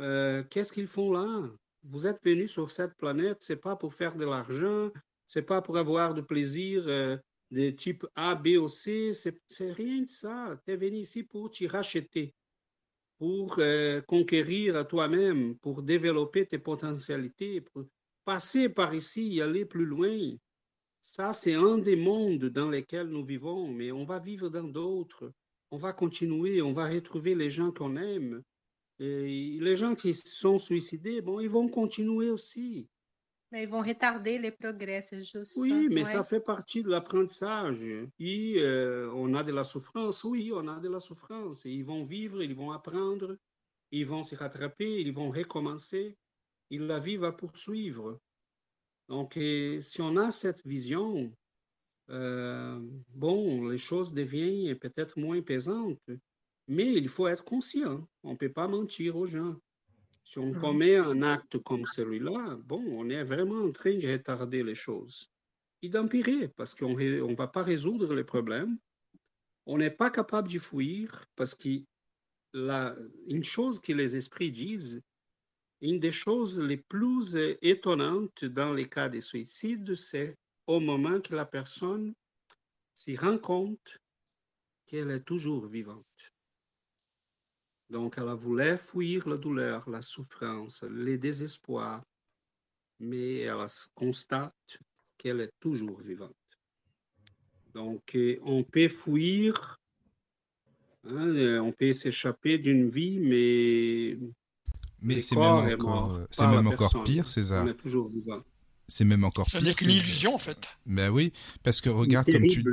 euh, 0.00 0.42
qu'est-ce 0.50 0.72
qu'ils 0.72 0.88
font 0.88 1.12
là. 1.12 1.48
Vous 1.84 2.08
êtes 2.08 2.18
venus 2.24 2.50
sur 2.50 2.68
cette 2.72 2.96
planète, 2.96 3.36
c'est 3.42 3.60
pas 3.60 3.76
pour 3.76 3.94
faire 3.94 4.16
de 4.16 4.24
l'argent, 4.24 4.90
c'est 5.28 5.42
pas 5.42 5.62
pour 5.62 5.78
avoir 5.78 6.14
du 6.14 6.24
plaisir 6.24 6.82
euh, 6.88 7.16
de 7.52 7.70
type 7.70 8.04
A, 8.16 8.34
B 8.34 8.48
ou 8.60 8.66
C, 8.66 9.12
c'est 9.12 9.72
rien 9.72 10.00
de 10.00 10.08
ça. 10.08 10.58
Tu 10.66 10.72
es 10.72 10.76
venu 10.76 10.96
ici 10.96 11.22
pour 11.22 11.48
t'y 11.52 11.68
racheter 11.68 12.34
pour 13.18 13.60
conquérir 14.08 14.84
toi-même, 14.88 15.56
pour 15.58 15.84
développer 15.84 16.44
tes 16.44 16.58
potentialités, 16.58 17.60
pour 17.60 17.84
passer 18.24 18.68
par 18.68 18.92
ici 18.96 19.38
et 19.38 19.42
aller 19.42 19.64
plus 19.64 19.86
loin. 19.86 20.36
Ça, 21.02 21.32
c'est 21.32 21.54
un 21.54 21.78
des 21.78 21.96
mondes 21.96 22.46
dans 22.46 22.70
lesquels 22.70 23.08
nous 23.08 23.24
vivons, 23.24 23.66
mais 23.66 23.90
on 23.90 24.04
va 24.04 24.20
vivre 24.20 24.48
dans 24.48 24.68
d'autres. 24.68 25.32
On 25.72 25.76
va 25.76 25.92
continuer, 25.92 26.62
on 26.62 26.72
va 26.72 26.88
retrouver 26.88 27.34
les 27.34 27.50
gens 27.50 27.72
qu'on 27.72 27.96
aime. 27.96 28.42
Et 29.00 29.58
les 29.60 29.74
gens 29.74 29.96
qui 29.96 30.14
sont 30.14 30.58
suicidés, 30.58 31.20
bon, 31.20 31.40
ils 31.40 31.50
vont 31.50 31.68
continuer 31.68 32.30
aussi. 32.30 32.88
Mais 33.50 33.64
ils 33.64 33.68
vont 33.68 33.82
retarder 33.82 34.38
les 34.38 34.52
progrès, 34.52 35.02
c'est 35.02 35.22
juste. 35.22 35.54
Oui, 35.56 35.88
mais 35.90 36.04
ouais. 36.04 36.12
ça 36.12 36.22
fait 36.22 36.40
partie 36.40 36.84
de 36.84 36.88
l'apprentissage. 36.88 37.82
Et 38.20 38.54
euh, 38.58 39.10
on 39.14 39.34
a 39.34 39.42
de 39.42 39.52
la 39.52 39.64
souffrance, 39.64 40.22
oui, 40.22 40.52
on 40.54 40.68
a 40.68 40.78
de 40.78 40.88
la 40.88 41.00
souffrance. 41.00 41.66
Et 41.66 41.70
ils 41.70 41.84
vont 41.84 42.04
vivre, 42.04 42.42
ils 42.42 42.54
vont 42.54 42.70
apprendre, 42.70 43.36
ils 43.90 44.06
vont 44.06 44.22
se 44.22 44.36
rattraper, 44.36 45.00
ils 45.00 45.12
vont 45.12 45.30
recommencer. 45.30 46.16
Et 46.70 46.78
la 46.78 47.00
vie 47.00 47.16
va 47.16 47.32
poursuivre. 47.32 48.20
Donc, 49.08 49.38
si 49.80 50.00
on 50.00 50.16
a 50.16 50.30
cette 50.30 50.66
vision, 50.66 51.32
euh, 52.10 52.80
bon, 53.14 53.68
les 53.68 53.78
choses 53.78 54.12
deviennent 54.12 54.78
peut-être 54.78 55.18
moins 55.18 55.40
pesantes, 55.42 56.10
mais 56.68 56.92
il 56.92 57.08
faut 57.08 57.26
être 57.26 57.44
conscient. 57.44 58.06
On 58.22 58.32
ne 58.32 58.36
peut 58.36 58.52
pas 58.52 58.68
mentir 58.68 59.16
aux 59.16 59.26
gens. 59.26 59.56
Si 60.24 60.38
on 60.38 60.52
commet 60.52 60.96
un 60.96 61.22
acte 61.22 61.58
comme 61.58 61.84
celui-là, 61.84 62.56
bon, 62.64 62.82
on 62.86 63.08
est 63.10 63.24
vraiment 63.24 63.64
en 63.64 63.72
train 63.72 63.96
de 63.96 64.06
retarder 64.06 64.62
les 64.62 64.74
choses 64.74 65.28
et 65.82 65.88
d'empirer 65.88 66.48
parce 66.48 66.74
qu'on 66.74 66.96
ne 66.96 67.34
va 67.34 67.48
pas 67.48 67.62
résoudre 67.62 68.14
les 68.14 68.24
problèmes. 68.24 68.78
On 69.66 69.78
n'est 69.78 69.90
pas 69.90 70.10
capable 70.10 70.50
de 70.50 70.58
fuir 70.58 71.24
parce 71.34 71.54
qu'une 71.54 71.84
chose 73.42 73.80
que 73.80 73.92
les 73.92 74.14
esprits 74.14 74.52
disent, 74.52 75.02
une 75.82 75.98
des 75.98 76.12
choses 76.12 76.60
les 76.60 76.76
plus 76.76 77.36
étonnantes 77.60 78.44
dans 78.44 78.72
les 78.72 78.88
cas 78.88 79.08
de 79.08 79.18
suicide, 79.18 79.96
c'est 79.96 80.36
au 80.68 80.78
moment 80.78 81.20
que 81.20 81.34
la 81.34 81.44
personne 81.44 82.14
s'y 82.94 83.16
rend 83.16 83.36
compte 83.36 83.98
qu'elle 84.86 85.10
est 85.10 85.24
toujours 85.24 85.66
vivante. 85.66 86.32
Donc, 87.90 88.14
elle 88.16 88.32
voulu 88.34 88.76
fuir 88.76 89.28
la 89.28 89.36
douleur, 89.36 89.90
la 89.90 90.02
souffrance, 90.02 90.84
le 90.84 91.18
désespoir, 91.18 92.02
mais 93.00 93.40
elle 93.40 93.66
constate 93.94 94.78
qu'elle 95.18 95.40
est 95.40 95.52
toujours 95.58 96.00
vivante. 96.00 96.32
Donc, 97.74 98.16
on 98.42 98.62
peut 98.62 98.88
fuir, 98.88 99.80
hein, 101.04 101.60
on 101.60 101.72
peut 101.72 101.92
s'échapper 101.92 102.58
d'une 102.58 102.88
vie, 102.88 103.18
mais... 103.18 104.16
Mais 105.02 105.20
c'est 105.20 105.36
même 105.36 105.74
encore, 105.74 106.18
c'est 106.30 106.46
même 106.46 106.66
encore 106.66 107.04
pire, 107.04 107.28
César. 107.28 107.66
C'est 108.88 109.04
même 109.04 109.24
encore 109.24 109.46
pire. 109.46 109.60
Ce 109.60 109.64
n'est 109.64 109.74
qu'une 109.74 109.90
illusion, 109.90 110.34
en 110.34 110.38
fait. 110.38 110.68
Ben 110.86 111.10
oui, 111.10 111.32
parce 111.62 111.80
que 111.80 111.90
regarde 111.90 112.30
comme 112.30 112.46
tu... 112.46 112.64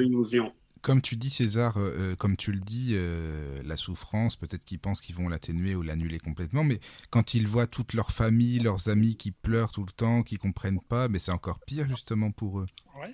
Comme 0.82 1.02
tu 1.02 1.18
dis, 1.18 1.30
César, 1.30 1.78
euh, 1.78 2.12
euh, 2.14 2.16
comme 2.16 2.38
tu 2.38 2.54
le 2.54 2.62
dis, 2.62 2.92
euh, 2.94 3.62
la 3.66 3.76
souffrance, 3.76 4.38
peut-être 4.38 4.64
qu'ils 4.64 4.80
pensent 4.80 5.02
qu'ils 5.02 5.16
vont 5.16 5.28
l'atténuer 5.28 5.76
ou 5.76 5.82
l'annuler 5.82 6.20
complètement, 6.20 6.64
mais 6.64 6.80
quand 7.10 7.34
ils 7.34 7.48
voient 7.48 7.68
toute 7.68 7.94
leur 7.94 8.12
famille, 8.12 8.60
leurs 8.60 8.88
amis 8.88 9.18
qui 9.18 9.32
pleurent 9.32 9.72
tout 9.72 9.84
le 9.84 9.92
temps, 9.92 10.24
qui 10.24 10.38
comprennent 10.38 10.80
pas, 10.80 11.10
mais 11.10 11.20
c'est 11.20 11.34
encore 11.34 11.60
pire 11.60 11.90
justement 11.90 12.32
pour 12.32 12.62
eux. 12.62 12.66
Ouais. 12.98 13.14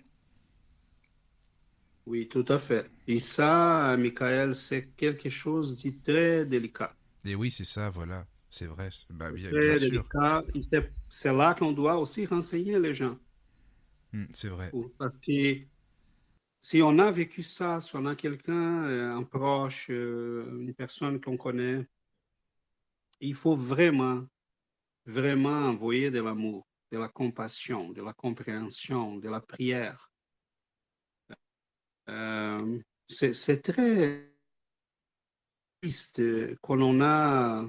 Oui, 2.06 2.28
tout 2.28 2.46
à 2.50 2.60
fait. 2.60 2.88
Et 3.08 3.20
ça, 3.20 3.98
Michael, 3.98 4.54
c'est 4.54 4.90
quelque 4.96 5.30
chose 5.30 5.82
de 5.82 5.92
très 6.04 6.46
délicat. 6.46 6.92
Et 7.26 7.34
oui, 7.34 7.50
c'est 7.50 7.66
ça, 7.66 7.90
voilà. 7.90 8.28
C'est 8.58 8.68
vrai. 8.68 8.88
Bah, 9.10 9.32
bien, 9.32 9.52
délicat. 9.52 10.42
C'est 11.10 11.34
là 11.34 11.54
qu'on 11.56 11.74
doit 11.74 11.98
aussi 11.98 12.26
renseigner 12.26 12.80
les 12.80 12.94
gens. 12.94 13.18
Hum, 14.14 14.26
c'est 14.32 14.48
vrai. 14.48 14.72
Parce 14.98 15.18
que 15.18 15.58
si 16.62 16.82
on 16.82 16.98
a 17.00 17.12
vécu 17.12 17.44
ça, 17.44 17.82
si 17.82 17.98
on 17.98 18.06
a 18.06 18.16
quelqu'un, 18.16 18.86
euh, 18.86 19.12
un 19.12 19.24
proche, 19.24 19.88
euh, 19.90 20.58
une 20.62 20.74
personne 20.74 21.20
qu'on 21.20 21.36
connaît, 21.36 21.86
il 23.20 23.36
faut 23.36 23.58
vraiment, 23.58 24.26
vraiment 25.06 25.68
envoyer 25.68 26.10
de 26.10 26.22
l'amour, 26.22 26.66
de 26.94 26.98
la 26.98 27.10
compassion, 27.10 27.92
de 27.92 28.02
la 28.02 28.14
compréhension, 28.14 29.18
de 29.18 29.28
la 29.28 29.42
prière. 29.42 30.10
Euh, 32.08 32.80
c'est 33.10 33.62
très 33.62 34.32
triste 35.82 36.22
qu'on 36.62 36.82
en 36.82 37.02
a. 37.02 37.68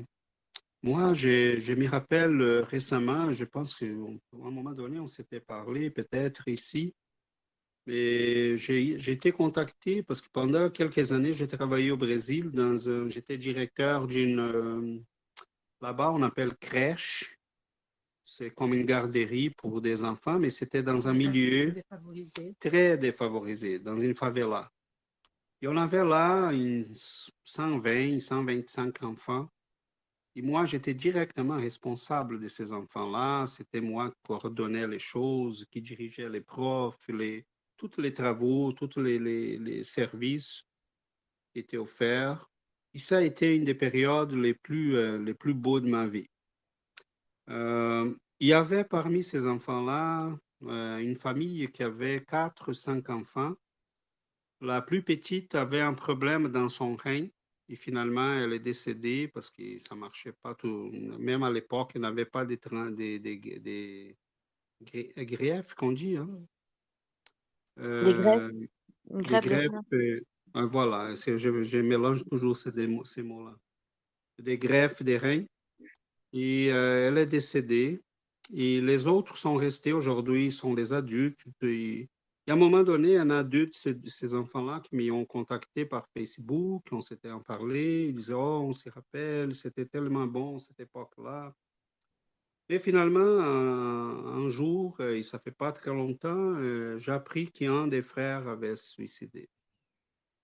Moi, 0.86 1.12
je, 1.12 1.58
je 1.58 1.74
me 1.74 1.88
rappelle 1.88 2.40
récemment, 2.60 3.30
je 3.32 3.44
pense 3.44 3.74
qu'à 3.76 3.86
un 3.86 4.50
moment 4.50 4.72
donné, 4.72 4.98
on 4.98 5.06
s'était 5.06 5.40
parlé 5.40 5.90
peut-être 5.90 6.48
ici 6.48 6.94
mais 7.86 8.56
j'ai 8.56 9.12
été 9.12 9.30
contacté 9.30 10.02
parce 10.02 10.20
que 10.20 10.28
pendant 10.32 10.68
quelques 10.70 11.12
années, 11.12 11.32
j'ai 11.32 11.46
travaillé 11.46 11.92
au 11.92 11.96
Brésil. 11.96 12.50
J'étais 13.08 13.38
directeur 13.38 14.06
d'une. 14.08 14.40
Euh, 14.40 14.98
là-bas, 15.80 16.10
on 16.10 16.22
appelle 16.22 16.56
crèche. 16.56 17.38
C'est 18.24 18.50
comme 18.50 18.74
une 18.74 18.84
garderie 18.84 19.50
pour 19.50 19.80
des 19.80 20.02
enfants, 20.02 20.40
mais 20.40 20.50
c'était 20.50 20.82
dans 20.82 21.06
un 21.06 21.12
milieu 21.12 21.72
très 22.58 22.98
défavorisé, 22.98 23.78
dans 23.78 23.96
une 23.96 24.16
favela. 24.16 24.68
Et 25.62 25.68
on 25.68 25.76
avait 25.76 26.04
là 26.04 26.50
une 26.50 26.86
120, 27.44 28.18
125 28.18 29.04
enfants. 29.04 29.48
Et 30.38 30.42
moi, 30.42 30.66
j'étais 30.66 30.92
directement 30.92 31.56
responsable 31.56 32.38
de 32.38 32.46
ces 32.46 32.70
enfants-là. 32.70 33.46
C'était 33.46 33.80
moi 33.80 34.10
qui 34.10 34.16
coordonnais 34.26 34.86
les 34.86 34.98
choses, 34.98 35.64
qui 35.70 35.80
dirigeais 35.80 36.28
les 36.28 36.42
profs, 36.42 37.08
les, 37.08 37.46
tous 37.78 37.98
les 37.98 38.12
travaux, 38.12 38.70
tous 38.72 39.00
les, 39.00 39.82
services 39.82 40.62
étaient 41.54 41.78
offerts. 41.78 42.50
Et 42.92 42.98
ça 42.98 43.16
a 43.16 43.22
été 43.22 43.56
une 43.56 43.64
des 43.64 43.74
périodes 43.74 44.32
les 44.32 44.52
plus, 44.52 44.96
euh, 44.96 45.16
les 45.18 45.32
plus 45.32 45.54
beaux 45.54 45.80
de 45.80 45.88
ma 45.88 46.06
vie. 46.06 46.28
Euh, 47.48 48.14
il 48.38 48.48
y 48.48 48.52
avait 48.52 48.84
parmi 48.84 49.22
ces 49.22 49.46
enfants-là 49.46 50.36
euh, 50.64 50.98
une 50.98 51.16
famille 51.16 51.70
qui 51.72 51.82
avait 51.82 52.22
quatre, 52.22 52.74
cinq 52.74 53.08
enfants. 53.08 53.54
La 54.60 54.82
plus 54.82 55.02
petite 55.02 55.54
avait 55.54 55.80
un 55.80 55.94
problème 55.94 56.48
dans 56.48 56.68
son 56.68 56.94
rein 56.96 57.26
et 57.68 57.76
finalement 57.76 58.34
elle 58.34 58.52
est 58.52 58.60
décédée 58.60 59.28
parce 59.28 59.50
que 59.50 59.78
ça 59.78 59.94
ne 59.94 60.00
marchait 60.00 60.32
pas 60.32 60.54
tout. 60.54 60.90
Même 61.18 61.42
à 61.42 61.50
l'époque, 61.50 61.92
il 61.94 62.00
n'y 62.00 62.06
avait 62.06 62.24
pas 62.24 62.44
des, 62.44 62.58
des, 62.58 63.18
des, 63.18 64.16
des, 64.80 65.26
griefs 65.26 65.74
qu'on 65.74 65.92
dit. 65.92 66.16
Hein? 66.16 66.28
Les 67.78 68.14
greffes. 68.14 68.50
Euh, 69.12 69.80
euh, 69.92 70.20
ah, 70.54 70.64
voilà, 70.64 71.14
je, 71.14 71.36
je, 71.36 71.78
mélange 71.78 72.24
toujours 72.24 72.56
ces, 72.56 72.70
ces 73.04 73.22
mots-là. 73.22 73.54
Des 74.38 74.58
greffes 74.58 75.02
des 75.02 75.18
reins. 75.18 75.44
Et 76.32 76.72
euh, 76.72 77.08
elle 77.08 77.18
est 77.18 77.26
décédée. 77.26 78.02
Et 78.54 78.80
les 78.80 79.06
autres 79.06 79.36
sont 79.36 79.56
restés 79.56 79.92
aujourd'hui, 79.92 80.52
sont 80.52 80.74
des 80.74 80.92
adultes. 80.92 81.44
Et, 81.62 82.08
à 82.50 82.54
un 82.54 82.56
moment 82.56 82.82
donné, 82.82 83.16
un 83.16 83.30
adulte, 83.30 83.74
ces, 83.74 83.96
ces 84.06 84.34
enfants-là, 84.34 84.80
qui 84.80 84.96
m'ont 84.96 85.24
contacté 85.24 85.84
par 85.84 86.08
Facebook, 86.08 86.86
on 86.92 87.00
s'était 87.00 87.30
en 87.30 87.40
parlé, 87.40 88.06
ils 88.08 88.14
disaient 88.14 88.34
Oh, 88.34 88.62
on 88.62 88.72
s'y 88.72 88.88
rappelle, 88.88 89.54
c'était 89.54 89.86
tellement 89.86 90.26
bon 90.26 90.58
cette 90.58 90.80
époque-là. 90.80 91.54
Et 92.68 92.78
finalement, 92.80 93.20
un, 93.20 94.48
jour, 94.48 95.00
et 95.00 95.22
ça 95.22 95.38
fait 95.38 95.52
pas 95.52 95.72
très 95.72 95.92
longtemps, 95.92 96.54
euh, 96.56 96.98
j'ai 96.98 97.12
appris 97.12 97.50
qu'un 97.50 97.86
des 97.86 98.02
frères 98.02 98.48
avait 98.48 98.74
suicidé. 98.74 99.48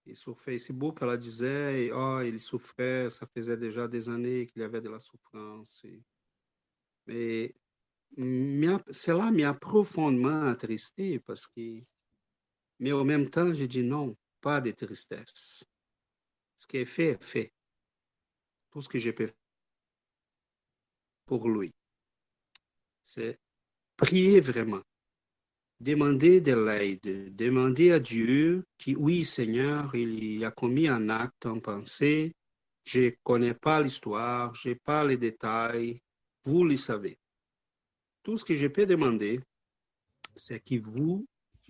Et 0.06 0.14
sur 0.14 0.38
Facebook, 0.38 0.98
elle 1.02 1.18
disait, 1.18 1.90
oh, 1.92 2.20
il 2.24 2.38
souffrait, 2.40 3.10
ça 3.10 3.26
faisait 3.26 3.56
déjà 3.56 3.88
des 3.88 4.08
années 4.08 4.46
qu'il 4.46 4.62
y 4.62 4.64
avait 4.64 4.80
de 4.80 4.88
la 4.88 5.00
souffrance. 5.00 5.84
Mais 7.06 7.54
cela 8.90 9.30
m'a 9.30 9.54
profondément 9.54 10.42
attristé 10.46 11.18
parce 11.20 11.46
que, 11.48 11.82
mais 12.82 12.92
en 12.92 13.04
même 13.04 13.30
temps, 13.30 13.52
j'ai 13.52 13.68
dit 13.68 13.84
non, 13.84 14.16
pas 14.40 14.60
de 14.60 14.72
tristesse. 14.72 15.64
Ce 16.56 16.66
qui 16.66 16.78
est 16.78 16.84
fait 16.84 17.10
est 17.10 17.22
fait. 17.22 17.52
Tout 18.70 18.80
ce 18.80 18.88
que 18.88 18.98
j'ai 18.98 19.12
pu 19.12 19.28
pour 21.24 21.48
lui 21.48 21.72
c'est 23.04 23.38
prier 23.96 24.40
vraiment, 24.40 24.82
demander 25.78 26.40
de 26.40 26.54
l'aide, 26.54 27.34
demander 27.36 27.92
à 27.92 28.00
Dieu 28.00 28.64
qui, 28.78 28.96
oui 28.96 29.24
Seigneur, 29.24 29.94
il 29.94 30.44
a 30.44 30.50
commis 30.50 30.88
un 30.88 31.08
acte 31.08 31.46
en 31.46 31.60
pensée, 31.60 32.34
je 32.84 33.00
ne 33.00 33.10
connais 33.22 33.54
pas 33.54 33.80
l'histoire, 33.80 34.52
je 34.54 34.70
n'ai 34.70 34.74
pas 34.74 35.04
les 35.04 35.16
détails, 35.16 36.00
vous 36.44 36.64
le 36.64 36.76
savez. 36.76 37.16
Tout 38.24 38.36
ce 38.36 38.44
que 38.44 38.54
je 38.54 38.66
peux 38.66 38.86
demander, 38.86 39.40
c'est 40.34 40.60
que 40.60 40.80
vous 40.80 41.24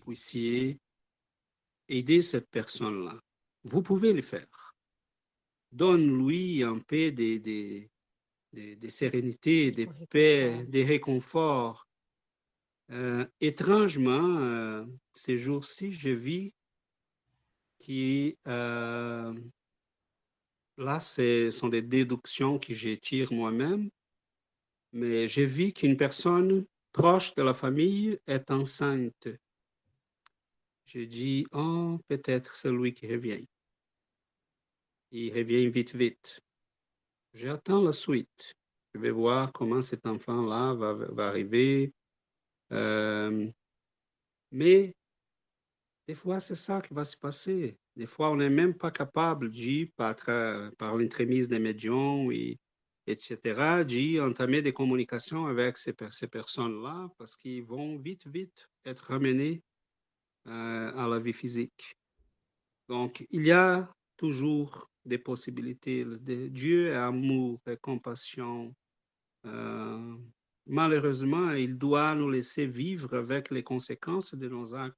puissiez 0.05 0.79
aider 1.93 2.23
cette 2.23 2.51
personne-là. 2.51 3.21
Vous 3.65 3.83
pouvez 3.83 4.13
le 4.13 4.23
faire. 4.23 4.75
Donne-lui 5.71 6.63
un 6.63 6.79
peu 6.79 7.13
de, 7.13 7.39
de, 7.39 8.75
de, 8.75 8.89
sérénité, 8.89 9.71
de 9.71 9.87
paix, 10.11 10.65
de 10.65 10.83
réconfort. 10.85 11.87
Euh, 12.91 13.25
étrangement, 13.41 14.39
euh, 14.41 14.85
ces 15.13 15.39
jours-ci, 15.39 15.93
je 15.93 16.11
vis 16.11 16.53
qui, 17.79 18.37
euh, 18.47 19.35
là, 20.77 20.99
ce 20.99 21.51
sont 21.51 21.69
des 21.69 21.83
déductions 21.83 22.59
que 22.59 22.75
j'étire 22.75 23.33
moi-même, 23.33 23.89
mais 24.93 25.27
j'ai 25.27 25.47
vu 25.47 25.73
qu'une 25.73 25.97
personne 25.97 26.67
proche 26.93 27.35
de 27.35 27.43
la 27.43 27.55
famille 27.55 28.19
est 28.27 28.51
enceinte. 28.51 29.29
Je 30.95 31.01
dis, 31.01 31.47
oh, 31.53 31.99
peut-être 32.07 32.55
c'est 32.55 32.71
lui 32.71 32.93
qui 32.93 33.11
revient. 33.11 33.47
Il 35.11 35.33
revient 35.33 35.67
vite, 35.71 35.95
vite. 35.95 36.43
J'attends 37.33 37.83
la 37.83 37.95
suite. 37.95 38.53
Je 38.95 39.01
vais 39.01 39.11
voir 39.11 39.53
comment 39.53 39.81
cet 39.81 40.05
enfant-là 40.05 40.75
va, 40.75 40.93
va, 40.93 41.29
arriver. 41.29 41.95
Euh, 42.73 43.51
mais 44.51 44.95
des 46.07 46.15
fois, 46.15 46.41
c'est 46.41 46.57
ça 46.57 46.83
qui 46.83 46.93
va 46.93 47.07
se 47.07 47.17
passer. 47.17 47.79
Des 47.97 48.05
fois, 48.05 48.31
on 48.31 48.37
n'est 48.37 48.51
même 48.51 48.75
pas 48.75 48.91
capable, 48.91 49.51
de, 49.51 49.91
par, 49.97 50.15
par 50.77 50.95
l'entremise 50.95 51.49
des 51.49 51.59
médiums, 51.59 52.31
et, 52.33 52.59
etc., 53.07 53.83
d'entamer 54.19 54.61
des 54.61 54.75
communications 54.75 55.47
avec 55.47 55.79
ces, 55.79 55.95
ces 56.11 56.29
personnes-là 56.29 57.09
parce 57.17 57.35
qu'ils 57.35 57.65
vont 57.65 57.97
vite, 57.97 58.27
vite 58.27 58.69
être 58.85 59.05
ramenés 59.05 59.63
à 60.47 61.07
la 61.09 61.19
vie 61.19 61.33
physique. 61.33 61.97
Donc, 62.89 63.25
il 63.31 63.47
y 63.47 63.53
a 63.53 63.89
toujours 64.17 64.91
des 65.05 65.19
possibilités. 65.19 66.05
Dieu 66.51 66.89
est 66.89 66.95
amour 66.95 67.61
et 67.67 67.77
compassion. 67.77 68.75
Euh, 69.47 70.17
malheureusement, 70.67 71.53
il 71.53 71.77
doit 71.77 72.15
nous 72.15 72.31
laisser 72.31 72.67
vivre 72.67 73.17
avec 73.17 73.51
les 73.51 73.63
conséquences 73.63 74.35
de 74.35 74.49
nos 74.49 74.75
actes. 74.75 74.97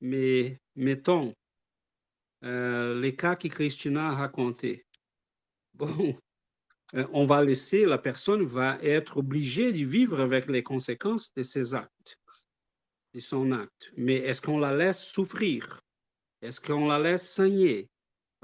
Mais 0.00 0.60
mettons 0.74 1.34
euh, 2.44 3.00
les 3.00 3.14
cas 3.14 3.36
que 3.36 3.48
Christina 3.48 4.08
a 4.08 4.14
racontés. 4.14 4.84
Bon, 5.74 6.14
euh, 6.94 7.06
on 7.12 7.24
va 7.24 7.42
laisser, 7.42 7.86
la 7.86 7.98
personne 7.98 8.44
va 8.44 8.78
être 8.82 9.18
obligée 9.18 9.72
de 9.72 9.84
vivre 9.84 10.20
avec 10.20 10.48
les 10.48 10.62
conséquences 10.62 11.32
de 11.34 11.42
ses 11.42 11.74
actes, 11.74 12.18
de 13.14 13.20
son 13.20 13.52
acte. 13.52 13.92
Mais 13.96 14.16
est-ce 14.16 14.42
qu'on 14.42 14.58
la 14.58 14.76
laisse 14.76 15.02
souffrir? 15.04 15.80
Est-ce 16.42 16.60
qu'on 16.60 16.86
la 16.86 16.98
laisse 16.98 17.30
saigner? 17.30 17.88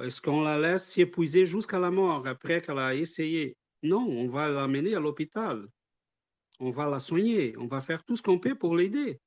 Est-ce 0.00 0.22
qu'on 0.22 0.42
la 0.42 0.58
laisse 0.58 0.86
s'épuiser 0.86 1.44
jusqu'à 1.44 1.78
la 1.78 1.90
mort 1.90 2.26
après 2.26 2.62
qu'elle 2.62 2.78
a 2.78 2.94
essayé? 2.94 3.56
Non, 3.82 4.06
on 4.08 4.28
va 4.28 4.48
l'amener 4.48 4.94
à 4.94 5.00
l'hôpital. 5.00 5.66
On 6.58 6.70
va 6.70 6.88
la 6.88 6.98
soigner. 6.98 7.56
On 7.58 7.66
va 7.66 7.80
faire 7.80 8.04
tout 8.04 8.16
ce 8.16 8.22
qu'on 8.22 8.38
peut 8.38 8.54
pour 8.54 8.76
l'aider. 8.76 9.20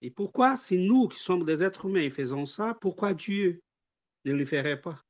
Et 0.00 0.10
pourquoi, 0.10 0.56
si 0.56 0.78
nous 0.78 1.08
qui 1.08 1.18
sommes 1.18 1.44
des 1.44 1.62
êtres 1.62 1.86
humains 1.86 2.10
faisons 2.10 2.46
ça, 2.46 2.74
pourquoi 2.80 3.14
Dieu 3.14 3.60
ne 4.24 4.32
le 4.32 4.44
ferait 4.44 4.80
pas? 4.80 5.02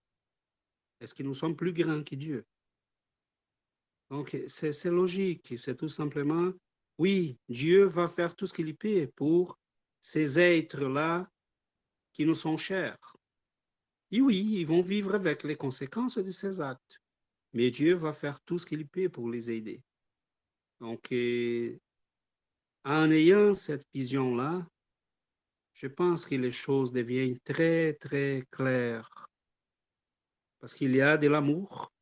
Est-ce 1.00 1.14
que 1.14 1.22
nous 1.22 1.34
sommes 1.34 1.56
plus 1.56 1.72
grands 1.72 2.02
que 2.02 2.14
Dieu? 2.14 2.44
Donc, 4.10 4.36
c'est 4.48 4.90
logique. 4.90 5.54
C'est 5.56 5.76
tout 5.76 5.88
simplement, 5.88 6.52
oui, 6.98 7.38
Dieu 7.48 7.84
va 7.84 8.06
faire 8.06 8.34
tout 8.36 8.46
ce 8.46 8.54
qu'il 8.54 8.76
peut 8.76 9.10
pour 9.16 9.58
ces 10.00 10.38
êtres-là 10.38 11.30
qui 12.12 12.24
nous 12.26 12.34
sont 12.34 12.56
chers. 12.56 13.16
Et 14.10 14.20
oui, 14.20 14.58
ils 14.60 14.66
vont 14.66 14.82
vivre 14.82 15.14
avec 15.14 15.42
les 15.42 15.56
conséquences 15.56 16.18
de 16.18 16.30
ces 16.30 16.60
actes. 16.60 17.00
Mais 17.54 17.70
Dieu 17.70 17.94
va 17.94 18.12
faire 18.12 18.40
tout 18.42 18.58
ce 18.58 18.66
qu'il 18.66 18.86
peut 18.86 19.08
pour 19.08 19.30
les 19.30 19.50
aider. 19.50 19.82
Donc, 20.80 21.12
en 22.84 23.10
ayant 23.10 23.54
cette 23.54 23.86
vision-là, 23.94 24.66
je 25.72 25.86
pense 25.86 26.26
que 26.26 26.34
les 26.34 26.50
choses 26.50 26.92
deviennent 26.92 27.38
très, 27.40 27.94
très 27.94 28.44
claires. 28.50 29.28
Parce 30.58 30.74
qu'il 30.74 30.94
y 30.94 31.00
a 31.00 31.16
de 31.16 31.28
l'amour, 31.28 31.92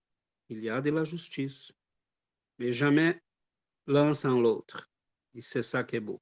il 0.49 0.62
y 0.65 0.69
a 0.69 0.81
de 0.81 0.91
la 0.91 1.05
justice, 1.05 1.73
mais 2.59 2.73
jamais 2.73 3.21
l'un 3.91 4.12
sans 4.15 4.41
l'autre. 4.41 4.89
Et 5.35 5.41
c'est 5.41 5.62
ça 5.62 5.85
qui 5.85 5.97
est 5.97 6.01
beau. 6.01 6.21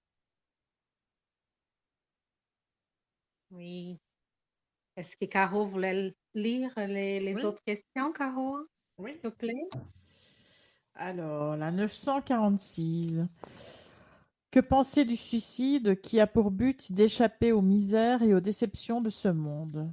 Oui. 3.51 3.99
Est-ce 4.97 5.17
que 5.17 5.27
Caro 5.27 5.65
voulait 5.65 6.15
lire 6.35 6.73
les, 6.77 7.21
les 7.21 7.45
autres 7.45 7.63
questions, 7.63 8.13
Caro? 8.13 8.59
Oui. 8.99 9.13
S'il 9.13 9.21
te 9.21 9.29
plaît. 9.29 9.69
Alors, 10.95 11.57
la 11.57 11.71
946. 11.71 13.23
Que 14.51 14.61
penser 14.61 15.05
du 15.05 15.17
suicide 15.17 16.01
qui 16.01 16.21
a 16.21 16.27
pour 16.27 16.51
but 16.51 16.91
d'échapper 16.91 17.53
aux 17.53 17.63
misères 17.63 18.23
et 18.23 18.35
aux 18.35 18.41
déceptions 18.41 19.01
de 19.01 19.11
ce 19.11 19.29
monde? 19.29 19.93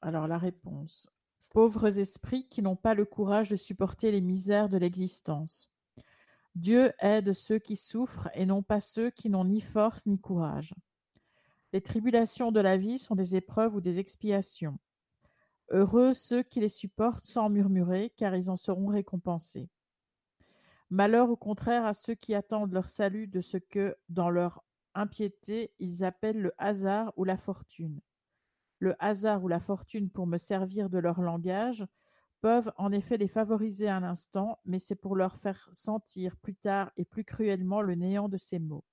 Alors 0.00 0.26
la 0.26 0.38
réponse. 0.38 1.08
Pauvres 1.50 1.98
esprits 1.98 2.48
qui 2.48 2.62
n'ont 2.62 2.76
pas 2.76 2.94
le 2.94 3.04
courage 3.04 3.50
de 3.50 3.56
supporter 3.56 4.10
les 4.10 4.22
misères 4.22 4.70
de 4.70 4.78
l'existence. 4.78 5.70
Dieu 6.54 6.92
aide 6.98 7.32
ceux 7.32 7.58
qui 7.58 7.76
souffrent 7.76 8.28
et 8.34 8.46
non 8.46 8.62
pas 8.62 8.80
ceux 8.80 9.10
qui 9.10 9.30
n'ont 9.30 9.44
ni 9.44 9.60
force 9.60 10.06
ni 10.06 10.18
courage. 10.18 10.74
Les 11.72 11.80
tribulations 11.80 12.50
de 12.50 12.60
la 12.60 12.76
vie 12.76 12.98
sont 12.98 13.14
des 13.14 13.36
épreuves 13.36 13.76
ou 13.76 13.80
des 13.80 14.00
expiations. 14.00 14.78
Heureux 15.68 16.14
ceux 16.14 16.42
qui 16.42 16.58
les 16.58 16.68
supportent 16.68 17.24
sans 17.24 17.48
murmurer, 17.48 18.12
car 18.16 18.34
ils 18.34 18.50
en 18.50 18.56
seront 18.56 18.88
récompensés. 18.88 19.68
Malheur 20.90 21.30
au 21.30 21.36
contraire 21.36 21.86
à 21.86 21.94
ceux 21.94 22.16
qui 22.16 22.34
attendent 22.34 22.72
leur 22.72 22.88
salut 22.88 23.28
de 23.28 23.40
ce 23.40 23.56
que, 23.56 23.96
dans 24.08 24.30
leur 24.30 24.64
impiété, 24.94 25.72
ils 25.78 26.02
appellent 26.02 26.40
le 26.40 26.52
hasard 26.58 27.12
ou 27.16 27.22
la 27.22 27.36
fortune. 27.36 28.00
Le 28.80 28.96
hasard 28.98 29.44
ou 29.44 29.48
la 29.48 29.60
fortune, 29.60 30.10
pour 30.10 30.26
me 30.26 30.38
servir 30.38 30.90
de 30.90 30.98
leur 30.98 31.20
langage, 31.20 31.86
peuvent 32.40 32.72
en 32.76 32.92
effet 32.92 33.16
les 33.16 33.28
favoriser 33.28 33.88
un 33.88 34.02
instant, 34.02 34.58
mais 34.64 34.78
c'est 34.78 34.94
pour 34.94 35.16
leur 35.16 35.36
faire 35.36 35.68
sentir 35.72 36.36
plus 36.36 36.54
tard 36.54 36.90
et 36.96 37.04
plus 37.04 37.24
cruellement 37.24 37.82
le 37.82 37.94
néant 37.94 38.28
de 38.28 38.36
ces 38.36 38.58
mots. 38.58 38.84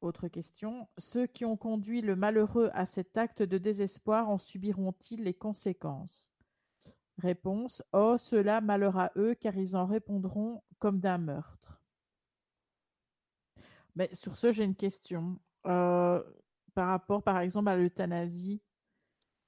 Autre 0.00 0.28
question. 0.28 0.88
Ceux 0.96 1.26
qui 1.26 1.44
ont 1.44 1.56
conduit 1.56 2.02
le 2.02 2.14
malheureux 2.14 2.70
à 2.72 2.86
cet 2.86 3.16
acte 3.16 3.42
de 3.42 3.58
désespoir 3.58 4.28
en 4.28 4.38
subiront-ils 4.38 5.24
les 5.24 5.34
conséquences? 5.34 6.30
Réponse. 7.18 7.82
Oh, 7.92 8.16
cela 8.16 8.60
malheur 8.60 8.96
à 8.96 9.10
eux, 9.16 9.34
car 9.34 9.56
ils 9.56 9.76
en 9.76 9.86
répondront 9.86 10.62
comme 10.78 11.00
d'un 11.00 11.18
meurtre. 11.18 11.82
Mais 13.96 14.08
sur 14.14 14.36
ce, 14.36 14.52
j'ai 14.52 14.62
une 14.62 14.76
question. 14.76 15.40
Euh, 15.66 16.22
par 16.74 16.86
rapport, 16.86 17.24
par 17.24 17.40
exemple, 17.40 17.68
à 17.68 17.76
l'euthanasie, 17.76 18.62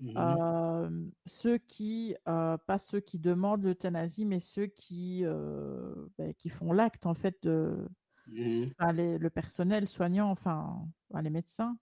mmh 0.00 0.14
euh, 0.16 0.90
ceux 1.26 1.58
qui, 1.58 2.16
euh, 2.28 2.56
pas 2.66 2.78
ceux 2.78 3.00
qui 3.00 3.18
demandent 3.18 3.64
l'euthanasie, 3.64 4.24
mais 4.24 4.40
ceux 4.40 4.66
qui, 4.66 5.24
ben, 6.18 6.34
qui 6.38 6.48
font 6.48 6.72
l'acte, 6.72 7.06
en 7.06 7.14
fait, 7.14 7.36
de, 7.42 7.86
Mmh. 8.30 8.70
le 8.78 9.28
personnel 9.28 9.88
soignant, 9.88 10.30
enfin, 10.30 10.86
les 11.22 11.30
médecins, 11.30 11.76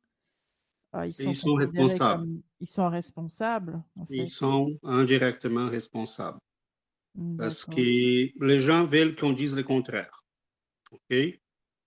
ils, 1.04 1.12
sont 1.12 1.54
responsables. 1.54 2.26
ils 2.60 2.66
sont 2.66 2.88
responsables. 2.88 3.82
Ils 4.08 4.34
sont 4.34 4.78
indirectement 4.82 5.68
responsables. 5.68 6.38
Mmh, 7.14 7.36
parce 7.36 7.66
que 7.66 8.44
les 8.44 8.60
gens 8.60 8.86
veulent 8.86 9.14
qu'on 9.14 9.32
dise 9.32 9.56
le 9.56 9.62
contraire. 9.62 10.24
OK? 10.92 11.16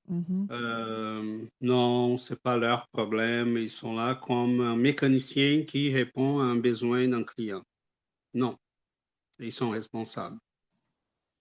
Mmh 0.08 0.48
euh, 0.52 1.48
non, 1.62 2.18
ce 2.18 2.34
n'est 2.34 2.40
pas 2.40 2.58
leur 2.58 2.88
problème. 2.90 3.58
Ils 3.58 3.70
sont 3.70 3.96
là 3.96 4.16
comme 4.16 4.60
un 4.60 4.76
mécanicien 4.76 5.64
qui 5.64 5.94
répond 5.94 6.40
à 6.40 6.44
un 6.44 6.56
besoin 6.56 7.08
d'un 7.08 7.24
client. 7.24 7.64
Non, 8.34 8.58
ils 9.40 9.54
sont 9.54 9.70
responsables. 9.70 10.38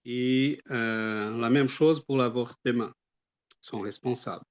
Et 0.05 0.59
euh, 0.71 1.37
la 1.37 1.49
même 1.49 1.67
chose 1.67 1.99
pour 2.03 2.17
l'avortement 2.17 2.91
sont 3.59 3.81
responsables. 3.81 4.45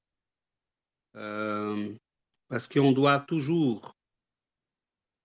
Euh, 1.16 1.94
parce 2.48 2.68
qu'on 2.68 2.92
doit 2.92 3.20
toujours... 3.20 3.94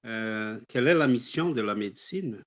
Quelle 0.03 0.87
est 0.87 0.93
la 0.93 1.07
mission 1.07 1.49
de 1.49 1.61
la 1.61 1.73
médecine? 1.73 2.43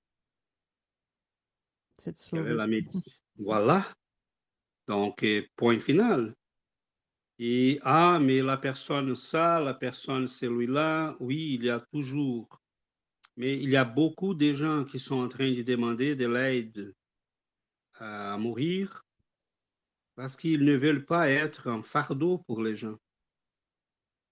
C'est 1.97 2.13
de 2.13 2.17
sauver. 2.17 2.53
la 2.53 2.67
médecine? 2.67 3.11
Voilà. 3.37 3.83
Donc, 4.89 5.23
point 5.55 5.77
final. 5.77 6.35
Et, 7.37 7.79
ah, 7.83 8.17
mais 8.19 8.41
la 8.41 8.57
personne 8.57 9.15
ça, 9.15 9.59
la 9.59 9.75
personne 9.75 10.27
celui-là, 10.27 11.15
oui, 11.19 11.53
il 11.53 11.65
y 11.65 11.69
a 11.69 11.79
toujours. 11.79 12.59
Mais 13.37 13.53
il 13.53 13.69
y 13.69 13.77
a 13.77 13.85
beaucoup 13.85 14.33
de 14.33 14.51
gens 14.51 14.83
qui 14.85 14.99
sont 14.99 15.19
en 15.19 15.29
train 15.29 15.51
de 15.51 15.61
demander 15.61 16.15
de 16.15 16.25
l'aide 16.25 16.95
à 17.99 18.35
mourir 18.39 19.05
parce 20.15 20.35
qu'ils 20.35 20.65
ne 20.65 20.75
veulent 20.75 21.05
pas 21.05 21.29
être 21.29 21.67
un 21.67 21.83
fardeau 21.83 22.39
pour 22.39 22.63
les 22.63 22.75
gens. 22.75 22.97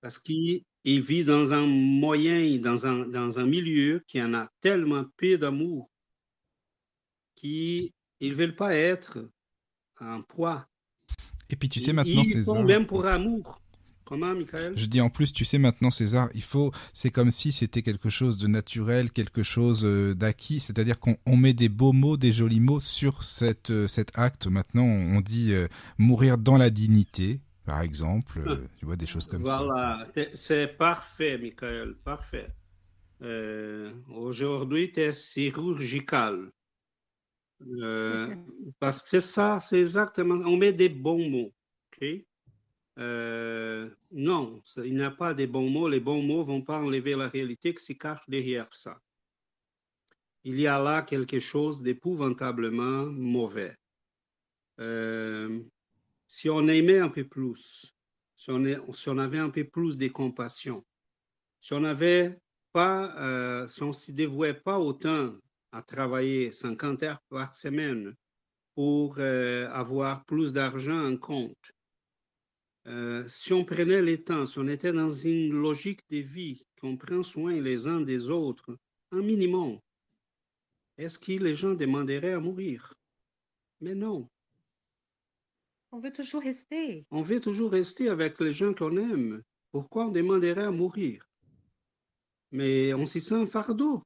Parce 0.01 0.17
qu'ils 0.17 0.63
vivent 0.83 1.27
dans 1.27 1.53
un 1.53 1.67
moyen, 1.67 2.57
dans 2.57 2.87
un, 2.87 3.05
dans 3.05 3.37
un 3.37 3.45
milieu 3.45 4.03
qui 4.07 4.19
en 4.23 4.33
a 4.33 4.49
tellement 4.59 5.05
peu 5.17 5.37
d'amour 5.37 5.87
qu'ils 7.35 7.93
ne 8.21 8.33
veulent 8.33 8.55
pas 8.55 8.75
être 8.75 9.19
un 9.99 10.21
poids. 10.21 10.67
Et 11.49 11.55
puis 11.55 11.69
tu 11.69 11.79
sais 11.79 11.93
maintenant, 11.93 12.23
c'est 12.23 12.45
Même 12.63 12.85
pour 12.85 13.05
amour. 13.05 13.61
Comment, 14.07 14.33
Michael? 14.33 14.77
Je 14.77 14.85
dis 14.85 15.01
en 15.01 15.09
plus, 15.09 15.33
tu 15.33 15.43
sais 15.43 15.57
maintenant, 15.57 15.91
César, 15.91 16.29
il 16.33 16.41
faut, 16.41 16.71
c'est 16.93 17.09
comme 17.09 17.29
si 17.29 17.51
c'était 17.51 17.81
quelque 17.81 18.09
chose 18.09 18.37
de 18.37 18.47
naturel, 18.47 19.11
quelque 19.11 19.43
chose 19.43 19.83
euh, 19.83 20.15
d'acquis, 20.15 20.61
c'est-à-dire 20.61 20.97
qu'on 20.97 21.17
met 21.35 21.53
des 21.53 21.67
beaux 21.67 21.91
mots, 21.91 22.15
des 22.15 22.31
jolis 22.31 22.61
mots 22.61 22.79
sur 22.79 23.23
cette, 23.23 23.69
euh, 23.69 23.85
cet 23.85 24.17
acte. 24.17 24.47
Maintenant, 24.47 24.85
on 24.85 25.19
dit 25.19 25.51
euh, 25.51 25.67
mourir 25.97 26.37
dans 26.37 26.57
la 26.57 26.69
dignité, 26.69 27.41
par 27.65 27.81
exemple, 27.81 28.39
tu 28.77 28.85
vois, 28.85 28.95
des 28.95 29.05
choses 29.05 29.27
comme 29.27 29.45
ça. 29.45 29.57
Voilà, 29.57 30.07
c'est 30.33 30.67
parfait, 30.67 31.37
Michael, 31.37 31.95
parfait. 32.05 32.47
Aujourd'hui, 34.09 34.93
tu 34.93 35.01
es 35.01 35.11
chirurgical. 35.11 36.49
Euh, 37.65 38.35
parce 38.79 39.01
que 39.01 39.09
c'est 39.09 39.21
ça, 39.21 39.59
c'est 39.59 39.79
exactement. 39.79 40.35
On 40.45 40.57
met 40.57 40.73
des 40.73 40.89
bons 40.89 41.29
mots. 41.29 41.53
ok? 41.93 42.07
Euh, 42.99 43.89
non, 44.11 44.61
il 44.83 44.95
n'y 44.95 45.03
a 45.03 45.11
pas 45.11 45.33
de 45.33 45.45
bons 45.45 45.69
mots. 45.69 45.89
Les 45.89 45.99
bons 45.99 46.21
mots 46.21 46.41
ne 46.41 46.47
vont 46.47 46.61
pas 46.61 46.79
enlever 46.79 47.15
la 47.15 47.29
réalité 47.29 47.73
qui 47.73 47.83
se 47.83 47.93
cache 47.93 48.27
derrière 48.27 48.71
ça. 48.71 48.99
Il 50.43 50.59
y 50.59 50.67
a 50.67 50.81
là 50.81 51.01
quelque 51.01 51.39
chose 51.39 51.81
d'épouvantablement 51.81 53.05
mauvais. 53.05 53.75
Euh, 54.79 55.59
si 56.27 56.49
on 56.49 56.67
aimait 56.67 56.99
un 56.99 57.09
peu 57.09 57.27
plus, 57.27 57.93
si 58.35 58.51
on, 58.51 59.17
avait 59.17 59.39
un 59.39 59.49
peu 59.49 59.63
plus 59.63 59.97
de 59.97 60.07
compassion, 60.07 60.85
si 61.59 61.73
on 61.73 61.81
n'avait 61.81 62.39
pas, 62.71 63.67
si 63.67 63.83
on 63.83 63.89
ne 63.89 64.15
dévouait 64.15 64.53
pas 64.53 64.79
autant 64.79 65.33
à 65.71 65.81
travailler 65.81 66.51
50 66.51 67.03
heures 67.03 67.21
par 67.29 67.55
semaine 67.55 68.15
pour 68.75 69.15
euh, 69.19 69.69
avoir 69.71 70.25
plus 70.25 70.53
d'argent 70.53 71.11
en 71.11 71.17
compte, 71.17 71.71
euh, 72.87 73.27
si 73.27 73.51
on 73.51 73.65
prenait 73.65 74.01
les 74.01 74.23
temps, 74.23 74.45
si 74.45 74.59
on 74.59 74.67
était 74.67 74.93
dans 74.93 75.11
une 75.11 75.59
logique 75.59 76.01
de 76.09 76.19
vie, 76.19 76.65
qu'on 76.79 76.95
prend 76.95 77.23
soin 77.23 77.59
les 77.59 77.87
uns 77.87 78.01
des 78.01 78.29
autres, 78.29 78.77
un 79.11 79.21
minimum, 79.21 79.79
est-ce 80.97 81.19
que 81.19 81.31
les 81.33 81.53
gens 81.53 81.73
demanderaient 81.73 82.33
à 82.33 82.39
mourir? 82.39 82.93
Mais 83.81 83.93
non. 83.93 84.29
On 85.91 85.99
veut 85.99 86.11
toujours 86.11 86.41
rester. 86.41 87.05
On 87.11 87.21
veut 87.21 87.41
toujours 87.41 87.71
rester 87.71 88.09
avec 88.09 88.39
les 88.39 88.53
gens 88.53 88.73
qu'on 88.73 88.97
aime. 88.97 89.43
Pourquoi 89.71 90.07
on 90.07 90.11
demanderait 90.11 90.63
à 90.63 90.71
mourir? 90.71 91.27
Mais 92.51 92.93
on 92.93 93.05
s'y 93.05 93.21
sent 93.21 93.35
un 93.35 93.45
fardeau. 93.45 94.01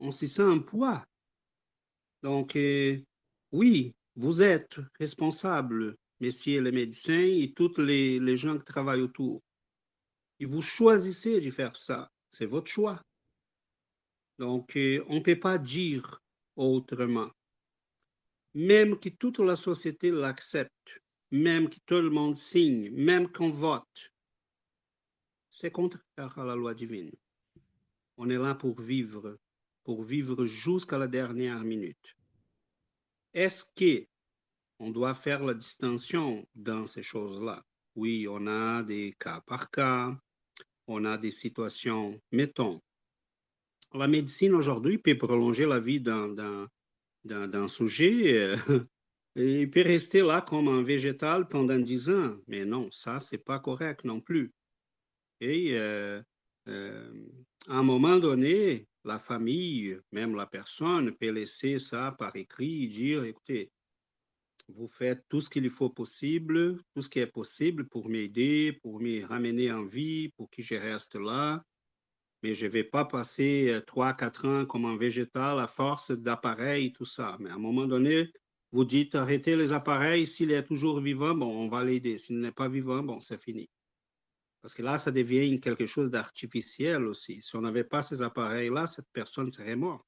On 0.00 0.10
s'y 0.10 0.28
sent 0.28 0.42
un 0.42 0.58
poids. 0.58 1.04
Donc, 2.22 2.56
euh, 2.56 2.98
oui, 3.52 3.94
vous 4.16 4.42
êtes 4.42 4.78
responsable 4.98 5.96
messieurs 6.20 6.62
les 6.62 6.72
médecins 6.72 7.28
et 7.42 7.52
tous 7.54 7.78
les, 7.78 8.18
les 8.18 8.36
gens 8.36 8.58
qui 8.58 8.64
travaillent 8.64 9.02
autour. 9.02 9.42
Et 10.40 10.46
vous 10.46 10.62
choisissez 10.62 11.40
de 11.40 11.50
faire 11.50 11.76
ça. 11.76 12.10
C'est 12.30 12.46
votre 12.46 12.70
choix. 12.70 13.00
Donc, 14.38 14.76
euh, 14.76 15.04
on 15.08 15.16
ne 15.16 15.20
peut 15.20 15.38
pas 15.38 15.58
dire 15.58 16.20
autrement. 16.56 17.30
Même 18.54 18.98
que 18.98 19.08
toute 19.08 19.38
la 19.38 19.56
société 19.56 20.10
l'accepte, 20.10 21.00
même 21.30 21.68
que 21.68 21.78
tout 21.86 22.00
le 22.00 22.10
monde 22.10 22.36
signe, 22.36 22.90
même 22.90 23.30
qu'on 23.30 23.50
vote, 23.50 24.12
c'est 25.50 25.70
contraire 25.70 26.38
à 26.38 26.44
la 26.44 26.56
loi 26.56 26.74
divine. 26.74 27.12
On 28.16 28.30
est 28.30 28.38
là 28.38 28.54
pour 28.54 28.80
vivre, 28.80 29.36
pour 29.84 30.02
vivre 30.02 30.46
jusqu'à 30.46 30.98
la 30.98 31.06
dernière 31.06 31.60
minute. 31.60 32.16
Est-ce 33.32 33.64
que 33.76 34.06
on 34.78 34.90
doit 34.90 35.14
faire 35.14 35.44
la 35.44 35.54
distinction 35.54 36.46
dans 36.54 36.86
ces 36.86 37.02
choses-là? 37.02 37.62
Oui, 37.94 38.26
on 38.28 38.46
a 38.46 38.82
des 38.82 39.14
cas 39.18 39.40
par 39.46 39.70
cas, 39.70 40.16
on 40.86 41.04
a 41.04 41.16
des 41.16 41.30
situations, 41.30 42.20
mettons, 42.32 42.82
la 43.94 44.08
médecine 44.08 44.54
aujourd'hui 44.54 44.98
peut 44.98 45.16
prolonger 45.16 45.66
la 45.66 45.78
vie 45.78 46.00
d'un 46.00 46.68
sujet, 47.68 48.42
euh, 48.42 48.56
il 49.36 49.70
peut 49.70 49.82
rester 49.82 50.22
là 50.22 50.40
comme 50.40 50.68
un 50.68 50.82
végétal 50.82 51.46
pendant 51.46 51.78
10 51.78 52.10
ans, 52.10 52.36
mais 52.48 52.64
non, 52.64 52.88
ça, 52.90 53.20
c'est 53.20 53.38
pas 53.38 53.60
correct 53.60 54.04
non 54.04 54.20
plus. 54.20 54.52
Et 55.40 55.74
euh, 55.74 56.20
euh, 56.68 57.12
à 57.68 57.76
un 57.76 57.82
moment 57.82 58.18
donné, 58.18 58.88
la 59.04 59.18
famille, 59.18 59.98
même 60.12 60.34
la 60.34 60.46
personne, 60.46 61.12
peut 61.12 61.30
laisser 61.30 61.78
ça 61.78 62.14
par 62.18 62.34
écrit, 62.36 62.88
dire, 62.88 63.24
écoutez, 63.24 63.70
vous 64.68 64.88
faites 64.88 65.24
tout 65.28 65.40
ce 65.40 65.50
qu'il 65.50 65.68
faut 65.68 65.90
possible, 65.90 66.78
tout 66.94 67.02
ce 67.02 67.08
qui 67.08 67.18
est 67.18 67.26
possible 67.26 67.86
pour 67.86 68.08
m'aider, 68.08 68.72
pour 68.82 69.00
me 69.00 69.24
ramener 69.24 69.70
en 69.70 69.84
vie, 69.84 70.30
pour 70.36 70.48
que 70.50 70.62
je 70.62 70.74
reste 70.74 71.16
là. 71.16 71.62
Mais 72.42 72.54
je 72.54 72.66
ne 72.66 72.70
vais 72.70 72.84
pas 72.84 73.04
passer 73.04 73.70
euh, 73.70 73.80
trois, 73.80 74.12
quatre 74.12 74.46
ans 74.46 74.66
comme 74.66 74.84
un 74.84 74.96
végétal 74.96 75.58
à 75.60 75.66
force 75.66 76.10
d'appareils, 76.10 76.92
tout 76.92 77.04
ça. 77.04 77.36
Mais 77.40 77.50
à 77.50 77.54
un 77.54 77.58
moment 77.58 77.86
donné, 77.86 78.30
vous 78.72 78.84
dites 78.84 79.14
arrêtez 79.14 79.56
les 79.56 79.72
appareils. 79.72 80.26
S'il 80.26 80.50
est 80.50 80.64
toujours 80.64 81.00
vivant, 81.00 81.34
bon, 81.34 81.46
on 81.46 81.68
va 81.68 81.84
l'aider. 81.84 82.18
S'il 82.18 82.40
n'est 82.40 82.52
pas 82.52 82.68
vivant, 82.68 83.02
bon, 83.02 83.20
c'est 83.20 83.40
fini. 83.40 83.68
Parce 84.64 84.72
que 84.72 84.80
là, 84.80 84.96
ça 84.96 85.10
devient 85.10 85.60
quelque 85.60 85.84
chose 85.84 86.10
d'artificiel 86.10 87.04
aussi. 87.04 87.42
Si 87.42 87.54
on 87.54 87.60
n'avait 87.60 87.84
pas 87.84 88.00
ces 88.00 88.22
appareils-là, 88.22 88.86
cette 88.86 89.10
personne 89.12 89.50
serait 89.50 89.76
morte. 89.76 90.06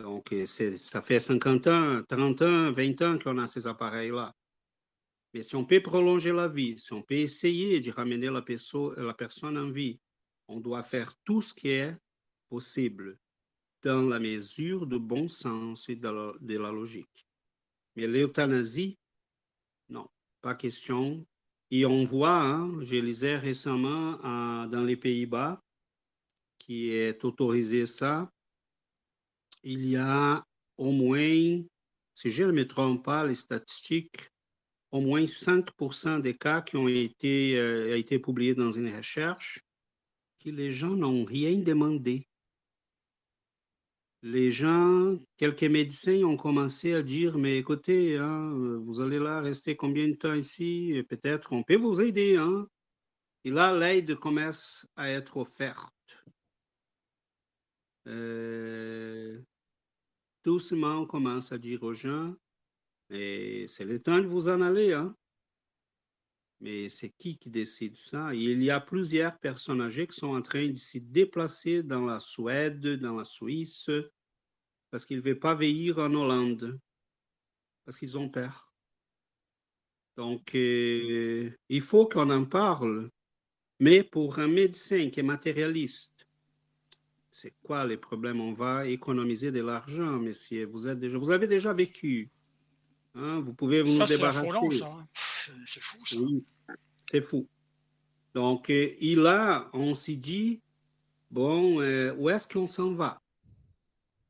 Donc, 0.00 0.34
ça 0.46 1.00
fait 1.00 1.20
50 1.20 1.66
ans, 1.68 2.02
30 2.08 2.42
ans, 2.42 2.72
20 2.72 3.02
ans 3.02 3.18
qu'on 3.20 3.38
a 3.38 3.46
ces 3.46 3.68
appareils-là. 3.68 4.34
Mais 5.32 5.44
si 5.44 5.54
on 5.54 5.64
peut 5.64 5.80
prolonger 5.80 6.32
la 6.32 6.48
vie, 6.48 6.76
si 6.76 6.92
on 6.92 7.02
peut 7.02 7.14
essayer 7.14 7.78
de 7.78 7.92
ramener 7.92 8.30
la, 8.30 8.44
la 8.96 9.14
personne 9.14 9.58
en 9.58 9.70
vie, 9.70 10.00
on 10.48 10.58
doit 10.58 10.82
faire 10.82 11.14
tout 11.22 11.40
ce 11.40 11.54
qui 11.54 11.68
est 11.68 11.96
possible 12.48 13.16
dans 13.82 14.08
la 14.08 14.18
mesure 14.18 14.88
du 14.88 14.98
bon 14.98 15.28
sens 15.28 15.88
et 15.88 15.94
de 15.94 16.58
la, 16.58 16.72
logique. 16.72 17.28
Mais 17.94 18.08
l'euthanasie, 18.08 18.98
non, 19.88 20.08
pas 20.40 20.56
question. 20.56 21.24
Et 21.74 21.86
on 21.86 22.04
voit, 22.04 22.42
hein, 22.42 22.70
je 22.82 22.96
lisais 22.96 23.38
récemment 23.38 24.18
dans 24.66 24.84
les 24.84 24.96
Pays-Bas, 24.96 25.58
qui 26.58 26.90
est 26.90 27.24
autorisé 27.24 27.86
ça, 27.86 28.30
il 29.62 29.88
y 29.88 29.96
a 29.96 30.44
au 30.76 30.92
moins, 30.92 31.62
si 32.14 32.30
je 32.30 32.44
ne 32.44 32.52
me 32.52 32.68
trompe 32.68 33.02
pas, 33.02 33.24
les 33.26 33.34
statistiques, 33.34 34.28
au 34.90 35.00
moins 35.00 35.24
5% 35.24 36.20
des 36.20 36.36
cas 36.36 36.60
qui 36.60 36.76
ont 36.76 36.88
été, 36.88 37.58
euh, 37.58 37.96
été 37.96 38.18
publiés 38.18 38.54
dans 38.54 38.70
une 38.70 38.94
recherche, 38.94 39.64
que 40.44 40.50
les 40.50 40.70
gens 40.70 40.94
n'ont 40.94 41.24
rien 41.24 41.56
demandé. 41.58 42.26
Les 44.24 44.52
gens, 44.52 45.18
quelques 45.36 45.64
médecins 45.64 46.22
ont 46.22 46.36
commencé 46.36 46.94
à 46.94 47.02
dire, 47.02 47.38
mais 47.38 47.58
écoutez, 47.58 48.18
hein, 48.18 48.54
vous 48.84 49.00
allez 49.00 49.18
là 49.18 49.40
rester 49.40 49.74
combien 49.74 50.06
de 50.06 50.14
temps 50.14 50.34
ici? 50.34 51.02
Peut-être 51.08 51.52
on 51.52 51.64
peut 51.64 51.74
vous 51.74 52.00
aider. 52.00 52.36
Hein? 52.36 52.68
Et 53.44 53.50
là, 53.50 53.76
l'aide 53.76 54.14
commence 54.14 54.86
à 54.94 55.10
être 55.10 55.38
offerte. 55.38 55.92
Euh, 58.06 59.40
doucement, 60.44 60.98
on 61.00 61.06
commence 61.06 61.50
à 61.50 61.58
dire 61.58 61.82
aux 61.82 61.92
gens, 61.92 62.32
mais 63.10 63.66
c'est 63.66 63.84
le 63.84 64.00
temps 64.00 64.20
de 64.20 64.26
vous 64.26 64.48
en 64.48 64.60
aller. 64.60 64.92
Hein? 64.92 65.16
Mais 66.62 66.88
c'est 66.88 67.10
qui 67.18 67.36
qui 67.36 67.50
décide 67.50 67.96
ça? 67.96 68.32
Il 68.32 68.62
y 68.62 68.70
a 68.70 68.78
plusieurs 68.78 69.36
personnes 69.40 69.80
âgées 69.80 70.06
qui 70.06 70.14
sont 70.14 70.36
en 70.36 70.42
train 70.42 70.68
de 70.68 70.76
se 70.76 70.98
déplacer 70.98 71.82
dans 71.82 72.04
la 72.06 72.20
Suède, 72.20 72.86
dans 73.00 73.16
la 73.16 73.24
Suisse, 73.24 73.90
parce 74.88 75.04
qu'ils 75.04 75.16
ne 75.16 75.22
veulent 75.22 75.40
pas 75.40 75.56
vieillir 75.56 75.98
en 75.98 76.14
Hollande, 76.14 76.78
parce 77.84 77.98
qu'ils 77.98 78.16
ont 78.16 78.28
peur. 78.28 78.72
Donc, 80.16 80.54
euh, 80.54 81.50
il 81.68 81.80
faut 81.80 82.06
qu'on 82.06 82.30
en 82.30 82.44
parle. 82.44 83.10
Mais 83.80 84.04
pour 84.04 84.38
un 84.38 84.46
médecin 84.46 85.10
qui 85.10 85.18
est 85.18 85.24
matérialiste, 85.24 86.28
c'est 87.32 87.54
quoi 87.64 87.84
les 87.84 87.96
problèmes? 87.96 88.40
On 88.40 88.52
va 88.52 88.86
économiser 88.86 89.50
de 89.50 89.62
l'argent, 89.62 90.20
messieurs. 90.20 90.66
Vous, 90.66 90.86
êtes 90.86 91.00
déjà, 91.00 91.18
vous 91.18 91.32
avez 91.32 91.48
déjà 91.48 91.72
vécu. 91.72 92.30
Hein? 93.16 93.40
Vous 93.40 93.52
pouvez 93.52 93.82
vous 93.82 93.96
ça, 93.96 94.06
débarrasser. 94.06 94.48
C'est 95.66 95.82
fou, 95.82 95.98
c'est 97.10 97.22
fou. 97.22 97.48
Donc, 98.34 98.70
euh, 98.70 98.90
il 99.00 99.18
là, 99.20 99.68
on 99.72 99.94
s'est 99.94 100.16
dit, 100.16 100.60
bon, 101.30 101.80
euh, 101.80 102.14
où 102.16 102.30
est-ce 102.30 102.48
qu'on 102.48 102.66
s'en 102.66 102.92
va? 102.92 103.20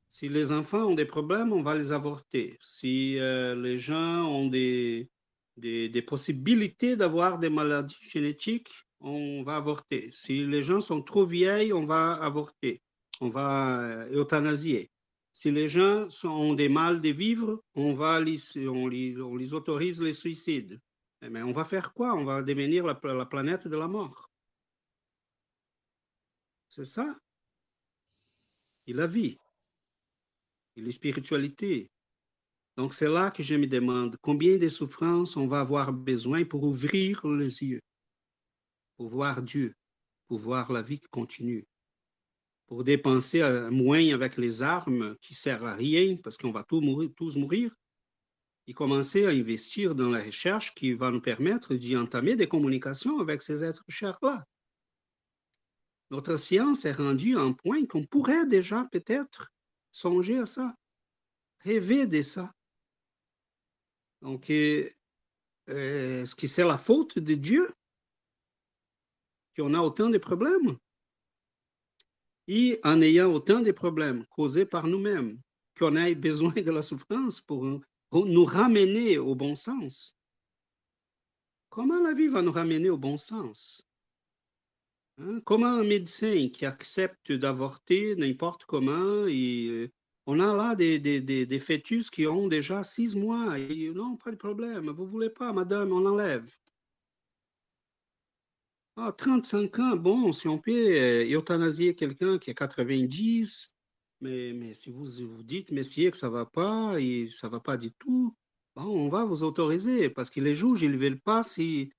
Si 0.08 0.28
les 0.28 0.52
enfants 0.52 0.86
ont 0.86 0.94
des 0.94 1.06
problèmes, 1.06 1.52
on 1.52 1.62
va 1.62 1.74
les 1.74 1.92
avorter. 1.92 2.58
Si 2.60 3.18
euh, 3.18 3.54
les 3.54 3.78
gens 3.78 4.26
ont 4.26 4.48
des, 4.48 5.08
des, 5.56 6.02
possibilités 6.02 6.96
d'avoir 6.96 7.38
des 7.38 7.48
maladies 7.48 7.96
génétiques, 8.00 8.70
on 9.00 9.42
va 9.42 9.56
avorter. 9.56 10.10
Si 10.12 10.44
les 10.44 10.62
gens 10.62 10.80
sont 10.80 11.02
trop 11.02 11.24
vieilles, 11.24 11.72
on 11.72 11.86
va 11.86 12.14
avorter 12.14 12.82
on 13.22 13.28
va 13.28 13.80
euh, 13.80 14.20
euthanasier. 14.20 14.90
Si 15.32 15.50
les 15.50 15.68
gens 15.68 16.08
ont 16.24 16.54
des 16.54 16.68
mal 16.68 17.00
de 17.00 17.10
vivre, 17.10 17.62
on, 17.74 17.92
va 17.94 18.20
les, 18.20 18.38
on, 18.68 18.88
les, 18.88 19.54
autorise 19.54 20.02
les 20.02 20.12
suicides. 20.12 20.80
Mais 21.30 21.42
on 21.42 21.52
va 21.52 21.64
faire 21.64 21.92
quoi? 21.92 22.14
On 22.14 22.24
va 22.24 22.42
devenir 22.42 22.84
la, 22.84 22.94
planète 23.26 23.68
de 23.68 23.76
la 23.76 23.88
mort. 23.88 24.30
C'est 26.68 26.84
ça. 26.84 27.16
Et 28.86 28.92
la 28.92 29.06
vie. 29.06 29.38
Et 30.76 30.82
la 30.82 30.90
spiritualité. 30.90 31.90
Donc 32.76 32.94
c'est 32.94 33.08
là 33.08 33.30
que 33.30 33.42
je 33.42 33.54
me 33.54 33.66
demande 33.66 34.16
combien 34.22 34.56
de 34.56 34.68
souffrances 34.68 35.36
on 35.36 35.46
va 35.46 35.60
avoir 35.60 35.92
besoin 35.92 36.44
pour 36.44 36.64
ouvrir 36.64 37.26
les 37.26 37.62
yeux, 37.62 37.82
pour 38.96 39.08
voir 39.08 39.42
Dieu, 39.42 39.74
pour 40.26 40.38
voir 40.38 40.72
la 40.72 40.82
vie 40.82 40.98
qui 40.98 41.08
continue 41.08 41.66
pour 42.72 42.84
dépenser 42.84 43.42
moins 43.70 44.14
avec 44.14 44.38
les 44.38 44.62
armes 44.62 45.14
qui 45.20 45.34
servent 45.34 45.66
à 45.66 45.74
rien 45.74 46.16
parce 46.16 46.38
qu'on 46.38 46.52
va 46.52 46.64
tous 46.64 47.36
mourir 47.36 47.74
et 48.66 48.74
commencer 48.74 49.26
à 49.26 49.30
investir 49.30 49.94
dans 49.94 50.10
la 50.10 50.22
recherche 50.22 50.74
qui 50.74 50.92
va 50.92 51.10
nous 51.10 51.20
permettre 51.20 51.74
d'y 51.74 51.96
entamer 51.96 52.36
des 52.36 52.48
communications 52.48 53.18
avec 53.18 53.42
ces 53.42 53.64
êtres 53.64 53.84
chers-là. 53.88 54.46
Notre 56.10 56.36
science 56.36 56.84
est 56.84 56.92
rendue 56.92 57.36
à 57.36 57.40
un 57.40 57.52
point 57.52 57.86
qu'on 57.86 58.04
pourrait 58.04 58.46
déjà 58.46 58.86
peut-être 58.92 59.50
songer 59.90 60.38
à 60.38 60.46
ça, 60.46 60.74
rêver 61.60 62.06
de 62.06 62.22
ça. 62.22 62.52
Donc, 64.20 64.50
euh, 64.50 64.88
est-ce 65.66 66.34
que 66.34 66.46
c'est 66.46 66.66
la 66.66 66.78
faute 66.78 67.18
de 67.18 67.34
Dieu 67.34 67.72
qu'on 69.56 69.74
a 69.74 69.80
autant 69.80 70.10
de 70.10 70.18
problèmes? 70.18 70.76
Et 72.46 72.78
en 72.84 73.00
ayant 73.00 73.32
autant 73.32 73.60
de 73.60 73.72
problèmes 73.72 74.26
causés 74.26 74.66
par 74.66 74.86
nous-mêmes, 74.86 75.40
qu'on 75.78 75.96
ait 75.96 76.14
besoin 76.14 76.52
de 76.52 76.70
la 76.70 76.82
souffrance 76.82 77.40
pour 77.40 77.64
nous 78.12 78.44
ramener 78.44 79.18
au 79.18 79.34
bon 79.34 79.54
sens. 79.54 80.16
Comment 81.70 82.00
la 82.02 82.12
vie 82.12 82.28
va 82.28 82.42
nous 82.42 82.52
ramener 82.52 82.90
au 82.90 82.98
bon 82.98 83.16
sens? 83.16 83.86
Hein? 85.18 85.40
Comment 85.44 85.74
un 85.78 85.84
médecin 85.84 86.48
qui 86.52 86.66
accepte 86.66 87.32
d'avorter 87.32 88.14
n'importe 88.16 88.64
comment, 88.64 89.26
et, 89.26 89.66
euh, 89.68 89.92
on 90.26 90.38
a 90.40 90.54
là 90.54 90.74
des, 90.74 90.98
des, 90.98 91.20
des, 91.20 91.58
fœtus 91.58 92.10
qui 92.10 92.26
ont 92.26 92.46
déjà 92.46 92.82
six 92.82 93.16
mois, 93.16 93.58
et 93.58 93.90
non, 93.90 94.16
pas 94.16 94.30
de 94.30 94.36
problème, 94.36 94.90
vous 94.90 95.06
voulez 95.06 95.30
pas, 95.30 95.52
madame, 95.52 95.92
on 95.92 96.00
l'enlève. 96.00 96.48
Ah, 98.96 99.12
35 99.16 99.78
ans, 99.78 99.96
bon, 99.96 100.32
si 100.32 100.48
on 100.48 100.58
peut 100.58 100.70
euh, 100.72 101.24
euthanasier 101.38 101.94
quelqu'un 101.94 102.38
qui 102.38 102.50
a 102.50 102.54
90, 102.54 103.74
mais, 104.22 104.52
mais 104.52 104.72
si 104.72 104.90
vous 104.90 105.04
vous 105.04 105.42
dites, 105.42 105.72
messieurs, 105.72 106.12
que 106.12 106.16
ça 106.16 106.28
ne 106.28 106.32
va 106.32 106.46
pas, 106.46 106.98
et 107.00 107.28
ça 107.28 107.48
ne 107.48 107.52
va 107.52 107.60
pas 107.60 107.76
du 107.76 107.92
tout, 107.92 108.34
bon, 108.76 108.84
on 108.84 109.08
va 109.08 109.24
vous 109.24 109.42
autoriser, 109.42 110.08
parce 110.08 110.30
que 110.30 110.40
les 110.40 110.54
juges, 110.54 110.82
ils 110.82 110.92
ne 110.92 110.96
veulent 110.96 111.20
pas 111.20 111.42
si 111.42 111.92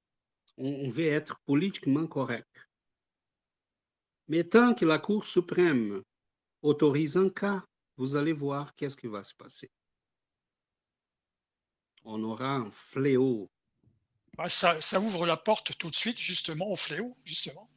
on, 0.58 0.90
veut 0.90 1.08
être 1.08 1.42
politiquement 1.46 2.08
correct. 2.08 2.70
Mais 4.30 4.46
tant 4.46 4.74
que 4.74 4.86
la 4.86 5.00
Cour 5.00 5.26
suprême 5.26 6.02
autorise 6.62 7.18
un 7.18 7.30
cas, 7.30 7.66
vous 7.98 8.16
allez 8.16 8.34
voir 8.34 8.74
qu'est-ce 8.76 8.96
qui 8.98 9.08
va 9.08 9.22
se 9.22 9.36
passer. 9.36 9.70
On 12.06 12.24
aura 12.24 12.56
un 12.56 12.72
fléau. 12.72 13.50
Bah, 14.38 14.48
ça, 14.48 14.80
ça 14.82 15.00
ouvre 15.00 15.26
la 15.26 15.38
porte 15.38 15.78
tout 15.78 15.90
de 15.90 15.96
suite, 15.96 16.18
justement, 16.18 16.72
au 16.72 16.76
fléau, 16.76 17.18
justement. 17.24 17.70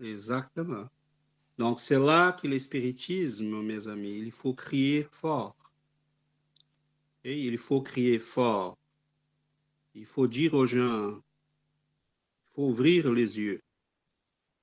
Exactement. 0.00 0.86
Donc, 1.58 1.80
c'est 1.80 1.98
là 1.98 2.32
que 2.32 2.46
l'espiritisme, 2.46 3.62
mes 3.62 3.88
amis, 3.88 4.18
il 4.18 4.30
faut 4.30 4.52
crier 4.52 5.06
fort. 5.10 5.56
Et 7.24 7.40
il 7.46 7.58
faut 7.58 7.80
crier 7.80 8.18
fort. 8.18 8.76
Il 9.94 10.04
faut 10.04 10.26
dire 10.28 10.54
aux 10.54 10.66
gens, 10.66 11.14
il 11.16 11.22
faut 12.44 12.68
ouvrir 12.68 13.10
les 13.10 13.38
yeux. 13.38 13.62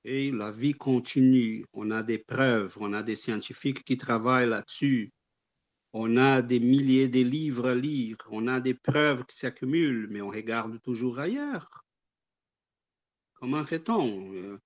Et 0.04 0.30
la 0.30 0.50
vie 0.50 0.74
continue. 0.74 1.64
On 1.72 1.90
a 1.90 2.02
des 2.02 2.18
preuves, 2.18 2.76
on 2.80 2.92
a 2.92 3.02
des 3.02 3.16
scientifiques 3.16 3.82
qui 3.84 3.96
travaillent 3.96 4.48
là-dessus. 4.48 5.12
On 5.92 6.16
a 6.16 6.42
des 6.42 6.60
milliers 6.60 7.08
de 7.08 7.20
livres 7.20 7.68
à 7.68 7.74
lire, 7.74 8.16
on 8.30 8.48
a 8.48 8.60
des 8.60 8.74
preuves 8.74 9.24
qui 9.26 9.36
s'accumulent, 9.36 10.08
mais 10.10 10.20
on 10.20 10.28
regarde 10.28 10.80
toujours 10.82 11.20
ailleurs. 11.20 11.84
Comment 13.34 13.62
fait-on? 13.62 14.34
Euh, 14.34 14.58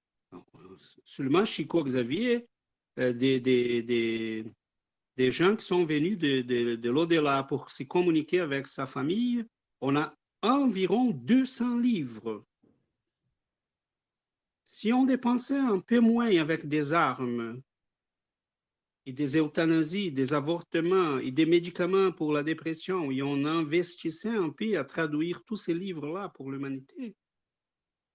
seulement 1.05 1.45
Chico 1.45 1.83
Xavier, 1.83 2.47
euh, 2.99 3.13
des, 3.13 4.45
gens 5.31 5.57
qui 5.57 5.65
sont 5.65 5.85
venus 5.85 6.19
de, 6.19 6.43
de, 6.43 6.77
de 6.77 6.91
l'au-delà 6.91 7.43
pour 7.45 7.71
se 7.71 7.83
communiquer 7.83 8.41
avec 8.41 8.67
sa 8.67 8.87
famille. 8.87 9.45
On 9.81 9.97
a 9.97 10.15
environ 10.43 11.11
200 11.11 11.79
livres. 11.79 12.45
Si 14.65 14.93
on 14.93 15.05
dépensait 15.05 15.57
un 15.57 15.81
peu 15.81 15.99
moins 15.99 16.37
avec 16.37 16.69
des 16.69 16.93
armes 16.93 17.63
et 19.07 19.13
des 19.13 19.39
euthanasies, 19.39 20.13
des 20.13 20.35
avortements 20.35 21.19
et 21.19 21.31
des 21.31 21.47
médicaments 21.47 22.13
pour 22.13 22.33
la 22.33 22.43
dépression, 22.43 23.11
et 23.11 23.23
on 23.23 23.47
investissait 23.47 24.37
un 24.37 24.51
peu 24.51 24.79
à 24.79 24.85
traduire 24.85 25.43
tous 25.45 25.57
ces 25.57 25.73
livres-là 25.73 26.29
pour 26.29 26.51
l'humanité, 26.51 27.17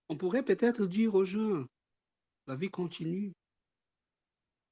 on 0.10 0.16
pourrait 0.16 0.46
peut-être 0.46 0.86
dire 0.86 1.16
aux 1.16 1.26
gens, 1.26 1.66
la 2.48 2.56
vie 2.56 2.70
continue. 2.70 3.34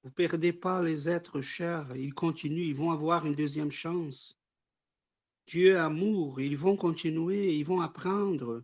Vous 0.03 0.09
ne 0.09 0.13
perdez 0.13 0.51
pas 0.51 0.81
les 0.81 1.07
êtres 1.07 1.41
chers, 1.41 1.95
ils 1.95 2.13
continuent, 2.13 2.67
ils 2.67 2.75
vont 2.75 2.91
avoir 2.91 3.25
une 3.25 3.35
deuxième 3.35 3.71
chance. 3.71 4.35
Dieu 5.47 5.77
amour, 5.77 6.41
ils 6.41 6.57
vont 6.57 6.75
continuer, 6.75 7.55
ils 7.55 7.65
vont 7.65 7.81
apprendre. 7.81 8.63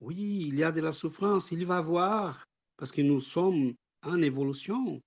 Oui, 0.00 0.46
il 0.48 0.58
y 0.58 0.64
a 0.64 0.72
de 0.72 0.80
la 0.80 0.92
souffrance, 0.92 1.52
il 1.52 1.64
va 1.66 1.80
voir, 1.80 2.44
parce 2.76 2.92
que 2.92 3.02
nous 3.02 3.20
sommes 3.20 3.74
en 4.02 4.22
évolution. 4.22 5.00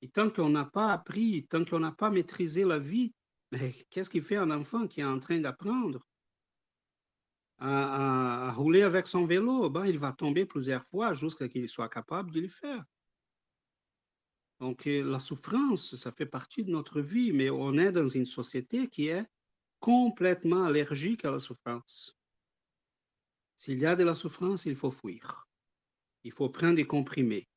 Et 0.00 0.08
tant 0.08 0.30
qu'on 0.30 0.48
n'a 0.48 0.64
pas 0.64 0.92
appris, 0.92 1.46
tant 1.48 1.64
qu'on 1.64 1.80
n'a 1.80 1.92
pas 1.92 2.10
maîtrisé 2.10 2.64
la 2.64 2.78
vie, 2.78 3.12
mais 3.50 3.74
qu'est-ce 3.90 4.10
qu'il 4.10 4.22
fait 4.22 4.36
un 4.36 4.50
enfant 4.50 4.88
qui 4.88 5.00
est 5.00 5.04
en 5.04 5.20
train 5.20 5.38
d'apprendre? 5.38 6.00
À, 7.64 8.52
rouler 8.52 8.82
avec 8.82 9.06
son 9.06 9.24
vélo, 9.24 9.72
il 9.86 9.98
va 9.98 10.12
tomber 10.12 10.44
plusieurs 10.46 10.84
fois 10.84 11.12
jusqu'à 11.12 11.48
qu'il 11.48 11.68
soit 11.68 11.88
capable 11.88 12.32
de 12.32 12.40
le 12.40 12.48
faire. 12.48 12.84
Donc, 14.58 14.86
euh, 14.86 15.02
la 15.02 15.18
souffrance, 15.18 15.94
ça 15.96 16.12
fait 16.12 16.26
partie 16.26 16.64
de 16.64 16.70
notre 16.70 17.00
vie, 17.00 17.32
mais 17.32 17.50
on 17.50 17.76
est 17.78 17.92
dans 17.92 18.08
une 18.08 18.24
société 18.24 18.88
qui 18.88 19.08
est 19.08 19.24
complètement 19.80 20.64
allergique 20.64 21.24
à 21.24 21.30
la 21.30 21.38
souffrance. 21.38 22.16
S'il 23.56 23.78
y 23.78 23.86
a 23.86 23.96
de 23.96 24.04
la 24.04 24.14
souffrance, 24.14 24.66
il 24.66 24.76
faut 24.76 24.90
fuir. 24.90 25.48
Il 26.24 26.32
faut 26.32 26.48
prendre 26.48 26.76
des 26.76 26.86
comprimés. 26.86 27.48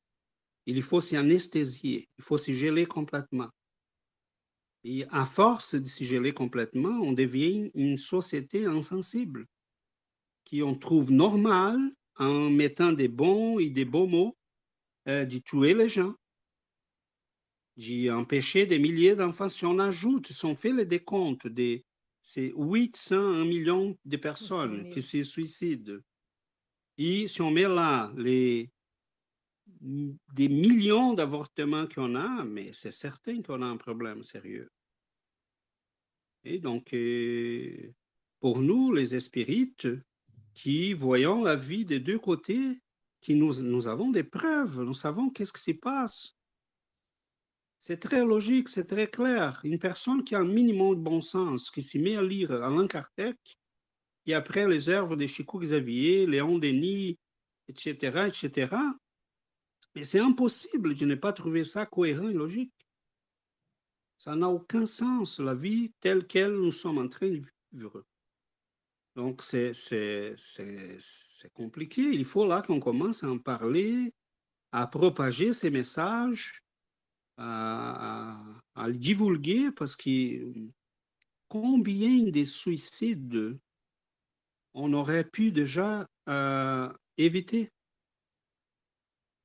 Il 0.66 0.82
faut 0.82 1.00
s'y 1.00 1.16
anesthésier. 1.16 2.08
Il 2.18 2.24
faut 2.24 2.38
s'y 2.38 2.54
geler 2.54 2.86
complètement. 2.86 3.50
Et 4.82 5.04
à 5.10 5.24
force 5.24 5.74
de 5.74 5.86
s'y 5.86 6.04
geler 6.04 6.32
complètement, 6.32 7.00
on 7.02 7.12
devient 7.12 7.70
une 7.74 7.98
société 7.98 8.66
insensible 8.66 9.46
qui 10.46 10.62
on 10.62 10.74
trouve 10.74 11.12
normal 11.12 11.78
en 12.16 12.48
mettant 12.48 12.92
des 12.92 13.08
bons 13.08 13.58
et 13.58 13.68
des 13.68 13.84
beaux 13.84 14.06
mots 14.06 14.34
euh, 15.08 15.26
de 15.26 15.38
tuer 15.38 15.74
les 15.74 15.90
gens, 15.90 16.14
d'empêcher 17.76 18.64
des 18.64 18.78
milliers 18.78 19.14
d'enfants. 19.14 19.50
Si 19.50 19.66
on 19.66 19.78
ajoute, 19.78 20.32
si 20.32 20.44
on 20.46 20.56
fait 20.56 20.72
le 20.72 20.86
décompte 20.86 21.46
des 21.46 21.84
c'est 22.22 22.52
800 22.56 23.44
millions 23.44 23.96
de 24.04 24.16
personnes 24.16 24.88
qui 24.88 25.00
se 25.00 25.22
suicident. 25.22 26.00
Et 26.98 27.28
si 27.28 27.40
on 27.40 27.52
met 27.52 27.68
là 27.68 28.12
les, 28.16 28.68
des 29.80 30.48
millions 30.48 31.14
d'avortements 31.14 31.86
qu'on 31.86 32.16
a, 32.16 32.44
mais 32.44 32.72
c'est 32.72 32.90
certain 32.90 33.42
qu'on 33.42 33.62
a 33.62 33.66
un 33.66 33.76
problème 33.76 34.24
sérieux. 34.24 34.68
Et 36.42 36.58
donc, 36.58 36.92
euh, 36.94 37.92
pour 38.40 38.60
nous, 38.60 38.92
les 38.92 39.20
spirites, 39.20 39.86
qui 40.56 40.94
voyons 40.94 41.44
la 41.44 41.54
vie 41.54 41.84
des 41.84 42.00
deux 42.00 42.18
côtés, 42.18 42.80
qui 43.20 43.34
nous, 43.34 43.62
nous 43.62 43.88
avons 43.88 44.10
des 44.10 44.24
preuves, 44.24 44.80
nous 44.82 44.94
savons 44.94 45.28
qu'est-ce 45.28 45.52
qui 45.52 45.60
se 45.60 45.72
passe. 45.72 46.34
C'est 47.78 47.98
très 47.98 48.24
logique, 48.24 48.70
c'est 48.70 48.86
très 48.86 49.08
clair. 49.08 49.60
Une 49.64 49.78
personne 49.78 50.24
qui 50.24 50.34
a 50.34 50.40
un 50.40 50.44
minimum 50.44 50.96
de 50.96 51.00
bon 51.00 51.20
sens, 51.20 51.70
qui 51.70 51.82
s'y 51.82 51.98
met 51.98 52.16
à 52.16 52.22
lire 52.22 52.50
Alain 52.50 52.86
Kardec, 52.86 53.36
et 54.24 54.32
après 54.32 54.66
les 54.66 54.88
œuvres 54.88 55.14
de 55.14 55.26
Chico 55.26 55.58
Xavier, 55.58 56.26
Léon 56.26 56.58
Denis, 56.58 57.18
etc., 57.68 58.26
etc., 58.26 58.74
mais 59.94 60.04
c'est 60.04 60.20
impossible 60.20 60.94
de 60.94 61.04
ne 61.04 61.14
pas 61.14 61.32
trouver 61.34 61.64
ça 61.64 61.84
cohérent 61.84 62.28
et 62.28 62.34
logique. 62.34 62.72
Ça 64.18 64.34
n'a 64.34 64.48
aucun 64.48 64.86
sens, 64.86 65.38
la 65.38 65.54
vie 65.54 65.92
telle 66.00 66.26
qu'elle 66.26 66.54
nous 66.54 66.72
sommes 66.72 66.98
en 66.98 67.08
train 67.08 67.28
de 67.28 67.42
vivre. 67.72 68.04
Donc, 69.16 69.42
c'est 69.42 70.34
compliqué. 71.54 72.02
Il 72.02 72.26
faut 72.26 72.46
là 72.46 72.60
qu'on 72.60 72.80
commence 72.80 73.24
à 73.24 73.30
en 73.30 73.38
parler, 73.38 74.12
à 74.72 74.86
propager 74.86 75.54
ces 75.54 75.70
messages, 75.70 76.60
à, 77.38 78.38
à, 78.74 78.88
le 78.88 78.94
divulguer, 78.94 79.70
parce 79.72 79.96
que 79.96 80.52
combien 81.48 82.24
de 82.24 82.44
suicides 82.44 83.58
on 84.74 84.92
aurait 84.92 85.24
pu 85.24 85.50
déjà 85.50 86.06
euh, 86.28 86.92
éviter? 87.16 87.72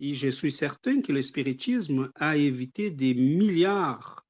Et 0.01 0.13
je 0.15 0.27
suis 0.27 0.51
certain 0.51 1.01
que 1.01 1.13
le 1.13 1.21
spiritisme 1.21 2.11
a 2.15 2.35
évité 2.35 2.91
des 2.91 3.13
milliards 3.13 4.25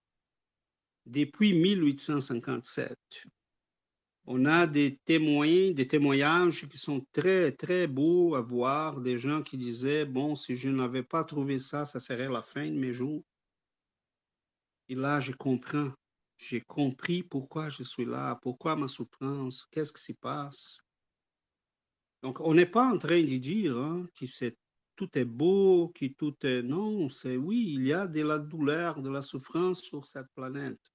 depuis 1.08 1.54
1857 1.54 2.96
on 4.26 4.46
a 4.46 4.68
des 4.68 4.98
témoins, 5.04 5.72
des 5.72 5.88
témoignages 5.88 6.68
qui 6.68 6.78
sont 6.78 7.06
très, 7.12 7.52
très 7.52 7.88
beaux 7.88 8.36
à 8.36 8.42
voir, 8.42 9.02
des 9.02 9.18
gens 9.18 9.42
qui 9.42 9.58
disaient, 9.58 10.06
bon, 10.06 10.36
si 10.36 10.56
je 10.56 10.70
n'avais 10.70 11.04
pas 11.04 11.24
trouvé 11.24 11.58
ça, 11.58 11.86
ça 11.86 12.00
serait 12.00 12.30
la 12.30 12.42
fin 12.42 12.66
de 12.66 12.78
mes 12.78 12.94
jours. 12.94 13.24
Et 14.90 14.96
là, 14.96 15.20
je 15.20 15.32
comprends. 15.32 15.92
J'ai 16.38 16.62
compris 16.62 17.24
pourquoi 17.24 17.70
je 17.70 17.84
suis 17.84 18.06
là, 18.06 18.40
pourquoi 18.42 18.76
ma 18.76 18.88
souffrance, 18.88 19.66
qu'est-ce 19.72 19.94
qui 19.94 20.02
se 20.02 20.14
passe. 20.14 20.80
Donc, 22.24 22.40
on 22.42 22.54
n'est 22.54 22.66
pas 22.66 22.92
en 22.92 22.98
train 22.98 23.22
de 23.22 23.38
dire 23.38 23.78
hein, 23.78 24.08
que 24.20 24.26
tout 24.96 25.18
est 25.18 25.26
beau, 25.26 25.92
que 25.96 26.06
tout 26.06 26.36
est... 26.46 26.62
Non, 26.62 27.10
c'est 27.10 27.38
oui, 27.38 27.74
il 27.76 27.88
y 27.88 27.94
a 27.94 28.06
de 28.06 28.22
la 28.22 28.38
douleur, 28.38 29.02
de 29.02 29.10
la 29.10 29.22
souffrance 29.22 29.82
sur 29.82 30.06
cette 30.06 30.32
planète 30.36 30.91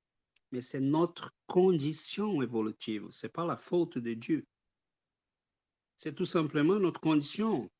mais 0.53 0.63
c'est 0.63 0.81
notre 0.81 1.33
condition 1.47 2.43
évolutive, 2.43 3.07
ce 3.11 3.27
n'est 3.27 3.33
pas 3.33 3.45
la 3.45 3.57
faute 3.57 3.99
de 3.99 4.15
Dieu. 4.15 4.47
C'est 5.97 6.15
tout 6.15 6.25
simplement 6.25 6.79
notre 6.79 7.01
condition. 7.01 7.71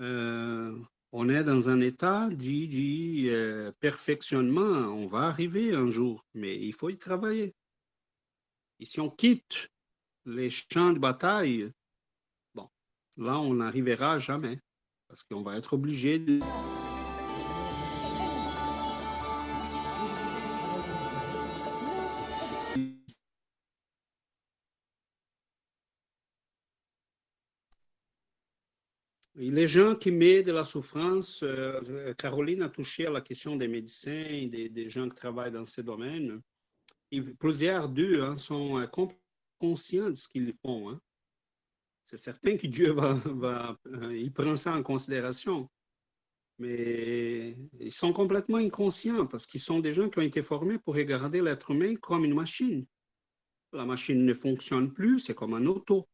Euh, 0.00 0.78
on 1.10 1.28
est 1.28 1.44
dans 1.44 1.68
un 1.68 1.80
état 1.80 2.30
de, 2.30 3.28
euh, 3.28 3.72
perfectionnement. 3.80 4.62
On 4.62 5.06
va 5.06 5.22
arriver 5.22 5.74
un 5.74 5.90
jour, 5.90 6.24
mais 6.34 6.56
il 6.56 6.72
faut 6.72 6.88
y 6.88 6.96
travailler. 6.96 7.54
Et 8.80 8.86
si 8.86 9.00
on 9.00 9.10
quitte 9.10 9.68
les 10.24 10.50
champs 10.50 10.92
de 10.92 10.98
bataille, 10.98 11.70
bon, 12.54 12.68
là, 13.16 13.38
on 13.38 13.54
n'arrivera 13.54 14.18
jamais 14.18 14.58
parce 15.08 15.22
qu'on 15.24 15.42
va 15.42 15.56
être 15.58 15.74
obligé 15.74 16.18
de... 16.18 16.40
les 29.50 29.66
gens 29.66 29.96
qui 29.96 30.10
mettent 30.10 30.46
de 30.46 30.52
la 30.52 30.64
souffrance, 30.64 31.42
euh, 31.42 32.14
Caroline 32.14 32.62
a 32.62 32.68
touché 32.68 33.06
à 33.06 33.10
la 33.10 33.20
question 33.20 33.56
des 33.56 33.68
médecins, 33.68 34.48
des, 34.48 34.88
gens 34.88 35.08
qui 35.08 35.16
travaillent 35.16 35.52
dans 35.52 35.66
ce 35.66 35.80
domaine. 35.80 36.40
plusieurs 37.38 37.88
d'eux 37.88 38.22
hein, 38.22 38.36
sont 38.36 38.78
euh, 38.78 38.86
conscients 39.58 40.10
de 40.10 40.14
ce 40.14 40.28
qu'ils 40.28 40.52
font. 40.52 40.90
Hein. 40.90 41.00
C'est 42.04 42.18
certain 42.18 42.56
que 42.56 42.66
Dieu 42.66 42.92
va, 42.92 43.14
va 43.24 43.78
euh, 43.86 44.30
prend 44.30 44.56
ça 44.56 44.74
en 44.74 44.82
considération. 44.82 45.68
Mais 46.58 47.56
ils 47.80 47.92
sont 47.92 48.12
complètement 48.12 48.58
inconscients 48.58 49.26
parce 49.26 49.46
qu'ils 49.46 49.60
sont 49.60 49.80
des 49.80 49.92
gens 49.92 50.08
qui 50.08 50.18
ont 50.18 50.22
été 50.22 50.42
formés 50.42 50.78
pour 50.78 50.94
regarder 50.94 51.40
l'être 51.40 51.70
humain 51.70 51.96
comme 51.96 52.24
une 52.24 52.34
machine. 52.34 52.86
La 53.72 53.86
machine 53.86 54.24
ne 54.24 54.34
fonctionne 54.34 54.92
plus, 54.92 55.18
c'est 55.20 55.34
comme 55.34 55.54
un 55.54 55.66
auto. 55.66 56.06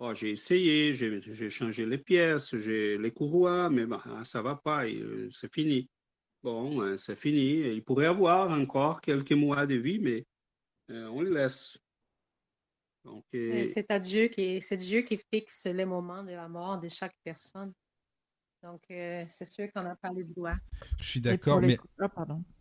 Oh, 0.00 0.14
j'ai 0.14 0.30
essayé, 0.30 0.94
j'ai 0.94 1.50
changé 1.50 1.84
les 1.84 1.98
pièces, 1.98 2.56
j'ai 2.56 2.96
les 2.98 3.10
courroies, 3.10 3.68
mais 3.68 3.84
bah, 3.84 4.00
ça 4.22 4.42
va 4.42 4.54
pas, 4.54 4.86
euh, 4.86 5.28
c'est 5.32 5.52
fini. 5.52 5.88
Bon, 6.40 6.80
euh, 6.82 6.96
c'est 6.96 7.16
fini. 7.16 7.58
Il 7.74 7.82
pourrait 7.82 8.06
avoir 8.06 8.48
encore 8.52 9.00
quelques 9.00 9.32
mois 9.32 9.66
de 9.66 9.74
vie, 9.74 9.98
mais 9.98 10.24
euh, 10.90 11.08
on 11.08 11.22
les 11.22 11.30
laisse. 11.30 11.82
C'est 13.42 13.90
à 13.90 13.98
Dieu 13.98 14.28
qui, 14.28 14.62
c'est 14.62 14.76
Dieu 14.76 15.00
qui 15.00 15.18
fixe 15.32 15.66
les 15.66 15.84
moments 15.84 16.22
de 16.22 16.30
la 16.30 16.48
mort 16.48 16.78
de 16.78 16.88
chaque 16.88 17.16
personne. 17.24 17.72
Donc, 18.62 18.82
c'est 18.88 19.50
sûr 19.50 19.72
qu'on 19.72 19.82
n'a 19.82 19.96
pas 19.96 20.12
le 20.12 20.24
droit. 20.24 20.54
Je 21.00 21.08
suis 21.08 21.20
d'accord, 21.20 21.60
mais 21.60 21.76
ah, 21.98 22.08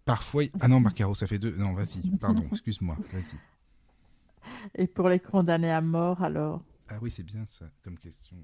parfois. 0.05 0.43
Ah 0.59 0.67
non, 0.67 0.79
Marcaro, 0.79 1.13
ça 1.13 1.27
fait 1.27 1.39
deux. 1.39 1.55
Non, 1.55 1.73
vas-y, 1.73 2.01
pardon, 2.17 2.45
excuse-moi, 2.51 2.95
vas-y. 3.11 3.37
Et 4.75 4.87
pour 4.87 5.09
les 5.09 5.19
condamnés 5.19 5.71
à 5.71 5.81
mort, 5.81 6.23
alors? 6.23 6.63
Ah 6.89 6.99
oui, 7.01 7.11
c'est 7.11 7.23
bien 7.23 7.45
ça 7.47 7.65
comme 7.83 7.97
question. 7.97 8.37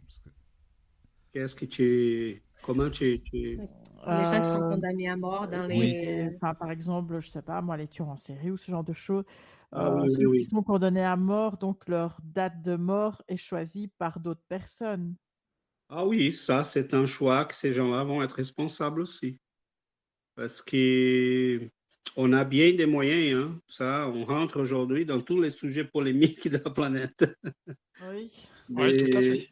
Qu'est-ce 1.31 1.55
que 1.55 1.65
tu. 1.65 2.43
Comment 2.61 2.89
tu. 2.89 3.21
Les 3.33 3.57
gens 4.05 4.41
qui 4.41 4.49
sont 4.49 4.61
euh, 4.61 4.69
condamnés 4.69 5.09
à 5.09 5.15
mort 5.15 5.47
dans 5.47 5.65
les. 5.65 6.29
Enfin, 6.35 6.53
par 6.53 6.69
exemple, 6.69 7.19
je 7.19 7.29
sais 7.29 7.41
pas, 7.41 7.61
moi, 7.61 7.77
les 7.77 7.87
tueurs 7.87 8.09
en 8.09 8.15
série 8.15 8.51
ou 8.51 8.57
ce 8.57 8.69
genre 8.69 8.83
de 8.83 8.93
choses. 8.93 9.23
Ah 9.71 9.87
euh, 9.87 10.07
ceux 10.09 10.31
qui 10.31 10.41
sont 10.41 10.61
condamnés 10.61 11.03
à 11.03 11.15
mort, 11.15 11.57
donc 11.57 11.87
leur 11.87 12.19
date 12.23 12.61
de 12.61 12.75
mort 12.75 13.23
est 13.27 13.37
choisie 13.37 13.87
par 13.87 14.19
d'autres 14.19 14.43
personnes. 14.47 15.15
Ah 15.89 16.05
oui, 16.05 16.31
ça, 16.31 16.63
c'est 16.63 16.93
un 16.93 17.05
choix 17.05 17.45
que 17.45 17.55
ces 17.55 17.73
gens-là 17.73 18.03
vont 18.03 18.21
être 18.21 18.33
responsables 18.33 19.01
aussi. 19.01 19.39
Parce 20.35 20.61
que 20.61 21.69
on 22.15 22.33
a 22.33 22.43
bien 22.43 22.73
des 22.73 22.85
moyens, 22.85 23.37
hein. 23.37 23.61
ça, 23.67 24.07
on 24.13 24.25
rentre 24.25 24.59
aujourd'hui 24.59 25.05
dans 25.05 25.21
tous 25.21 25.41
les 25.41 25.49
sujets 25.49 25.85
polémiques 25.85 26.47
de 26.47 26.57
la 26.63 26.69
planète. 26.69 27.37
Oui, 28.69 28.97
tout 28.97 29.17
à 29.17 29.21
fait. 29.21 29.49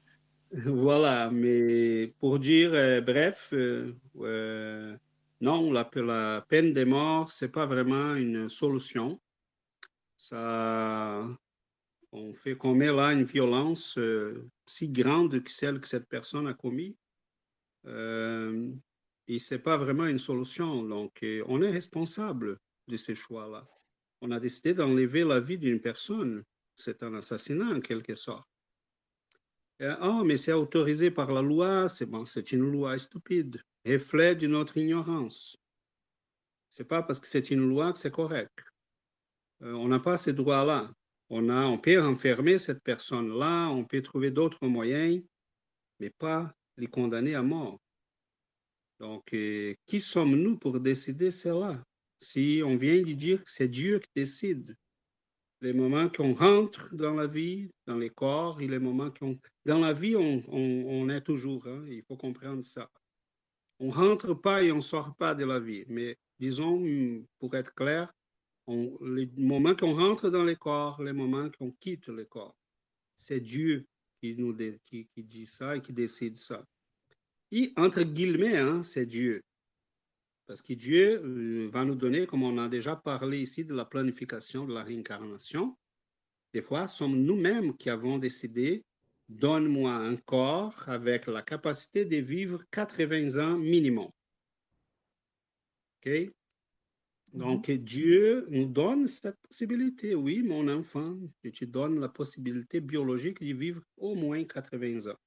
Voilà, 0.53 1.31
mais 1.31 2.07
pour 2.19 2.37
dire, 2.37 2.71
euh, 2.73 2.99
bref, 2.99 3.51
euh, 3.53 3.95
euh, 4.19 4.97
non, 5.39 5.71
la, 5.71 5.89
la, 5.95 6.45
peine 6.49 6.73
de 6.73 6.83
mort, 6.83 7.29
ce 7.29 7.45
n'est 7.45 7.51
pas 7.51 7.65
vraiment 7.65 8.15
une 8.15 8.49
solution. 8.49 9.19
Ça, 10.17 11.25
on 12.11 12.33
fait 12.33 12.55
qu'on 12.57 12.75
met 12.75 12.91
là 12.91 13.13
une 13.13 13.23
violence 13.23 13.97
si 14.65 14.89
grande 14.89 15.41
que 15.41 15.51
celle 15.51 15.79
que 15.79 15.87
cette 15.87 16.09
personne 16.09 16.47
a 16.47 16.53
commise. 16.53 16.95
Et 19.27 19.39
ce 19.39 19.55
n'est 19.55 19.61
pas 19.61 19.77
vraiment 19.77 20.05
une 20.05 20.17
solution. 20.17 20.83
Donc, 20.83 21.23
euh, 21.23 21.43
on 21.47 21.61
est 21.61 21.71
responsable 21.71 22.59
de 22.87 22.97
ces 22.97 23.15
choix-là. 23.15 23.67
On 24.21 24.31
a 24.31 24.39
décidé 24.39 24.73
d'enlever 24.73 25.23
la 25.23 25.39
vie 25.39 25.57
d'une 25.57 25.79
personne. 25.79 26.43
C'est 26.75 27.03
un 27.03 27.13
assassinat 27.13 27.75
en 27.75 27.81
quelque 27.81 28.15
sorte. 28.15 28.47
oh, 30.01 30.23
mais 30.23 30.37
c'est 30.37 30.53
autorisé 30.53 31.11
par 31.11 31.31
la 31.31 31.41
loi. 31.41 31.89
C'est 31.89 32.09
bon, 32.09 32.25
c'est 32.25 32.51
une 32.51 32.71
loi 32.71 32.97
stupide, 32.97 33.61
reflet 33.85 34.35
de 34.35 34.47
notre 34.47 34.77
ignorance. 34.77 35.57
C'est 36.69 36.87
pas 36.87 37.03
parce 37.03 37.19
que 37.19 37.27
c'est 37.27 37.51
une 37.51 37.67
loi 37.67 37.91
que 37.91 37.99
c'est 37.99 38.11
correct. 38.11 38.63
Euh, 39.63 39.73
on 39.73 39.87
n'a 39.87 39.99
pas 39.99 40.17
ces 40.17 40.33
droits-là. 40.33 40.89
On, 41.29 41.49
a, 41.49 41.65
on 41.65 41.77
peut 41.77 42.01
enfermer 42.01 42.57
cette 42.57 42.83
personne-là, 42.83 43.69
on 43.69 43.85
peut 43.85 44.01
trouver 44.01 44.31
d'autres 44.31 44.67
moyens, 44.67 45.23
mais 45.99 46.09
pas 46.09 46.53
les 46.77 46.87
condamner 46.87 47.35
à 47.35 47.41
mort. 47.41 47.79
Donc, 49.01 49.33
euh, 49.33 49.73
qui 49.87 49.99
sommes-nous 49.99 50.57
pour 50.57 50.79
décider 50.79 51.31
cela? 51.31 51.83
Si 52.19 52.61
on 52.63 52.77
vient 52.77 53.01
de 53.01 53.13
dire 53.13 53.43
que 53.43 53.49
c'est 53.49 53.67
Dieu 53.67 53.97
qui 53.97 54.09
décide, 54.15 54.77
les 55.61 55.73
moments 55.73 56.07
qu'on 56.07 56.33
rentre 56.33 56.93
dans 56.93 57.15
la 57.15 57.25
vie, 57.25 57.71
dans 57.87 57.97
les 57.97 58.11
corps, 58.11 58.61
et 58.61 58.67
les 58.67 58.77
moments 58.77 59.09
qu'on... 59.09 59.39
Dans 59.65 59.79
la 59.79 59.91
vie, 59.91 60.15
on, 60.15 61.09
est 61.09 61.21
toujours, 61.21 61.65
hein, 61.65 61.83
il 61.87 62.03
faut 62.03 62.15
comprendre 62.15 62.63
ça. 62.63 62.91
On 63.79 63.89
rentre 63.89 64.35
pas 64.35 64.61
et 64.61 64.71
on 64.71 64.81
sort 64.81 65.15
pas 65.15 65.33
de 65.33 65.45
la 65.45 65.59
vie, 65.59 65.83
mais 65.87 66.15
disons, 66.39 66.83
pour 67.39 67.55
être 67.55 67.73
clair, 67.73 68.13
les 68.67 69.27
moments 69.35 69.75
qu'on 69.75 69.95
rentre 69.95 70.29
dans 70.29 70.43
les 70.43 70.55
corps, 70.55 71.01
les 71.01 71.13
moments 71.13 71.49
qu'on 71.57 71.71
quitte 71.71 72.07
les 72.09 72.27
corps, 72.27 72.55
c'est 73.15 73.39
Dieu 73.39 73.87
qui 74.19 74.35
nous 74.35 74.55
qui 74.85 75.07
dit 75.17 75.47
ça 75.47 75.75
et 75.75 75.81
qui 75.81 75.91
décide 75.91 76.37
ça. 76.37 76.63
Et 77.51 77.73
entre 77.75 78.03
guillemets, 78.03 78.57
hein, 78.57 78.81
c'est 78.83 79.05
Dieu. 79.05 79.41
Parce 80.47 80.61
que 80.61 80.73
Dieu 80.73 81.21
euh, 81.23 81.69
va 81.71 81.85
nous 81.85 81.95
donner, 81.95 82.25
comme 82.25 82.43
on 82.43 82.57
a 82.57 82.67
déjà 82.67 82.95
parlé 82.95 83.39
ici 83.39 83.65
de 83.65 83.73
la 83.73 83.85
planification 83.85 84.65
de 84.65 84.73
la 84.73 84.83
réincarnation, 84.83 85.77
des 86.53 86.61
fois, 86.61 86.87
sommes 86.87 87.17
nous-mêmes 87.17 87.77
qui 87.77 87.89
avons 87.89 88.17
décidé, 88.17 88.83
donne-moi 89.29 89.93
un 89.93 90.17
corps 90.17 90.83
avec 90.87 91.27
la 91.27 91.41
capacité 91.41 92.03
de 92.03 92.17
vivre 92.17 92.63
80 92.71 93.37
ans 93.41 93.57
minimum. 93.57 94.09
OK? 96.05 96.33
Donc, 97.33 97.69
mhm. 97.69 97.77
Dieu 97.77 98.47
nous 98.49 98.65
donne 98.65 99.07
cette 99.07 99.39
possibilité. 99.47 100.15
Oui, 100.15 100.43
mon 100.43 100.67
enfant, 100.67 101.17
je 101.43 101.49
te 101.49 101.65
donne 101.65 101.99
la 101.99 102.09
possibilité 102.09 102.81
biologique 102.81 103.39
de 103.39 103.53
vivre 103.53 103.81
au 103.95 104.15
moins 104.15 104.43
80 104.43 105.09
ans. 105.09 105.17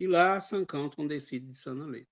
Et 0.00 0.06
là, 0.06 0.34
à 0.34 0.40
50, 0.40 0.94
on 0.98 1.04
décide 1.04 1.48
de 1.48 1.54
s'en 1.54 1.80
aller. 1.80 2.06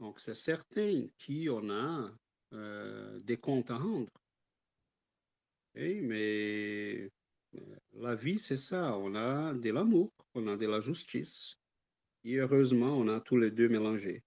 Donc, 0.00 0.20
c'est 0.20 0.34
certain 0.34 1.06
qu'on 1.24 1.70
a 1.70 2.10
euh, 2.54 3.18
des 3.20 3.36
comptes 3.36 3.70
à 3.70 3.76
rendre. 3.76 4.12
mais 5.74 7.10
euh, 7.54 7.60
la 7.94 8.14
vie, 8.14 8.38
c'est 8.38 8.56
ça. 8.56 8.96
On 8.96 9.14
a 9.14 9.52
de 9.54 9.70
l'amour, 9.70 10.10
on 10.34 10.46
a 10.46 10.56
de 10.56 10.66
la 10.66 10.80
justice. 10.80 11.56
Et 12.24 12.36
heureusement, 12.36 12.96
on 12.96 13.08
a 13.08 13.20
tous 13.20 13.36
les 13.36 13.50
deux 13.50 13.68
mélangés. 13.68 14.22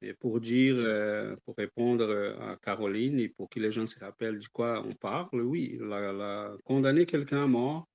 Et 0.00 0.14
pour 0.14 0.40
dire, 0.40 0.76
euh, 0.78 1.34
pour 1.44 1.56
répondre 1.56 2.36
à 2.40 2.56
Caroline 2.56 3.18
et 3.18 3.28
pour 3.28 3.48
que 3.48 3.58
les 3.58 3.72
gens 3.72 3.86
se 3.86 3.98
rappellent 3.98 4.38
de 4.38 4.46
quoi 4.46 4.82
on 4.86 4.92
parle, 4.92 5.42
oui, 5.42 5.76
la 5.80 6.56
condamner 6.64 7.04
quelqu'un 7.04 7.44
à 7.44 7.46
mort, 7.48 7.88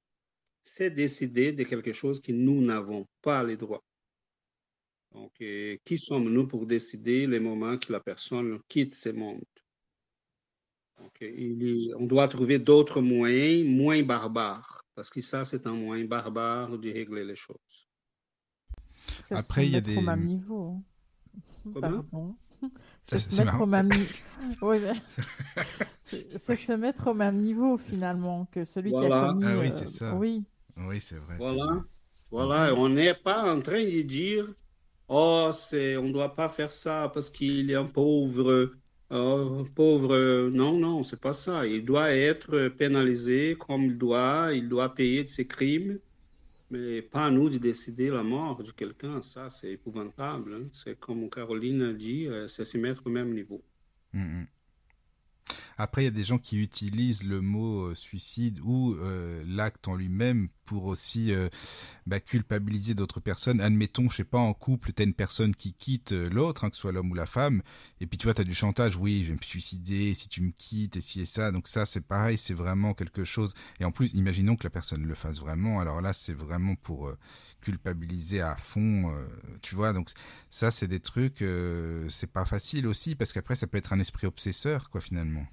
c'est 0.63 0.91
décider 0.91 1.51
de 1.51 1.63
quelque 1.63 1.93
chose 1.93 2.19
que 2.21 2.31
nous 2.31 2.61
n'avons 2.61 3.07
pas 3.21 3.43
les 3.43 3.57
droits. 3.57 3.83
Donc, 5.11 5.31
euh, 5.41 5.77
qui 5.85 5.97
sommes-nous 5.97 6.47
pour 6.47 6.65
décider 6.65 7.27
les 7.27 7.39
moments 7.39 7.77
que 7.77 7.91
la 7.91 7.99
personne 7.99 8.59
quitte 8.67 8.95
ce 8.95 9.09
monde? 9.09 9.43
il, 11.21 11.93
on 11.97 12.05
doit 12.05 12.27
trouver 12.27 12.59
d'autres 12.59 13.01
moyens 13.01 13.67
moins 13.67 14.01
barbares, 14.03 14.83
parce 14.95 15.09
que 15.09 15.21
ça, 15.21 15.45
c'est 15.45 15.67
un 15.67 15.73
moyen 15.73 16.05
barbare 16.05 16.77
de 16.77 16.91
régler 16.91 17.23
les 17.23 17.35
choses. 17.35 17.87
Après, 19.31 19.65
il 19.65 19.73
y 19.73 19.75
a 19.75 19.81
des. 19.81 19.97
Au 19.97 20.01
même 20.01 20.25
niveau. 20.25 20.81
Pardon. 21.73 22.35
C'est 23.03 23.19
se 23.19 23.41
mettre 23.41 23.61
au 23.61 23.65
même 23.65 23.89
oui, 24.61 24.77
c'est 26.03 26.55
se 26.55 26.71
mettre 26.71 27.07
au 27.07 27.13
même 27.13 27.37
niveau 27.41 27.77
finalement 27.77 28.45
que 28.45 28.63
celui 28.63 28.91
qui 28.91 29.05
a 29.05 29.27
commis. 29.27 29.43
Ah 29.45 29.59
oui, 29.59 29.69
c'est 29.73 29.87
ça. 29.87 30.15
Oui, 30.15 30.45
oui 30.77 30.99
c'est 31.01 31.17
vrai. 31.17 31.35
Voilà. 31.37 31.83
Voilà, 32.31 32.73
on 32.73 32.89
n'est 32.89 33.13
pas 33.13 33.53
en 33.53 33.61
train 33.61 33.83
de 33.83 34.01
dire 34.01 34.51
oh, 35.07 35.49
c'est, 35.53 35.97
on 35.97 36.05
ne 36.07 36.13
doit 36.13 36.35
pas 36.35 36.49
faire 36.49 36.71
ça 36.71 37.11
parce 37.13 37.29
qu'il 37.29 37.69
est 37.69 37.75
un 37.75 37.85
pauvre. 37.85 38.71
Oh, 39.11 39.63
pauvre, 39.75 40.49
non, 40.49 40.79
non, 40.79 41.03
c'est 41.03 41.19
pas 41.19 41.33
ça. 41.33 41.67
Il 41.67 41.85
doit 41.85 42.11
être 42.15 42.69
pénalisé 42.69 43.55
comme 43.59 43.83
il 43.83 43.97
doit, 43.97 44.51
il 44.53 44.67
doit 44.67 44.95
payer 44.95 45.23
de 45.23 45.29
ses 45.29 45.47
crimes, 45.47 45.99
mais 46.71 47.03
pas 47.03 47.25
à 47.25 47.29
nous 47.29 47.49
de 47.49 47.59
décider 47.59 48.09
la 48.09 48.23
mort 48.23 48.63
de 48.63 48.71
quelqu'un. 48.71 49.21
Ça, 49.21 49.51
c'est 49.51 49.73
épouvantable. 49.73 50.55
Hein. 50.55 50.69
C'est 50.73 50.99
comme 50.99 51.29
Caroline 51.29 51.83
a 51.83 51.93
dit, 51.93 52.27
euh, 52.27 52.47
c'est 52.47 52.65
se 52.65 52.79
mettre 52.79 53.05
au 53.05 53.11
même 53.11 53.33
niveau. 53.33 53.63
Mm, 54.13 54.21
mm. 54.41 54.47
Après, 55.77 56.03
il 56.03 56.05
y 56.05 56.07
a 56.07 56.11
des 56.11 56.23
gens 56.23 56.37
qui 56.37 56.61
utilisent 56.61 57.25
le 57.25 57.41
mot 57.41 57.87
euh, 57.87 57.95
suicide 57.95 58.59
ou 58.63 58.93
euh, 58.95 59.43
l'acte 59.47 59.87
en 59.87 59.95
lui-même 59.95 60.49
pour 60.65 60.85
aussi 60.85 61.33
euh, 61.33 61.49
bah, 62.05 62.19
culpabiliser 62.19 62.93
d'autres 62.93 63.19
personnes. 63.19 63.59
Admettons, 63.59 64.09
je 64.09 64.17
sais 64.17 64.23
pas, 64.23 64.37
en 64.37 64.53
couple, 64.53 64.93
tu 64.93 65.01
as 65.01 65.05
une 65.05 65.13
personne 65.13 65.55
qui 65.55 65.73
quitte 65.73 66.11
l'autre, 66.11 66.63
hein, 66.63 66.69
que 66.69 66.75
ce 66.75 66.81
soit 66.81 66.91
l'homme 66.91 67.11
ou 67.11 67.15
la 67.15 67.25
femme, 67.25 67.61
et 67.99 68.07
puis 68.07 68.17
tu 68.17 68.27
vois, 68.27 68.33
tu 68.33 68.41
as 68.41 68.45
du 68.45 68.55
chantage, 68.55 68.95
oui, 68.95 69.23
je 69.23 69.29
vais 69.29 69.37
me 69.37 69.41
suicider 69.41 70.13
si 70.13 70.29
tu 70.29 70.41
me 70.41 70.51
quittes 70.51 70.95
et 70.95 71.01
si 71.01 71.21
et 71.21 71.25
ça. 71.25 71.51
Donc 71.51 71.67
ça, 71.67 71.85
c'est 71.85 72.05
pareil, 72.05 72.37
c'est 72.37 72.53
vraiment 72.53 72.93
quelque 72.93 73.25
chose. 73.25 73.53
Et 73.79 73.85
en 73.85 73.91
plus, 73.91 74.13
imaginons 74.13 74.55
que 74.55 74.63
la 74.63 74.69
personne 74.69 75.05
le 75.05 75.15
fasse 75.15 75.39
vraiment. 75.39 75.79
Alors 75.79 76.01
là, 76.01 76.13
c'est 76.13 76.33
vraiment 76.33 76.75
pour 76.75 77.11
culpabiliser 77.61 78.41
à 78.41 78.55
fond, 78.55 79.13
tu 79.61 79.75
vois. 79.75 79.93
Donc 79.93 80.09
ça, 80.49 80.71
c'est 80.71 80.87
des 80.87 80.99
trucs, 80.99 81.43
c'est 82.09 82.31
pas 82.31 82.45
facile 82.45 82.87
aussi, 82.87 83.15
parce 83.15 83.33
qu'après, 83.33 83.55
ça 83.55 83.67
peut 83.67 83.77
être 83.77 83.93
un 83.93 83.99
esprit 83.99 84.27
obsesseur, 84.27 84.89
quoi, 84.89 85.01
finalement. 85.01 85.45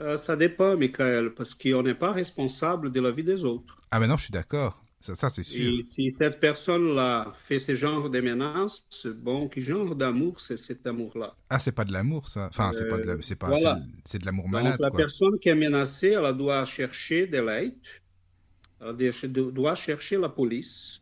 Euh, 0.00 0.16
ça 0.16 0.36
dépend, 0.36 0.76
Michael, 0.76 1.34
parce 1.34 1.54
qu'on 1.54 1.82
n'est 1.82 1.94
pas 1.94 2.12
responsable 2.12 2.92
de 2.92 3.00
la 3.00 3.10
vie 3.10 3.24
des 3.24 3.44
autres. 3.44 3.82
Ah, 3.90 3.98
ben 3.98 4.06
non, 4.06 4.16
je 4.16 4.24
suis 4.24 4.32
d'accord. 4.32 4.84
Ça, 5.00 5.14
ça 5.14 5.30
c'est 5.30 5.44
sûr. 5.44 5.80
Et 5.80 5.86
si 5.86 6.14
cette 6.18 6.40
personne-là 6.40 7.32
fait 7.36 7.58
ce 7.60 7.74
genre 7.76 8.10
de 8.10 8.20
menaces, 8.20 9.06
bon, 9.06 9.48
quel 9.48 9.62
genre 9.62 9.94
d'amour 9.94 10.40
c'est 10.40 10.56
cet 10.56 10.86
amour-là? 10.86 11.34
Ah, 11.50 11.58
c'est 11.60 11.72
pas 11.72 11.84
de 11.84 11.92
l'amour, 11.92 12.28
ça. 12.28 12.48
Enfin, 12.50 12.72
c'est 12.72 12.88
pas 12.88 12.98
de 12.98 13.18
c'est 13.22 13.36
pas, 13.36 13.56
c'est 14.04 14.18
de 14.18 14.26
l'amour 14.26 14.48
malade. 14.48 14.76
la 14.80 14.90
personne 14.90 15.38
qui 15.38 15.48
est 15.48 15.54
menacée, 15.54 16.16
elle 16.18 16.36
doit 16.36 16.64
chercher 16.64 17.28
de 17.28 17.38
l'aide, 17.38 17.74
elle 18.80 19.52
doit 19.52 19.76
chercher 19.76 20.16
la 20.16 20.28
police. 20.28 21.00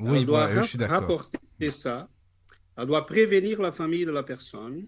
Oui, 0.00 0.18
elle 0.18 0.26
doit 0.26 0.50
je 0.50 0.62
suis 0.62 0.84
rapporter 0.84 1.70
ça. 1.70 2.08
Elle 2.78 2.86
doit 2.86 3.04
prévenir 3.04 3.60
la 3.60 3.72
famille 3.72 4.06
de 4.06 4.12
la 4.12 4.22
personne. 4.22 4.86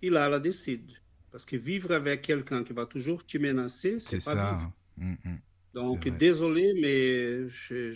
Et 0.00 0.10
là, 0.10 0.28
elle 0.30 0.42
décide. 0.42 0.90
Parce 1.32 1.46
que 1.46 1.56
vivre 1.56 1.92
avec 1.92 2.20
quelqu'un 2.22 2.62
qui 2.62 2.74
va 2.74 2.84
toujours 2.84 3.24
te 3.24 3.38
menacer, 3.38 3.98
c'est 3.98 4.22
pas 4.22 4.34
ça. 4.34 4.72
Mm, 4.98 5.14
mm. 5.24 5.38
Donc, 5.74 6.06
désolé, 6.18 6.74
mais 6.74 7.48
je 7.48 7.94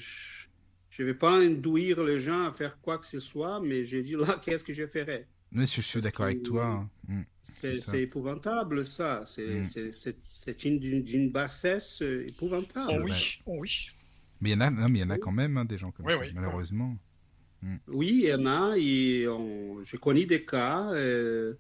ne 0.99 1.05
vais 1.05 1.15
pas 1.15 1.33
induire 1.39 2.03
les 2.03 2.19
gens 2.19 2.47
à 2.47 2.53
faire 2.53 2.81
quoi 2.81 2.97
que 2.99 3.05
ce 3.05 3.21
soit, 3.21 3.61
mais 3.61 3.85
j'ai 3.85 4.03
dit 4.03 4.15
là, 4.15 4.41
qu'est-ce 4.43 4.65
que 4.65 4.73
je 4.73 4.87
ferais? 4.87 5.29
Mais 5.53 5.67
je 5.67 5.81
suis 5.83 6.01
d'accord 6.01 6.27
avec 6.27 6.43
toi. 6.43 6.89
Mm, 7.07 7.23
c'est 7.43 8.03
épouvantable, 8.03 8.83
ça. 8.85 9.23
C'est 9.27 10.65
une, 10.65 10.83
une, 10.83 11.31
bassesse 11.31 12.01
épouvantable. 12.01 13.03
Oh 13.03 13.05
oui, 13.05 13.41
oh 13.45 13.57
oui. 13.61 13.89
Mais 14.41 14.51
il 14.51 14.53
y 14.55 14.57
en 14.57 14.61
a, 14.63 14.71
non, 14.71 14.89
mais 14.89 15.01
il 15.01 15.03
y 15.03 15.05
en 15.05 15.11
a 15.11 15.19
quand 15.19 15.33
même 15.33 15.57
hein, 15.59 15.65
des 15.65 15.79
gens 15.79 15.91
comme 15.91 16.09
ça, 16.09 16.19
malheureusement. 16.35 16.95
Oui, 17.89 18.21
il 18.23 18.29
y 18.29 18.35
en 18.35 18.47
a. 18.47 18.77
Et 18.79 19.29
on, 19.29 19.83
je 19.83 19.97
connais 19.97 20.25
des 20.25 20.45
cas. 20.45 20.91
Euh, 20.93 21.55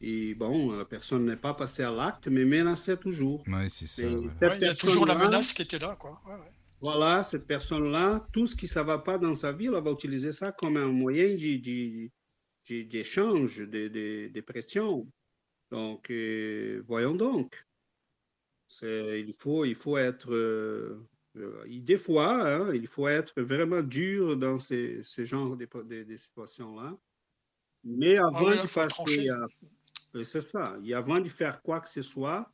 et 0.00 0.34
bon, 0.34 0.72
la 0.72 0.84
personne 0.84 1.24
n'est 1.24 1.36
pas 1.36 1.54
passée 1.54 1.82
à 1.82 1.90
l'acte, 1.90 2.28
mais 2.28 2.44
menaçait 2.44 2.98
toujours. 2.98 3.42
Oui, 3.46 3.70
c'est 3.70 3.86
ça. 3.86 4.02
il 4.02 4.60
y 4.60 4.64
a 4.64 4.74
toujours 4.74 5.06
la 5.06 5.14
menace 5.14 5.52
qui 5.52 5.62
était 5.62 5.78
là, 5.78 5.96
quoi. 5.98 6.20
voilà, 6.80 7.22
cette 7.22 7.46
personne-là, 7.46 8.26
tout 8.32 8.46
ce 8.46 8.54
qui 8.54 8.66
ne 8.66 8.82
va 8.82 8.98
pas 8.98 9.16
dans 9.16 9.34
sa 9.34 9.52
vie, 9.52 9.66
elle 9.66 9.82
va 9.82 9.90
utiliser 9.90 10.32
ça 10.32 10.52
comme 10.52 10.76
un 10.76 10.88
moyen 10.88 11.34
d'échange, 12.68 13.58
de, 13.58 13.88
de, 13.88 14.28
de, 14.28 14.40
pression. 14.42 15.06
Donc, 15.70 16.10
euh, 16.10 16.82
voyons 16.86 17.14
donc. 17.14 17.66
Il 18.82 19.34
faut, 19.38 19.64
il 19.64 19.74
faut 19.74 19.96
être... 19.96 20.32
Euh, 20.32 21.08
des 21.66 21.98
fois, 21.98 22.48
hein, 22.48 22.74
il 22.74 22.86
faut 22.86 23.08
être 23.08 23.40
vraiment 23.40 23.82
dur 23.82 24.36
dans 24.36 24.58
ces, 24.58 25.00
ces 25.02 25.24
genres 25.24 25.56
de, 25.56 25.66
de 26.02 26.16
situations-là. 26.16 26.96
Mais 27.84 28.16
ah 28.18 28.26
avant 28.26 28.50
de 28.50 28.72
passer 28.72 29.28
à 29.28 29.46
c'est 30.24 30.40
ça. 30.40 30.76
Avant 30.94 31.20
de 31.20 31.28
faire 31.28 31.62
quoi 31.62 31.80
que 31.80 31.88
ce 31.88 32.02
soit, 32.02 32.50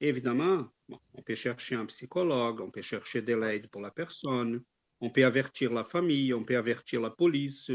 évidemment, 0.00 0.68
on 1.14 1.22
peut 1.22 1.34
chercher 1.34 1.74
un 1.74 1.86
psychologue, 1.86 2.60
on 2.60 2.70
peut 2.70 2.82
chercher 2.82 3.22
de 3.22 3.34
l'aide 3.34 3.68
pour 3.68 3.80
la 3.80 3.90
personne, 3.90 4.62
on 5.00 5.10
peut 5.10 5.24
avertir 5.24 5.72
la 5.72 5.84
famille, 5.84 6.34
on 6.34 6.44
peut 6.44 6.56
avertir 6.56 7.00
la 7.00 7.10
police. 7.10 7.70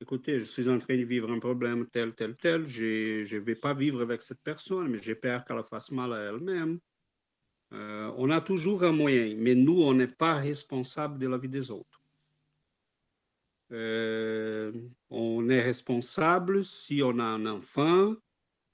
Écoutez, 0.00 0.38
je 0.38 0.44
suis 0.44 0.68
en 0.68 0.78
train 0.78 0.96
de 0.96 1.04
vivre 1.04 1.30
un 1.30 1.38
problème 1.38 1.86
tel, 1.90 2.14
tel, 2.14 2.36
tel, 2.36 2.66
je 2.66 3.34
ne 3.34 3.40
vais 3.40 3.54
pas 3.54 3.72
vivre 3.72 4.02
avec 4.02 4.22
cette 4.22 4.42
personne, 4.42 4.88
mais 4.88 4.98
j'ai 4.98 5.14
peur 5.14 5.44
qu'elle 5.44 5.62
fasse 5.64 5.90
mal 5.90 6.12
à 6.12 6.20
elle-même. 6.20 6.78
Euh, 7.72 8.12
on 8.16 8.30
a 8.30 8.40
toujours 8.40 8.84
un 8.84 8.92
moyen, 8.92 9.34
mais 9.38 9.54
nous, 9.54 9.82
on 9.82 9.94
n'est 9.94 10.06
pas 10.06 10.34
responsable 10.34 11.18
de 11.18 11.28
la 11.28 11.38
vie 11.38 11.48
des 11.48 11.70
autres. 11.70 12.00
Euh, 13.72 14.70
on 15.10 15.48
est 15.48 15.62
responsable 15.62 16.64
si 16.64 17.02
on 17.02 17.18
a 17.18 17.24
un 17.24 17.46
enfant, 17.46 18.14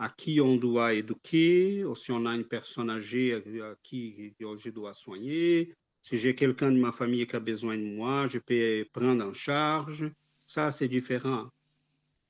à 0.02 0.08
qui 0.08 0.40
on 0.40 0.56
doit 0.56 0.94
éduquer, 0.94 1.84
ou 1.84 1.94
si 1.94 2.10
on 2.10 2.26
a 2.26 2.34
une 2.34 2.44
personne 2.44 2.90
âgée 2.90 3.34
à 3.34 3.74
qui 3.84 4.34
je 4.40 4.70
dois 4.70 4.94
soigner, 4.94 5.76
si 6.02 6.18
j'ai 6.18 6.34
quelqu'un 6.34 6.72
de 6.72 6.80
ma 6.80 6.90
famille 6.90 7.24
qui 7.24 7.36
a 7.36 7.40
besoin 7.40 7.76
de 7.78 7.84
moi, 7.84 8.26
je 8.26 8.40
peux 8.40 8.84
prendre 8.92 9.24
en 9.24 9.32
charge. 9.32 10.10
Ça, 10.44 10.72
c'est 10.72 10.88
différent. 10.88 11.46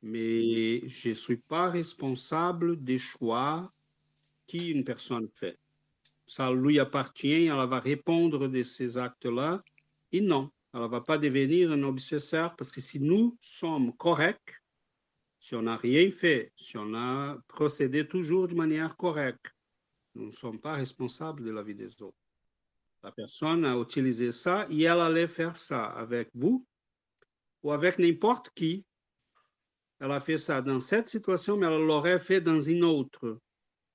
Mais 0.02 0.86
je 0.86 1.08
ne 1.08 1.14
suis 1.14 1.38
pas 1.38 1.70
responsable 1.70 2.84
des 2.84 2.98
choix 2.98 3.72
qu'une 4.46 4.84
personne 4.84 5.28
fait. 5.32 5.58
Ça 6.26 6.52
lui 6.52 6.78
appartient, 6.78 7.46
elle 7.46 7.68
va 7.68 7.80
répondre 7.80 8.48
de 8.48 8.62
ces 8.62 8.98
actes-là. 8.98 9.62
Et 10.12 10.20
non, 10.20 10.50
elle 10.74 10.82
ne 10.82 10.88
va 10.88 11.00
pas 11.00 11.16
devenir 11.16 11.72
un 11.72 11.82
obsesseur 11.84 12.54
parce 12.54 12.70
que 12.70 12.82
si 12.82 13.00
nous 13.00 13.34
sommes 13.40 13.96
corrects, 13.96 14.61
si 15.42 15.56
on 15.56 15.62
n'a 15.62 15.76
rien 15.76 16.08
fait, 16.08 16.52
si 16.54 16.78
on 16.78 16.94
a 16.94 17.36
procédé 17.48 18.06
toujours 18.06 18.46
de 18.46 18.54
manière 18.54 18.96
correcte, 18.96 19.52
nous 20.14 20.26
ne 20.26 20.30
sommes 20.30 20.60
pas 20.60 20.74
responsables 20.74 21.42
de 21.42 21.50
la 21.50 21.64
vie 21.64 21.74
des 21.74 22.00
autres. 22.00 22.16
La 23.02 23.10
personne 23.10 23.64
a 23.64 23.76
utilisé 23.76 24.30
ça 24.30 24.68
et 24.70 24.82
elle 24.82 25.00
allait 25.00 25.26
faire 25.26 25.56
ça 25.56 25.86
avec 25.86 26.30
vous 26.32 26.64
ou 27.64 27.72
avec 27.72 27.98
n'importe 27.98 28.50
qui. 28.54 28.86
Elle 29.98 30.12
a 30.12 30.20
fait 30.20 30.38
ça 30.38 30.62
dans 30.62 30.78
cette 30.78 31.08
situation, 31.08 31.56
mais 31.56 31.66
elle 31.66 31.86
l'aurait 31.86 32.20
fait 32.20 32.40
dans 32.40 32.60
une 32.60 32.84
autre. 32.84 33.40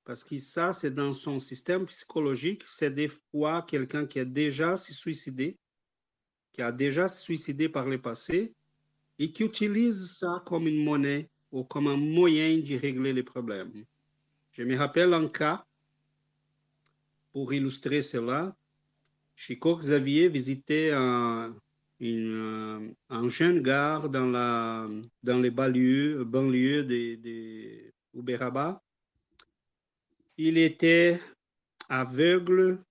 Parce 0.04 0.26
que 0.26 0.38
ça, 0.40 0.74
c'est 0.74 0.92
dans 0.92 1.14
son 1.14 1.40
système 1.40 1.86
psychologique, 1.86 2.64
c'est 2.66 2.92
des 2.92 3.08
fois 3.08 3.62
quelqu'un 3.62 4.06
qui 4.06 4.20
a 4.20 4.26
déjà 4.26 4.76
se 4.76 4.94
suicidé, 4.94 5.58
qui 6.52 6.62
a 6.62 6.74
déjà 6.74 7.08
se 7.08 7.24
suicidé 7.24 7.70
par 7.70 7.86
le 7.86 8.02
passé 8.02 8.54
et 9.18 9.32
qui 9.32 9.44
utilise 9.44 10.12
ça 10.18 10.44
comme 10.46 10.68
une 10.68 10.84
monnaie 10.84 11.30
ou 11.52 11.64
comme 11.64 11.88
un 11.88 11.98
moyen 11.98 12.58
de 12.58 12.76
régler 12.78 13.14
les 13.14 13.24
problèmes. 13.24 13.72
Je 14.52 14.64
me 14.64 14.76
rappelle 14.78 15.14
un 15.14 15.28
cas, 15.28 15.66
pour 17.32 17.54
illustrer 17.54 18.02
cela, 18.02 18.56
Chico 19.36 19.78
Xavier 19.78 20.30
visitait 20.30 20.92
un, 20.92 21.56
un 22.02 23.28
jeune 23.28 23.62
gare 23.62 24.10
dans, 24.10 24.26
la, 24.26 24.90
dans 25.24 25.40
les 25.40 25.52
banlieues, 25.52 26.24
banlieues 26.24 26.84
de, 26.84 27.16
de 27.16 27.94
Uberaba. 28.16 28.82
Il 30.38 30.58
était 30.58 31.20
aveugle, 31.90 32.84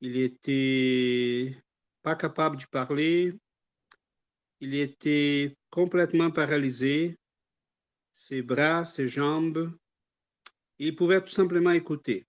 il 0.00 0.16
était 0.16 1.56
pas 2.02 2.16
capable 2.16 2.56
de 2.56 2.66
parler, 2.66 3.32
il 4.60 4.74
était 4.74 5.56
complètement 5.70 6.30
paralysé, 6.30 7.18
ses 8.12 8.42
bras, 8.42 8.84
ses 8.84 9.08
jambes. 9.08 9.72
Il 10.78 10.94
pouvait 10.96 11.20
tout 11.20 11.28
simplement 11.28 11.70
écouter. 11.70 12.26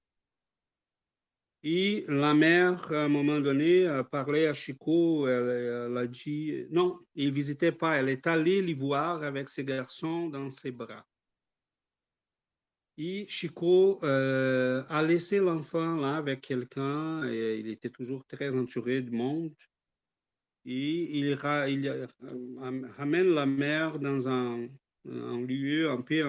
Et 1.63 2.05
la 2.07 2.33
mère, 2.33 2.91
à 2.91 3.03
un 3.03 3.07
moment 3.07 3.39
donné, 3.39 3.85
a 3.85 4.03
parlé 4.03 4.47
à 4.47 4.53
Chico, 4.53 5.27
elle, 5.27 5.95
a 5.95 6.07
dit, 6.07 6.65
non, 6.71 6.99
il 7.13 7.29
ne 7.29 7.33
visitait 7.33 7.71
pas, 7.71 7.97
elle 7.97 8.09
est 8.09 8.25
allée 8.25 8.63
l'y 8.63 8.73
voir 8.73 9.21
avec 9.21 9.47
ses 9.47 9.63
garçons 9.63 10.27
dans 10.27 10.49
ses 10.49 10.71
bras. 10.71 11.05
Et 12.97 13.27
Chico 13.27 13.99
euh, 14.03 14.83
a 14.89 15.03
laissé 15.03 15.39
l'enfant 15.39 15.95
là 15.95 16.17
avec 16.17 16.41
quelqu'un 16.41 17.29
et 17.29 17.59
il 17.59 17.67
était 17.69 17.89
toujours 17.89 18.25
très 18.25 18.55
entouré 18.55 19.01
du 19.01 19.11
monde. 19.11 19.55
Et 20.65 21.17
il, 21.19 21.25
il 21.25 21.87
euh, 21.87 22.07
ramène 22.97 23.29
la 23.33 23.45
mère 23.45 23.97
dans 23.97 24.29
un, 24.29 24.67
un 25.09 25.41
lieu 25.41 25.89
un 25.89 26.01
peu 26.01 26.23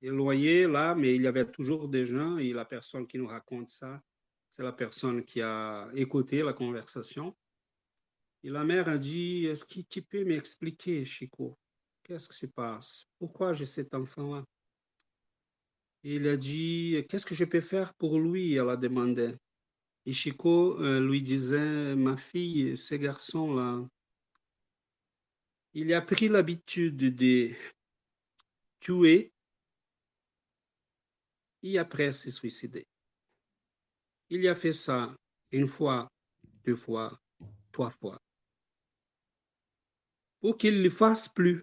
éloigné 0.00 0.66
là, 0.66 0.94
mais 0.94 1.14
il 1.14 1.22
y 1.22 1.26
avait 1.26 1.50
toujours 1.50 1.88
des 1.88 2.04
gens 2.04 2.38
et 2.38 2.52
la 2.52 2.64
personne 2.64 3.06
qui 3.06 3.18
nous 3.18 3.26
raconte 3.26 3.70
ça, 3.70 4.02
c'est 4.50 4.62
la 4.62 4.72
personne 4.72 5.24
qui 5.24 5.40
a 5.40 5.90
écouté 5.94 6.42
la 6.42 6.52
conversation. 6.52 7.34
Et 8.44 8.50
la 8.50 8.64
mère 8.64 8.88
a 8.88 8.98
dit, 8.98 9.46
est-ce 9.46 9.64
que 9.64 9.80
tu 9.80 10.02
peux 10.02 10.24
m'expliquer, 10.24 11.04
Chico, 11.04 11.56
qu'est-ce 12.02 12.28
qui 12.28 12.36
se 12.36 12.46
passe? 12.46 13.06
Pourquoi 13.18 13.52
j'ai 13.52 13.66
cet 13.66 13.94
enfant-là? 13.94 14.44
Il 16.02 16.26
a 16.26 16.36
dit, 16.36 17.06
qu'est-ce 17.08 17.24
que 17.24 17.36
je 17.36 17.44
peux 17.44 17.60
faire 17.60 17.94
pour 17.94 18.18
lui? 18.18 18.54
Elle 18.54 18.68
a 18.68 18.76
demandé. 18.76 19.34
Et 20.04 20.12
Chico 20.12 20.80
euh, 20.80 21.00
lui 21.00 21.22
disait, 21.22 21.94
ma 21.94 22.16
fille, 22.16 22.76
ce 22.76 22.96
garçon-là, 22.96 23.86
il 25.74 25.92
a 25.94 26.02
pris 26.02 26.28
l'habitude 26.28 26.96
de 26.96 27.54
tuer 28.80 29.32
et 31.62 31.78
après 31.78 32.12
se 32.12 32.30
suicider. 32.30 32.86
Il 34.28 34.46
a 34.48 34.54
fait 34.54 34.72
ça 34.72 35.14
une 35.50 35.68
fois, 35.68 36.10
deux 36.64 36.76
fois, 36.76 37.18
trois 37.70 37.90
fois. 37.90 38.18
Pour 40.40 40.58
qu'il 40.58 40.78
ne 40.78 40.82
le 40.82 40.90
fasse 40.90 41.28
plus, 41.28 41.62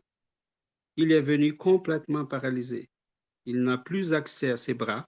il 0.95 1.11
est 1.11 1.21
venu 1.21 1.55
complètement 1.55 2.25
paralysé. 2.25 2.89
Il 3.45 3.63
n'a 3.63 3.77
plus 3.77 4.13
accès 4.13 4.51
à 4.51 4.57
ses 4.57 4.73
bras, 4.73 5.07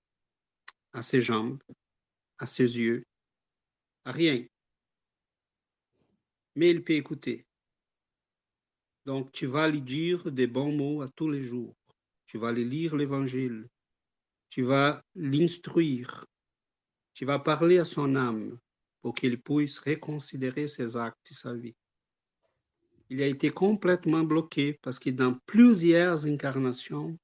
à 0.93 1.01
ses 1.01 1.21
jambes, 1.21 1.61
à 2.37 2.45
ses 2.45 2.77
yeux, 2.79 3.03
à 4.03 4.11
rien. 4.11 4.45
Mais 6.55 6.71
il 6.71 6.83
peut 6.83 6.93
écouter. 6.93 7.45
Donc, 9.05 9.31
tu 9.31 9.47
vas 9.47 9.67
lui 9.67 9.81
dire 9.81 10.31
des 10.31 10.47
bons 10.47 10.71
mots 10.71 11.01
à 11.01 11.09
tous 11.09 11.29
les 11.29 11.41
jours. 11.41 11.75
Tu 12.25 12.37
vas 12.37 12.51
lui 12.51 12.65
lire 12.65 12.95
l'évangile. 12.95 13.67
Tu 14.49 14.63
vas 14.63 15.03
l'instruire. 15.15 16.25
Tu 17.13 17.25
vas 17.25 17.39
parler 17.39 17.79
à 17.79 17.85
son 17.85 18.15
âme 18.15 18.57
pour 19.01 19.15
qu'il 19.15 19.41
puisse 19.41 19.79
reconsidérer 19.79 20.67
ses 20.67 20.95
actes 20.95 21.31
et 21.31 21.33
sa 21.33 21.53
vie. 21.53 21.75
Il 23.09 23.21
a 23.21 23.27
été 23.27 23.49
complètement 23.49 24.23
bloqué 24.23 24.79
parce 24.81 24.99
que 24.99 25.09
dans 25.09 25.37
plusieurs 25.45 26.25
incarnations, 26.25 27.17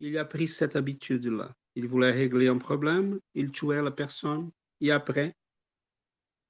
il 0.00 0.18
a 0.18 0.24
pris 0.24 0.48
cette 0.48 0.74
habitude-là. 0.74 1.54
Il 1.76 1.86
voulait 1.86 2.10
régler 2.10 2.48
un 2.48 2.58
problème, 2.58 3.20
il 3.34 3.50
tuait 3.52 3.82
la 3.82 3.90
personne, 3.90 4.50
et 4.80 4.90
après, 4.90 5.36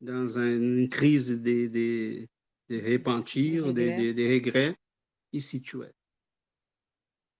dans 0.00 0.38
une 0.38 0.88
crise 0.88 1.40
de, 1.42 2.26
de 2.68 2.92
repentir, 2.92 3.72
de, 3.74 4.12
de, 4.12 4.34
regrets, 4.34 4.76
il 5.32 5.42
s'y 5.42 5.60
tuait. 5.60 5.94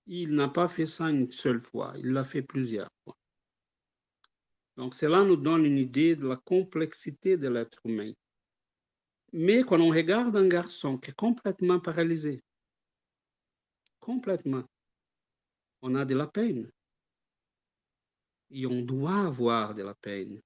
Il 0.07 0.35
n'a 0.35 0.49
pas 0.49 0.69
fait 0.69 0.87
ça 0.87 1.09
une 1.09 1.31
seule 1.31 1.61
fois, 1.61 1.95
il 1.97 2.13
l'a 2.13 2.25
fait 2.25 2.43
plusieurs 2.43 2.91
fois. 3.05 3.17
Donc 4.77 4.95
cela 4.95 5.25
nous 5.25 5.37
donne 5.37 5.65
une 5.65 5.79
idée 5.79 6.17
de 6.17 6.27
la 6.27 6.37
complexité 6.37 7.37
de 7.37 7.49
l'être 7.49 7.81
humain. 7.85 8.13
Mais 9.33 9.63
quand 9.63 9.81
on 9.81 9.91
regarde 9.91 10.37
un 10.37 10.47
garçon 10.47 10.99
qui 10.99 11.11
est 11.11 11.17
complètement 11.17 11.81
paralysé, 11.81 12.43
complètement, 14.01 14.65
on 15.83 15.95
a 15.95 16.05
de 16.05 16.15
la 16.15 16.27
peine. 16.27 16.71
Et 18.51 18.67
on 18.67 18.83
doit 18.83 19.27
avoir 19.27 19.75
de 19.75 19.83
la 19.83 19.95
peine, 19.95 20.41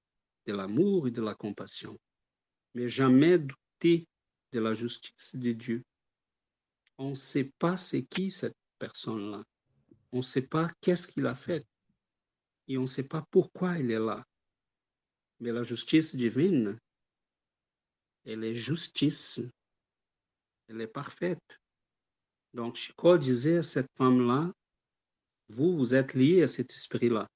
de 0.46 0.52
l'amour 0.52 1.08
et 1.08 1.10
de 1.10 1.20
la 1.20 1.34
compassion. 1.34 1.98
Mais 2.74 2.88
jamais 2.88 3.38
douter 3.38 4.06
de 4.52 4.60
la 4.60 4.74
justice 4.74 5.36
de 5.36 5.52
Dieu. 5.52 5.84
On 6.98 7.10
ne 7.10 7.14
sait 7.14 7.52
pas 7.58 7.76
c'est 7.76 8.04
qui 8.04 8.30
cette 8.30 8.56
personne-là. 8.78 9.44
On 10.12 10.18
ne 10.18 10.22
sait 10.22 10.46
pas 10.46 10.70
qu'est-ce 10.80 11.06
qu'il 11.06 11.26
a 11.26 11.34
fait. 11.34 11.66
Et 12.66 12.78
on 12.78 12.82
ne 12.82 12.86
sait 12.86 13.06
pas 13.06 13.24
pourquoi 13.30 13.78
il 13.78 13.90
est 13.90 13.98
là. 13.98 14.24
Mais 15.40 15.52
la 15.52 15.62
justice 15.62 16.16
divine, 16.16 16.78
elle 18.24 18.44
est 18.44 18.54
justice. 18.54 19.40
Elle 20.68 20.80
est 20.80 20.88
parfaite. 20.88 21.60
Donc, 22.54 22.76
Chico 22.76 23.16
disait 23.18 23.58
à 23.58 23.62
cette 23.62 23.90
femme-là, 23.96 24.52
vous, 25.48 25.76
vous 25.76 25.94
êtes 25.94 26.14
lié 26.14 26.42
à 26.42 26.48
cet 26.48 26.72
esprit-là. 26.72 27.28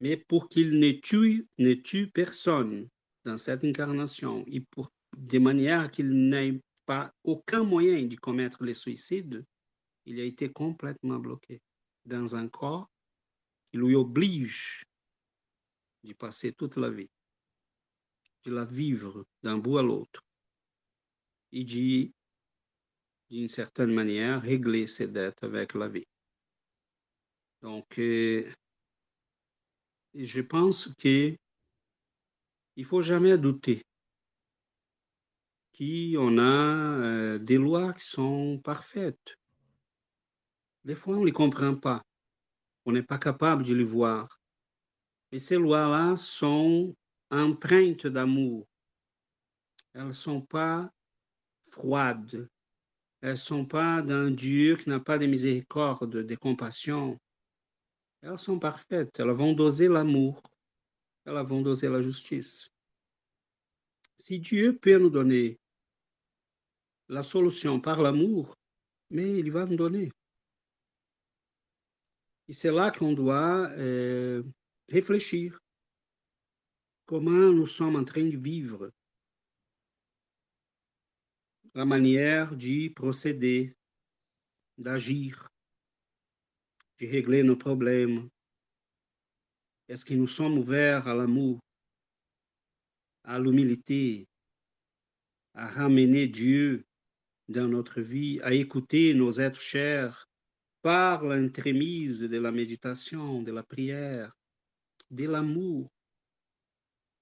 Mais 0.00 0.16
pour 0.16 0.48
qu'il 0.48 0.80
ne 0.80 0.92
tue, 0.92 1.46
ne 1.58 1.74
tue 1.74 2.10
personne 2.10 2.88
dans 3.24 3.38
cette 3.38 3.62
incarnation, 3.62 4.44
et 4.48 4.60
pour, 4.60 4.90
de 5.16 5.38
manière 5.38 5.90
qu'il 5.90 6.28
n'ait 6.28 6.60
pas 6.86 7.12
aucun 7.24 7.64
moyen 7.64 8.06
de 8.06 8.16
commettre 8.16 8.64
le 8.64 8.74
suicide, 8.74 9.44
il 10.04 10.20
a 10.20 10.24
été 10.24 10.50
complètement 10.50 11.18
bloqué 11.18 11.60
dans 12.04 12.34
un 12.34 12.48
corps 12.48 12.90
qui 13.70 13.78
lui 13.78 13.94
oblige 13.94 14.82
de 16.04 16.12
passer 16.12 16.52
toute 16.52 16.76
la 16.76 16.90
vie, 16.90 17.10
de 18.44 18.52
la 18.52 18.64
vivre 18.64 19.24
d'un 19.42 19.58
bout 19.58 19.78
à 19.78 19.82
l'autre, 19.82 20.20
et 21.52 21.64
d'une 21.64 23.48
certaine 23.48 23.92
manière, 23.92 24.42
régler 24.42 24.86
ses 24.86 25.08
dettes 25.08 25.42
avec 25.44 25.74
la 25.74 25.88
vie. 25.88 26.06
Donc, 27.60 27.98
euh, 27.98 28.50
je 30.14 30.40
pense 30.40 30.92
qu'il 30.96 31.36
ne 32.76 32.84
faut 32.84 33.02
jamais 33.02 33.38
douter 33.38 33.82
qu'on 35.76 36.38
a 36.38 36.42
euh, 36.42 37.38
des 37.38 37.58
lois 37.58 37.92
qui 37.92 38.04
sont 38.04 38.60
parfaites. 38.62 39.38
Des 40.84 40.94
fois, 40.94 41.16
on 41.16 41.20
ne 41.20 41.26
les 41.26 41.32
comprend 41.32 41.76
pas. 41.76 42.04
On 42.84 42.92
n'est 42.92 43.02
pas 43.02 43.18
capable 43.18 43.64
de 43.64 43.74
les 43.74 43.84
voir. 43.84 44.40
Mais 45.30 45.38
ces 45.38 45.56
lois-là 45.56 46.16
sont 46.16 46.94
empreintes 47.30 48.06
d'amour. 48.06 48.66
Elles 49.94 50.08
ne 50.08 50.12
sont 50.12 50.42
pas 50.42 50.90
froides. 51.62 52.48
Elles 53.20 53.30
ne 53.32 53.36
sont 53.36 53.64
pas 53.64 54.02
d'un 54.02 54.30
Dieu 54.30 54.76
qui 54.76 54.90
n'a 54.90 55.00
pas 55.00 55.18
de 55.18 55.26
miséricorde, 55.26 56.24
de 56.24 56.34
compassion. 56.34 57.18
Elles 58.20 58.38
sont 58.38 58.58
parfaites. 58.58 59.20
Elles 59.20 59.30
vont 59.30 59.52
doser 59.52 59.88
l'amour. 59.88 60.42
Elles 61.24 61.46
vont 61.46 61.62
doser 61.62 61.88
la 61.88 62.00
justice. 62.00 62.70
Si 64.16 64.40
Dieu 64.40 64.76
peut 64.76 64.98
nous 64.98 65.10
donner 65.10 65.58
la 67.08 67.22
solution 67.22 67.80
par 67.80 68.02
l'amour, 68.02 68.54
mais 69.10 69.38
il 69.38 69.50
va 69.50 69.64
nous 69.66 69.76
donner. 69.76 70.10
Et 72.48 72.52
c'est 72.52 72.72
là 72.72 72.90
qu'on 72.90 73.12
doit 73.12 73.70
euh, 73.72 74.42
réfléchir. 74.88 75.58
Comment 77.06 77.52
nous 77.52 77.66
sommes 77.66 77.96
en 77.96 78.04
train 78.04 78.24
de 78.24 78.36
vivre, 78.36 78.90
la 81.74 81.84
manière 81.84 82.54
d'y 82.54 82.90
procéder, 82.90 83.74
d'agir 84.78 85.52
de 87.02 87.08
régler 87.08 87.42
nos 87.42 87.56
problèmes. 87.56 88.28
Est-ce 89.88 90.04
que 90.04 90.14
nous 90.14 90.28
sommes 90.28 90.58
ouverts 90.58 91.08
à 91.08 91.14
l'amour, 91.14 91.58
à 93.24 93.38
l'humilité, 93.38 94.28
à 95.54 95.66
ramener 95.66 96.28
Dieu 96.28 96.84
dans 97.48 97.68
notre 97.68 98.00
vie, 98.00 98.40
à 98.42 98.52
écouter 98.52 99.14
nos 99.14 99.32
êtres 99.32 99.60
chers 99.60 100.28
par 100.82 101.24
l'entremise 101.24 102.20
de 102.20 102.38
la 102.38 102.52
méditation, 102.52 103.42
de 103.42 103.52
la 103.52 103.62
prière, 103.62 104.36
de 105.10 105.26
l'amour. 105.26 105.90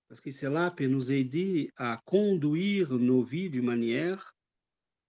Parce 0.09 0.21
que 0.21 0.31
cela 0.31 0.71
peut 0.71 0.87
nous 0.87 1.13
aider 1.13 1.71
à 1.77 2.01
conduire 2.05 2.93
nos 2.93 3.23
vies 3.23 3.51
d'une 3.51 3.67
manière 3.67 4.35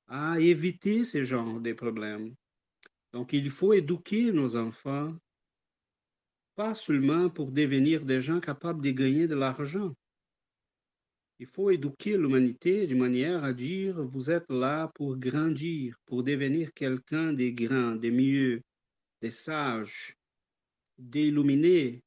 à 0.08 0.40
éviter 0.40 1.06
ce 1.06 1.24
genre 1.24 1.60
de 1.62 1.74
problèmes. 1.74 2.36
Donc, 3.14 3.34
il 3.34 3.50
faut 3.50 3.74
éduquer 3.74 4.32
nos 4.32 4.56
enfants, 4.58 5.16
pas 6.56 6.76
seulement 6.76 7.30
pour 7.30 7.52
devenir 7.52 8.06
des 8.06 8.22
gens 8.22 8.40
capables 8.40 8.84
de 8.84 8.92
gagner 8.92 9.28
de 9.28 9.36
l'argent. 9.36 9.96
Il 11.42 11.48
faut 11.48 11.72
éduquer 11.72 12.18
l'humanité 12.18 12.86
de 12.86 12.94
manière 12.94 13.44
à 13.44 13.52
dire, 13.52 14.00
vous 14.04 14.30
êtes 14.30 14.48
là 14.52 14.92
pour 14.94 15.18
grandir, 15.18 15.98
pour 16.06 16.22
devenir 16.22 16.72
quelqu'un 16.72 17.34
de 17.34 17.50
grand, 17.50 17.96
de 17.96 18.12
mieux, 18.12 18.62
de 19.24 19.30
sage, 19.32 20.16
d'illuminé. 21.00 22.04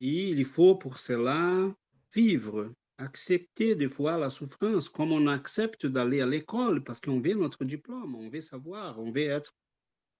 Et 0.00 0.28
il 0.30 0.44
faut 0.44 0.74
pour 0.74 0.98
cela 0.98 1.72
vivre, 2.12 2.74
accepter 2.98 3.76
des 3.76 3.86
fois 3.86 4.18
la 4.18 4.28
souffrance, 4.28 4.88
comme 4.88 5.12
on 5.12 5.28
accepte 5.28 5.86
d'aller 5.86 6.20
à 6.20 6.26
l'école 6.26 6.82
parce 6.82 7.00
qu'on 7.00 7.20
veut 7.20 7.34
notre 7.34 7.64
diplôme, 7.64 8.16
on 8.16 8.28
veut 8.28 8.40
savoir, 8.40 8.98
on 8.98 9.12
veut 9.12 9.28
être 9.28 9.54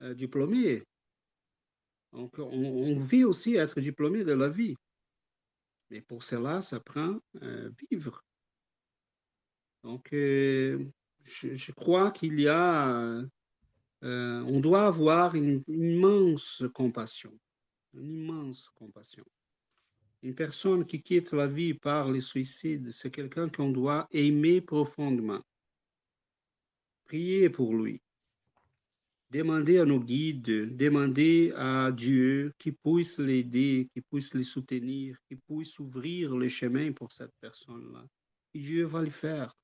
euh, 0.03 0.15
diplômé. 0.15 0.85
On 2.13 2.21
Donc, 2.21 2.39
on, 2.39 2.95
vit 2.95 3.25
aussi 3.25 3.57
être 3.57 3.81
diplômé 3.81 4.23
de 4.23 4.33
la 4.33 4.49
vie. 4.49 4.77
Mais 5.91 6.01
pour 6.01 6.23
cela, 6.23 6.61
ça 6.61 6.81
prend 6.81 7.19
euh, 7.43 7.71
vivre. 7.91 8.25
Donc, 9.83 10.13
euh, 10.13 10.85
je, 11.25 11.73
crois 11.73 12.13
qu'il 12.13 12.41
y 12.41 12.49
a, 12.49 12.89
euh, 14.03 14.41
on 14.43 14.61
doit 14.61 14.87
avoir 14.87 15.35
une, 15.35 15.63
immense 15.67 16.63
compassion, 16.75 17.37
une 17.95 18.13
immense 18.13 18.69
compassion. 18.75 19.25
Une 20.23 20.35
personne 20.35 20.85
qui 20.85 21.03
quitte 21.03 21.33
la 21.33 21.47
vie 21.47 21.75
par 21.75 22.11
le 22.11 22.21
suicide, 22.21 22.91
c'est 22.91 23.11
quelqu'un 23.11 23.49
qu'on 23.49 23.71
doit 23.71 24.07
aimer 24.13 24.61
profondément. 24.61 25.41
Prier 27.07 27.49
pour 27.49 27.75
lui. 27.75 28.01
Demander 29.31 29.79
à 29.79 29.85
nos 29.85 30.01
guides, 30.01 30.77
demander 30.77 31.53
à 31.57 31.93
Dieu 31.93 32.53
qui 32.59 32.73
puisse 32.73 33.21
l'aider, 33.21 33.89
qui 33.95 34.01
puisse 34.01 34.35
le 34.35 34.43
soutenir, 34.43 35.17
qui 35.29 35.37
puisse 35.37 35.79
ouvrir 35.79 36.37
le 36.37 36.49
chemin 36.49 36.93
pour 36.93 37.13
cette 37.13 37.33
personne-là. 37.41 38.05
Et 38.55 38.59
Dieu 38.59 38.85
va 38.87 39.03
le 39.03 39.11
faire. 39.11 39.55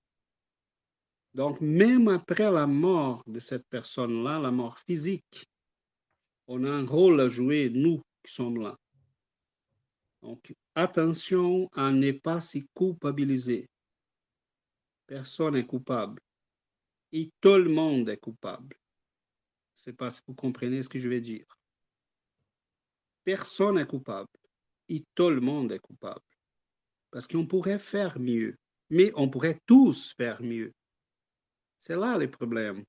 Donc, 1.34 1.60
même 1.60 2.06
après 2.06 2.50
la 2.50 2.68
mort 2.68 3.22
de 3.26 3.40
cette 3.40 3.66
personne-là, 3.68 4.38
la 4.38 4.52
mort 4.52 4.78
physique, 4.78 5.46
on 6.46 6.64
a 6.64 6.70
un 6.70 6.86
rôle 6.86 7.20
à 7.20 7.28
jouer, 7.28 7.68
nous 7.68 8.00
qui 8.22 8.32
sommes 8.32 8.62
là. 8.62 8.78
Donc, 10.22 10.54
attention 10.76 11.68
à 11.72 11.90
ne 11.90 12.12
pas 12.12 12.40
s'y 12.40 12.68
culpabiliser. 12.74 13.68
Personne 15.06 15.54
n'est 15.54 15.66
coupable. 15.66 16.20
Et 17.12 17.30
tout 17.40 17.56
le 17.56 17.68
monde 17.68 18.08
est 18.08 18.16
coupable. 18.16 18.76
Je 19.76 19.80
ne 19.80 19.84
sais 19.84 19.92
pas 19.92 20.10
si 20.10 20.22
vous 20.26 20.34
comprenez 20.34 20.82
ce 20.82 20.88
que 20.88 20.98
je 20.98 21.08
veux 21.08 21.20
dire. 21.20 21.44
Personne 23.24 23.74
n'est 23.74 23.86
coupable. 23.86 24.28
Et 24.88 25.04
tout 25.14 25.28
le 25.28 25.40
monde 25.40 25.70
est 25.72 25.80
coupable. 25.80 26.22
Parce 27.10 27.26
qu'on 27.26 27.46
pourrait 27.46 27.78
faire 27.78 28.18
mieux. 28.18 28.56
Mais 28.88 29.12
on 29.16 29.28
pourrait 29.28 29.60
tous 29.66 30.14
faire 30.14 30.42
mieux. 30.42 30.72
C'est 31.78 31.96
là 31.96 32.16
le 32.16 32.30
problème. 32.30 32.84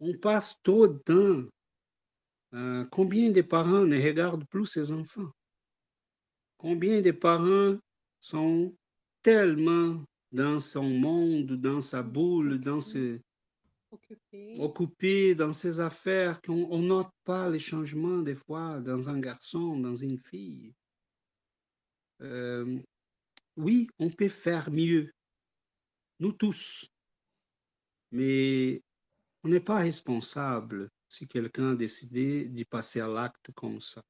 On 0.00 0.16
passe 0.18 0.60
trop 0.62 0.88
de 0.88 0.98
temps. 0.98 1.48
Euh, 2.54 2.84
combien 2.86 3.30
de 3.30 3.42
parents 3.42 3.84
ne 3.84 4.02
regardent 4.02 4.48
plus 4.48 4.66
ses 4.66 4.90
enfants? 4.90 5.30
Combien 6.58 7.00
de 7.00 7.12
parents 7.12 7.78
sont 8.18 8.74
tellement 9.22 10.02
dans 10.32 10.58
son 10.58 10.88
monde, 10.88 11.52
dans 11.52 11.80
sa 11.80 12.02
boule, 12.02 12.58
dans 12.58 12.80
ses... 12.80 13.20
occupés 14.58 15.34
dans 15.34 15.52
ses 15.52 15.80
affaires 15.80 16.40
qu'on 16.40 16.78
ne 16.78 16.88
note 16.88 17.12
pas 17.24 17.48
les 17.48 17.58
changements 17.58 18.18
des 18.18 18.34
fois 18.34 18.80
dans 18.80 19.08
un 19.08 19.18
garçon, 19.18 19.78
dans 19.78 19.94
une 19.94 20.18
fille. 20.18 20.72
Euh, 22.22 22.78
oui, 23.56 23.88
on 23.98 24.10
peut 24.10 24.28
faire 24.28 24.70
mieux, 24.70 25.12
nous 26.18 26.32
tous. 26.32 26.88
Mais 28.12 28.82
on 29.42 29.48
n'est 29.48 29.60
pas 29.60 29.78
responsable 29.78 30.90
si 31.08 31.26
quelqu'un 31.26 31.72
a 31.72 31.74
décidé 31.74 32.46
d'y 32.46 32.64
passer 32.64 33.00
à 33.00 33.08
l'acte 33.08 33.50
comme 33.52 33.80
ça. 33.80 34.02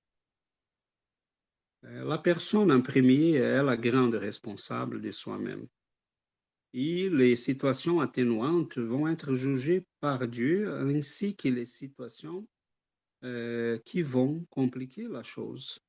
Euh, 1.85 2.05
la 2.05 2.19
personne 2.19 2.71
en 2.71 2.83
premier 2.83 3.33
est 3.33 3.63
la 3.63 3.77
grande 3.77 4.15
responsable 4.15 5.01
de 5.01 5.11
soi-même. 5.11 5.67
Et 6.73 7.09
les 7.11 7.35
situations 7.35 8.01
atténuantes 8.01 8.79
vont 8.79 9.09
être 9.09 9.35
jugées 9.35 9.85
par 10.01 10.29
Dieu 10.29 10.73
ainsi 10.73 11.35
que 11.37 11.49
les 11.49 11.65
situations 11.65 12.47
euh, 13.25 13.79
qui 13.85 14.03
vont 14.03 14.47
compliquer 14.51 15.09
la 15.09 15.23
chose. 15.23 15.81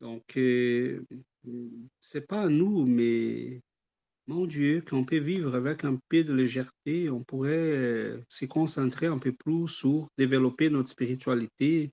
Donc, 0.00 0.36
euh, 0.36 1.04
c'est 2.00 2.26
pas 2.26 2.42
à 2.42 2.48
nous, 2.48 2.84
mais 2.86 3.62
mon 4.26 4.46
Dieu, 4.46 4.82
qu'on 4.82 5.04
peut 5.04 5.18
vivre 5.18 5.54
avec 5.54 5.84
un 5.84 5.98
peu 6.08 6.24
de 6.24 6.32
légèreté, 6.32 7.10
on 7.10 7.22
pourrait 7.22 7.52
euh, 7.52 8.20
se 8.28 8.46
concentrer 8.46 9.06
un 9.06 9.18
peu 9.18 9.32
plus 9.32 9.68
sur 9.68 10.08
développer 10.16 10.70
notre 10.70 10.88
spiritualité. 10.88 11.92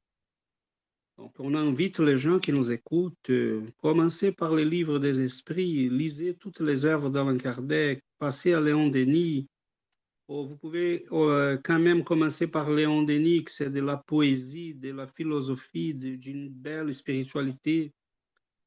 Donc, 1.22 1.34
on 1.38 1.54
invite 1.54 2.00
les 2.00 2.18
gens 2.18 2.40
qui 2.40 2.52
nous 2.52 2.72
écoutent, 2.72 3.30
euh, 3.30 3.62
commencez 3.78 4.32
par 4.32 4.56
les 4.56 4.66
livres 4.66 4.98
des 4.98 5.20
esprits, 5.22 5.88
lisez 5.88 6.34
toutes 6.34 6.62
les 6.62 6.84
œuvres 6.86 7.12
d'Alain 7.12 7.38
Kardec, 7.38 8.02
passez 8.18 8.54
à 8.54 8.60
Léon 8.60 8.90
Denis. 8.90 9.48
Oh, 10.28 10.48
vous 10.48 10.58
pouvez 10.58 11.06
euh, 11.12 11.60
quand 11.64 11.78
même 11.78 12.04
commencer 12.04 12.50
par 12.50 12.72
Léon 12.72 13.04
Denis, 13.04 13.44
c'est 13.48 13.70
de 13.70 13.82
la 13.82 13.98
poésie, 13.98 14.74
de 14.74 14.92
la 14.92 15.06
philosophie, 15.06 15.94
d'une 15.94 16.50
belle 16.50 16.92
spiritualité. 16.92 17.94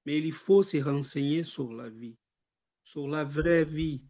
Mais 0.06 0.18
il 0.18 0.32
faut 0.32 0.62
se 0.62 0.76
renseigner 0.76 1.43
sur 1.43 1.72
la 1.72 1.89
vie 1.89 2.14
sur 2.85 3.09
la 3.09 3.24
vraie 3.24 3.64
vie. 3.64 4.02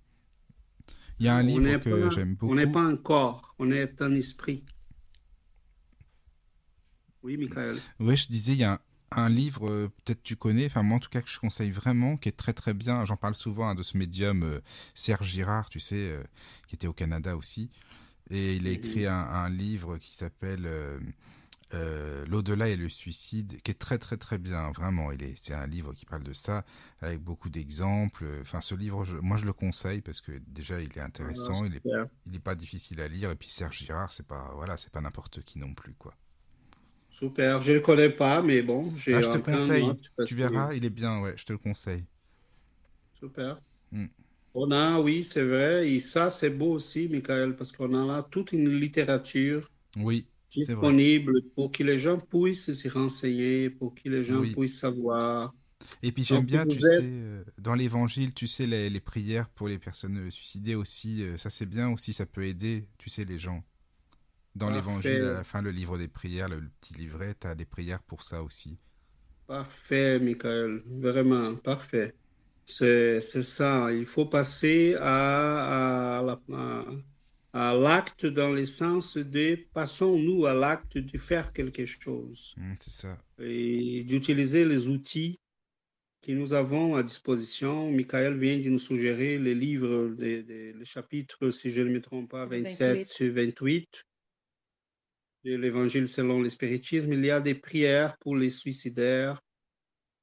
Il 1.21 1.27
y 1.27 1.29
a 1.29 1.37
un 1.37 1.43
livre 1.43 1.79
que 1.79 2.11
j'aime 2.11 2.35
beaucoup. 2.35 2.53
On 2.53 2.57
n'est 2.57 2.71
pas 2.71 2.81
un 2.81 2.97
corps, 2.97 3.55
on 3.59 3.71
est 3.71 4.03
un 4.03 4.13
esprit. 4.15 4.65
Oui, 7.25 7.39
Michael. 7.39 7.77
Oui, 8.01 8.17
je 8.19 8.29
disais, 8.29 8.53
il 8.53 8.59
y 8.59 8.65
a 8.65 8.81
un, 9.11 9.29
livre, 9.31 9.67
euh, 9.67 9.91
peut-être 10.05 10.23
tu 10.23 10.37
connais, 10.37 10.67
enfin 10.67 10.83
moi 10.83 10.99
en 10.99 11.01
tout 11.01 11.09
cas 11.09 11.23
que 11.23 11.31
je 11.31 11.39
conseille 11.39 11.71
vraiment, 11.71 12.19
qui 12.19 12.29
est 12.29 12.33
très 12.33 12.53
très 12.53 12.75
bien. 12.75 13.05
J'en 13.07 13.17
parle 13.17 13.35
souvent 13.35 13.69
hein, 13.69 13.75
de 13.75 13.83
ce 13.83 13.97
médium 13.97 14.43
euh, 14.43 14.61
Serge 14.93 15.31
Girard, 15.31 15.71
tu 15.71 15.81
sais, 15.81 16.11
euh, 16.11 16.23
qui 16.69 16.75
était 16.75 16.87
au 16.87 16.93
Canada 16.93 17.35
aussi. 17.37 17.71
Et 18.31 18.57
il 18.57 18.67
a 18.67 18.71
écrit 18.71 19.07
un, 19.07 19.15
un 19.15 19.49
livre 19.49 19.97
qui 19.99 20.15
s'appelle 20.15 20.69
L'au-delà 22.29 22.69
et 22.69 22.77
le 22.77 22.89
suicide, 22.89 23.61
qui 23.63 23.71
est 23.73 23.79
très 23.79 23.99
très 23.99 24.17
très 24.17 24.39
bien, 24.39 24.71
vraiment. 24.71 25.11
C'est 25.35 25.55
un 25.55 25.67
livre 25.67 25.93
qui 25.93 26.07
parle 26.07 26.23
de 26.23 26.33
ça, 26.33 26.65
avec 27.01 27.21
beaucoup 27.21 27.51
d'exemples. 27.51 28.25
Enfin, 28.41 28.61
ce 28.61 28.75
livre, 28.75 29.05
moi 29.23 29.37
je 29.37 29.45
le 29.45 29.53
conseille 29.53 30.01
parce 30.01 30.21
que 30.21 30.33
déjà 30.47 30.81
il 30.81 30.97
est 30.97 31.01
intéressant, 31.01 31.65
il 31.65 31.75
est, 31.75 31.83
il 32.27 32.37
est 32.37 32.39
pas 32.39 32.55
difficile 32.55 33.01
à 33.01 33.09
lire. 33.09 33.31
Et 33.31 33.35
puis 33.35 33.49
Serge 33.49 33.79
Girard, 33.79 34.13
c'est 34.13 34.27
pas, 34.27 34.53
voilà, 34.55 34.77
c'est 34.77 34.93
pas 34.93 35.01
n'importe 35.01 35.43
qui 35.43 35.59
non 35.59 35.75
plus, 35.75 35.95
quoi. 35.95 36.15
Super, 37.15 37.61
je 37.63 37.73
le 37.73 37.81
connais 37.81 38.11
pas, 38.11 38.43
mais 38.43 38.61
bon, 38.61 38.93
j'ai. 38.97 39.15
Ah, 39.15 39.21
je 39.21 39.29
te 39.29 39.39
conseille, 39.39 39.87
tu 40.27 40.35
verras, 40.35 40.75
il 40.75 40.85
est 40.85 40.91
bien, 40.91 41.21
ouais, 41.21 41.35
je 41.37 41.45
te 41.45 41.53
le 41.53 41.59
conseille. 41.59 42.05
Super. 43.15 43.61
Hmm. 43.93 44.07
On 44.55 44.71
a, 44.71 45.01
oui, 45.01 45.25
c'est 45.25 45.45
vrai, 45.45 45.91
et 45.91 46.01
ça 46.01 46.29
c'est 46.31 46.51
beau 46.51 46.73
aussi, 46.73 47.09
Michael, 47.09 47.57
parce 47.57 47.73
qu'on 47.73 47.95
a 47.95 48.05
là 48.05 48.27
toute 48.29 48.53
une 48.53 48.69
littérature. 48.69 49.71
Oui 49.97 50.27
disponible 50.55 51.43
pour 51.55 51.71
que 51.71 51.83
les 51.83 51.99
gens 51.99 52.19
puissent 52.19 52.73
se 52.73 52.89
renseigner, 52.89 53.71
pour 53.71 53.95
que 53.95 54.09
les 54.09 54.25
gens 54.25 54.43
puissent 54.43 54.79
savoir. 54.79 55.55
Et 56.03 56.13
puis 56.13 56.25
j'aime 56.25 56.47
bien, 56.47 56.67
tu 56.67 56.81
sais, 56.81 57.01
euh, 57.03 57.45
dans 57.61 57.75
l'évangile, 57.75 58.33
tu 58.33 58.47
sais, 58.47 58.67
les, 58.67 59.01
prières 59.01 59.49
pour 59.51 59.69
les 59.69 59.79
personnes 59.79 60.17
euh, 60.17 60.31
suicidées 60.31 60.75
aussi, 60.75 61.23
euh, 61.23 61.37
ça 61.37 61.51
c'est 61.51 61.67
bien 61.67 61.91
aussi, 61.91 62.13
ça 62.13 62.25
peut 62.25 62.45
aider, 62.45 62.87
tu 62.97 63.11
sais, 63.11 63.25
les 63.25 63.39
gens. 63.39 63.63
Dans 64.55 64.71
l'évangile, 64.71 65.23
à 65.23 65.33
la 65.33 65.45
fin, 65.45 65.63
le 65.63 65.71
livre 65.71 65.99
des 65.99 66.09
prières, 66.09 66.49
le, 66.49 66.63
petit 66.81 66.95
livret, 66.95 67.35
tu 67.41 67.47
as 67.47 67.55
des 67.55 67.65
prières 67.65 68.03
pour 68.03 68.23
ça 68.23 68.43
aussi. 68.43 68.79
Parfait, 69.47 70.19
Michael, 70.21 70.83
vraiment, 70.87 71.57
parfait. 71.57 72.15
C'est 72.65 73.21
ça, 73.21 73.93
il 73.93 74.07
faut 74.07 74.27
passer 74.27 74.97
à, 74.99 76.19
à 76.19 76.23
la, 76.23 76.41
à 77.53 77.73
l'acte 77.75 78.27
dans 78.27 78.51
le 78.53 78.65
sens 78.65 79.17
de 79.17 79.59
passons-nous 79.73 80.47
à 80.47 80.55
l'acte 80.55 80.99
de 80.99 81.19
faire 81.19 81.53
quelque 81.53 81.87
chose. 81.87 82.55
Mmh, 82.57 82.73
c'est 82.79 82.91
ça. 82.91 83.19
Et 83.39 84.03
d'utiliser 84.05 84.65
les 84.65 84.89
outils 84.89 85.39
que 86.23 86.33
nous 86.33 86.55
avons 86.55 86.97
à 86.97 87.03
disposition. 87.03 87.91
Michael 87.93 88.39
vient 88.39 88.59
de 88.59 88.69
nous 88.71 88.79
suggérer 88.79 89.39
les 89.39 89.55
livres, 89.55 90.15
les, 90.19 90.75
chapitres, 90.85 91.51
si 91.51 91.71
je 91.71 91.83
ne 91.83 91.91
me 91.91 92.01
trompe 92.01 92.31
pas, 92.31 92.47
27 92.47 93.21
et 93.21 93.29
28 93.29 94.05
de 95.45 95.55
l'Évangile 95.57 96.09
selon 96.09 96.43
l'espiritisme. 96.43 97.13
Il 97.13 97.25
y 97.25 97.31
a 97.31 97.41
des 97.41 97.55
prières 97.55 98.17
pour 98.19 98.37
les 98.37 98.51
suicidaires. 98.51 99.41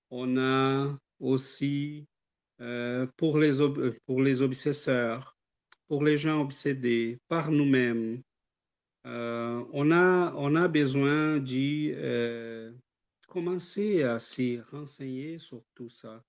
On 0.10 0.38
a 0.38 0.98
aussi 1.20 2.06
euh, 2.60 3.08
pour, 3.18 3.38
les 3.40 3.52
pour 4.06 4.22
les 4.22 4.42
obsesseurs 4.42 5.36
pour 5.92 6.06
les 6.06 6.16
gens 6.16 6.40
obsédés 6.40 7.20
par 7.28 7.52
nous-mêmes, 7.52 8.22
euh, 9.06 9.62
on, 9.74 9.92
a, 9.92 10.34
on 10.38 10.56
a 10.56 10.70
besoin 10.70 11.38
de 11.40 11.92
euh, 11.94 12.72
commencer 13.28 14.02
à 14.02 14.18
se 14.18 14.62
renseigner 14.72 15.38
sur 15.38 15.62
tout 15.76 15.90
ça. 15.90 16.24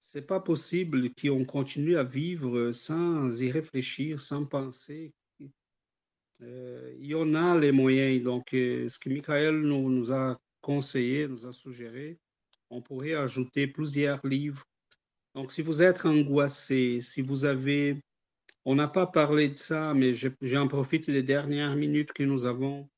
C'est 0.00 0.26
pas 0.26 0.40
possible 0.40 1.10
qu'on 1.14 1.44
continue 1.44 1.96
à 1.96 2.02
vivre 2.02 2.72
sans 2.72 3.40
y 3.40 3.48
réfléchir, 3.48 4.18
sans 4.20 4.44
penser. 4.44 5.12
Euh, 6.40 6.94
il 6.98 7.06
y 7.06 7.14
en 7.14 7.34
a 7.34 7.58
les 7.58 7.72
moyens. 7.72 8.22
Donc, 8.22 8.48
ce 8.50 8.98
que 8.98 9.08
Michael 9.08 9.60
nous, 9.60 9.90
nous 9.90 10.12
a 10.12 10.38
conseillé, 10.60 11.28
nous 11.28 11.46
a 11.46 11.52
suggéré, 11.52 12.18
on 12.70 12.80
pourrait 12.80 13.14
ajouter 13.14 13.66
plusieurs 13.66 14.24
livres. 14.26 14.64
Donc, 15.34 15.52
si 15.52 15.62
vous 15.62 15.82
êtes 15.82 16.04
angoissé, 16.04 17.02
si 17.02 17.22
vous 17.22 17.44
avez 17.44 18.00
on 18.64 18.74
n'a 18.76 18.88
pas 18.88 19.06
parlé 19.06 19.48
de 19.48 19.56
ça, 19.56 19.92
mais 19.94 20.12
j'en 20.40 20.68
profite 20.68 21.10
des 21.10 21.22
dernières 21.22 21.74
minutes 21.74 22.12
que 22.12 22.22
nous 22.22 22.46
avons. 22.46 22.88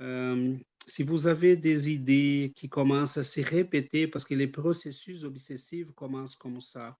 Euh, 0.00 0.54
si 0.86 1.02
vous 1.02 1.26
avez 1.26 1.56
des 1.56 1.90
idées 1.90 2.52
qui 2.54 2.68
commencent 2.68 3.16
à 3.16 3.24
se 3.24 3.40
répéter, 3.40 4.06
parce 4.08 4.24
que 4.24 4.34
les 4.34 4.46
processus 4.46 5.24
obsessifs 5.24 5.90
commencent 5.92 6.36
comme 6.36 6.60
ça, 6.60 6.98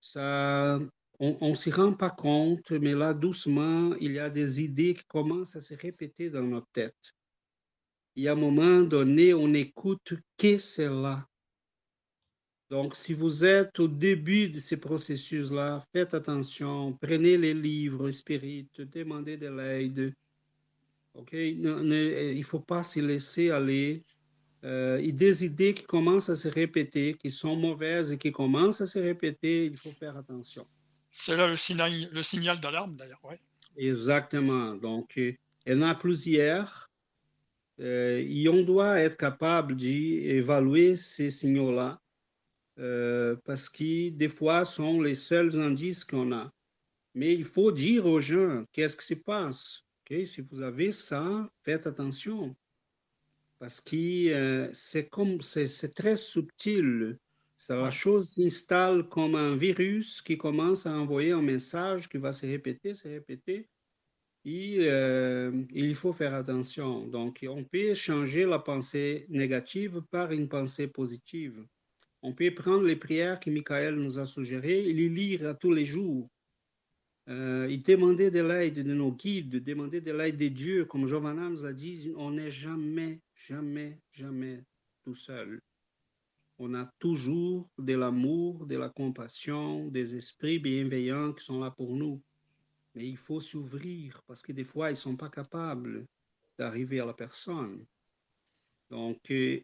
ça 0.00 0.80
on 1.20 1.50
ne 1.50 1.54
s'y 1.54 1.70
rend 1.70 1.92
pas 1.92 2.10
compte, 2.10 2.70
mais 2.70 2.94
là, 2.94 3.12
doucement, 3.12 3.94
il 4.00 4.12
y 4.12 4.18
a 4.18 4.30
des 4.30 4.62
idées 4.62 4.94
qui 4.94 5.04
commencent 5.06 5.56
à 5.56 5.60
se 5.60 5.74
répéter 5.74 6.30
dans 6.30 6.44
notre 6.44 6.68
tête. 6.72 7.14
Y 8.14 8.28
a 8.28 8.32
un 8.32 8.36
moment 8.36 8.80
donné, 8.80 9.34
on 9.34 9.52
écoute 9.54 10.14
que 10.36 10.58
c'est 10.58 10.88
là? 10.88 11.26
Donc, 12.70 12.94
si 12.94 13.14
vous 13.14 13.44
êtes 13.44 13.80
au 13.80 13.88
début 13.88 14.48
de 14.50 14.58
ces 14.58 14.76
processus-là, 14.76 15.80
faites 15.92 16.14
attention, 16.14 16.92
prenez 17.00 17.38
les 17.38 17.54
livres 17.54 18.10
spirites, 18.10 18.80
demandez 18.80 19.36
de 19.36 19.48
l'aide. 19.48 20.14
OK? 21.14 21.32
il 21.32 21.60
ne 21.62 22.42
faut 22.42 22.60
pas 22.60 22.82
se 22.82 23.00
laisser 23.00 23.50
aller. 23.50 24.02
Euh, 24.64 24.98
et 24.98 25.12
des 25.12 25.44
idées 25.44 25.72
qui 25.72 25.84
commencent 25.84 26.28
à 26.28 26.36
se 26.36 26.48
répéter, 26.48 27.14
qui 27.14 27.30
sont 27.30 27.56
mauvaises 27.56 28.12
et 28.12 28.18
qui 28.18 28.32
commencent 28.32 28.80
à 28.80 28.86
se 28.86 28.98
répéter, 28.98 29.66
il 29.66 29.78
faut 29.78 29.92
faire 29.92 30.16
attention. 30.16 30.66
C'est 31.10 31.36
là 31.36 31.46
le 31.46 31.56
signal, 31.56 32.60
d'alarme, 32.60 32.96
d'ailleurs. 32.96 33.20
Exactement. 33.76 34.74
Donc, 34.74 35.16
euh, 35.18 35.32
il 35.66 35.72
y 35.72 35.76
en 35.76 35.82
a 35.82 35.94
plusieurs. 35.94 36.90
Euh, 37.80 38.24
et 38.26 38.48
on 38.48 38.62
doit 38.62 38.98
être 39.00 39.16
capable 39.16 39.76
d'évaluer 39.76 40.96
ces 40.96 41.30
signaux-là 41.30 42.00
euh, 42.80 43.36
parce 43.44 43.68
que 43.68 44.10
des 44.10 44.28
fois, 44.28 44.64
sont 44.64 45.00
les 45.00 45.14
seuls 45.14 45.60
indices 45.60 46.04
qu'on 46.04 46.32
a. 46.32 46.52
Mais 47.14 47.34
il 47.34 47.44
faut 47.44 47.72
dire 47.72 48.06
aux 48.06 48.20
gens 48.20 48.64
qu'est-ce 48.72 48.96
qui 48.96 49.06
se 49.06 49.14
passe. 49.14 49.84
Si 50.24 50.40
vous 50.50 50.62
avez 50.62 50.90
ça, 50.90 51.48
faites 51.62 51.86
attention. 51.86 52.56
Parce 53.58 53.80
que 53.80 54.70
c'est 54.72 55.08
comme 55.08 55.40
c'est 55.42 55.94
très 55.94 56.16
subtil. 56.16 57.18
La 57.68 57.90
chose 57.90 58.30
s'installe 58.30 59.08
comme 59.08 59.34
un 59.34 59.56
virus 59.56 60.22
qui 60.22 60.38
commence 60.38 60.86
à 60.86 60.92
envoyer 60.92 61.32
un 61.32 61.42
message 61.42 62.08
qui 62.08 62.16
va 62.16 62.32
se 62.32 62.46
répéter, 62.46 62.94
se 62.94 63.08
répéter. 63.08 63.68
Et 64.44 64.78
euh, 64.88 65.64
il 65.74 65.94
faut 65.94 66.12
faire 66.12 66.34
attention. 66.34 67.06
Donc, 67.08 67.44
on 67.46 67.64
peut 67.64 67.94
changer 67.94 68.46
la 68.46 68.60
pensée 68.60 69.26
négative 69.28 70.02
par 70.10 70.32
une 70.32 70.48
pensée 70.48 70.86
positive. 70.86 71.66
On 72.22 72.32
peut 72.32 72.54
prendre 72.54 72.84
les 72.84 72.96
prières 72.96 73.40
que 73.40 73.50
Michael 73.50 73.96
nous 73.96 74.18
a 74.18 74.24
suggérées 74.24 74.88
et 74.88 74.92
les 74.92 75.08
lire 75.08 75.56
tous 75.60 75.72
les 75.72 75.84
jours. 75.84 76.30
Euh, 77.28 77.68
et 77.68 77.76
demander 77.76 78.30
de 78.30 78.40
l'aide 78.40 78.82
de 78.82 78.94
nos 78.94 79.12
guides, 79.12 79.62
demander 79.62 80.00
de 80.00 80.12
l'aide 80.12 80.38
de 80.38 80.48
Dieu. 80.48 80.84
Comme 80.86 81.06
Giovanna 81.06 81.50
nous 81.50 81.66
a 81.66 81.72
dit, 81.72 82.14
on 82.16 82.30
n'est 82.30 82.50
jamais, 82.50 83.20
jamais, 83.34 84.00
jamais 84.10 84.64
tout 85.04 85.14
seul 85.14 85.60
on 86.58 86.74
a 86.74 86.86
toujours 86.98 87.70
de 87.78 87.94
l'amour, 87.94 88.66
de 88.66 88.76
la 88.76 88.88
compassion, 88.88 89.86
des 89.88 90.16
esprits 90.16 90.58
bienveillants 90.58 91.32
qui 91.32 91.44
sont 91.44 91.60
là 91.60 91.70
pour 91.70 91.96
nous. 91.96 92.20
Mais 92.94 93.06
il 93.06 93.16
faut 93.16 93.40
s'ouvrir 93.40 94.22
parce 94.26 94.42
que 94.42 94.52
des 94.52 94.64
fois, 94.64 94.88
ils 94.88 94.94
ne 94.94 94.96
sont 94.96 95.16
pas 95.16 95.28
capables 95.28 96.06
d'arriver 96.58 96.98
à 96.98 97.06
la 97.06 97.14
personne. 97.14 97.86
Donc, 98.90 99.30
euh, 99.30 99.60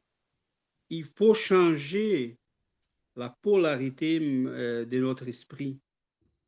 il 0.91 1.05
faut 1.05 1.35
changer 1.35 2.39
la 3.17 3.31
polarité 3.31 4.21
euh, 4.21 4.85
de 4.85 4.99
notre 4.99 5.27
esprit. 5.27 5.81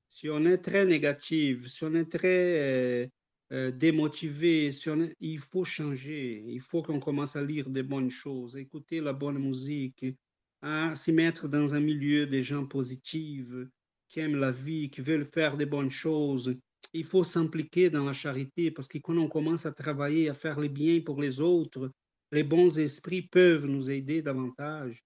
Si 0.09 0.28
on 0.28 0.44
est 0.44 0.59
très 0.59 0.85
négatif, 0.85 1.66
si 1.66 1.85
on 1.85 1.94
est 1.94 2.10
très 2.10 3.10
euh, 3.52 3.70
démotivé, 3.73 4.70
il 5.20 5.39
faut 5.40 5.64
changer. 5.64 6.44
Il 6.47 6.60
faut 6.60 6.82
qu'on 6.82 7.01
commence 7.01 7.35
à 7.35 7.43
lire 7.43 7.68
des 7.68 7.82
bonnes 7.82 8.10
choses, 8.10 8.56
écouter 8.56 9.01
la 9.01 9.12
bonne 9.12 9.39
musique, 9.39 10.05
à 10.62 10.95
se 10.95 11.11
mettre 11.11 11.49
dans 11.49 11.74
un 11.74 11.81
milieu 11.81 12.27
des 12.27 12.43
gens 12.43 12.66
positifs, 12.66 13.55
qui 14.09 14.20
aiment 14.20 14.37
la 14.37 14.51
vie, 14.51 14.91
qui 14.91 15.01
veulent 15.01 15.24
faire 15.24 15.57
des 15.57 15.66
bonnes 15.66 15.91
choses. 15.91 16.57
Il 16.93 17.05
faut 17.05 17.24
s'impliquer 17.24 17.91
dans 17.91 18.05
la 18.05 18.12
charité 18.12 18.70
parce 18.70 18.89
que 18.89 18.99
quand 18.99 19.16
on 19.16 19.28
commence 19.28 19.66
à 19.66 19.73
travailler, 19.73 20.28
à 20.28 20.35
faire 20.35 20.61
le 20.61 20.69
bien 20.69 21.01
pour 21.01 21.20
les 21.20 21.41
autres, 21.41 21.91
les 22.33 22.43
bons 22.43 22.78
esprits 22.78 23.23
peuvent 23.23 23.66
nous 23.66 23.91
aider 23.91 24.23
davantage. 24.23 25.05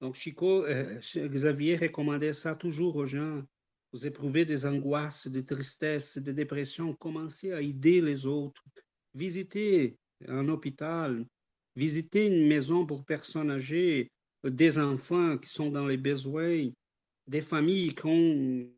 Donc, 0.00 0.14
Chico, 0.16 0.64
euh, 0.64 1.00
Xavier 1.16 1.76
recommandait 1.76 2.32
ça 2.32 2.54
toujours 2.54 2.96
aux 2.96 3.06
gens. 3.06 3.42
Vous 3.92 4.06
éprouvez 4.06 4.44
des 4.44 4.66
angoisses, 4.66 5.28
des 5.28 5.44
tristesses, 5.44 6.18
des 6.18 6.32
dépressions, 6.32 6.94
commencez 6.94 7.52
à 7.52 7.62
aider 7.62 8.00
les 8.00 8.26
autres. 8.26 8.62
Visitez 9.14 9.96
un 10.26 10.48
hôpital, 10.48 11.24
visitez 11.76 12.26
une 12.26 12.46
maison 12.48 12.84
pour 12.84 13.04
personnes 13.04 13.50
âgées, 13.50 14.10
des 14.44 14.78
enfants 14.78 15.38
qui 15.38 15.48
sont 15.48 15.70
dans 15.70 15.86
les 15.86 15.96
besoins, 15.96 16.70
des 17.26 17.40
familles 17.40 17.94
qui 17.94 18.06
ont... 18.06 18.70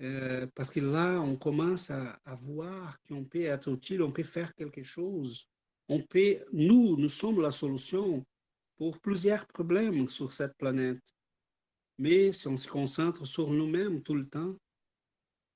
Euh, 0.00 0.46
parce 0.54 0.70
que 0.70 0.80
là, 0.80 1.20
on 1.20 1.36
commence 1.36 1.90
à, 1.90 2.18
voir 2.40 3.00
qu'on 3.02 3.24
peut 3.24 3.42
être 3.42 3.70
utile, 3.72 4.02
on 4.02 4.10
peut 4.10 4.24
faire 4.24 4.52
quelque 4.54 4.82
chose. 4.82 5.48
On 5.88 6.00
peut, 6.00 6.38
nous, 6.52 6.96
nous 6.96 7.08
sommes 7.08 7.40
la 7.40 7.52
solution 7.52 8.24
pour 8.76 8.98
plusieurs 8.98 9.46
problèmes 9.46 10.08
sur 10.08 10.32
cette 10.32 10.56
planète. 10.56 11.02
Mais 11.98 12.32
si 12.32 12.48
on 12.48 12.56
se 12.56 12.66
concentre 12.66 13.26
sur 13.26 13.50
nous-mêmes 13.50 14.02
tout 14.02 14.14
le 14.14 14.28
temps, 14.28 14.56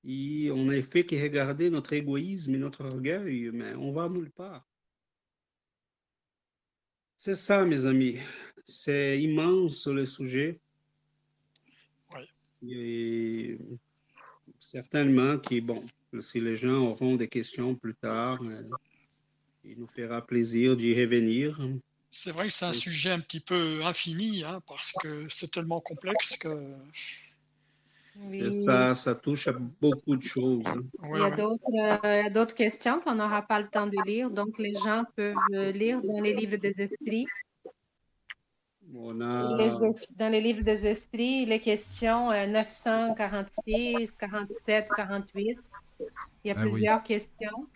et 0.05 0.49
on 0.51 0.65
n'a 0.65 0.81
fait 0.81 1.05
que 1.05 1.21
regarder 1.21 1.69
notre 1.69 1.91
égoïsme 1.91 2.55
et 2.55 2.59
notre 2.59 2.85
orgueil, 2.85 3.49
mais 3.51 3.73
on 3.75 3.91
va 3.91 4.07
nulle 4.07 4.31
part. 4.31 4.65
C'est 7.17 7.35
ça, 7.35 7.65
mes 7.65 7.85
amis. 7.85 8.17
C'est 8.65 9.19
immense 9.19 9.87
le 9.87 10.05
sujet. 10.05 10.59
Oui. 12.13 12.69
Et 12.69 13.57
certainement 14.59 15.37
que, 15.39 15.59
bon, 15.59 15.83
si 16.19 16.39
les 16.39 16.55
gens 16.55 16.91
auront 16.91 17.15
des 17.15 17.27
questions 17.27 17.75
plus 17.75 17.95
tard, 17.95 18.39
euh, 18.43 18.61
il 19.63 19.79
nous 19.79 19.87
fera 19.87 20.25
plaisir 20.25 20.77
d'y 20.77 20.93
revenir. 20.93 21.59
C'est 22.11 22.31
vrai 22.31 22.47
que 22.47 22.53
c'est 22.53 22.65
un 22.65 22.73
sujet 22.73 23.11
un 23.11 23.19
petit 23.19 23.39
peu 23.39 23.83
infini, 23.83 24.43
hein, 24.43 24.61
parce 24.67 24.93
que 24.93 25.27
c'est 25.29 25.51
tellement 25.51 25.81
complexe 25.81 26.37
que 26.37 26.73
ça, 28.49 28.95
ça 28.95 29.15
touche 29.15 29.47
à 29.47 29.53
beaucoup 29.53 30.15
de 30.15 30.23
choses. 30.23 30.63
Hein. 30.65 30.81
il 31.03 31.19
y 31.19 31.79
a 31.79 32.29
d'autres 32.29 32.55
questions 32.55 32.99
qu'on 32.99 33.15
n'aura 33.15 33.41
pas 33.41 33.59
le 33.59 33.67
temps 33.67 33.87
de 33.87 33.97
lire, 34.05 34.29
donc 34.29 34.57
les 34.57 34.73
gens 34.73 35.03
peuvent 35.15 35.35
lire 35.73 36.01
dans 36.01 36.19
les 36.21 36.33
livres 36.33 36.57
des 36.57 36.73
esprits. 36.77 37.27
dans 38.83 40.29
les 40.31 40.41
livres 40.41 40.63
des 40.63 40.85
esprits, 40.85 41.45
les 41.45 41.59
questions 41.59 42.29
946, 42.29 44.11
47, 44.17 44.89
48. 44.95 45.59
Il 45.99 46.49
y 46.49 46.51
a 46.51 46.55
ah 46.57 46.61
plusieurs 46.61 47.03
questions. 47.03 47.67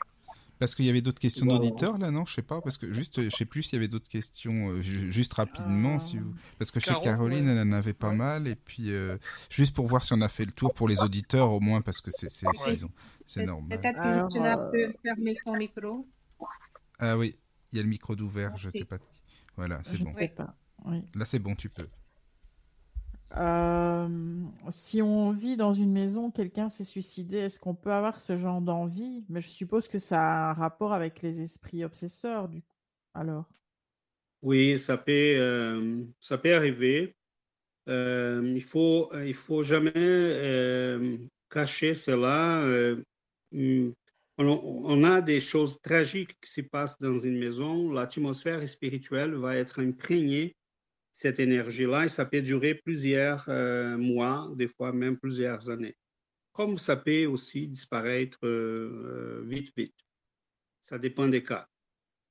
Parce 0.62 0.76
qu'il 0.76 0.86
y 0.86 0.90
avait 0.92 1.02
d'autres 1.02 1.20
questions 1.20 1.48
d'auditeurs 1.48 1.98
là, 1.98 2.12
non? 2.12 2.24
Je 2.28 2.36
sais 2.36 2.44
pas, 2.44 2.62
parce 2.62 2.78
que 2.78 2.94
juste, 2.94 3.20
je 3.20 3.36
sais 3.36 3.46
plus 3.46 3.64
s'il 3.64 3.74
y 3.74 3.78
avait 3.78 3.88
d'autres 3.88 4.08
questions, 4.08 4.70
euh, 4.70 4.82
juste 4.84 5.34
rapidement, 5.34 5.98
si 5.98 6.20
vous... 6.20 6.36
parce 6.60 6.70
que 6.70 6.80
chez 6.80 6.94
Caroline, 7.02 7.48
elle 7.48 7.68
en 7.68 7.72
avait 7.72 7.94
pas 7.94 8.14
mal, 8.14 8.48
et 8.48 8.54
puis 8.54 8.92
euh, 8.92 9.18
juste 9.50 9.74
pour 9.74 9.88
voir 9.88 10.04
si 10.04 10.14
on 10.14 10.22
a 10.22 10.30
fait 10.30 10.46
le 10.46 10.52
tour 10.52 10.72
pour 10.76 10.88
les 10.88 11.02
auditeurs 11.02 11.52
au 11.52 11.60
moins, 11.60 11.82
parce 11.82 12.00
que 12.00 12.12
c'est 12.12 12.30
c'est 12.30 13.44
normal. 13.44 13.80
Peut-être 13.80 13.98
que 13.98 14.34
tu 14.34 14.40
as 14.40 14.58
pu 14.72 14.98
fermer 15.02 15.36
ton 15.44 15.58
micro. 15.58 16.08
Ah 17.00 17.18
oui, 17.18 17.36
il 17.72 17.78
y 17.78 17.80
a 17.80 17.84
le 17.84 17.90
micro 17.90 18.16
d'ouvert, 18.16 18.56
je 18.56 18.70
sais 18.70 18.86
pas. 18.86 18.98
Voilà, 19.58 19.82
c'est 19.84 19.98
bon. 19.98 20.14
Sais 20.14 20.28
pas. 20.28 20.56
Oui. 20.86 21.02
Là, 21.16 21.26
c'est 21.26 21.40
bon, 21.40 21.56
tu 21.56 21.70
peux. 21.70 21.88
Euh, 23.38 24.10
si 24.70 25.02
on 25.02 25.32
vit 25.32 25.56
dans 25.56 25.74
une 25.74 25.91
maison, 25.91 26.32
quelqu'un 26.32 26.70
s'est 26.70 26.84
suicidé, 26.84 27.38
est-ce 27.38 27.60
qu'on 27.60 27.76
peut 27.76 27.91
avoir 27.91 28.20
ce 28.20 28.36
genre 28.36 28.62
d'envie? 28.62 29.24
Mais 29.30 29.41
je 29.41 29.48
suppose 29.48 29.88
que 29.88 29.99
ça 29.99 30.22
a 30.22 30.49
un 30.49 30.53
rapport 30.53 30.94
avec 30.94 31.22
les 31.22 31.41
esprits 31.41 31.84
obsesseurs, 31.84 32.49
du 32.49 32.62
coup. 32.62 32.76
Alors 33.14 33.45
Oui, 34.41 34.78
ça 34.78 34.98
peut, 34.98 35.12
euh, 35.12 36.03
ça 36.20 36.38
peut 36.38 36.53
arriver. 36.53 37.16
Euh, 37.88 38.53
il 38.56 38.64
faut, 38.64 39.10
il 39.24 39.34
faut 39.34 39.64
jamais 39.64 41.20
cacher 41.49 41.94
cela. 41.94 42.66
On, 43.53 43.94
on, 44.38 45.03
a 45.03 45.22
des 45.22 45.40
choses 45.40 45.82
tragiques 45.82 46.40
qui 46.41 46.49
se 46.49 46.62
passent 46.62 46.99
dans 46.99 47.20
une 47.20 47.38
maison. 47.38 47.91
L'atmosphère 47.91 48.68
spirituelle 48.68 49.36
va 49.36 49.56
être 49.56 49.82
imprégnée 49.82 50.56
cette 51.12 51.40
énergie-là 51.40 52.06
et 52.06 52.10
ça 52.10 52.26
peut 52.26 52.42
durer 52.42 52.76
plusieurs 52.76 53.46
euh, 53.50 53.98
mois, 53.98 54.50
des 54.56 54.68
fois 54.68 54.94
même 54.94 55.18
plusieurs 55.18 55.70
années. 55.70 55.96
Comme 56.54 56.78
ça 56.78 56.96
peut 56.96 57.26
aussi 57.26 57.68
disparaître 57.68 58.40
euh, 58.44 59.40
euh, 59.40 59.44
vite, 59.46 59.72
vite. 59.76 59.96
Ça 60.84 60.98
dépend 60.98 61.28
des 61.28 61.44
cas. 61.44 61.68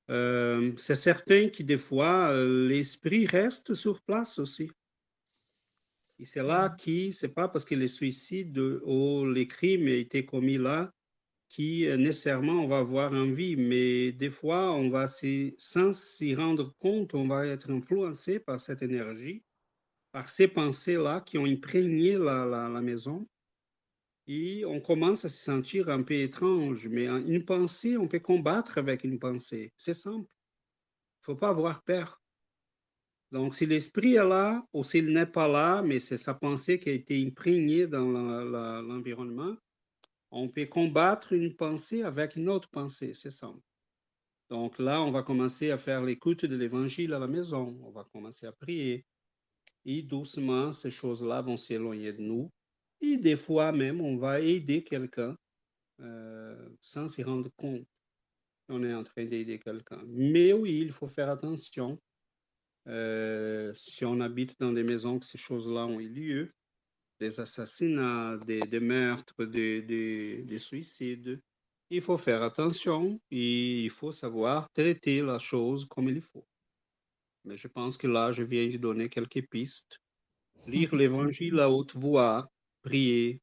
c'est 0.09 0.95
certain 0.95 1.49
que 1.49 1.63
des 1.63 1.77
fois, 1.77 2.33
l'esprit 2.45 3.25
reste 3.25 3.73
sur 3.73 4.01
place 4.01 4.39
aussi. 4.39 4.69
Et 6.19 6.25
c'est 6.25 6.43
là 6.43 6.69
mm. 6.69 6.75
qui, 6.75 7.13
c'est 7.13 7.29
pas 7.29 7.47
parce 7.47 7.65
que 7.65 7.75
les 7.75 7.87
suicides 7.87 8.57
ou 8.57 9.25
les 9.25 9.47
crimes 9.47 9.85
ont 9.85 9.99
été 9.99 10.25
commis 10.25 10.57
là 10.57 10.91
qui 11.51 11.85
euh, 11.85 11.97
nécessairement 11.97 12.63
on 12.63 12.67
va 12.67 12.79
avoir 12.79 13.11
envie, 13.11 13.57
mais 13.57 14.13
des 14.13 14.29
fois, 14.29 14.71
on 14.71 14.89
va 14.89 15.05
sans 15.05 15.91
s'y 15.93 16.33
rendre 16.33 16.73
compte, 16.79 17.13
on 17.13 17.27
va 17.27 17.45
être 17.45 17.69
influencé 17.69 18.39
par 18.39 18.59
cette 18.59 18.81
énergie, 18.81 19.43
par 20.13 20.29
ces 20.29 20.47
pensées-là 20.47 21.19
qui 21.21 21.37
ont 21.37 21.45
imprégné 21.45 22.17
la, 22.17 22.45
la, 22.45 22.69
la, 22.69 22.81
maison. 22.81 23.27
Et 24.27 24.63
on 24.65 24.79
commence 24.79 25.25
à 25.25 25.29
se 25.29 25.43
sentir 25.43 25.89
un 25.89 26.03
peu 26.03 26.13
étrange, 26.13 26.87
mais 26.87 27.07
une 27.07 27.43
pensée, 27.43 27.97
on 27.97 28.07
peut 28.07 28.19
combattre 28.19 28.77
avec 28.77 29.03
une 29.03 29.19
pensée. 29.19 29.73
C'est 29.75 29.93
simple. 29.93 30.29
Il 30.29 31.21
ne 31.21 31.25
faut 31.25 31.35
pas 31.35 31.49
avoir 31.49 31.83
peur. 31.83 32.21
Donc, 33.31 33.55
si 33.55 33.65
l'esprit 33.65 34.15
est 34.15 34.27
là 34.27 34.65
ou 34.71 34.83
s'il 34.83 35.11
n'est 35.11 35.25
pas 35.25 35.49
là, 35.49 35.81
mais 35.81 35.99
c'est 35.99 36.17
sa 36.17 36.33
pensée 36.33 36.79
qui 36.79 36.89
a 36.89 36.93
été 36.93 37.21
imprégnée 37.25 37.87
dans 37.87 38.09
l'environnement, 38.81 39.57
on 40.31 40.47
peut 40.47 40.65
combattre 40.65 41.33
une 41.33 41.55
pensée 41.55 42.03
avec 42.03 42.35
une 42.35 42.49
autre 42.49 42.69
pensée, 42.69 43.13
c'est 43.13 43.31
simple. 43.31 43.61
Donc 44.49 44.79
là, 44.79 45.01
on 45.01 45.11
va 45.11 45.23
commencer 45.23 45.71
à 45.71 45.77
faire 45.77 46.01
l'écoute 46.01 46.45
de 46.45 46.55
l'évangile 46.55 47.13
à 47.13 47.19
la 47.19 47.27
maison, 47.27 47.79
on 47.83 47.91
va 47.91 48.05
commencer 48.11 48.47
à 48.47 48.51
prier. 48.51 49.05
Et 49.85 50.01
doucement, 50.01 50.73
ces 50.73 50.91
choses-là 50.91 51.41
vont 51.41 51.57
s'éloigner 51.57 52.13
de 52.13 52.21
nous. 52.21 52.51
Et 53.01 53.17
des 53.17 53.35
fois 53.35 53.71
même, 53.71 54.01
on 54.01 54.17
va 54.17 54.41
aider 54.41 54.83
quelqu'un 54.83 55.35
euh, 56.01 56.69
sans 56.81 57.07
s'y 57.07 57.23
rendre 57.23 57.49
compte 57.55 57.87
qu'on 58.67 58.83
est 58.83 58.93
en 58.93 59.03
train 59.03 59.25
d'aider 59.25 59.59
quelqu'un. 59.59 60.03
Mais 60.07 60.53
oui, 60.53 60.79
il 60.79 60.91
faut 60.91 61.07
faire 61.07 61.29
attention 61.29 61.99
euh, 62.87 63.73
si 63.73 64.05
on 64.05 64.19
habite 64.21 64.59
dans 64.59 64.71
des 64.71 64.83
maisons 64.83 65.19
que 65.19 65.25
ces 65.25 65.37
choses-là 65.37 65.85
ont 65.85 65.99
eu 65.99 66.09
lieu, 66.09 66.53
des 67.21 67.39
assassinats, 67.39 68.37
des, 68.37 68.79
meurtres, 68.79 69.45
des, 69.45 69.83
des, 69.83 70.57
suicides, 70.57 71.39
il 71.91 72.01
faut 72.01 72.17
faire 72.17 72.41
attention 72.41 73.21
et 73.29 73.83
il 73.83 73.91
faut 73.91 74.11
savoir 74.11 74.71
traiter 74.71 75.21
la 75.21 75.37
chose 75.37 75.85
comme 75.85 76.09
il 76.09 76.21
faut. 76.21 76.47
Mais 77.45 77.55
je 77.55 77.67
pense 77.67 77.95
que 77.95 78.07
là, 78.07 78.31
je 78.31 78.43
viens 78.43 78.67
de 78.67 78.77
donner 78.77 79.07
quelques 79.07 79.47
pistes. 79.47 79.99
Lire 80.65 80.95
l'évangile 81.01 81.59
à 81.59 81.69
haute 81.69 81.95
voix, 81.95 82.51
prier, 82.81 83.39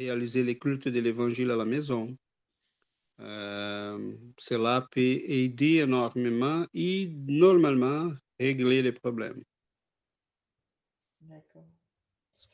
réaliser 0.00 0.42
les 0.42 0.58
cultes 0.58 0.88
de 0.88 1.00
l'évangile 1.00 1.52
à 1.52 1.56
la 1.56 1.64
maison, 1.64 2.16
euh, 3.20 4.16
cela 4.38 4.88
peut 4.90 5.20
aider 5.40 5.74
énormément 5.86 6.66
et 6.74 7.06
normalement 7.28 8.10
régler 8.40 8.82
les 8.82 8.92
problèmes. 8.92 9.42
D'accord. 11.20 11.71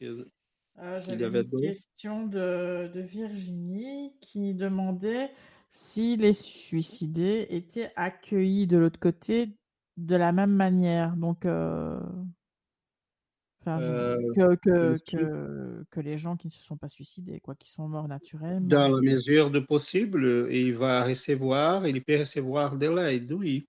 Euh, 0.03 1.01
J'avais 1.01 1.43
une 1.43 1.61
question 1.61 2.27
de, 2.27 2.89
de, 2.89 3.01
Virginie 3.01 4.13
qui 4.21 4.55
demandait 4.55 5.31
si 5.71 6.17
les 6.17 6.33
suicidés 6.33 7.47
étaient 7.51 7.91
accueillis 7.97 8.67
de 8.67 8.79
l'autre 8.79 9.01
côté 9.01 9.57
de 9.97 10.17
la 10.17 10.33
même 10.33 10.55
manière. 10.55 11.17
Donc, 11.17 11.45
euh, 11.45 12.01
euh, 13.67 14.17
que, 14.35 14.55
que, 14.57 14.99
que, 15.07 15.85
que, 15.91 16.01
les 16.01 16.17
gens 16.17 16.37
qui 16.37 16.47
ne 16.47 16.53
se 16.53 16.63
sont 16.63 16.77
pas 16.77 16.89
suicidés, 16.89 17.41
quoi, 17.41 17.55
qui 17.55 17.69
sont 17.69 17.89
morts 17.89 18.09
naturellement. 18.09 18.67
Dans 18.67 18.89
la 18.89 19.03
mesure 19.03 19.51
de 19.51 19.61
possible, 19.61 20.49
il 20.51 20.75
va 20.75 21.05
recevoir, 21.05 21.87
il 21.87 22.03
peut 22.03 22.19
recevoir 22.19 22.77
de 22.77 22.87
l'aide, 22.87 23.33
oui. 23.33 23.69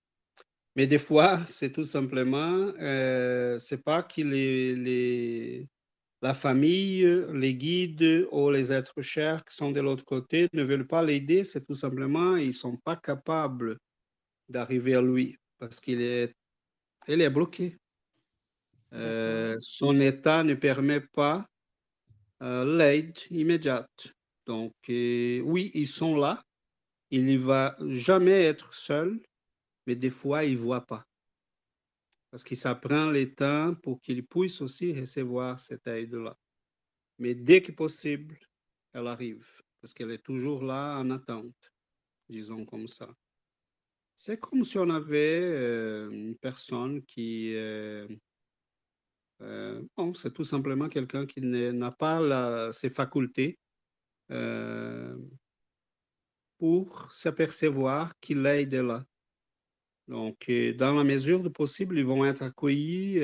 Mais 0.75 0.87
des 0.87 0.99
fois, 0.99 1.45
c'est 1.45 1.73
tout 1.73 1.83
simplement, 1.83 2.71
euh, 2.79 3.57
c'est 3.59 3.83
pas 3.83 4.03
que 4.03 4.21
les, 4.21 4.75
les, 4.75 5.67
la 6.21 6.33
famille, 6.33 7.05
les 7.33 7.55
guides 7.55 8.27
ou 8.31 8.49
les 8.49 8.73
êtres 8.73 9.01
chers 9.01 9.43
qui 9.45 9.55
sont 9.55 9.71
de 9.71 9.79
l'autre 9.79 10.05
côté 10.05 10.49
ne 10.53 10.63
veulent 10.63 10.87
pas 10.87 11.03
l'aider, 11.03 11.43
c'est 11.43 11.65
tout 11.65 11.73
simplement, 11.73 12.35
ils 12.35 12.53
sont 12.53 12.75
pas 12.77 12.97
capables 12.97 13.77
d'arriver 14.49 14.95
à 14.95 15.01
lui 15.01 15.37
parce 15.59 15.79
qu'il 15.79 16.01
est, 16.01 16.33
il 17.07 17.21
est 17.21 17.29
bloqué. 17.29 17.77
Euh, 18.93 19.55
son 19.59 19.99
état 19.99 20.43
ne 20.43 20.55
permet 20.55 21.01
pas 21.01 21.45
euh, 22.41 22.77
l'aide 22.77 23.17
immédiate. 23.29 24.13
Donc, 24.45 24.73
euh, 24.89 25.41
oui, 25.41 25.71
ils 25.73 25.87
sont 25.87 26.17
là. 26.17 26.41
Il 27.11 27.25
ne 27.25 27.37
va 27.37 27.75
jamais 27.87 28.43
être 28.43 28.73
seul, 28.73 29.19
mais 29.85 29.95
des 29.95 30.09
fois, 30.09 30.43
il 30.43 30.53
ne 30.53 30.57
voit 30.57 30.85
pas. 30.85 31.05
Parce 32.31 32.43
que 32.43 32.55
ça 32.55 32.75
prend 32.75 33.09
le 33.09 33.33
temps 33.33 33.75
pour 33.75 34.01
qu'il 34.01 34.25
puisse 34.25 34.61
aussi 34.61 34.97
recevoir 34.99 35.59
cette 35.59 35.87
aide-là. 35.87 36.37
Mais 37.17 37.35
dès 37.35 37.61
que 37.61 37.71
possible, 37.71 38.39
elle 38.93 39.07
arrive, 39.07 39.47
parce 39.81 39.93
qu'elle 39.93 40.11
est 40.11 40.23
toujours 40.23 40.63
là 40.63 40.97
en 40.99 41.09
attente, 41.09 41.55
disons 42.29 42.65
comme 42.65 42.87
ça. 42.87 43.09
C'est 44.15 44.39
comme 44.39 44.63
si 44.63 44.77
on 44.77 44.89
avait 44.89 46.07
une 46.11 46.37
personne 46.37 47.03
qui 47.05 47.55
euh, 49.41 49.81
bon, 49.95 50.13
c'est 50.13 50.33
tout 50.33 50.43
simplement 50.43 50.89
quelqu'un 50.89 51.25
qui 51.25 51.41
n'a 51.41 51.91
pas 51.91 52.71
ses 52.71 52.89
facultés 52.89 53.57
euh, 54.31 55.17
pour 56.57 57.11
s'apercevoir 57.11 58.17
qu'il 58.19 58.45
est 58.45 58.65
là. 58.65 59.05
Donc, 60.09 60.49
euh, 60.49 60.73
dans 60.73 60.93
la 60.93 61.05
mesure 61.05 61.41
du 61.41 61.49
possible, 61.49 61.97
ils 61.97 62.05
vont 62.05 62.25
être 62.25 62.41
accueillis 62.41 63.21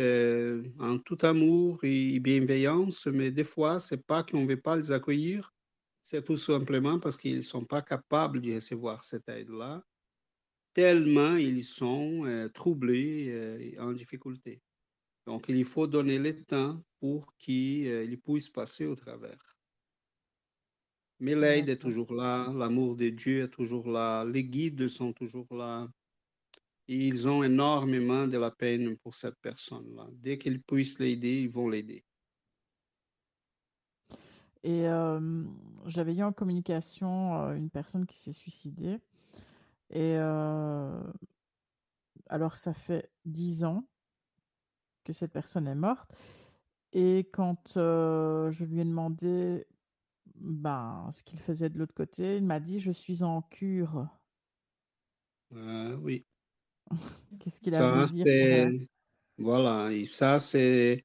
en 0.80 0.98
tout 1.00 1.18
amour 1.24 1.80
et 1.84 2.20
bienveillance, 2.20 3.08
mais 3.08 3.32
des 3.32 3.44
fois, 3.44 3.80
c'est 3.80 4.06
pas 4.06 4.24
qu'on 4.24 4.44
ne 4.44 4.48
veut 4.48 4.62
pas 4.62 4.78
les 4.78 4.94
accueillir, 4.94 5.52
c'est 6.04 6.24
tout 6.24 6.38
simplement 6.38 7.00
parce 7.00 7.18
qu'ils 7.18 7.38
ne 7.38 7.42
sont 7.42 7.66
pas 7.66 7.82
capables 7.82 8.40
de 8.40 8.56
recevoir 8.56 9.04
cette 9.04 9.28
aide-là, 9.28 9.84
tellement 10.74 11.36
ils 11.36 11.64
sont 11.64 12.50
troublés 12.54 13.68
et 13.74 13.80
en 13.80 13.92
difficulté. 13.92 14.62
Donc, 15.26 15.46
il 15.50 15.66
faut 15.66 15.88
donner 15.88 16.20
le 16.20 16.44
temps 16.44 16.84
pour 17.00 17.36
qu'il 17.38 17.88
euh, 17.88 18.18
puisse 18.24 18.50
passer 18.50 18.86
au 18.86 18.96
travers. 18.96 19.58
Mais 21.20 21.34
l'aide 21.34 21.70
est 21.70 21.78
toujours 21.78 22.14
là, 22.14 22.52
l'amour 22.54 22.96
de 22.96 23.10
Dieu 23.10 23.44
est 23.44 23.50
toujours 23.50 23.90
là, 23.90 24.24
les 24.24 24.44
guides 24.44 24.88
sont 24.88 25.14
toujours 25.14 25.48
là. 25.56 25.90
Et 26.88 27.08
ils 27.08 27.28
ont 27.28 27.44
énormément 27.44 28.28
de 28.28 28.38
la 28.38 28.52
peine 28.52 28.98
pour 28.98 29.16
cette 29.16 29.40
personne-là. 29.42 30.08
Dès 30.14 30.38
qu'ils 30.38 30.62
puissent 30.62 31.00
l'aider, 31.00 31.42
ils 31.42 31.50
vont 31.50 31.68
l'aider. 31.68 32.04
Et 34.64 34.88
euh, 34.88 35.44
j'avais 35.86 36.16
eu 36.16 36.24
en 36.24 36.34
communication 36.34 37.42
euh, 37.42 37.56
une 37.56 37.70
personne 37.70 38.06
qui 38.06 38.18
s'est 38.18 38.34
suicidée. 38.34 39.00
Et 39.92 40.16
alors, 42.28 42.58
ça 42.58 42.74
fait 42.74 43.12
dix 43.24 43.64
ans 43.64 43.88
que 45.04 45.14
cette 45.14 45.32
personne 45.32 45.68
est 45.68 45.76
morte. 45.76 46.12
Et 46.94 47.30
quand 47.32 47.78
euh, 47.78 48.52
je 48.52 48.66
lui 48.66 48.80
ai 48.80 48.86
demandé 48.86 49.68
ben, 50.36 51.10
ce 51.12 51.24
qu'il 51.24 51.40
faisait 51.40 51.70
de 51.70 51.78
l'autre 51.78 51.94
côté, 51.94 52.38
il 52.38 52.46
m'a 52.46 52.60
dit 52.60 52.80
Je 52.80 52.92
suis 52.92 53.24
en 53.24 53.42
cure. 53.44 54.08
Euh, 55.54 55.96
oui. 55.98 56.26
Qu'est-ce 57.40 57.60
qu'il 57.60 57.76
a 57.76 58.08
dire 58.08 58.72
Voilà, 59.38 59.92
et 59.92 60.06
ça, 60.06 60.40
c'est. 60.40 61.04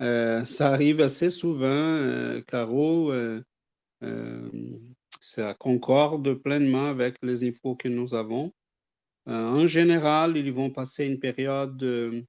Euh, 0.00 0.44
ça 0.46 0.72
arrive 0.72 1.00
assez 1.00 1.30
souvent, 1.30 2.40
Caro. 2.48 3.12
ça 5.20 5.54
concorde 5.54 6.34
pleinement 6.34 6.86
avec 6.86 7.16
les 7.22 7.44
infos 7.48 7.76
que 7.76 7.88
nous 7.88 8.14
avons. 8.14 8.52
en 9.26 9.66
général, 9.66 10.36
ils 10.36 10.52
vont 10.52 10.70
passer 10.70 11.04
une 11.04 11.20
période 11.20 12.24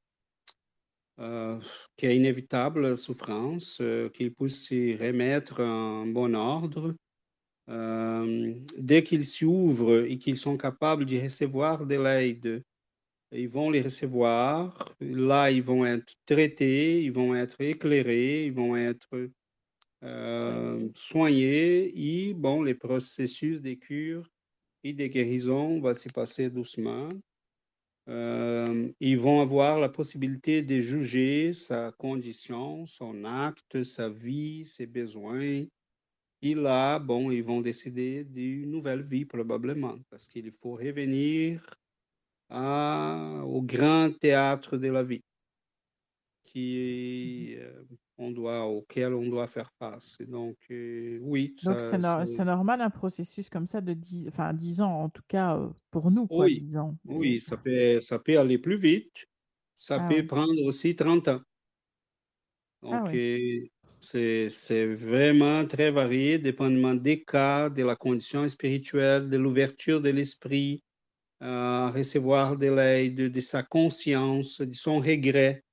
euh, 1.19 1.59
qui 1.95 2.07
est 2.07 2.15
inévitable 2.15 2.97
souffrance, 2.97 3.77
euh, 3.81 4.09
qu'ils 4.09 4.34
puissent 4.34 4.67
s'y 4.67 4.95
remettre 4.95 5.61
en 5.61 6.07
bon 6.07 6.34
ordre. 6.34 6.95
Euh, 7.69 8.55
dès 8.80 9.03
qu'ils 9.03 9.27
s'ouvrent 9.27 10.05
et 10.07 10.17
qu'ils 10.17 10.38
sont 10.38 10.57
capables 10.57 11.05
de 11.05 11.21
recevoir 11.21 11.85
de 11.85 11.95
l'aide, 11.95 12.63
ils 13.34 13.49
vont 13.49 13.69
les 13.69 13.81
recevoir. 13.81 14.95
Là, 14.99 15.51
ils 15.51 15.64
vont 15.64 15.85
être 15.85 16.14
traités, 16.26 17.03
ils 17.03 17.11
vont 17.11 17.35
être 17.35 17.60
éclairés, 17.61 18.45
ils 18.45 18.53
vont 18.53 18.76
être 18.76 19.30
soignés. 20.95 21.91
Et 21.95 22.34
bon, 22.34 22.61
les 22.64 22.76
processus 22.76 23.61
de 23.61 23.73
cure 23.73 24.30
et 24.84 24.93
de 24.93 25.07
guérison 25.07 25.80
vont 25.80 25.93
se 25.93 26.10
passer 26.10 26.49
doucement. 26.49 27.10
Euh, 28.10 28.91
ils 28.99 29.18
vont 29.18 29.39
avoir 29.39 29.80
la 29.80 29.88
possibilité 29.88 30.61
de 30.61 30.81
juger 30.81 31.53
sa 31.53 31.93
condition, 31.93 32.85
son 32.85 33.23
acte, 33.23 33.84
sa 33.84 34.10
vie, 34.10 34.65
ses 34.65 34.88
besoins. 34.88 35.64
Et 36.41 36.53
là, 36.53 36.99
bon, 36.99 37.31
ils 37.31 37.43
vont 37.43 37.61
décider 37.61 38.26
d'une 38.26 38.69
nouvelle 38.69 39.03
vie 39.03 39.23
probablement, 39.23 39.97
parce 40.10 40.27
qu'il 40.27 40.51
faut 40.51 40.73
revenir 40.73 41.64
à, 42.53 43.41
au 43.45 43.61
grand 43.61 44.11
théâtre 44.17 44.77
de 44.77 44.88
la 44.89 45.03
vie, 45.03 45.21
qui 46.45 47.55
euh, 47.57 47.84
on 48.17 48.31
doit, 48.31 48.65
auquel 48.67 49.13
on 49.13 49.27
doit 49.27 49.47
faire 49.47 49.71
face. 49.80 50.17
donc, 50.21 50.55
euh, 50.71 51.17
oui. 51.21 51.55
Donc, 51.63 51.81
c'est 51.81 52.45
normal 52.45 52.81
un 52.81 52.89
processus 52.89 53.49
comme 53.49 53.65
ça 53.67 53.81
de 53.81 53.93
10, 53.93 54.27
enfin, 54.27 54.53
10 54.53 54.81
ans, 54.81 55.03
en 55.03 55.09
tout 55.09 55.23
cas 55.27 55.57
euh, 55.57 55.69
pour 55.89 56.11
nous, 56.11 56.27
quoi, 56.27 56.45
oui. 56.45 56.61
10 56.61 56.77
ans. 56.77 56.95
Oui, 57.05 57.39
ça 57.41 57.57
peut, 57.57 57.99
ça 58.01 58.19
peut 58.19 58.38
aller 58.38 58.59
plus 58.59 58.77
vite. 58.77 59.25
Ça 59.75 59.97
Ah 59.99 60.07
peut 60.07 60.15
oui. 60.15 60.23
prendre 60.23 60.61
aussi 60.63 60.95
30 60.95 61.27
ans. 61.30 61.41
Ah 62.84 63.01
Donc, 63.01 63.09
oui. 63.13 63.71
c'est 63.99 64.85
vraiment 64.95 65.65
très 65.65 65.89
varié, 65.89 66.38
dépendamment 66.38 66.93
des 66.93 67.23
cas, 67.23 67.69
de 67.69 67.84
la 67.84 67.95
condition 67.95 68.47
spirituelle, 68.47 69.30
de 69.30 69.38
l'ouverture 69.38 70.01
de 70.01 70.09
l'esprit, 70.09 70.84
à 71.44 71.90
recevoir 71.91 72.56
de 72.57 72.68
l'aide, 72.68 73.15
de 73.32 73.40
sa 73.40 73.64
conscience, 73.64 74.61
de 74.61 74.74
son 74.74 74.99
regret, 74.99 75.64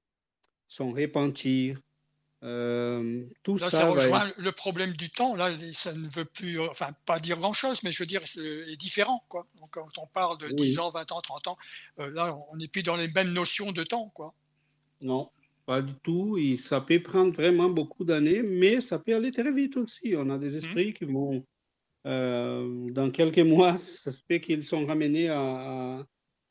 son 0.67 0.91
repentir. 0.91 1.79
Euh, 2.43 3.25
tout 3.43 3.59
Là, 3.59 3.69
ça 3.71 3.79
ça 3.81 3.89
rejoint 3.91 4.29
être- 4.29 4.39
le 4.39 4.51
problème 4.53 4.93
du 4.95 5.11
temps. 5.11 5.37
Là, 5.37 5.53
ça 5.75 5.93
ne 5.93 6.09
veut 6.09 6.25
plus, 6.25 6.59
enfin, 6.59 6.89
pas 7.05 7.19
dire 7.21 7.37
grand-chose, 7.37 7.83
mais 7.83 7.91
je 7.91 8.03
veux 8.03 8.07
dire, 8.07 8.23
c'est 8.25 8.41
est 8.41 8.77
différent. 8.77 9.23
Quoi. 9.29 9.47
Donc, 9.61 9.71
quand 9.73 9.99
on 9.99 10.07
parle 10.07 10.39
de 10.39 10.47
Oui. 10.47 10.55
10 10.55 10.79
ans, 10.79 10.91
20 10.91 11.13
ans, 11.13 11.21
30 11.21 11.47
ans, 11.49 11.59
euh, 11.99 12.11
là, 12.11 12.35
on 12.51 12.57
n'est 12.57 12.69
plus 12.69 12.83
dans 12.83 12.97
les 12.97 13.09
mêmes 13.09 13.33
notions 13.33 13.73
de 13.73 13.85
temps. 13.85 14.11
Quoi. 14.15 14.33
Non, 15.03 15.31
pas 15.67 15.83
du 15.83 15.93
tout. 16.03 16.39
Et 16.39 16.57
ça 16.57 16.81
peut 16.81 17.03
prendre 17.03 17.33
vraiment 17.35 17.69
beaucoup 17.69 18.05
d'années, 18.05 18.43
mais 18.43 18.81
ça 18.81 18.99
peut 18.99 19.15
aller 19.15 19.31
très 19.33 19.53
vite 19.53 19.77
aussi. 19.77 20.15
On 20.17 20.31
a 20.31 20.39
des 20.39 20.57
esprits 20.57 20.95
qui 20.95 21.05
vont, 21.05 21.45
dans 22.05 23.11
quelques 23.13 23.39
mois, 23.41 23.77
ça 23.77 24.13
se 24.13 24.21
peut 24.27 24.39
qu'ils 24.39 24.63
sont 24.65 24.87
ramenés 24.87 25.29
à- 25.29 26.01
à- 26.01 26.07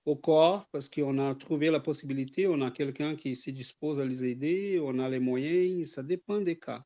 au 0.06 0.16
corps 0.16 0.68
parce 0.72 0.90
qu'on 0.90 1.18
a 1.20 1.36
trouvé 1.36 1.70
la 1.72 1.80
possibilité, 1.80 2.48
on 2.48 2.62
a 2.62 2.72
quelqu'un 2.72 3.16
qui 3.16 3.36
se 3.36 3.52
dispose 3.52 4.00
à 4.00 4.06
les 4.06 4.26
aider, 4.26 4.80
on 4.82 5.00
a 5.00 5.10
les 5.10 5.20
moyens, 5.20 5.90
ça 5.92 6.04
dépend 6.04 6.42
des 6.42 6.58
cas. 6.60 6.84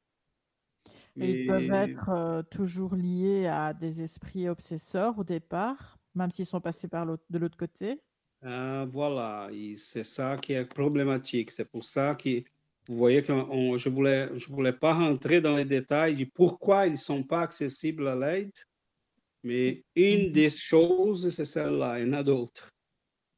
Et 1.20 1.30
ils 1.32 1.38
peuvent 1.40 1.70
Mais 1.70 1.96
être 1.96 2.10
euh, 2.10 2.44
toujours 2.44 2.96
liés 2.96 3.48
à 3.48 3.74
des 3.74 4.02
esprits 4.02 4.48
obsesseurs 4.50 5.18
au 5.20 5.24
départ, 5.24 5.98
même 6.16 6.32
s'ils 6.32 6.46
sont 6.46 6.62
passés 6.62 6.88
par 6.88 7.06
de 7.06 7.38
l'autre 7.38 7.58
côté? 7.58 8.02
euh, 8.44 8.86
voilà, 8.90 9.50
c'est 9.78 10.04
ça 10.04 10.36
qui 10.38 10.54
est 10.54 10.66
problématique. 10.66 11.52
C'est 11.52 11.70
pour 11.70 11.84
ça 11.84 12.16
que 12.16 12.44
vous 12.88 12.98
voyez 12.98 13.22
que 13.24 13.32
on- 13.32 13.78
je 13.78 13.90
voulais, 13.90 14.30
je 14.38 14.48
voulais 14.48 14.74
pas 14.74 14.94
rentrer 14.94 15.40
dans 15.42 15.56
les 15.56 15.66
détails 15.66 16.16
de 16.16 16.26
pourquoi 16.34 16.88
ils 16.88 16.92
ne 16.94 16.98
sont 16.98 17.24
pas 17.24 17.42
accessibles 17.42 18.08
à 18.08 18.16
l'aide, 18.16 18.52
mais 19.44 19.84
une 19.96 20.28
Mhm. 20.28 20.32
des 20.32 20.50
choses, 20.50 21.30
c'est 21.30 21.46
celle-là, 21.46 22.00
il 22.00 22.08
y 22.08 22.10
en 22.10 22.14
a 22.14 22.24
d'autres. 22.24 22.70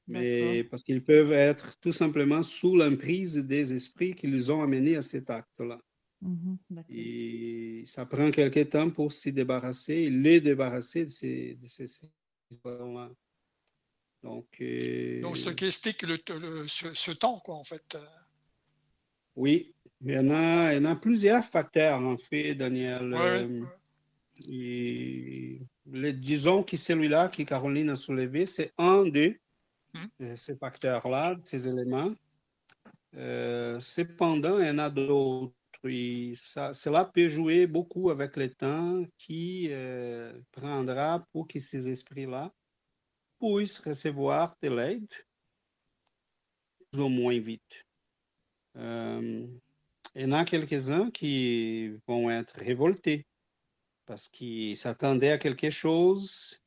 Mais 0.08 0.64
parce 0.64 0.84
qu'ils 0.84 1.04
peuvent 1.04 1.32
être 1.34 1.80
tout 1.80 1.92
simplement 1.92 2.44
sous 2.44 2.76
l'emprise 2.78 3.38
des 3.38 3.74
esprits 3.74 4.14
qui 4.14 4.28
les 4.28 4.50
ont 4.52 4.62
amenés 4.62 4.96
à 4.98 5.02
cet 5.02 5.30
acte-là. 5.32 5.80
Mhm. 6.22 6.58
Et 6.90 7.84
ça 7.88 8.06
prend 8.06 8.30
quelque 8.32 8.62
temps 8.64 8.90
pour 8.92 9.12
s'y 9.12 9.34
débarrasser, 9.34 10.10
les 10.10 10.40
débarrasser 10.42 11.06
de 11.06 11.10
ces, 11.10 11.56
de 11.56 11.68
ces, 11.68 11.88
ces 11.88 12.08
histoires-là. 12.52 13.12
Donc, 14.24 14.48
euh, 14.62 15.22
Donc, 15.22 15.38
ce 15.38 15.50
qui 15.52 15.66
explique 15.66 16.02
le, 16.04 16.18
le- 16.40 16.68
ce, 16.68 16.94
ce 16.94 17.12
temps, 17.12 17.40
quoi, 17.40 17.56
en 17.56 17.64
fait. 17.64 17.98
Oui, 19.36 19.74
il 20.02 20.12
y 20.12 20.18
en 20.18 20.30
a, 20.32 20.74
il 20.74 20.84
y 20.84 20.86
en 20.86 20.91
a 20.91 20.95
plusieurs 20.95 21.44
facteurs, 21.44 21.99
en 21.99 22.18
fait, 22.18 22.56
Daniel. 22.56 23.14
Ouais, 23.14 23.48
Euh, 23.48 23.64
et 24.48 25.62
disons 25.86 26.64
que 26.64 26.78
celui-là 26.78 27.30
que 27.30 27.44
Caroline 27.44 27.90
a 27.90 27.95
soulevé, 27.95 28.45
c'est 28.45 28.74
un 28.78 29.03
de 29.06 29.38
Hmm. 29.95 30.07
euh, 30.24 30.36
ces 30.36 30.57
facteurs-là, 30.57 31.38
ces 31.45 31.70
éléments. 31.70 32.14
Euh, 33.16 33.80
cependant, 33.80 34.60
il 34.60 34.68
y 34.68 34.70
en 34.70 34.80
a 34.80 34.90
d'autres. 34.90 35.53
Ça, 36.34 36.74
cela 36.74 37.06
peut 37.06 37.30
jouer 37.30 37.68
beaucoup 37.68 38.10
avec 38.10 38.36
le 38.36 38.52
temps 38.52 39.06
qui 39.20 39.68
euh, 39.70 40.34
prendra 40.52 41.24
pour 41.32 41.48
que 41.48 41.60
ces 41.60 41.88
esprits-là 41.88 42.52
puissent 43.40 43.80
recevoir 43.80 44.56
de 44.62 44.70
l'aide 44.70 45.14
plus 46.91 47.02
ou 47.02 47.07
moins 47.07 47.40
vite. 47.40 47.85
Euh, 48.77 49.45
il 50.15 50.22
y 50.22 50.26
en 50.26 50.31
a 50.31 50.45
quelques-uns 50.45 51.11
qui 51.11 51.89
vont 52.07 52.30
être 52.30 52.56
révoltés 52.60 53.26
parce 54.06 54.30
qu'ils 54.30 54.77
s'attendaient 54.77 55.31
à 55.31 55.38
quelque 55.38 55.69
chose 55.69 56.60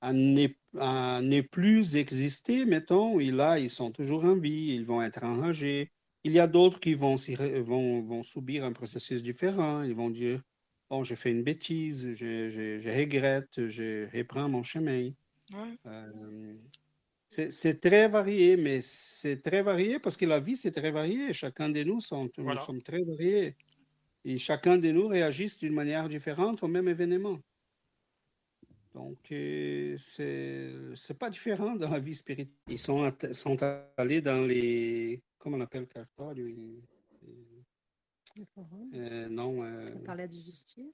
à 0.00 0.12
ne, 0.12 1.40
plus 1.40 1.96
exister, 1.96 2.66
mettons, 2.66 3.18
et 3.20 3.30
là, 3.30 3.58
ils 3.58 3.70
sont 3.70 3.90
toujours 3.90 4.24
en 4.24 4.36
vie, 4.36 4.74
ils 4.74 4.84
vont 4.84 5.00
être 5.02 5.24
enragés. 5.24 5.90
Il 6.24 6.32
y 6.32 6.40
a 6.40 6.46
d'autres 6.46 6.78
qui 6.78 6.94
vont, 6.94 7.16
subir 7.16 8.64
un 8.64 8.72
processus 8.72 9.22
différent. 9.22 9.82
Ils 9.82 9.94
vont 9.94 10.10
dire, 10.10 10.42
bon, 10.90 11.04
j'ai 11.04 11.16
fait 11.16 11.30
une 11.30 11.42
bêtise, 11.42 12.12
je, 12.12 12.48
je- 12.50 12.78
je 12.78 12.90
regrette, 12.90 13.66
je 13.66 14.06
reprends 14.14 14.48
mon 14.48 14.62
chemin. 14.62 15.10
Ouais. 15.52 15.78
Euh, 15.86 16.54
c'est 17.50 17.80
très 17.86 18.08
varié, 18.08 18.56
mais 18.56 18.78
c'est 18.80 19.40
très 19.48 19.62
varié 19.62 19.98
parce 19.98 20.16
que 20.16 20.26
la 20.34 20.40
vie, 20.46 20.56
c'est 20.62 20.74
très 20.80 20.90
varié. 20.90 21.32
Chacun 21.32 21.68
de 21.76 21.82
nous 21.82 22.00
sont, 22.00 22.30
nous 22.38 22.56
sommes 22.56 22.82
très 22.82 23.02
variés. 23.02 23.56
Et 24.24 24.38
chacun 24.38 24.76
de 24.78 24.90
nous 24.90 25.08
réagisse 25.08 25.58
d'une 25.58 25.74
manière 25.74 26.08
différente 26.08 26.62
au 26.62 26.68
même 26.68 26.88
événement. 26.88 27.38
Donc, 28.94 29.18
euh, 29.32 29.96
c'est 29.98 30.70
c'est 30.94 31.18
pas 31.18 31.28
différent 31.28 31.74
dans 31.82 31.90
la 31.90 31.98
vie 31.98 32.14
spirituelle. 32.14 32.54
Ils 32.68 32.78
sont, 32.78 33.12
sont 33.32 33.58
allés 33.96 34.20
dans 34.20 34.42
les. 34.50 35.20
Comment 35.38 35.56
on 35.58 35.60
appelle 35.62 35.86
cartório? 35.86 36.46
Euh, 38.94 39.28
non. 39.28 39.62
euh, 39.62 39.90
Palais 40.04 40.26
de 40.26 40.32
justice, 40.32 40.84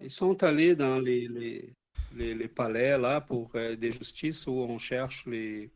ils 0.00 0.10
sont 0.10 0.42
allés 0.42 0.74
dans 0.74 0.98
les, 0.98 1.28
les, 1.28 1.72
les, 2.16 2.34
les 2.34 2.48
palais 2.48 2.98
là 2.98 3.20
pour 3.20 3.54
euh, 3.54 3.76
des 3.76 3.92
justices 3.92 4.46
où 4.48 4.54
on 4.54 4.76
cherche 4.76 5.24
les, 5.26 5.70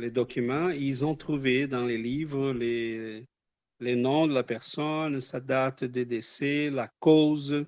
les 0.00 0.10
documents. 0.10 0.70
Ils 0.70 1.04
ont 1.04 1.14
trouvé 1.14 1.66
dans 1.66 1.84
les 1.84 1.98
livres 1.98 2.52
les, 2.52 3.24
les 3.78 3.96
noms 3.96 4.26
de 4.26 4.34
la 4.34 4.42
personne, 4.42 5.20
sa 5.20 5.40
date 5.40 5.84
de 5.84 6.02
décès, 6.04 6.70
la 6.70 6.88
cause. 6.98 7.64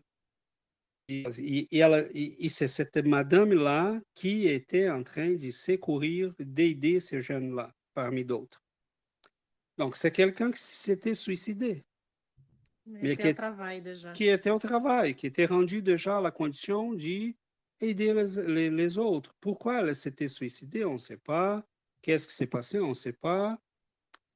Et, 1.08 2.48
c'est 2.48 2.68
cette 2.68 2.96
madame-là 2.96 4.00
qui 4.14 4.46
était 4.46 4.88
en 4.88 5.02
train 5.02 5.34
de 5.34 5.50
secourir, 5.50 6.32
d'aider 6.38 7.00
ces 7.00 7.20
jeunes-là, 7.20 7.70
parmi 7.94 8.24
d'autres. 8.24 8.62
Donc, 9.78 9.96
c'est 9.96 10.10
quelqu'un 10.12 10.50
qui 10.50 10.60
s'était 10.62 11.14
suicidé 11.14 11.82
Mais 12.86 13.00
Mais 13.02 13.16
que 13.16 13.22
que- 13.28 13.32
travail 13.32 13.82
déjà. 13.82 14.12
qui 14.12 14.28
était 14.28 14.50
au 14.50 14.58
travail, 14.58 15.14
qui 15.14 15.26
était 15.26 15.46
rendu 15.46 15.82
déjà 15.82 16.18
à 16.18 16.20
la 16.20 16.30
condition 16.30 16.94
d'aider 16.94 17.34
les, 17.80 18.46
les, 18.46 18.70
les 18.70 18.98
autres. 18.98 19.34
Pourquoi 19.40 19.80
elle 19.80 19.94
s'était 19.94 20.28
suicidée, 20.28 20.84
on 20.84 20.94
ne 20.94 20.98
sait 20.98 21.18
pas. 21.18 21.64
Qu'est-ce 22.02 22.28
qui 22.28 22.34
s'est 22.34 22.46
passé, 22.46 22.80
on 22.80 22.90
ne 22.90 22.94
sait 22.94 23.12
pas. 23.12 23.58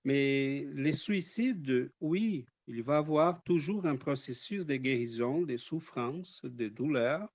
Mais 0.05 0.66
les 0.72 0.93
suicides, 0.93 1.90
oui, 2.01 2.47
il 2.68 2.82
va 2.82 2.94
y 2.94 2.98
avoir 2.98 3.43
toujours 3.43 3.86
un 3.86 3.97
processus 3.97 4.64
de 4.66 4.76
guérison, 4.76 5.43
de 5.43 5.56
souffrance, 5.56 6.44
de 6.44 6.68
douleur, 6.68 7.28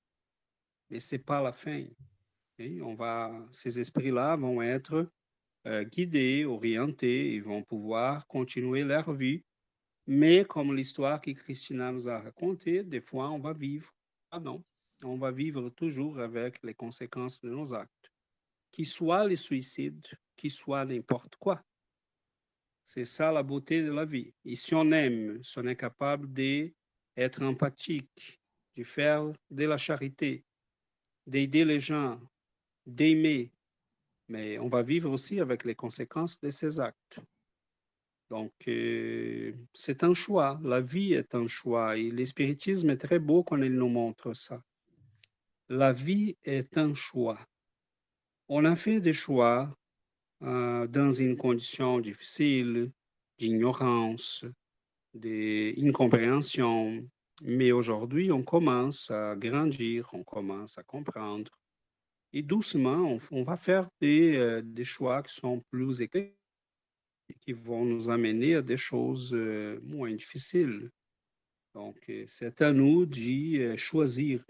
mais 0.89 0.99
ce 0.99 1.15
n'est 1.15 1.21
pas 1.21 1.41
la 1.41 1.51
fin. 1.51 1.85
On 2.59 2.95
va, 2.95 3.33
ces 3.51 3.79
esprits-là 3.79 4.35
vont 4.35 4.61
être 4.61 5.09
euh, 5.67 5.83
guidés, 5.83 6.45
orientés, 6.45 7.33
ils 7.33 7.43
vont 7.43 7.63
pouvoir 7.63 8.27
continuer 8.27 8.83
leur 8.83 9.11
vie 9.13 9.43
mais 10.07 10.45
comme 10.45 10.75
l'histoire 10.75 11.21
que 11.21 11.31
Christina 11.31 11.91
nous 11.91 12.09
a 12.09 12.19
racontée, 12.19 12.83
des 12.83 13.01
fois 13.01 13.29
on 13.29 13.39
va 13.39 13.53
vivre. 13.53 13.93
Ah 14.31 14.39
non, 14.39 14.63
on 15.03 15.17
va 15.17 15.31
vivre 15.31 15.69
toujours 15.69 16.19
avec 16.19 16.61
les 16.63 16.73
conséquences 16.73 17.39
de 17.41 17.49
nos 17.49 17.73
actes. 17.73 18.10
Qu'il 18.71 18.87
soit 18.87 19.27
les 19.27 19.35
suicides, 19.35 20.07
qu'il 20.35 20.51
soit 20.51 20.85
n'importe 20.85 21.35
quoi. 21.35 21.63
C'est 22.83 23.05
ça 23.05 23.31
la 23.31 23.43
beauté 23.43 23.83
de 23.83 23.91
la 23.91 24.05
vie. 24.05 24.33
Et 24.45 24.55
si 24.55 24.73
on 24.75 24.91
aime, 24.91 25.43
si 25.43 25.59
on 25.59 25.65
est 25.65 25.75
capable 25.75 26.31
d'être 26.33 27.41
empathique, 27.41 28.41
de 28.75 28.83
faire 28.83 29.31
de 29.49 29.65
la 29.65 29.77
charité, 29.77 30.43
d'aider 31.27 31.65
les 31.65 31.79
gens, 31.79 32.19
d'aimer, 32.85 33.51
mais 34.27 34.57
on 34.59 34.67
va 34.67 34.81
vivre 34.81 35.11
aussi 35.11 35.39
avec 35.39 35.65
les 35.65 35.75
conséquences 35.75 36.39
de 36.39 36.49
ces 36.49 36.79
actes. 36.79 37.19
Donc, 38.29 38.53
euh, 38.69 39.51
c'est 39.73 40.05
un 40.05 40.13
choix. 40.13 40.57
La 40.63 40.79
vie 40.79 41.13
est 41.13 41.35
un 41.35 41.47
choix. 41.47 41.97
Et 41.97 42.09
l'espiritisme 42.11 42.89
est 42.89 42.97
très 42.97 43.19
beau 43.19 43.43
quand 43.43 43.57
il 43.57 43.73
nous 43.73 43.89
montre 43.89 44.33
ça. 44.33 44.63
La 45.67 45.91
vie 45.91 46.37
est 46.45 46.77
un 46.77 46.93
choix. 46.93 47.37
On 48.53 48.65
a 48.65 48.75
fait 48.75 48.99
des 48.99 49.13
choix 49.13 49.73
euh, 50.43 50.85
dans 50.85 51.09
une 51.09 51.37
condition 51.37 52.01
difficile, 52.01 52.91
d'ignorance, 53.37 54.43
d'incompréhension. 55.13 57.07
Mais 57.43 57.71
aujourd'hui, 57.71 58.29
on 58.29 58.43
commence 58.43 59.09
à 59.09 59.37
grandir, 59.37 60.09
on 60.11 60.25
commence 60.25 60.77
à 60.77 60.83
comprendre. 60.83 61.49
Et 62.33 62.41
doucement, 62.41 63.17
on, 63.31 63.43
va 63.43 63.55
faire 63.55 63.87
des, 64.01 64.35
euh, 64.35 64.61
des 64.61 64.83
choix 64.83 65.23
qui 65.23 65.33
sont 65.33 65.63
plus 65.71 66.01
éclairés 66.01 66.35
qui 67.39 67.53
vont 67.53 67.85
nous 67.85 68.09
amener 68.09 68.55
à 68.55 68.61
des 68.61 68.75
choses 68.75 69.33
euh, 69.33 69.79
moins 69.81 70.11
difficiles. 70.11 70.91
Donc, 71.73 72.11
c'est 72.27 72.61
à 72.61 72.73
nous 72.73 73.05
d'y 73.05 73.77
choisir. 73.77 74.43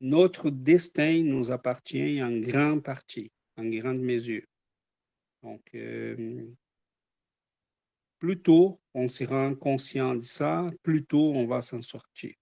Notre 0.00 0.50
destin 0.50 1.22
nous 1.24 1.50
appartient 1.50 2.22
en 2.22 2.38
grande 2.38 2.82
partie, 2.82 3.30
en 3.56 3.66
grande 3.66 4.00
mesure. 4.00 4.46
Donc, 5.42 5.76
plus 8.18 8.40
tôt 8.42 8.80
on 8.94 9.08
se 9.08 9.24
rend 9.24 9.54
conscient 9.54 10.14
de 10.14 10.22
ça, 10.22 10.70
plus 10.82 11.04
tôt 11.04 11.32
on 11.34 11.46
va 11.46 11.60
s'en 11.60 11.82
sortir. 11.82 12.34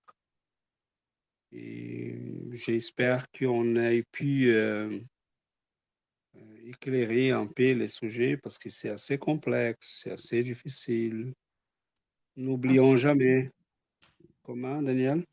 Et 1.53 2.17
j'espère 2.53 3.27
qu'on 3.31 3.77
ait 3.77 4.05
pu 4.13 4.55
éclairer 6.65 7.31
un 7.31 7.47
peu 7.47 7.73
les 7.73 7.89
sujets 7.89 8.37
parce 8.37 8.59
que 8.59 8.71
c'est 8.71 8.91
assez 8.91 9.19
complexe, 9.19 10.01
c'est 10.03 10.11
assez 10.13 10.43
difficile. 10.43 11.33
N'oublions 12.37 12.95
jamais. 12.95 13.51
Comment, 14.43 14.83
Daniel? 14.83 15.25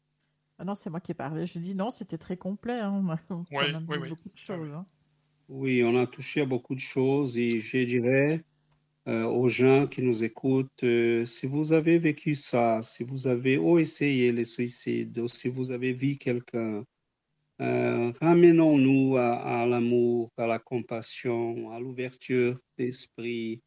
Ah 0.57 0.63
non, 0.63 0.75
c'est 0.75 0.89
moi 0.89 0.99
qui 0.99 1.11
ai 1.11 1.15
parlé. 1.15 1.45
Je 1.45 1.59
dis 1.59 1.75
non, 1.75 1.89
c'était 1.89 2.17
très 2.17 2.37
complet. 2.37 2.79
Hein. 2.79 3.03
On 3.03 3.09
a 3.09 3.19
oui, 3.51 3.65
oui, 3.87 4.09
beaucoup 4.09 4.29
de 4.29 4.37
choses. 4.37 4.73
Hein. 4.73 4.85
Oui, 5.49 5.83
on 5.83 5.97
a 5.97 6.07
touché 6.07 6.41
à 6.41 6.45
beaucoup 6.45 6.75
de 6.75 6.79
choses 6.79 7.37
et 7.37 7.59
je 7.59 7.77
dirais 7.83 8.43
euh, 9.07 9.25
aux 9.25 9.47
gens 9.47 9.85
qui 9.85 10.01
nous 10.01 10.23
écoutent, 10.23 10.83
euh, 10.83 11.25
si 11.25 11.45
vous 11.45 11.73
avez 11.73 11.99
vécu 11.99 12.33
ça, 12.35 12.81
si 12.81 13.03
vous 13.03 13.27
avez 13.27 13.57
ou 13.57 13.77
essayé 13.77 14.31
le 14.31 14.43
suicide, 14.43 15.19
ou 15.19 15.27
si 15.27 15.49
vous 15.49 15.71
avez 15.71 15.93
vu 15.93 16.15
quelqu'un 16.17 16.83
euh, 17.61 18.11
ramenons-nous 18.19 19.15
à, 19.17 19.65
l'amour, 19.65 20.29
à 20.37 20.45
la 20.45 20.59
compassion, 20.59 21.71
à 21.71 21.79
l'ouverture 21.79 22.59
d'esprit, 22.77 23.61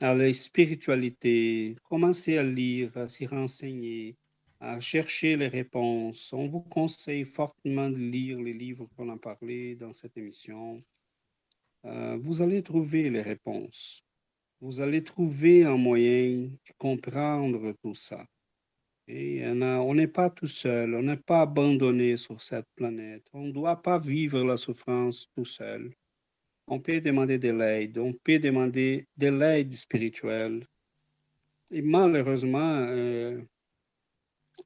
à 0.00 0.14
la 0.14 0.32
spiritualité. 0.32 1.76
Commencez 1.84 2.38
à 2.38 2.42
lire, 2.42 2.96
à 2.96 3.08
s'y 3.08 3.26
renseigner, 3.26 4.16
à 4.60 4.78
chercher 4.78 5.36
les 5.36 5.48
réponses. 5.48 6.32
On 6.32 6.46
vous 6.46 6.60
conseille 6.60 7.24
fortement 7.24 7.88
de 7.88 7.98
lire 7.98 8.38
les 8.38 8.52
livres 8.52 8.86
qu'on 8.96 9.08
a 9.08 9.16
parlé 9.16 9.74
dans 9.74 9.92
cette 9.92 10.16
émission. 10.18 10.82
Euh, 11.86 12.18
vous 12.20 12.42
allez 12.42 12.62
trouver 12.62 13.08
les 13.08 13.22
réponses. 13.22 14.04
Vous 14.60 14.82
allez 14.82 15.02
trouver 15.02 15.64
un 15.64 15.78
moyen 15.78 16.48
de 16.48 16.72
comprendre 16.76 17.72
tout 17.82 17.94
ça. 17.94 18.26
Et 19.08 19.42
on 19.44 19.94
n'est 19.94 20.06
pas 20.06 20.30
tout 20.30 20.46
seul, 20.46 20.94
on 20.94 21.02
n'est 21.02 21.16
pas 21.16 21.40
abandonné 21.40 22.16
sur 22.16 22.40
cette 22.40 22.68
planète. 22.76 23.26
On 23.32 23.46
ne 23.46 23.52
doit 23.52 23.82
pas 23.82 23.98
vivre 23.98 24.44
la 24.44 24.56
souffrance 24.56 25.28
tout 25.34 25.44
seul. 25.44 25.92
On 26.68 26.78
peut 26.78 27.00
demander 27.00 27.38
de 27.38 27.50
l'aide, 27.50 27.98
on 27.98 28.12
peut 28.12 28.38
demander 28.38 29.08
de 29.16 29.26
l'aide 29.26 29.74
spirituelle. 29.74 30.64
Et 31.72 31.82
malheureusement, 31.82 32.86
euh, 32.88 33.42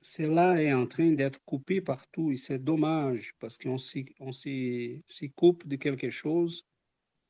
cela 0.06 0.62
est 0.62 0.72
en 0.72 0.86
train 0.86 1.12
d'être 1.12 1.42
coupé 1.46 1.80
partout 1.80 2.30
et 2.30 2.36
c'est 2.36 2.62
dommage 2.62 3.32
parce 3.38 3.56
qu'on 3.56 3.78
s'y 3.78 4.14
coupe 5.34 5.66
de 5.66 5.76
quelque 5.76 6.10
chose 6.10 6.66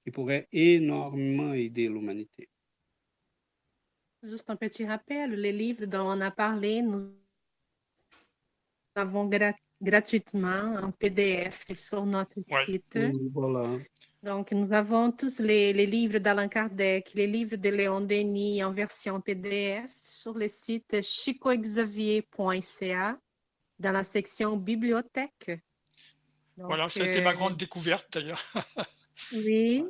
qui 0.02 0.10
pourrait 0.10 0.48
énormément 0.50 1.54
aider 1.54 1.88
l'humanité. 1.88 2.50
Juste 4.24 4.50
un 4.50 4.56
petit 4.56 4.84
rappel, 4.84 5.30
les 5.34 5.52
livres 5.52 5.86
dont 5.86 6.02
on 6.02 6.20
a 6.20 6.32
parlé, 6.32 6.82
nous 6.82 6.98
avons 8.96 9.26
gratuitement 9.84 10.74
en 10.82 10.90
PDF 10.90 11.66
sur 11.76 12.04
notre 12.06 12.40
site. 12.66 12.98
voilà. 13.32 13.78
Donc, 14.22 14.52
nous 14.52 14.72
avons 14.72 15.12
tous 15.12 15.40
les, 15.40 15.74
les 15.74 15.84
livres 15.84 16.18
d'Alain 16.18 16.48
Kardec, 16.48 17.12
les 17.14 17.26
livres 17.26 17.56
de 17.56 17.68
Léon 17.68 18.00
Denis 18.00 18.64
en 18.64 18.72
version 18.72 19.20
PDF 19.20 19.92
sur 20.08 20.32
le 20.32 20.48
site 20.48 21.02
chicoexavier.ca 21.02 23.18
dans 23.78 23.92
la 23.92 24.02
section 24.02 24.56
bibliothèque. 24.56 25.60
voilà, 26.56 26.88
c'était 26.88 27.20
ma 27.20 27.32
euh, 27.32 27.34
grande 27.34 27.58
découverte 27.58 28.14
d'ailleurs. 28.14 28.42
oui. 29.32 29.84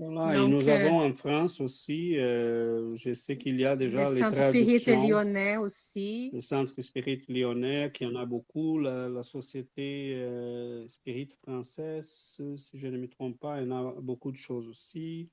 Voilà, 0.00 0.34
et 0.34 0.48
nous 0.48 0.66
euh, 0.66 0.72
avons 0.72 1.02
en 1.02 1.12
France 1.12 1.60
aussi, 1.60 2.18
euh, 2.18 2.88
je 2.96 3.12
sais 3.12 3.36
qu'il 3.36 3.60
y 3.60 3.66
a 3.66 3.76
déjà 3.76 4.06
les, 4.06 4.14
les 4.14 4.20
centres 4.20 4.34
traductions. 4.34 5.06
lyonnais 5.06 5.58
aussi. 5.58 6.30
Le 6.32 6.40
centre 6.40 6.80
spirit 6.80 7.22
lyonnais, 7.28 7.90
qui 7.92 8.06
en 8.06 8.16
a 8.16 8.24
beaucoup. 8.24 8.78
La, 8.78 9.22
société 9.22 10.14
euh, 10.16 10.88
spirit 10.88 11.28
française, 11.42 12.38
si 12.56 12.78
je 12.78 12.86
ne 12.88 12.96
me 12.96 13.08
trompe 13.08 13.38
pas, 13.38 13.60
il 13.60 13.68
y 13.68 13.72
en 13.72 13.88
a 13.88 14.00
beaucoup 14.00 14.32
de 14.32 14.38
choses 14.38 14.66
aussi. 14.68 15.28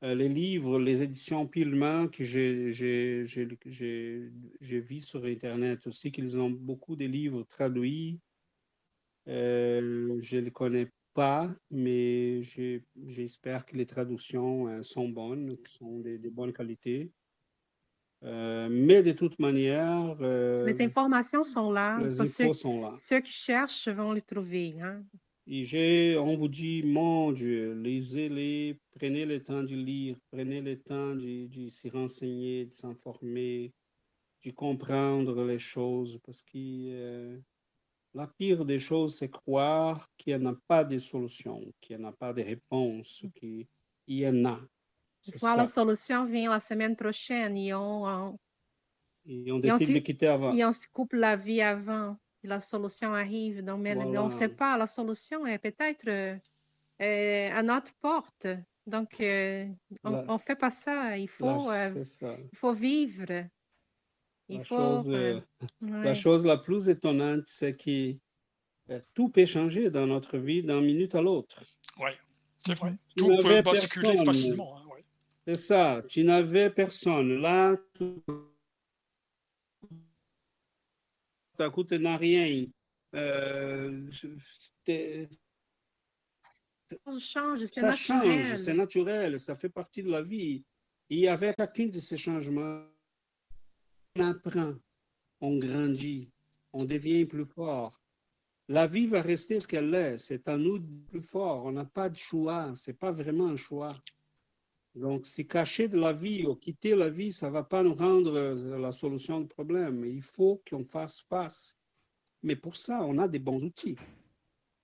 les 0.00 0.30
livres, 0.30 0.78
les 0.78 1.02
éditions 1.02 1.46
Pilman, 1.46 2.08
que 2.08 2.24
j'ai 2.24 3.22
vu 4.80 5.00
sur 5.00 5.26
Internet 5.26 5.86
aussi, 5.86 6.10
qu'ils 6.10 6.38
ont 6.38 6.48
beaucoup 6.48 6.96
de 6.96 7.04
livres 7.04 7.42
traduits. 7.42 8.18
je 9.26 10.36
ne 10.36 10.40
les 10.40 10.50
connais 10.50 10.88
pas, 11.14 11.50
mais 11.70 12.40
j'espère 12.96 13.64
que 13.64 13.76
les 13.76 13.86
traductions 13.86 14.68
euh, 14.68 14.82
sont 14.82 15.08
bonnes, 15.08 15.56
sont 15.78 16.00
de, 16.00 16.28
bonne 16.28 16.52
qualité. 16.52 17.10
Euh, 18.22 18.68
mais 18.70 19.02
de 19.02 19.12
toute 19.12 19.38
manière... 19.38 20.16
Euh, 20.20 20.64
les 20.66 20.82
informations 20.82 21.42
sont 21.42 21.72
là. 21.72 21.98
Les 22.02 22.20
infos 22.20 22.52
sont 22.52 22.80
là. 22.82 22.94
Ceux 22.98 23.20
qui 23.20 23.32
cherchent 23.32 23.88
vont 23.88 24.12
les 24.12 24.20
trouver. 24.20 24.74
Hein? 24.80 25.02
Et 25.46 26.16
on 26.18 26.36
vous 26.36 26.48
dit, 26.48 26.82
mon 26.82 27.32
Dieu, 27.32 27.74
lisez-les, 27.74 28.78
prenez 28.92 29.24
le 29.24 29.42
temps 29.42 29.62
de 29.62 29.74
lire, 29.74 30.16
prenez 30.30 30.60
le 30.60 30.78
temps 30.78 31.14
de, 31.14 31.46
de 31.46 31.68
s'y 31.68 31.88
renseigner, 31.88 32.66
de 32.66 32.72
s'informer, 32.72 33.72
de 34.44 34.50
comprendre 34.52 35.44
les 35.44 35.58
choses, 35.58 36.20
parce 36.24 36.42
que 36.42 37.40
la 38.14 38.26
pire 38.26 38.64
des 38.64 38.78
choses, 38.78 39.16
c'est 39.18 39.30
croire 39.30 40.08
qu'il 40.16 40.36
n'y 40.38 40.46
a 40.46 40.54
pas 40.66 40.84
de 40.84 40.98
solution, 40.98 41.62
qu'il 41.80 41.98
n'y 41.98 42.04
a 42.04 42.12
pas 42.12 42.32
de 42.32 42.42
réponse, 42.42 43.24
qu'il 43.34 43.66
y 44.08 44.26
en 44.26 44.44
a. 44.44 44.60
la 45.56 45.66
solution 45.66 46.24
vient 46.24 46.50
la 46.50 46.60
semaine 46.60 46.96
prochaine 46.96 47.56
et 47.56 47.72
on, 47.74 48.38
et 49.26 49.52
on 49.52 49.58
décide 49.58 49.94
de 49.94 49.98
quitter 50.00 50.26
avant. 50.26 50.52
Et 50.52 50.64
on 50.64 50.72
se 50.72 50.86
coupe 50.92 51.12
la 51.12 51.36
vie 51.36 51.62
avant. 51.62 52.16
Et 52.42 52.48
la 52.48 52.60
solution 52.60 53.12
arrive. 53.12 53.62
Donc, 53.62 53.80
mais 53.80 53.96
on 53.96 54.24
ne 54.24 54.30
sait 54.30 54.48
pas, 54.48 54.76
la 54.78 54.86
solution 54.86 55.46
est 55.46 55.58
peut-être 55.58 56.08
euh, 56.08 57.50
à 57.52 57.62
notre 57.62 57.92
porte. 58.00 58.46
Donc, 58.86 59.20
euh, 59.20 59.66
on 60.04 60.32
ne 60.32 60.38
fait 60.38 60.56
pas 60.56 60.70
ça. 60.70 61.16
Il 61.18 61.28
faut, 61.28 61.70
euh, 61.70 62.02
ça. 62.04 62.34
il 62.52 62.58
faut 62.58 62.72
vivre. 62.72 63.44
La, 64.50 64.64
chose, 64.64 65.08
euh, 65.10 65.38
la 65.80 66.14
chose 66.14 66.44
la 66.44 66.56
plus 66.56 66.88
étonnante, 66.88 67.42
c'est 67.46 67.76
que 67.76 68.14
euh, 68.90 69.00
tout 69.14 69.28
peut 69.28 69.46
changer 69.46 69.90
dans 69.90 70.06
notre 70.06 70.38
vie 70.38 70.62
d'un 70.62 70.80
minute 70.80 71.14
à 71.14 71.22
l'autre. 71.22 71.62
Oui, 71.98 72.10
c'est 72.58 72.74
vrai. 72.74 72.96
tout 73.16 73.36
peut 73.42 73.62
basculer 73.62 74.24
facilement. 74.24 74.76
Hein, 74.76 74.80
c'est 75.46 75.56
ça. 75.56 76.02
Tu 76.08 76.24
n'avais 76.24 76.70
personne. 76.70 77.40
Là, 77.40 77.76
ça 81.56 81.70
coûte 81.70 81.92
rien. 81.92 82.66
Euh, 83.14 84.10
ça 86.88 87.18
change, 87.18 87.64
c'est 87.66 87.82
naturel. 87.82 88.58
c'est 88.58 88.74
naturel, 88.74 89.38
ça 89.38 89.54
fait 89.54 89.68
partie 89.68 90.02
de 90.02 90.10
la 90.10 90.22
vie. 90.22 90.64
Et 91.08 91.28
avec 91.28 91.56
chacun 91.58 91.86
de 91.86 91.98
ces 91.98 92.16
changements, 92.16 92.84
on 94.16 94.22
apprend, 94.22 94.74
on 95.40 95.58
grandit, 95.58 96.30
on 96.72 96.84
devient 96.84 97.26
plus 97.26 97.44
fort. 97.44 98.00
La 98.68 98.86
vie 98.86 99.06
va 99.06 99.22
rester 99.22 99.60
ce 99.60 99.66
qu'elle 99.66 99.94
est. 99.94 100.18
C'est 100.18 100.48
à 100.48 100.56
nous 100.56 100.78
de 100.78 100.86
plus 101.08 101.22
fort. 101.22 101.64
On 101.64 101.72
n'a 101.72 101.84
pas 101.84 102.08
de 102.08 102.16
choix. 102.16 102.72
C'est 102.74 102.98
pas 102.98 103.12
vraiment 103.12 103.48
un 103.48 103.56
choix. 103.56 103.96
Donc, 104.94 105.26
si 105.26 105.46
cacher 105.46 105.88
de 105.88 105.98
la 105.98 106.12
vie 106.12 106.44
ou 106.44 106.54
quitter 106.56 106.94
la 106.94 107.08
vie, 107.08 107.32
ça 107.32 107.50
va 107.50 107.62
pas 107.62 107.82
nous 107.82 107.94
rendre 107.94 108.36
euh, 108.36 108.78
la 108.78 108.92
solution 108.92 109.40
du 109.40 109.46
problème. 109.46 110.04
Il 110.04 110.22
faut 110.22 110.62
qu'on 110.68 110.84
fasse 110.84 111.20
face. 111.20 111.76
Mais 112.42 112.56
pour 112.56 112.76
ça, 112.76 113.02
on 113.04 113.18
a 113.18 113.28
des 113.28 113.38
bons 113.38 113.62
outils. 113.64 113.96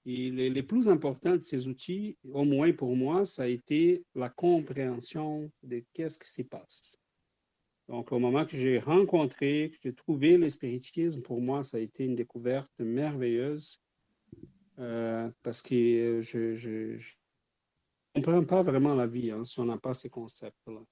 Et 0.04 0.30
les, 0.30 0.50
les, 0.50 0.62
plus 0.62 0.88
importants 0.88 1.36
de 1.36 1.42
ces 1.42 1.66
outils, 1.66 2.16
au 2.32 2.44
moins 2.44 2.72
pour 2.72 2.94
moi, 2.94 3.24
ça 3.24 3.42
a 3.42 3.46
été 3.48 4.04
la 4.14 4.28
compréhension 4.28 5.50
de 5.64 5.82
qu'est-ce 5.92 6.18
qui 6.18 6.30
se 6.30 6.42
passe. 6.42 6.96
Donc, 7.88 8.10
au 8.10 8.18
moment 8.18 8.44
que 8.44 8.58
j'ai 8.58 8.80
rencontré, 8.80 9.70
que 9.70 9.76
j'ai 9.84 9.94
trouvé 9.94 10.36
le 10.36 10.50
spiritisme, 10.50 11.22
pour 11.22 11.40
moi, 11.40 11.62
ça 11.62 11.76
a 11.76 11.80
été 11.80 12.04
une 12.04 12.16
découverte 12.16 12.72
merveilleuse 12.80 13.80
euh, 14.78 15.30
parce 15.42 15.62
que 15.62 16.20
je 16.20 16.38
ne 16.38 16.98
comprends 18.14 18.44
pas 18.44 18.62
vraiment 18.62 18.94
la 18.94 19.06
vie 19.06 19.30
hein, 19.30 19.44
si 19.44 19.60
on 19.60 19.64
n'a 19.66 19.78
pas 19.78 19.94
ces 19.94 20.10
concepts-là. 20.10 20.82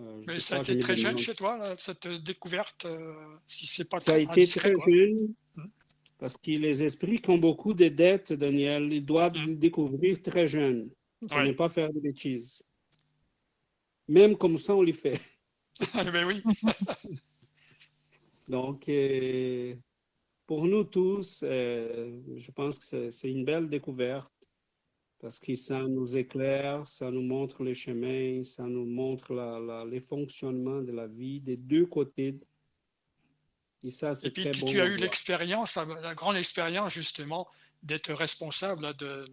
Euh, 0.00 0.22
Mais 0.26 0.40
ça 0.40 0.58
a 0.58 0.60
été 0.60 0.78
très 0.78 0.96
jeune 0.96 1.16
chez 1.16 1.34
toi, 1.34 1.74
cette 1.78 2.08
découverte, 2.08 2.84
euh, 2.84 3.36
si 3.46 3.66
c'est 3.66 3.88
pas 3.88 4.00
Ça 4.00 4.14
a 4.14 4.18
été 4.18 4.46
très 4.46 4.74
jeune 4.86 5.34
hmm. 5.54 5.68
parce 6.18 6.36
que 6.36 6.50
les 6.50 6.82
esprits 6.82 7.20
qui 7.20 7.30
ont 7.30 7.38
beaucoup 7.38 7.74
de 7.74 7.88
dettes, 7.88 8.32
Daniel, 8.32 8.92
ils 8.92 9.04
doivent 9.04 9.36
le 9.36 9.54
découvrir 9.54 10.20
très 10.20 10.46
jeune 10.48 10.90
pour 11.20 11.38
ne 11.38 11.52
pas 11.52 11.68
faire 11.68 11.92
de 11.92 12.00
bêtises. 12.00 12.62
même 14.08 14.36
comme 14.36 14.58
ça, 14.58 14.74
on 14.74 14.82
le 14.82 14.92
fait. 14.92 15.20
Ben 15.94 16.24
oui. 16.26 16.42
Donc, 18.48 18.88
euh, 18.88 19.74
pour 20.46 20.66
nous 20.66 20.84
tous, 20.84 21.42
euh, 21.46 22.20
je 22.36 22.50
pense 22.50 22.78
que 22.78 23.10
c'est 23.10 23.30
une 23.30 23.44
belle 23.44 23.68
découverte 23.68 24.30
parce 25.18 25.38
que 25.38 25.54
ça 25.54 25.82
nous 25.88 26.16
éclaire, 26.18 26.86
ça 26.86 27.10
nous 27.10 27.22
montre 27.22 27.64
le 27.64 27.72
chemin, 27.72 28.44
ça 28.44 28.64
nous 28.64 28.84
montre 28.84 29.32
la, 29.32 29.58
la, 29.58 29.84
les 29.86 30.00
fonctionnements 30.00 30.82
de 30.82 30.92
la 30.92 31.06
vie 31.06 31.40
des 31.40 31.56
deux 31.56 31.86
côtés. 31.86 32.34
Et 33.84 33.90
ça, 33.90 34.14
c'est 34.14 34.32
très 34.32 34.52
bon. 34.52 34.66
Tu 34.66 34.80
as 34.80 34.86
eu 34.86 34.96
l'expérience, 34.96 35.76
la 35.76 36.14
grande 36.14 36.36
expérience 36.36 36.92
justement 36.94 37.48
d'être 37.82 38.12
responsable 38.14 38.94
de, 38.96 39.26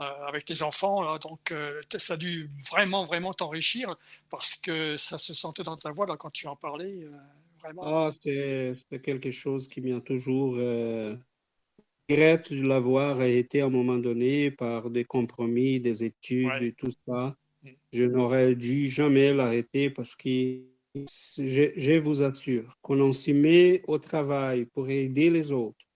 euh, 0.00 0.04
avec 0.26 0.46
tes 0.46 0.62
enfants. 0.62 1.02
Là. 1.02 1.18
Donc, 1.18 1.52
euh, 1.52 1.80
ça 1.98 2.14
a 2.14 2.16
dû 2.16 2.50
vraiment, 2.70 3.04
vraiment 3.04 3.34
t'enrichir 3.34 3.94
parce 4.30 4.54
que 4.54 4.96
ça 4.96 5.18
se 5.18 5.34
sentait 5.34 5.62
dans 5.62 5.76
ta 5.76 5.90
voix 5.92 6.06
là, 6.06 6.16
quand 6.16 6.30
tu 6.30 6.46
en 6.46 6.56
parlais. 6.56 7.02
Euh, 7.02 7.10
vraiment. 7.60 7.82
Ah, 7.84 8.12
c'est 8.24 9.02
quelque 9.02 9.30
chose 9.30 9.68
qui 9.68 9.80
vient 9.80 10.00
toujours 10.00 10.56
regrette 12.10 12.52
de 12.52 12.62
l'avoir 12.62 13.22
été 13.22 13.60
à 13.60 13.66
un 13.66 13.70
moment 13.70 13.98
donné 13.98 14.50
par 14.50 14.90
des 14.90 15.04
compromis, 15.04 15.78
des 15.80 16.04
études 16.04 16.62
et 16.62 16.72
tout 16.72 16.92
ça. 17.06 17.36
Mm. 17.62 17.68
Je 17.92 18.04
n'aurais 18.04 18.54
dû 18.54 18.88
jamais 18.88 19.32
l'arrêter 19.32 19.90
parce 19.90 20.16
que 20.16 20.60
je, 20.94 21.98
vous 21.98 22.22
assure, 22.22 22.76
quand 22.82 22.98
on 22.98 23.12
s'y 23.12 23.32
met 23.32 23.82
au 23.86 23.98
travail 23.98 24.66
pour 24.66 24.88
aider 24.88 25.30
les 25.30 25.52
autres, 25.52 25.86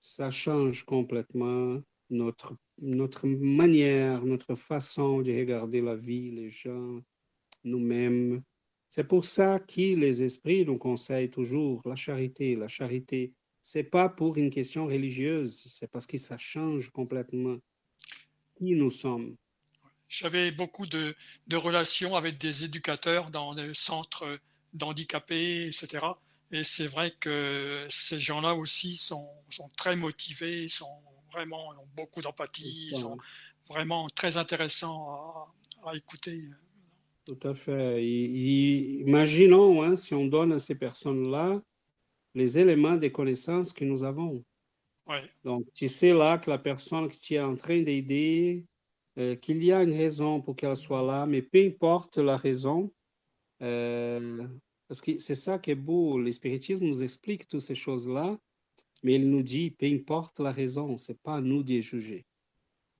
ça 0.00 0.30
change 0.30 0.84
complètement 0.84 1.80
notre, 2.10 2.56
notre 2.78 3.26
manière, 3.26 4.24
notre 4.24 4.54
façon 4.54 5.22
de 5.22 5.32
regarder 5.32 5.80
la 5.80 5.96
vie, 5.96 6.30
les 6.30 6.50
gens, 6.50 7.00
nous-mêmes. 7.64 8.42
C'est 8.90 9.08
pour 9.08 9.24
ça 9.24 9.58
que 9.58 9.96
les 9.96 10.22
esprits 10.22 10.64
nous 10.64 10.78
conseillent 10.78 11.30
toujours 11.30 11.82
la 11.84 11.96
charité, 11.96 12.54
la 12.54 12.68
charité 12.68 13.32
c'est 13.64 13.82
pas 13.82 14.10
pour 14.10 14.36
une 14.36 14.50
question 14.50 14.86
religieuse, 14.86 15.64
c'est 15.70 15.90
parce 15.90 16.06
que 16.06 16.18
ça 16.18 16.36
change 16.36 16.90
complètement 16.90 17.56
qui 18.56 18.74
nous 18.74 18.90
sommes. 18.90 19.36
J'avais 20.08 20.50
beaucoup 20.50 20.86
de, 20.86 21.14
de, 21.46 21.56
relations 21.56 22.14
avec 22.16 22.38
des 22.38 22.64
éducateurs 22.64 23.30
dans 23.30 23.54
des 23.54 23.72
centres 23.74 24.38
d'handicapés, 24.72 25.66
etc. 25.66 26.04
Et 26.52 26.62
c'est 26.62 26.86
vrai 26.86 27.14
que 27.18 27.86
ces 27.88 28.18
gens-là 28.18 28.54
aussi 28.54 28.94
sont, 28.94 29.28
sont, 29.48 29.70
très 29.76 29.96
motivés, 29.96 30.68
sont 30.68 31.00
vraiment 31.32 31.70
ont 31.70 31.88
beaucoup 31.96 32.20
d'empathie, 32.20 32.92
sont 32.94 33.18
vraiment 33.68 34.08
très 34.08 34.36
intéressants 34.36 35.10
à, 35.84 35.90
à 35.90 35.96
écouter. 35.96 36.44
Tout 37.24 37.38
à 37.42 37.54
fait. 37.54 38.04
imaginons 38.04 39.82
hein, 39.82 39.96
si 39.96 40.12
on 40.14 40.26
donne 40.26 40.52
à 40.52 40.58
ces 40.58 40.78
personnes-là 40.78 41.60
les 42.34 42.58
éléments 42.58 42.96
de 42.96 43.08
connaissances 43.08 43.72
que 43.72 43.84
nous 43.84 44.04
avons. 44.04 44.44
Donc, 45.44 45.66
tu 45.74 45.88
sais 45.88 46.14
là 46.14 46.38
que 46.38 46.50
la 46.50 46.58
personne 46.58 47.08
que 47.08 47.16
tu 47.16 47.34
es 47.34 47.40
en 47.40 47.56
train 47.56 47.82
d'aider, 47.82 48.64
euh, 49.18 49.36
qu'il 49.36 49.62
y 49.64 49.72
a 49.72 49.82
une 49.82 49.92
raison 49.92 50.40
pour 50.40 50.56
qu'elle 50.56 50.76
soit 50.76 51.02
là, 51.02 51.26
mais 51.26 51.42
peu 51.42 51.64
importe 51.66 52.18
la 52.18 52.36
raison, 52.36 52.92
euh, 53.62 54.46
parce 54.88 55.00
que 55.00 55.18
c'est 55.18 55.34
ça 55.34 55.58
qui 55.58 55.70
est 55.70 55.76
beau, 55.76 56.20
l'espiritisme 56.20 56.84
nous 56.84 57.02
explique 57.02 57.46
toutes 57.48 57.60
ces 57.60 57.74
choses-là, 57.74 58.38
mais 59.02 59.14
il 59.14 59.28
nous 59.28 59.42
dit, 59.42 59.70
peu 59.70 59.86
importe 59.86 60.40
la 60.40 60.50
raison, 60.50 60.96
c'est 60.96 61.20
pas 61.22 61.36
à 61.36 61.40
nous 61.40 61.62
de 61.62 61.80
juger. 61.80 62.24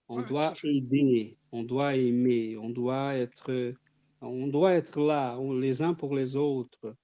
On 0.09 0.23
doit 0.23 0.53
aider, 0.65 1.39
on 1.51 1.63
doit 1.63 1.97
aimer, 1.97 2.57
on 2.59 2.69
doit 2.69 3.15
être, 3.15 3.75
on 4.21 4.47
doit 4.47 4.75
être 4.75 5.01
là, 5.01 5.39
les 5.61 5.83
uns 5.83 5.95
pour 5.95 6.15
les 6.15 6.37
autres 6.37 6.95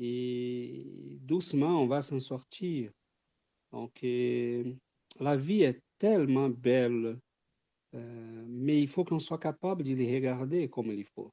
et 0.00 1.18
doucement, 1.20 1.82
on 1.82 1.86
va 1.86 2.02
s'en 2.02 2.20
sortir. 2.20 2.90
Donc, 3.70 4.00
la 4.02 5.36
vie 5.36 5.62
est 5.62 5.82
tellement 5.98 6.48
belle, 6.48 7.18
euh, 7.94 8.44
mais 8.48 8.80
il 8.80 8.88
faut 8.88 9.04
qu'on 9.04 9.18
soit 9.18 9.38
capable 9.38 9.82
de 9.82 9.94
les 9.94 10.14
regarder 10.14 10.68
comme 10.68 10.90
il 10.90 11.04
faut. 11.04 11.32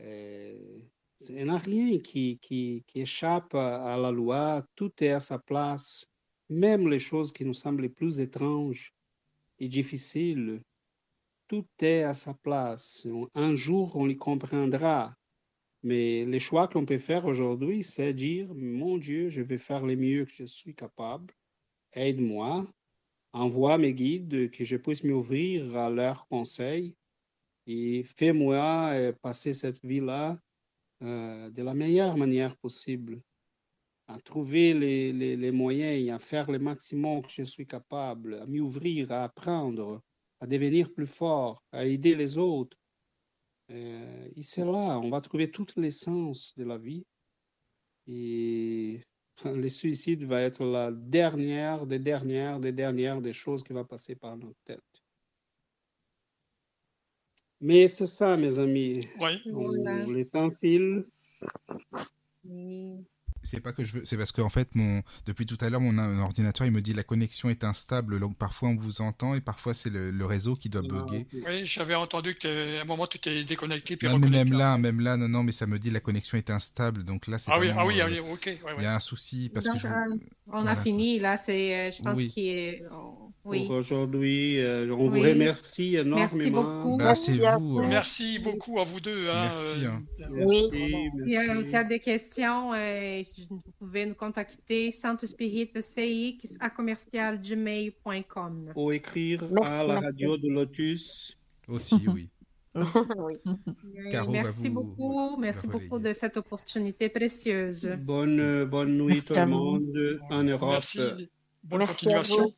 Euh, 0.00 0.78
il 1.28 1.44
n'y 1.44 1.50
a 1.50 1.56
rien 1.56 1.98
qui, 1.98 2.38
qui, 2.38 2.84
qui, 2.86 3.00
échappe 3.00 3.54
à 3.54 3.96
la 3.96 4.12
loi, 4.12 4.64
tout 4.76 4.92
est 5.02 5.10
à 5.10 5.20
sa 5.20 5.38
place, 5.38 6.06
même 6.48 6.88
les 6.88 7.00
choses 7.00 7.32
qui 7.32 7.44
nous 7.44 7.54
semblent 7.54 7.82
les 7.82 7.88
plus 7.88 8.20
étranges 8.20 8.94
et 9.58 9.68
difficiles, 9.68 10.62
tout 11.48 11.66
est 11.80 12.02
à 12.02 12.14
sa 12.14 12.34
place. 12.34 13.06
Un 13.34 13.54
jour, 13.54 13.96
on 13.96 14.06
les 14.06 14.16
comprendra. 14.16 15.14
Mais 15.82 16.24
les 16.24 16.40
choix 16.40 16.68
qu'on 16.68 16.84
peut 16.84 16.98
faire 16.98 17.26
aujourd'hui, 17.26 17.82
c'est 17.82 18.12
dire, 18.12 18.52
mon 18.54 18.98
Dieu, 18.98 19.30
je 19.30 19.42
vais 19.42 19.58
faire 19.58 19.84
le 19.84 19.96
mieux 19.96 20.24
que 20.24 20.32
je 20.32 20.44
suis 20.44 20.74
capable. 20.74 21.34
Aide-moi. 21.92 22.66
Envoie 23.38 23.78
mes 23.78 23.94
guides, 23.94 24.50
que 24.50 24.64
je 24.64 24.76
puisse 24.76 25.04
m'ouvrir 25.04 25.76
à 25.76 25.90
leurs 25.90 26.26
conseils. 26.28 26.94
Et 27.66 28.02
fais-moi 28.02 28.90
euh, 28.94 29.12
passer 29.12 29.52
cette 29.52 29.84
vie-là 29.84 30.38
euh, 31.02 31.50
de 31.50 31.62
la 31.62 31.74
meilleure 31.74 32.16
manière 32.16 32.56
possible. 32.56 33.20
À 34.08 34.18
trouver 34.20 34.74
les, 34.74 35.12
les, 35.12 35.36
les, 35.36 35.50
moyens, 35.52 36.10
à 36.10 36.18
faire 36.18 36.50
le 36.50 36.58
maximum 36.58 37.22
que 37.22 37.30
je 37.30 37.42
suis 37.42 37.66
capable, 37.66 38.40
à 38.42 38.46
m'ouvrir, 38.46 39.12
à 39.12 39.24
apprendre, 39.24 40.02
à 40.40 40.46
devenir 40.46 40.92
plus 40.92 41.06
fort, 41.06 41.62
à 41.72 41.84
aider 41.84 42.14
les 42.14 42.38
autres 42.38 42.78
euh, 43.70 44.28
et 44.34 44.42
c'est 44.42 44.64
là, 44.64 44.98
on 44.98 45.10
va 45.10 45.20
trouver 45.20 45.50
toute 45.50 45.76
l'essence 45.76 46.54
de 46.56 46.64
la 46.64 46.78
vie. 46.78 47.04
Et 48.06 49.02
le 49.44 49.68
suicide 49.68 50.24
va 50.24 50.42
être 50.42 50.64
la 50.64 50.90
dernière 50.92 51.86
des 51.86 51.98
dernières 51.98 52.60
des 52.60 52.72
dernières 52.72 53.20
des 53.20 53.32
choses 53.32 53.62
qui 53.62 53.72
va 53.72 53.84
passer 53.84 54.14
par 54.14 54.36
notre 54.36 54.58
tête. 54.64 54.80
Mais 57.60 57.88
c'est 57.88 58.06
ça, 58.06 58.36
mes 58.36 58.58
amis. 58.58 59.08
Oui. 59.20 59.42
Les 60.14 60.28
temps 60.28 60.50
filent. 60.50 61.04
C'est 63.42 63.60
pas 63.60 63.72
que 63.72 63.84
je 63.84 63.92
veux, 63.92 64.04
c'est 64.04 64.16
parce 64.16 64.32
qu'en 64.32 64.48
fait, 64.48 64.74
mon, 64.74 65.02
depuis 65.26 65.46
tout 65.46 65.56
à 65.60 65.70
l'heure, 65.70 65.80
mon 65.80 65.96
ordinateur, 66.20 66.66
il 66.66 66.72
me 66.72 66.80
dit 66.80 66.92
la 66.92 67.02
connexion 67.02 67.48
est 67.48 67.64
instable, 67.64 68.20
donc 68.20 68.36
parfois 68.36 68.70
on 68.70 68.76
vous 68.76 69.00
entend 69.00 69.34
et 69.34 69.40
parfois 69.40 69.74
c'est 69.74 69.90
le, 69.90 70.26
réseau 70.26 70.56
qui 70.56 70.68
doit 70.68 70.82
bugger. 70.82 71.26
Oui, 71.32 71.64
j'avais 71.64 71.94
entendu 71.94 72.34
que 72.34 72.78
à 72.78 72.82
un 72.82 72.84
moment 72.84 73.06
tu 73.06 73.18
t'es 73.18 73.44
déconnecté 73.44 73.96
puis 73.96 74.08
non, 74.08 74.18
mais 74.18 74.28
même 74.28 74.52
là, 74.52 74.76
même 74.76 75.00
là, 75.00 75.16
non, 75.16 75.28
non, 75.28 75.42
mais 75.42 75.52
ça 75.52 75.66
me 75.66 75.78
dit 75.78 75.90
la 75.90 76.00
connexion 76.00 76.36
est 76.36 76.50
instable, 76.50 77.04
donc 77.04 77.26
là 77.26 77.38
c'est. 77.38 77.50
Ah 77.52 77.58
oui, 77.58 77.70
ah 77.76 77.86
oui, 77.86 78.00
ah 78.02 78.06
ok. 78.32 78.58
Il 78.78 78.82
y 78.82 78.86
a 78.86 78.94
un 78.94 79.00
souci 79.00 79.50
parce 79.52 79.68
que 79.68 79.78
je... 79.78 79.86
Euh, 79.86 80.16
on 80.52 80.66
a 80.66 80.76
fini 80.76 81.18
là, 81.18 81.36
c'est, 81.36 81.74
euh, 81.74 81.90
je 81.90 82.02
pense 82.02 82.22
qu'il 82.24 82.58
est. 82.58 82.82
Oui. 83.44 83.66
Pour 83.66 83.76
aujourd'hui, 83.76 84.60
euh, 84.60 84.92
on 84.92 85.08
vous 85.08 85.20
remercie 85.20 85.96
énormément. 85.96 86.18
Merci 86.18 86.50
beaucoup. 86.50 86.96
Bah, 86.98 87.14
c'est 87.14 87.38
vous. 87.58 87.78
Hein. 87.78 87.86
Merci 87.88 88.38
beaucoup 88.40 88.78
à 88.78 88.84
vous 88.84 89.00
deux. 89.00 89.30
Hein, 89.30 89.42
merci. 89.42 89.86
Hein. 89.86 90.02
Oui. 90.30 90.68
Merci. 91.14 91.64
S'il 91.64 91.72
y 91.72 91.76
a 91.76 91.84
des 91.84 92.00
questions, 92.00 92.72
vous 93.48 93.62
pouvez 93.78 94.04
nous 94.06 94.14
contacter 94.14 94.90
centrespirit.ci 94.90 96.38
à 96.60 96.70
commercialgmail.com. 96.70 98.72
Ou 98.74 98.92
écrire 98.92 99.44
à 99.64 99.84
la 99.84 100.00
radio 100.00 100.36
de 100.36 100.48
Lotus. 100.48 101.36
Aussi, 101.68 101.96
oui. 102.08 102.28
merci 104.28 104.68
beaucoup, 104.68 105.38
merci 105.38 105.66
beaucoup 105.66 105.98
de 105.98 106.12
cette 106.12 106.36
opportunité 106.36 107.08
précieuse. 107.08 107.96
Bonne, 108.00 108.66
bonne 108.66 108.98
nuit 108.98 109.24
tout 109.24 109.32
le 109.34 109.46
monde 109.46 110.20
en 110.30 110.42
Europe. 110.42 110.72
Merci. 110.72 111.00
Bonne 111.64 111.86
continuation. 111.86 112.52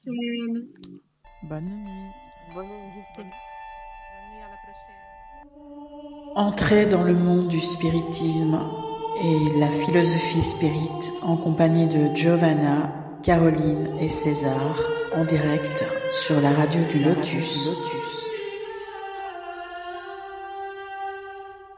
Bonne 1.44 1.65
nuit. 1.65 2.11
Bonne 2.55 2.66
nuit. 2.66 3.05
Bonne 3.16 3.27
nuit 3.27 4.36
à 4.36 4.51
la 4.51 4.57
prochaine. 4.57 6.36
Entrez 6.36 6.86
dans 6.86 7.05
le 7.05 7.15
monde 7.15 7.48
du 7.48 7.61
spiritisme 7.61 8.59
et 9.23 9.59
la 9.59 9.69
philosophie 9.69 10.43
spirit 10.43 11.13
en 11.23 11.37
compagnie 11.37 11.87
de 11.87 12.15
Giovanna, 12.15 12.93
Caroline 13.23 13.91
et 14.01 14.09
César 14.09 14.81
en 15.15 15.25
direct 15.25 15.85
sur 16.11 16.41
la 16.41 16.53
radio 16.53 16.83
du 16.85 16.99
Lotus. 17.01 17.67
Lotus. 17.69 18.20